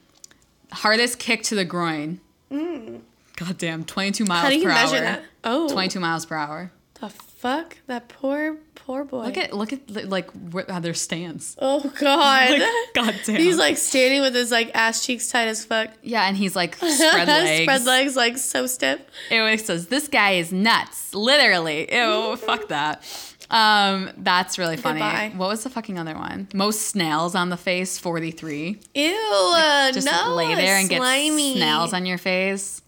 Hardest 0.70 1.18
kick 1.18 1.42
to 1.44 1.54
the 1.56 1.64
groin. 1.64 2.20
God 2.50 3.58
damn, 3.58 3.84
22 3.84 4.24
miles 4.24 4.40
Mm. 4.40 4.42
How 4.44 4.48
do 4.50 4.56
you 4.56 4.62
per 4.64 4.68
measure 4.68 4.96
hour. 4.96 5.02
that? 5.02 5.22
Oh, 5.42 5.68
22 5.68 5.98
miles 6.00 6.26
per 6.26 6.36
hour. 6.36 6.70
The 7.00 7.08
fuck? 7.08 7.78
That 7.88 8.08
poor, 8.08 8.58
poor 8.84 9.04
boy. 9.04 9.24
Look 9.24 9.36
at 9.38 9.52
look 9.52 9.72
at 9.72 10.08
like 10.08 10.30
how 10.68 10.80
their 10.80 10.94
stance. 10.94 11.56
Oh 11.60 11.80
God. 11.98 12.22
Like, 12.62 12.94
God 12.94 13.14
damn. 13.24 13.36
He's 13.36 13.56
like 13.56 13.76
standing 13.76 14.20
with 14.20 14.34
his 14.34 14.50
like 14.50 14.70
ass 14.74 15.04
cheeks 15.04 15.30
tight 15.30 15.48
as 15.48 15.64
fuck. 15.64 15.90
yeah, 16.02 16.26
and 16.26 16.36
he's 16.36 16.54
like 16.56 16.74
spread 16.76 17.28
legs. 17.28 17.62
Spread 17.62 17.84
legs 17.84 18.16
like 18.16 18.38
so 18.38 18.66
stiff. 18.66 19.00
Ew, 19.30 19.44
it 19.46 19.60
says 19.60 19.86
this 19.88 20.08
guy 20.08 20.32
is 20.32 20.52
nuts. 20.52 21.14
Literally. 21.14 21.92
Ew, 21.92 22.36
fuck 22.46 22.68
that. 22.68 23.02
Um, 23.50 24.10
that's 24.16 24.58
really 24.58 24.76
funny. 24.78 25.00
Goodbye. 25.00 25.32
What 25.36 25.48
was 25.50 25.62
the 25.62 25.70
fucking 25.70 25.98
other 25.98 26.14
one? 26.14 26.48
Most 26.54 26.88
snails 26.88 27.34
on 27.34 27.50
the 27.50 27.58
face, 27.58 27.98
43. 27.98 28.80
Ew. 28.94 29.52
uh, 29.56 29.92
just 29.92 30.06
no. 30.06 30.34
lay 30.34 30.54
there 30.54 30.76
and 30.78 30.88
slimy. 30.88 31.52
get 31.52 31.58
snails 31.58 31.92
on 31.92 32.06
your 32.06 32.18
face. 32.18 32.80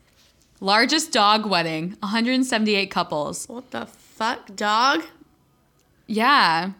Largest 0.60 1.12
dog 1.12 1.44
wedding, 1.44 1.96
178 2.00 2.90
couples. 2.90 3.46
What 3.46 3.70
the 3.72 3.84
fuck, 3.84 4.56
dog? 4.56 5.02
Yeah. 6.06 6.72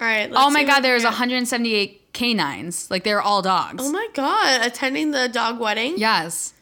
All 0.00 0.06
right. 0.06 0.30
Oh 0.32 0.50
my 0.50 0.64
god, 0.64 0.80
there's 0.80 1.04
178 1.04 2.12
canines. 2.12 2.90
Like 2.90 3.04
they're 3.04 3.22
all 3.22 3.42
dogs. 3.42 3.82
Oh 3.86 3.92
my 3.92 4.08
god, 4.14 4.66
attending 4.66 5.10
the 5.12 5.28
dog 5.28 5.60
wedding. 5.60 5.94
yes. 5.96 6.52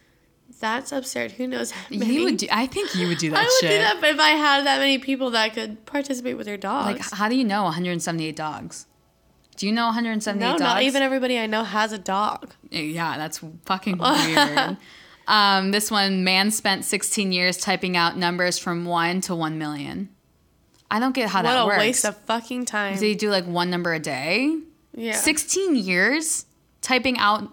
That's 0.61 0.93
absurd. 0.93 1.33
Who 1.33 1.49
knows 1.49 1.73
how 1.73 1.85
many? 1.91 2.15
You 2.15 2.23
would 2.23 2.37
do. 2.37 2.47
I 2.49 2.67
think 2.69 2.95
you 2.95 3.09
would 3.09 3.19
do 3.19 3.31
that 3.33 3.39
I 3.41 3.43
would 3.43 3.51
shit. 3.61 3.71
do 3.71 3.79
that 3.79 4.01
but 4.01 4.11
if 4.11 4.21
I 4.21 4.31
had 4.31 4.65
that 4.67 4.79
many 4.79 4.99
people 4.99 5.31
that 5.31 5.55
could 5.55 5.85
participate 5.87 6.37
with 6.37 6.47
their 6.47 6.57
dogs. 6.57 7.01
Like, 7.01 7.11
how 7.19 7.29
do 7.29 7.35
you 7.35 7.43
know 7.43 7.65
178 7.65 8.37
dogs? 8.37 8.87
Do 9.57 9.67
you 9.67 9.73
know 9.73 9.87
178 9.87 10.41
no, 10.41 10.53
dogs? 10.53 10.61
not 10.61 10.83
even 10.83 11.03
everybody 11.03 11.37
I 11.37 11.47
know 11.49 11.65
has 11.65 11.91
a 11.93 11.99
dog. 11.99 12.53
Yeah, 12.71 13.19
that's 13.19 13.41
fucking 13.65 13.99
weird. 13.99 14.77
um, 15.27 15.73
this 15.73 15.91
one, 15.91 16.23
man 16.23 16.53
spent 16.53 16.85
16 16.85 17.33
years 17.33 17.57
typing 17.57 17.97
out 17.97 18.17
numbers 18.17 18.57
from 18.57 18.85
one 18.85 19.21
to 19.23 19.35
one 19.35 19.59
million. 19.59 20.11
I 20.93 21.01
don't 21.01 21.15
get 21.15 21.29
how 21.31 21.41
what 21.41 21.51
that 21.51 21.63
a 21.63 21.67
works. 21.67 21.79
waste 21.79 22.05
of 22.05 22.17
fucking 22.27 22.67
time. 22.67 22.99
Do 22.99 23.07
you 23.07 23.15
do 23.17 23.31
like 23.31 23.45
one 23.47 23.71
number 23.71 23.93
a 23.95 23.99
day? 23.99 24.59
yeah. 24.95 25.15
16 25.17 25.75
years 25.77 26.45
typing 26.83 27.17
out 27.19 27.49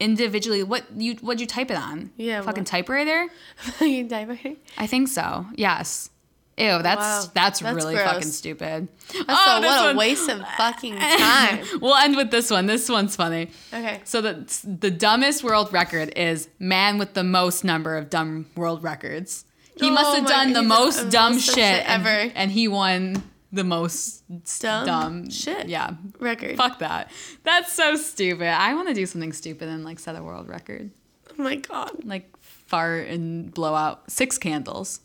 individually. 0.00 0.62
What 0.62 0.84
you 0.96 1.14
what'd 1.16 1.40
you 1.40 1.46
type 1.46 1.70
it 1.70 1.76
on? 1.76 2.10
Yeah, 2.16 2.40
fucking 2.42 2.62
what- 2.62 2.66
typewriter. 2.66 3.26
Fucking 3.56 4.08
typewriting. 4.08 4.56
I 4.78 4.86
think 4.86 5.08
so. 5.08 5.46
Yes. 5.54 6.10
Ew, 6.58 6.80
that's 6.82 6.98
Wow, 7.00 7.30
that's, 7.34 7.60
that's 7.60 7.62
really 7.62 7.94
gross. 7.94 8.06
fucking 8.06 8.28
stupid. 8.30 8.88
That's 9.12 9.24
Oh, 9.28 9.58
a, 9.58 9.60
what 9.60 9.80
a 9.82 9.86
one- 9.88 9.96
waste 9.98 10.26
of 10.30 10.40
fucking 10.56 10.96
time. 10.96 11.64
We'll 11.82 11.94
end 11.96 12.16
with 12.16 12.30
this 12.30 12.50
one. 12.50 12.64
This 12.64 12.88
one's 12.88 13.14
funny. 13.14 13.50
Okay. 13.74 14.00
So 14.04 14.22
the 14.22 14.46
the 14.64 14.90
dumbest 14.90 15.44
world 15.44 15.70
record 15.74 16.14
is 16.16 16.48
man 16.58 16.96
with 16.96 17.12
the 17.12 17.24
most 17.24 17.62
number 17.62 17.98
of 17.98 18.08
dumb 18.08 18.46
world 18.56 18.82
records. 18.82 19.44
He 19.78 19.88
Oh 19.88 19.92
must 19.92 20.16
have 20.18 20.26
done 20.26 20.52
the 20.52 20.62
most 20.62 21.04
the 21.04 21.10
dumb 21.10 21.34
most 21.34 21.44
dumb 21.46 21.54
shit, 21.54 21.54
shit 21.54 21.88
ever. 21.88 22.32
and 22.34 22.50
he 22.50 22.66
won 22.68 23.22
the 23.52 23.64
most 23.64 24.22
Dumb 24.60 24.86
dumb 24.86 25.30
shit. 25.30 25.68
Yeah, 25.68 25.90
Record. 26.18 26.56
fuck 26.56 26.78
that. 26.80 27.10
That's 27.44 27.72
so 27.72 27.96
stupid. 27.96 28.48
I 28.48 28.74
want 28.74 28.88
to 28.88 28.94
do 28.94 29.06
something 29.06 29.32
stupid 29.32 29.68
and 29.68 29.84
like 29.84 29.98
set 29.98 30.16
a 30.16 30.22
world 30.22 30.48
record, 30.48 30.90
Oh 31.30 31.42
my 31.42 31.56
god. 31.56 32.04
like 32.04 32.34
fart 32.40 33.08
and 33.08 33.52
blow 33.54 33.74
out 33.74 34.10
six 34.10 34.38
candles. 34.38 35.00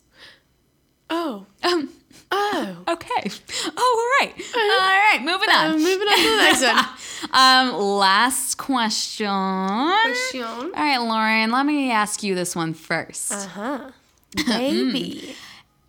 Oh. 1.10 1.46
Um, 1.62 1.90
Oh. 2.30 2.76
okay. 2.88 3.30
Oh, 3.76 4.18
all 4.20 4.26
right. 4.26 4.34
All 4.54 4.60
right. 4.60 5.18
Moving 5.20 5.48
Um, 5.50 5.72
on. 5.74 5.82
moving 5.82 6.08
on 6.08 6.16
to 6.16 6.30
the 6.30 6.36
next 6.36 6.62
one. 6.62 6.86
Um, 7.32 7.72
last 7.78 8.56
question. 8.58 9.26
Question. 9.28 10.42
All 10.42 10.70
right, 10.72 10.98
Lauren, 10.98 11.50
let 11.52 11.64
me 11.64 11.90
ask 11.92 12.22
you 12.24 12.34
this 12.34 12.56
one 12.56 12.74
first. 12.74 13.30
Uh 13.32 13.46
huh. 13.46 13.90
Baby. 14.36 15.22
Mm. 15.24 15.34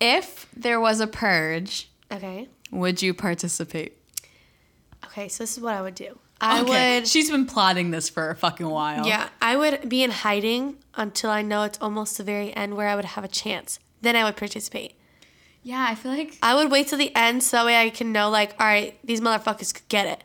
If 0.00 0.46
there 0.56 0.80
was 0.80 1.00
a 1.00 1.06
purge, 1.06 1.88
okay. 2.12 2.48
would 2.70 3.02
you 3.02 3.14
participate? 3.14 3.96
Okay, 5.06 5.28
so 5.28 5.44
this 5.44 5.56
is 5.56 5.62
what 5.62 5.74
I 5.74 5.82
would 5.82 5.94
do. 5.94 6.18
I 6.40 6.62
would. 6.62 7.08
She's 7.08 7.30
been 7.30 7.46
plotting 7.46 7.90
this 7.90 8.08
for 8.08 8.30
a 8.30 8.36
fucking 8.36 8.68
while. 8.68 9.06
Yeah, 9.06 9.28
I 9.40 9.56
would 9.56 9.88
be 9.88 10.02
in 10.02 10.10
hiding 10.10 10.76
until 10.94 11.30
I 11.30 11.42
know 11.42 11.62
it's 11.62 11.78
almost 11.80 12.18
the 12.18 12.24
very 12.24 12.54
end 12.54 12.76
where 12.76 12.88
I 12.88 12.96
would 12.96 13.04
have 13.04 13.24
a 13.24 13.28
chance. 13.28 13.78
Then 14.02 14.16
I 14.16 14.24
would 14.24 14.36
participate. 14.36 14.94
Yeah, 15.62 15.86
I 15.88 15.94
feel 15.94 16.12
like. 16.12 16.36
I 16.42 16.54
would 16.54 16.70
wait 16.70 16.88
till 16.88 16.98
the 16.98 17.14
end 17.16 17.42
so 17.42 17.56
that 17.56 17.66
way 17.66 17.80
I 17.80 17.88
can 17.88 18.12
know, 18.12 18.28
like, 18.28 18.54
all 18.60 18.66
right, 18.66 18.98
these 19.02 19.20
motherfuckers 19.20 19.72
could 19.72 19.88
get 19.88 20.06
it. 20.06 20.24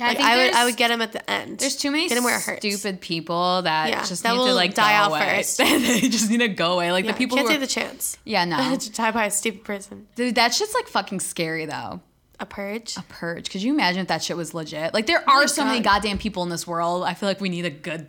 Yeah, 0.00 0.06
like, 0.08 0.16
think 0.16 0.28
I, 0.28 0.36
would, 0.44 0.54
I 0.54 0.64
would 0.64 0.76
get 0.78 0.88
them 0.88 1.02
at 1.02 1.12
the 1.12 1.30
end. 1.30 1.58
There's 1.58 1.76
too 1.76 1.90
many 1.90 2.08
Get 2.08 2.16
'em 2.16 2.24
where 2.24 2.38
it 2.38 2.42
hurts. 2.42 2.60
stupid 2.60 3.02
people 3.02 3.60
that 3.62 3.90
Yeah, 3.90 4.02
just 4.02 4.22
that 4.22 4.32
need 4.32 4.46
to 4.46 4.54
like 4.54 4.72
die 4.72 4.94
out 4.94 5.10
away. 5.10 5.20
first. 5.36 5.58
they 5.58 6.00
just 6.00 6.30
need 6.30 6.38
to 6.38 6.48
go 6.48 6.72
away. 6.72 6.90
Like 6.90 7.04
Yeah, 7.04 7.12
the 7.12 7.18
people 7.18 7.36
can't 7.36 7.48
who 7.48 7.54
take 7.54 7.60
the 7.60 7.66
chance. 7.66 8.16
Yeah, 8.24 8.46
no. 8.46 8.76
to 8.80 8.92
die 8.92 9.10
by 9.10 9.26
a 9.26 9.30
stupid 9.30 9.62
person. 9.62 10.08
Dude, 10.14 10.36
that 10.36 10.54
shit's 10.54 10.74
like 10.74 10.88
fucking 10.88 11.20
scary 11.20 11.66
though. 11.66 12.00
A 12.38 12.46
purge. 12.46 12.96
A 12.96 13.02
purge. 13.02 13.50
Could 13.50 13.62
you 13.62 13.74
imagine 13.74 14.00
if 14.00 14.08
that 14.08 14.24
shit 14.24 14.38
was 14.38 14.54
legit? 14.54 14.94
Like 14.94 15.04
there 15.04 15.22
oh 15.28 15.32
are 15.32 15.40
my 15.40 15.46
so 15.46 15.66
many 15.66 15.80
goddamn 15.80 16.16
people 16.16 16.42
in 16.44 16.48
this 16.48 16.66
world. 16.66 17.04
I 17.04 17.12
feel 17.12 17.28
like 17.28 17.42
we 17.42 17.50
need 17.50 17.66
a 17.66 17.70
good 17.70 18.08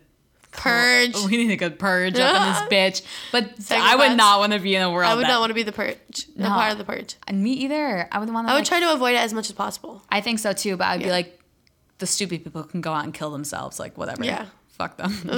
Purge. 0.51 1.15
We 1.25 1.37
need 1.37 1.51
a 1.51 1.55
good 1.55 1.79
purge 1.79 2.19
up 2.19 2.35
in 2.35 2.69
this 2.69 3.01
bitch. 3.01 3.05
But 3.31 3.51
I 3.71 3.95
would 3.95 4.17
not 4.17 4.39
want 4.39 4.53
to 4.53 4.59
be 4.59 4.75
in 4.75 4.81
a 4.81 4.91
world. 4.91 5.09
I 5.09 5.15
would 5.15 5.27
not 5.27 5.39
want 5.39 5.49
to 5.49 5.53
be 5.53 5.63
the 5.63 5.71
purge. 5.71 6.27
No. 6.35 6.49
part 6.49 6.73
of 6.73 6.77
the 6.77 6.83
purge. 6.83 7.15
And 7.27 7.41
me 7.41 7.53
either. 7.53 8.07
I 8.11 8.19
would 8.19 8.29
want 8.29 8.47
to. 8.47 8.53
I 8.53 8.55
would 8.57 8.65
try 8.65 8.79
to 8.79 8.93
avoid 8.93 9.13
it 9.13 9.19
as 9.19 9.33
much 9.33 9.49
as 9.49 9.55
possible. 9.55 10.03
I 10.09 10.21
think 10.21 10.39
so 10.39 10.53
too, 10.53 10.77
but 10.77 10.87
I'd 10.87 11.03
be 11.03 11.09
like, 11.09 11.40
the 12.01 12.07
stupid 12.07 12.43
people 12.43 12.63
can 12.63 12.81
go 12.81 12.91
out 12.91 13.05
and 13.05 13.13
kill 13.13 13.31
themselves. 13.31 13.79
Like 13.79 13.97
whatever. 13.97 14.25
Yeah. 14.25 14.47
Fuck 14.67 14.97
them. 14.97 15.11
oh 15.29 15.35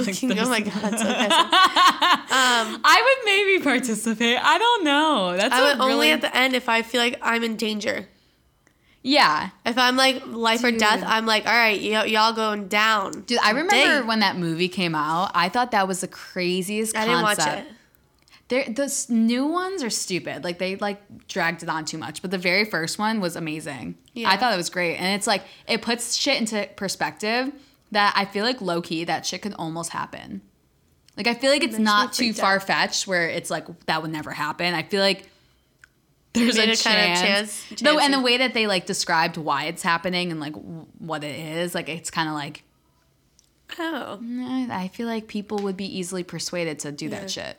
my 0.48 0.60
god, 0.60 0.72
so 0.98 1.06
aggressive. 1.06 1.30
Um, 1.30 2.80
I 2.82 3.02
would 3.04 3.24
maybe 3.26 3.62
participate. 3.62 4.38
I 4.42 4.58
don't 4.58 4.84
know. 4.84 5.36
That's 5.36 5.54
I 5.54 5.62
would 5.72 5.80
only 5.80 6.10
at 6.10 6.20
the 6.22 6.34
end 6.36 6.54
if 6.56 6.68
I 6.68 6.82
feel 6.82 7.00
like 7.00 7.18
I'm 7.22 7.44
in 7.44 7.56
danger. 7.56 8.08
yeah. 9.02 9.50
If 9.66 9.76
I'm 9.76 9.96
like 9.96 10.26
life 10.26 10.64
or 10.64 10.70
death, 10.72 11.02
I'm 11.06 11.26
like, 11.26 11.46
all 11.46 11.52
right, 11.52 11.78
y- 11.80 12.04
y'all 12.06 12.32
going 12.32 12.68
down. 12.68 13.22
Dude, 13.22 13.38
I 13.42 13.50
remember 13.50 13.72
Dang. 13.74 14.06
when 14.06 14.20
that 14.20 14.36
movie 14.36 14.68
came 14.68 14.94
out. 14.94 15.30
I 15.34 15.48
thought 15.50 15.72
that 15.72 15.86
was 15.86 16.00
the 16.00 16.08
craziest 16.08 16.96
I 16.96 17.04
concept. 17.04 17.40
didn't 17.40 17.54
watch 17.58 17.58
it. 17.68 17.73
There, 18.54 18.64
the 18.72 19.06
new 19.08 19.46
ones 19.46 19.82
are 19.82 19.90
stupid. 19.90 20.44
Like 20.44 20.58
they 20.60 20.76
like 20.76 21.26
dragged 21.26 21.64
it 21.64 21.68
on 21.68 21.84
too 21.84 21.98
much. 21.98 22.22
But 22.22 22.30
the 22.30 22.38
very 22.38 22.64
first 22.64 23.00
one 23.00 23.20
was 23.20 23.34
amazing. 23.34 23.96
Yeah. 24.12 24.30
I 24.30 24.36
thought 24.36 24.54
it 24.54 24.56
was 24.56 24.70
great, 24.70 24.94
and 24.96 25.16
it's 25.16 25.26
like 25.26 25.42
it 25.66 25.82
puts 25.82 26.14
shit 26.14 26.38
into 26.38 26.68
perspective. 26.76 27.52
That 27.90 28.12
I 28.16 28.26
feel 28.26 28.44
like 28.44 28.60
low 28.60 28.80
key 28.80 29.02
that 29.04 29.26
shit 29.26 29.42
could 29.42 29.54
almost 29.54 29.90
happen. 29.90 30.40
Like 31.16 31.26
I 31.26 31.34
feel 31.34 31.50
like 31.50 31.64
it's 31.64 31.78
not 31.78 32.12
too 32.12 32.32
far 32.32 32.60
fetched 32.60 33.08
where 33.08 33.28
it's 33.28 33.50
like 33.50 33.66
that 33.86 34.02
would 34.02 34.12
never 34.12 34.30
happen. 34.30 34.72
I 34.72 34.82
feel 34.84 35.00
like 35.00 35.28
there's 36.32 36.56
a 36.56 36.62
it 36.62 36.66
chance. 36.76 36.82
kind 36.82 37.12
of 37.12 37.18
chance- 37.18 37.64
Though, 37.82 37.98
and 37.98 38.12
the 38.14 38.20
way 38.20 38.36
that 38.38 38.54
they 38.54 38.66
like 38.68 38.86
described 38.86 39.36
why 39.36 39.64
it's 39.64 39.82
happening 39.82 40.30
and 40.30 40.38
like 40.40 40.52
w- 40.54 40.86
what 40.98 41.24
it 41.24 41.38
is, 41.38 41.74
like 41.74 41.88
it's 41.88 42.10
kind 42.10 42.28
of 42.28 42.34
like 42.34 42.62
Oh. 43.78 44.18
I 44.70 44.88
feel 44.92 45.06
like 45.08 45.26
people 45.26 45.58
would 45.58 45.76
be 45.76 45.98
easily 45.98 46.22
persuaded 46.22 46.78
to 46.80 46.92
do 46.92 47.06
Yeah. 47.06 47.20
that 47.20 47.30
shit. 47.30 47.56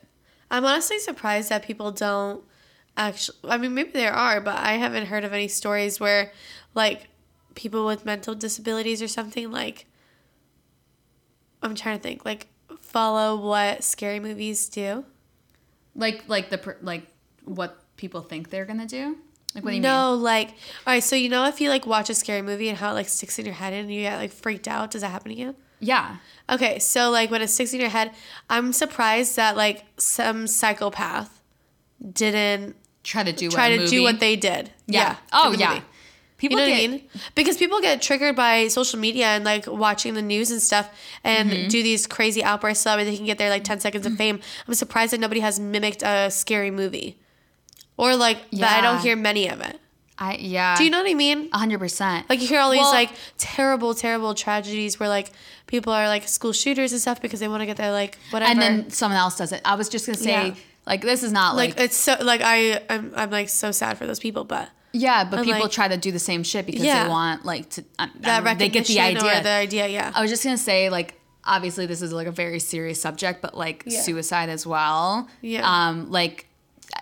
I'm 0.55 0.65
honestly 0.65 0.99
surprised 0.99 1.49
that 1.49 1.63
people 1.63 1.91
don't 1.91 2.43
actually. 2.97 3.37
I 3.43 3.57
mean, 3.57 3.73
maybe 3.73 3.91
there 3.91 4.13
are, 4.13 4.41
but 4.41 4.57
I 4.57 4.73
haven't 4.73 5.07
heard 5.07 5.23
of 5.23 5.33
any 5.33 5.47
stories 5.47 5.99
where, 5.99 6.31
like, 6.73 7.07
people 7.55 7.85
with 7.85 8.05
mental 8.05 8.35
disabilities 8.35 9.01
or 9.01 9.07
something 9.07 9.51
like. 9.51 9.85
I'm 11.61 11.73
trying 11.73 11.97
to 11.97 12.03
think, 12.03 12.25
like, 12.25 12.47
follow 12.95 13.35
what 13.35 13.83
scary 13.83 14.19
movies 14.21 14.69
do. 14.69 15.03
Like 15.95 16.23
like 16.27 16.49
the 16.49 16.77
like 16.81 17.07
what 17.43 17.83
people 17.97 18.21
think 18.21 18.49
they're 18.49 18.65
gonna 18.65 18.85
do. 18.85 19.17
Like 19.53 19.63
what 19.63 19.71
do 19.71 19.77
you 19.77 19.81
no, 19.81 20.13
like, 20.13 20.49
all 20.49 20.93
right. 20.93 21.03
So 21.03 21.15
you 21.15 21.29
know, 21.29 21.45
if 21.45 21.59
you 21.61 21.69
like 21.69 21.85
watch 21.85 22.09
a 22.09 22.13
scary 22.13 22.41
movie 22.41 22.69
and 22.69 22.77
how 22.77 22.91
it 22.91 22.93
like 22.93 23.07
sticks 23.09 23.39
in 23.39 23.45
your 23.45 23.53
head 23.53 23.73
and 23.73 23.93
you 23.93 24.01
get 24.01 24.17
like 24.17 24.31
freaked 24.31 24.67
out, 24.67 24.91
does 24.91 25.01
that 25.01 25.09
happen 25.09 25.31
again? 25.31 25.55
Yeah. 25.79 26.17
Okay, 26.49 26.79
so 26.79 27.09
like 27.09 27.31
when 27.31 27.41
it 27.41 27.47
sticks 27.49 27.73
in 27.73 27.79
your 27.79 27.89
head, 27.89 28.11
I'm 28.49 28.71
surprised 28.73 29.35
that 29.35 29.55
like 29.57 29.85
some 29.97 30.47
psychopath 30.47 31.41
didn't 32.13 32.75
Try 33.03 33.23
to 33.23 33.31
do 33.33 33.49
try 33.51 33.69
what 33.69 33.75
to 33.75 33.77
movie. 33.81 33.89
do 33.97 34.01
what 34.03 34.19
they 34.19 34.35
did. 34.35 34.71
Yeah. 34.87 35.17
Oh 35.31 35.51
yeah. 35.57 35.69
movie. 35.69 35.81
People 36.37 36.57
You 36.59 36.65
know 36.65 36.69
get, 36.71 36.83
I 36.83 36.87
mean? 36.87 37.01
Because 37.35 37.55
people 37.55 37.79
get 37.79 38.01
triggered 38.01 38.35
by 38.35 38.67
social 38.67 38.99
media 38.99 39.27
and 39.27 39.43
like 39.45 39.67
watching 39.67 40.15
the 40.15 40.21
news 40.23 40.49
and 40.51 40.61
stuff 40.61 40.89
and 41.23 41.49
Mm-hmm. 41.49 41.67
do 41.69 41.83
these 41.83 42.07
crazy 42.07 42.43
outbursts 42.43 42.83
so 42.83 42.97
that 42.97 43.03
they 43.05 43.15
can 43.15 43.25
get 43.25 43.37
their 43.37 43.49
like 43.49 43.63
10 43.63 43.79
seconds 43.79 44.05
of 44.05 44.13
fame. 44.17 44.39
I'm 44.67 44.73
surprised 44.73 45.13
that 45.13 45.19
nobody 45.19 45.39
has 45.39 45.59
mimicked 45.59 46.01
a 46.03 46.29
scary 46.31 46.71
movie. 46.71 47.17
Or 47.95 48.15
like 48.15 48.49
that 48.51 48.79
I 48.79 48.81
don't 48.81 49.01
hear 49.01 49.15
many 49.15 49.47
of 49.49 49.61
it. 49.61 49.79
I 50.17 50.35
yeah. 50.35 50.75
Do 50.77 50.83
you 50.85 50.89
know 50.89 51.01
what 51.01 51.09
I 51.09 51.13
mean? 51.13 51.49
hundred 51.51 51.79
percent. 51.79 52.29
Like 52.29 52.41
you 52.41 52.47
hear 52.47 52.59
all 52.59 52.71
these 52.71 52.79
Well- 52.79 52.91
like 52.91 53.11
terrible, 53.37 53.93
terrible 53.93 54.33
tragedies 54.33 54.99
where 54.99 55.09
like 55.09 55.31
people 55.67 55.91
are 55.91 56.07
like 56.07 56.27
school 56.27 56.53
shooters 56.53 56.91
and 56.93 57.01
stuff 57.01 57.21
because 57.21 57.39
they 57.39 57.47
want 57.47 57.61
to 57.61 57.65
get 57.65 57.77
their 57.77 57.91
like 57.91 58.17
whatever. 58.31 58.49
and 58.51 58.61
then 58.61 58.89
someone 58.91 59.17
else 59.19 59.37
does 59.37 59.51
it. 59.51 59.61
I 59.65 59.75
was 59.75 59.89
just 59.89 60.05
gonna 60.05 60.17
say 60.17 60.47
Yeah. 60.49 60.55
like 60.85 61.01
this 61.01 61.21
is 61.23 61.31
not 61.33 61.55
like 61.55 61.71
like, 61.71 61.79
it's 61.85 61.97
so 61.97 62.15
like 62.21 62.41
I 62.43 62.81
I'm, 62.89 63.11
I'm 63.15 63.29
like 63.29 63.49
so 63.49 63.71
sad 63.71 63.97
for 63.97 64.05
those 64.07 64.19
people, 64.19 64.43
but 64.45 64.69
yeah, 64.93 65.25
but 65.25 65.39
and, 65.39 65.45
people 65.45 65.63
like- 65.63 65.71
try 65.71 65.89
to 65.89 65.97
do 65.97 66.13
the 66.13 66.19
same 66.19 66.43
shit 66.43 66.65
because 66.65 66.81
Yeah. 66.83 67.03
they 67.03 67.09
want 67.09 67.43
like 67.43 67.69
to. 67.71 67.83
I 67.99 68.09
that 68.21 68.57
they 68.57 68.69
get 68.69 68.85
the 68.87 69.01
idea. 69.01 69.43
the 69.43 69.49
idea, 69.49 69.87
yeah. 69.87 70.13
I 70.15 70.21
was 70.21 70.31
just 70.31 70.43
gonna 70.45 70.57
say 70.57 70.89
like 70.89 71.19
obviously 71.43 71.85
this 71.87 72.01
is 72.01 72.13
like 72.13 72.27
a 72.27 72.31
very 72.31 72.59
serious 72.59 73.01
subject, 73.01 73.41
but 73.41 73.57
like 73.57 73.83
Yeah. 73.85 73.99
suicide 74.01 74.47
as 74.47 74.65
well. 74.65 75.27
Yeah. 75.41 75.63
Um, 75.89 76.09
like 76.09 76.47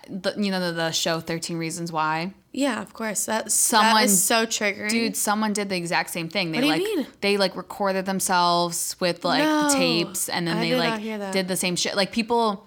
the, 0.08 0.34
you 0.36 0.50
know 0.50 0.58
the, 0.58 0.72
the 0.72 0.90
show 0.90 1.20
Thirteen 1.20 1.58
Reasons 1.58 1.92
Why. 1.92 2.32
Yeah, 2.56 2.80
of 2.80 2.92
course. 2.94 3.24
That's 3.26 3.52
Someone- 3.52 3.94
that 3.96 4.04
is 4.04 4.22
so 4.22 4.46
triggering. 4.46 4.88
Dude, 4.88 5.16
someone 5.16 5.52
did 5.52 5.68
the 5.70 5.76
exact 5.76 6.10
same 6.10 6.28
thing. 6.28 6.52
They 6.52 6.58
What 6.58 6.60
do 6.62 6.66
you 6.68 6.72
like 6.72 6.96
mean? 6.98 7.06
they 7.20 7.36
like 7.36 7.56
recorded 7.56 8.06
themselves 8.06 8.94
with 9.00 9.24
like 9.24 9.42
No. 9.42 9.68
tapes 9.72 10.28
and 10.28 10.46
then 10.46 10.58
I 10.58 10.60
they 10.60 10.68
did 10.70 10.78
like 10.78 11.32
did 11.32 11.48
the 11.48 11.56
same 11.56 11.74
shit. 11.74 11.96
Like 11.96 12.12
people 12.12 12.66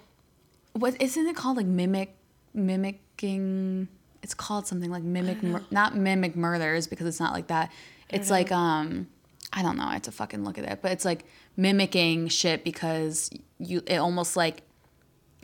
what 0.74 1.00
isn't 1.00 1.26
it 1.26 1.34
called 1.34 1.56
like 1.56 1.66
mimic 1.66 2.14
mimicking 2.54 3.88
it's 4.22 4.34
called 4.34 4.66
something 4.66 4.90
like 4.90 5.02
mimic 5.02 5.42
mur- 5.42 5.64
not 5.70 5.96
mimic 5.96 6.36
murders 6.36 6.86
because 6.86 7.06
it's 7.06 7.20
not 7.20 7.32
like 7.32 7.46
that. 7.48 7.70
It's 8.10 8.30
like 8.30 8.52
um 8.52 9.06
I 9.52 9.62
don't 9.62 9.78
know, 9.78 9.84
I 9.84 9.94
have 9.94 10.02
to 10.02 10.12
fucking 10.12 10.44
look 10.44 10.58
at 10.58 10.64
it, 10.64 10.80
but 10.82 10.92
it's 10.92 11.04
like 11.06 11.24
mimicking 11.56 12.28
shit 12.28 12.62
because 12.64 13.30
you 13.58 13.82
it 13.86 13.96
almost 13.96 14.36
like 14.36 14.62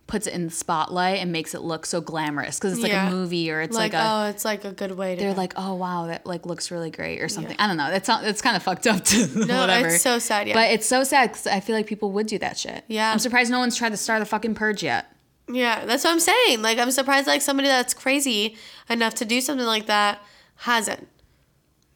puts 0.07 0.27
it 0.27 0.35
in 0.35 0.45
the 0.45 0.51
spotlight 0.51 1.19
and 1.21 1.33
makes 1.33 1.55
it 1.55 1.63
look 1.63 1.87
so 1.87 2.01
glamorous 2.01 2.59
because 2.59 2.75
it's 2.75 2.83
like 2.83 2.93
Yeah. 2.93 3.09
a 3.09 3.11
movie 3.11 3.51
or 3.51 3.63
it's 3.63 3.75
like, 3.75 3.95
like, 3.95 4.03
a 4.03 4.07
oh, 4.07 4.25
it's 4.29 4.45
like 4.45 4.65
a 4.67 4.73
good 4.73 4.93
way 4.93 5.15
to. 5.17 5.21
they're 5.23 5.33
go. 5.33 5.41
like 5.41 5.55
oh 5.57 5.75
wow 5.75 6.07
that 6.09 6.27
like 6.27 6.45
looks 6.45 6.71
really 6.71 6.91
great 6.91 7.23
or 7.23 7.29
something. 7.29 7.57
I 7.59 7.67
don't 7.67 7.77
know. 7.79 7.91
That's 7.91 8.07
not 8.07 8.23
it's 8.25 8.43
kind 8.43 8.55
of 8.57 8.63
fucked 8.63 8.87
up 8.87 9.03
to 9.05 9.27
no, 9.47 9.61
whatever. 9.61 9.89
it's 9.89 10.03
so 10.03 10.19
sad. 10.19 10.47
Yeah, 10.47 10.55
But 10.55 10.71
it's 10.73 10.87
so 10.87 11.05
sad 11.05 11.31
because 11.31 11.47
I 11.47 11.61
feel 11.61 11.75
like 11.75 11.87
people 11.87 12.13
would 12.13 12.27
do 12.27 12.39
that 12.41 12.59
shit. 12.59 12.85
Yeah. 12.87 13.11
I'm 13.11 13.19
surprised 13.19 13.51
no 13.51 13.59
one's 13.61 13.77
tried 13.77 13.91
to 13.91 13.97
start 13.97 14.21
a 14.21 14.27
fucking 14.27 14.55
purge 14.55 14.83
yet. 14.83 15.07
yeah, 15.49 15.85
that's 15.87 16.05
what 16.05 16.11
I'm 16.11 16.21
saying. 16.21 16.61
Like, 16.63 16.79
I'm 16.79 16.91
surprised 16.91 17.27
like 17.27 17.41
somebody 17.43 17.69
that's 17.69 17.95
crazy 17.95 18.57
enough 18.91 19.15
to 19.17 19.25
do 19.25 19.41
something 19.41 19.67
like 19.67 19.87
that 19.87 20.21
hasn't. 20.57 21.09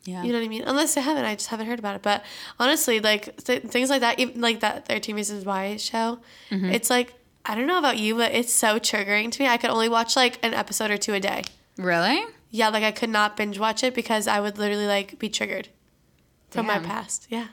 Yeah. 0.04 0.22
You 0.22 0.32
know 0.32 0.38
what 0.38 0.46
I 0.46 0.48
mean? 0.48 0.62
Unless 0.64 0.94
they 0.94 1.02
haven't, 1.02 1.26
I 1.26 1.34
just 1.34 1.48
haven't 1.48 1.66
heard 1.66 1.78
about 1.78 1.96
it. 1.96 2.02
But 2.02 2.24
honestly, 2.58 3.00
like 3.00 3.36
th- 3.44 3.64
things 3.64 3.90
like 3.90 4.00
that, 4.00 4.18
even 4.18 4.40
like 4.40 4.60
that 4.60 4.86
Thirteen 4.86 5.16
Reasons 5.16 5.44
Why 5.44 5.76
show, 5.76 6.20
Mm-hmm. 6.50 6.70
it's 6.70 6.88
like 6.88 7.12
I 7.48 7.54
don't 7.54 7.66
know 7.66 7.78
about 7.78 7.98
you, 7.98 8.14
but 8.14 8.32
it's 8.32 8.52
so 8.52 8.78
triggering 8.78 9.32
to 9.32 9.42
me. 9.42 9.48
I 9.48 9.56
could 9.56 9.70
only 9.70 9.88
watch 9.88 10.14
like 10.16 10.38
an 10.44 10.52
episode 10.54 10.90
or 10.90 10.98
two 10.98 11.14
a 11.14 11.20
day. 11.20 11.42
really? 11.78 12.22
Yeah, 12.50 12.68
like 12.68 12.82
I 12.84 12.92
could 12.92 13.10
not 13.10 13.36
binge 13.36 13.58
watch 13.58 13.82
it 13.82 13.94
because 13.94 14.26
I 14.26 14.40
would 14.40 14.56
literally 14.58 14.86
like 14.86 15.18
be 15.18 15.28
triggered 15.28 15.68
from 16.50 16.66
my 16.66 16.78
past. 16.78 17.26
Yeah, 17.28 17.48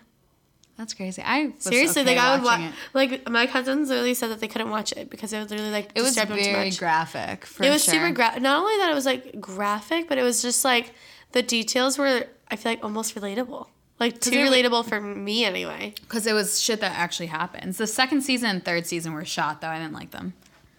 That's 0.77 0.93
crazy. 0.93 1.21
I 1.25 1.53
seriously, 1.59 2.01
okay 2.03 2.15
like 2.15 2.23
I 2.23 2.35
would 2.35 2.43
watch. 2.45 2.73
Like 2.93 3.29
my 3.29 3.45
cousins 3.45 3.89
literally 3.89 4.13
said 4.13 4.29
that 4.31 4.39
they 4.39 4.47
couldn't 4.47 4.69
watch 4.69 4.93
it 4.93 5.09
because 5.09 5.33
it 5.33 5.39
was 5.39 5.49
literally 5.49 5.71
like 5.71 5.91
It 5.95 6.01
was 6.01 6.13
disturb 6.15 6.29
them 6.29 6.37
too 6.37 6.51
very 6.51 6.71
graphic. 6.71 7.45
It 7.61 7.69
was 7.69 7.83
sure. 7.83 7.93
super 7.95 8.11
graphic. 8.11 8.41
not 8.41 8.59
only 8.59 8.77
that 8.77 8.89
it 8.91 8.95
was 8.95 9.05
like 9.05 9.39
graphic 9.41 10.07
but 10.07 10.17
it 10.17 10.23
was 10.23 10.41
just 10.41 10.63
like 10.63 10.93
the 11.33 11.41
details 11.41 11.97
were 11.97 12.25
i 12.49 12.55
feel 12.55 12.71
like 12.71 12.83
almost 12.83 13.15
relatable 13.15 13.67
like 13.99 14.19
too 14.19 14.31
relatable 14.31 14.85
for 14.87 14.99
me 14.99 15.45
anyway 15.45 15.93
because 16.01 16.27
it 16.27 16.33
was 16.33 16.61
shit 16.61 16.81
that 16.81 16.97
actually 16.97 17.27
happens. 17.27 17.77
The 17.77 17.87
second 17.87 18.21
season 18.21 18.49
and 18.49 18.63
third 18.63 18.85
season 18.85 19.13
were 19.13 19.25
shot 19.25 19.61
though. 19.61 19.67
I 19.69 19.79
didn't 19.79 19.93
like 19.93 20.11
them. 20.11 20.33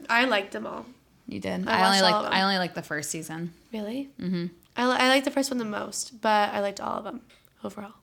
i 0.08 0.24
liked 0.24 0.52
them 0.52 0.66
all 0.66 0.86
You 1.26 1.40
did. 1.40 1.66
I 1.68 1.80
I, 1.80 1.86
only 1.86 2.02
like. 2.02 2.32
I 2.32 2.42
only 2.42 2.58
liked 2.58 2.74
the 2.74 2.82
first 2.82 3.10
season. 3.10 3.52
really 3.72 4.10
mm-hmm. 4.20 4.46
I, 4.76 4.86
li- 4.86 4.96
I 4.98 5.08
liked 5.08 5.24
the 5.24 5.30
first 5.30 5.50
one 5.50 5.58
the 5.58 5.64
most 5.64 6.20
but 6.20 6.52
i 6.52 6.60
liked 6.60 6.80
all 6.80 6.98
of 6.98 7.04
them 7.04 7.22
overall 7.64 7.86
overall 7.86 7.94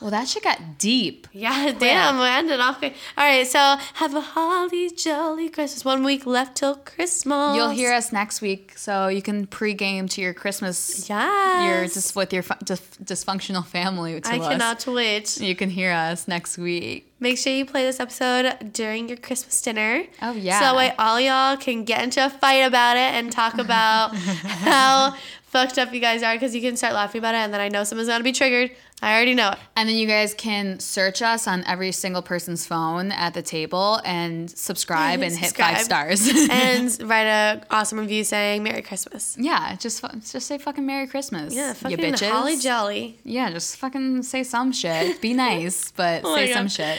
Well, 0.00 0.10
that 0.10 0.28
shit 0.28 0.44
got 0.44 0.78
deep. 0.78 1.26
yeah 1.32 1.72
damn 1.78 2.18
we 2.18 2.26
ended 2.26 2.60
off 2.60 2.82
all 2.82 2.90
right 3.16 3.46
so 3.46 3.76
have 3.94 4.14
a 4.14 4.20
holly 4.20 4.90
jolly 4.90 5.48
christmas 5.48 5.84
one 5.84 6.04
week 6.04 6.26
left 6.26 6.56
till 6.56 6.76
christmas 6.76 7.56
You'll 7.56 7.70
hear 7.70 7.92
us 7.92 8.12
next 8.12 8.40
week, 8.40 8.72
so 8.76 9.08
you 9.08 9.22
can 9.22 9.46
pre-game 9.46 10.08
to 10.08 10.20
your 10.20 10.34
Christmas. 10.34 11.08
yes 11.08 11.64
You're 11.66 11.84
just 11.86 12.14
with 12.16 12.32
your 12.32 12.42
dysfunctional 12.42 13.64
family. 13.64 14.14
I 14.24 14.38
us. 14.38 14.48
cannot 14.48 14.86
wait 14.86 15.40
You 15.40 15.54
can 15.54 15.70
hear 15.70 15.90
us 15.92 16.28
next 16.28 16.58
week. 16.58 17.12
Make 17.20 17.38
sure 17.38 17.52
you 17.52 17.64
play 17.64 17.84
this 17.84 18.00
episode 18.00 18.72
during 18.72 19.08
your 19.08 19.16
Christmas 19.16 19.60
dinner. 19.62 20.04
Oh, 20.20 20.32
yeah. 20.32 20.58
So 20.58 20.64
that 20.66 20.76
way 20.76 20.92
all 20.98 21.18
y'all 21.20 21.56
can 21.56 21.84
get 21.84 22.02
into 22.02 22.24
a 22.24 22.28
fight 22.30 22.62
about 22.62 22.96
it 22.96 23.14
and 23.14 23.32
talk 23.32 23.58
about 23.58 24.14
how 24.68 25.14
fucked 25.44 25.78
up 25.78 25.94
you 25.94 26.00
guys 26.00 26.22
are 26.22 26.34
because 26.34 26.54
you 26.54 26.60
can 26.60 26.76
start 26.76 26.94
laughing 26.94 27.20
about 27.20 27.34
it 27.34 27.38
and 27.38 27.54
then 27.54 27.60
I 27.60 27.68
know 27.68 27.84
someone's 27.84 28.08
gonna 28.08 28.24
be 28.24 28.32
triggered. 28.32 28.72
I 29.02 29.14
already 29.14 29.34
know 29.34 29.50
it. 29.50 29.58
And 29.76 29.88
then 29.88 29.96
you 29.96 30.06
guys 30.06 30.32
can 30.34 30.80
search 30.80 31.20
us 31.20 31.46
on 31.46 31.62
every 31.64 31.92
single 31.92 32.22
person's 32.22 32.66
phone 32.66 33.12
at 33.12 33.34
the 33.34 33.42
table 33.42 34.00
and 34.04 34.50
subscribe 34.50 35.20
and 35.22 35.36
hit 35.36 35.54
five 35.54 35.80
stars. 35.82 36.26
and 36.50 36.96
write 37.08 37.26
a 37.26 37.62
awesome 37.70 37.98
review 37.98 38.24
saying 38.24 38.62
Merry 38.62 38.82
Christmas. 38.82 39.36
yeah, 39.38 39.76
just 39.76 40.02
just 40.30 40.46
say 40.46 40.58
fucking 40.58 40.86
Merry 40.86 41.06
Christmas. 41.06 41.54
Yeah, 41.54 41.68
you 41.68 41.74
fucking 41.74 41.98
bitches. 41.98 42.30
holly 42.30 42.56
jolly. 42.56 43.18
Yeah, 43.24 43.50
just 43.50 43.76
fucking 43.76 44.22
say 44.22 44.42
some 44.42 44.72
shit. 44.72 45.20
Be 45.20 45.34
nice, 45.34 45.90
but 45.90 46.22
Oh 46.24 46.34
say 46.34 46.52
some 46.52 46.68
shit. 46.68 46.98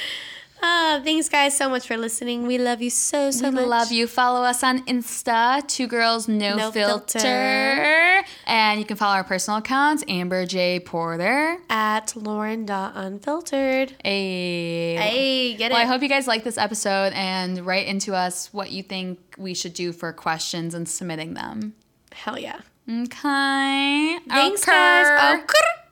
Ah, 0.62 1.00
thanks 1.04 1.30
guys 1.30 1.56
so 1.56 1.70
much 1.70 1.86
for 1.88 1.98
listening. 1.98 2.48
We 2.48 2.58
love 2.58 2.82
you 2.82 2.90
so 2.90 3.30
so 3.32 3.50
we 3.50 3.56
much. 3.56 3.66
love 3.68 3.92
you. 3.92 4.08
Follow 4.08 4.42
us 4.44 4.64
on 4.64 4.84
Insta, 4.86 5.68
Two 5.68 5.86
Girls 5.88 6.28
No, 6.28 6.56
No 6.56 6.72
filter. 6.72 7.20
Filter. 7.20 8.24
And 8.48 8.80
you 8.80 8.86
can 8.86 8.96
follow 8.98 9.16
our 9.16 9.24
personal 9.24 9.60
accounts, 9.60 10.04
Amber 10.08 10.46
J 10.46 10.80
Porter. 10.80 11.58
At 11.70 12.16
Lauren.unfiltered. 12.16 13.94
A 14.04 14.96
Hey, 14.96 15.54
get 15.56 15.72
it. 15.72 15.74
Well, 15.74 15.82
I 15.82 15.86
hope 15.86 16.02
you 16.02 16.10
guys 16.10 16.28
like 16.28 16.44
this 16.44 16.58
episode 16.58 17.14
and 17.14 17.66
write 17.66 17.88
into 17.88 18.16
us 18.16 18.52
what 18.54 18.72
you 18.72 18.82
think 18.84 19.20
we 19.38 19.54
should 19.54 19.74
do 19.74 19.92
for 19.92 20.12
questions 20.14 20.74
and 20.74 20.88
submitting 20.88 21.34
them. 21.34 21.74
Hell 22.12 22.40
yeah. 22.40 22.62
Okay. 22.90 24.18
Thanks 24.30 24.62
Okay. 24.64 24.72
guys. 24.72 25.40
Oh, 25.42 25.44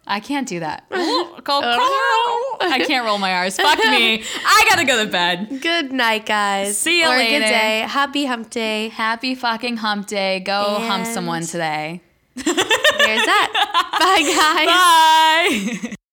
I 0.06 0.20
can't 0.20 0.48
do 0.48 0.60
that. 0.60 0.86
Uh, 1.46 1.60
I 2.62 2.84
can't 2.88 3.06
roll 3.06 3.18
my 3.18 3.34
R's. 3.34 3.58
Fuck 3.58 3.78
me. 3.80 4.24
I 4.46 4.66
gotta 4.70 4.86
go 4.86 5.04
to 5.04 5.12
bed. 5.12 5.60
Good 5.62 5.92
night, 5.92 6.26
guys. 6.26 6.78
See 6.78 7.02
ya 7.02 7.12
or 7.12 7.18
later. 7.18 7.40
good 7.40 7.46
day. 7.50 7.80
Happy 7.80 8.26
hump 8.26 8.50
day. 8.50 8.88
Happy 8.90 9.36
fucking 9.36 9.78
hump 9.78 10.08
day. 10.08 10.40
Go 10.40 10.80
hump 10.80 11.06
someone 11.06 11.44
today. 11.46 12.02
There's 12.36 12.46
that. 13.26 13.50
Bye, 14.00 15.60
guys. 15.60 15.82
Bye. 15.90 15.96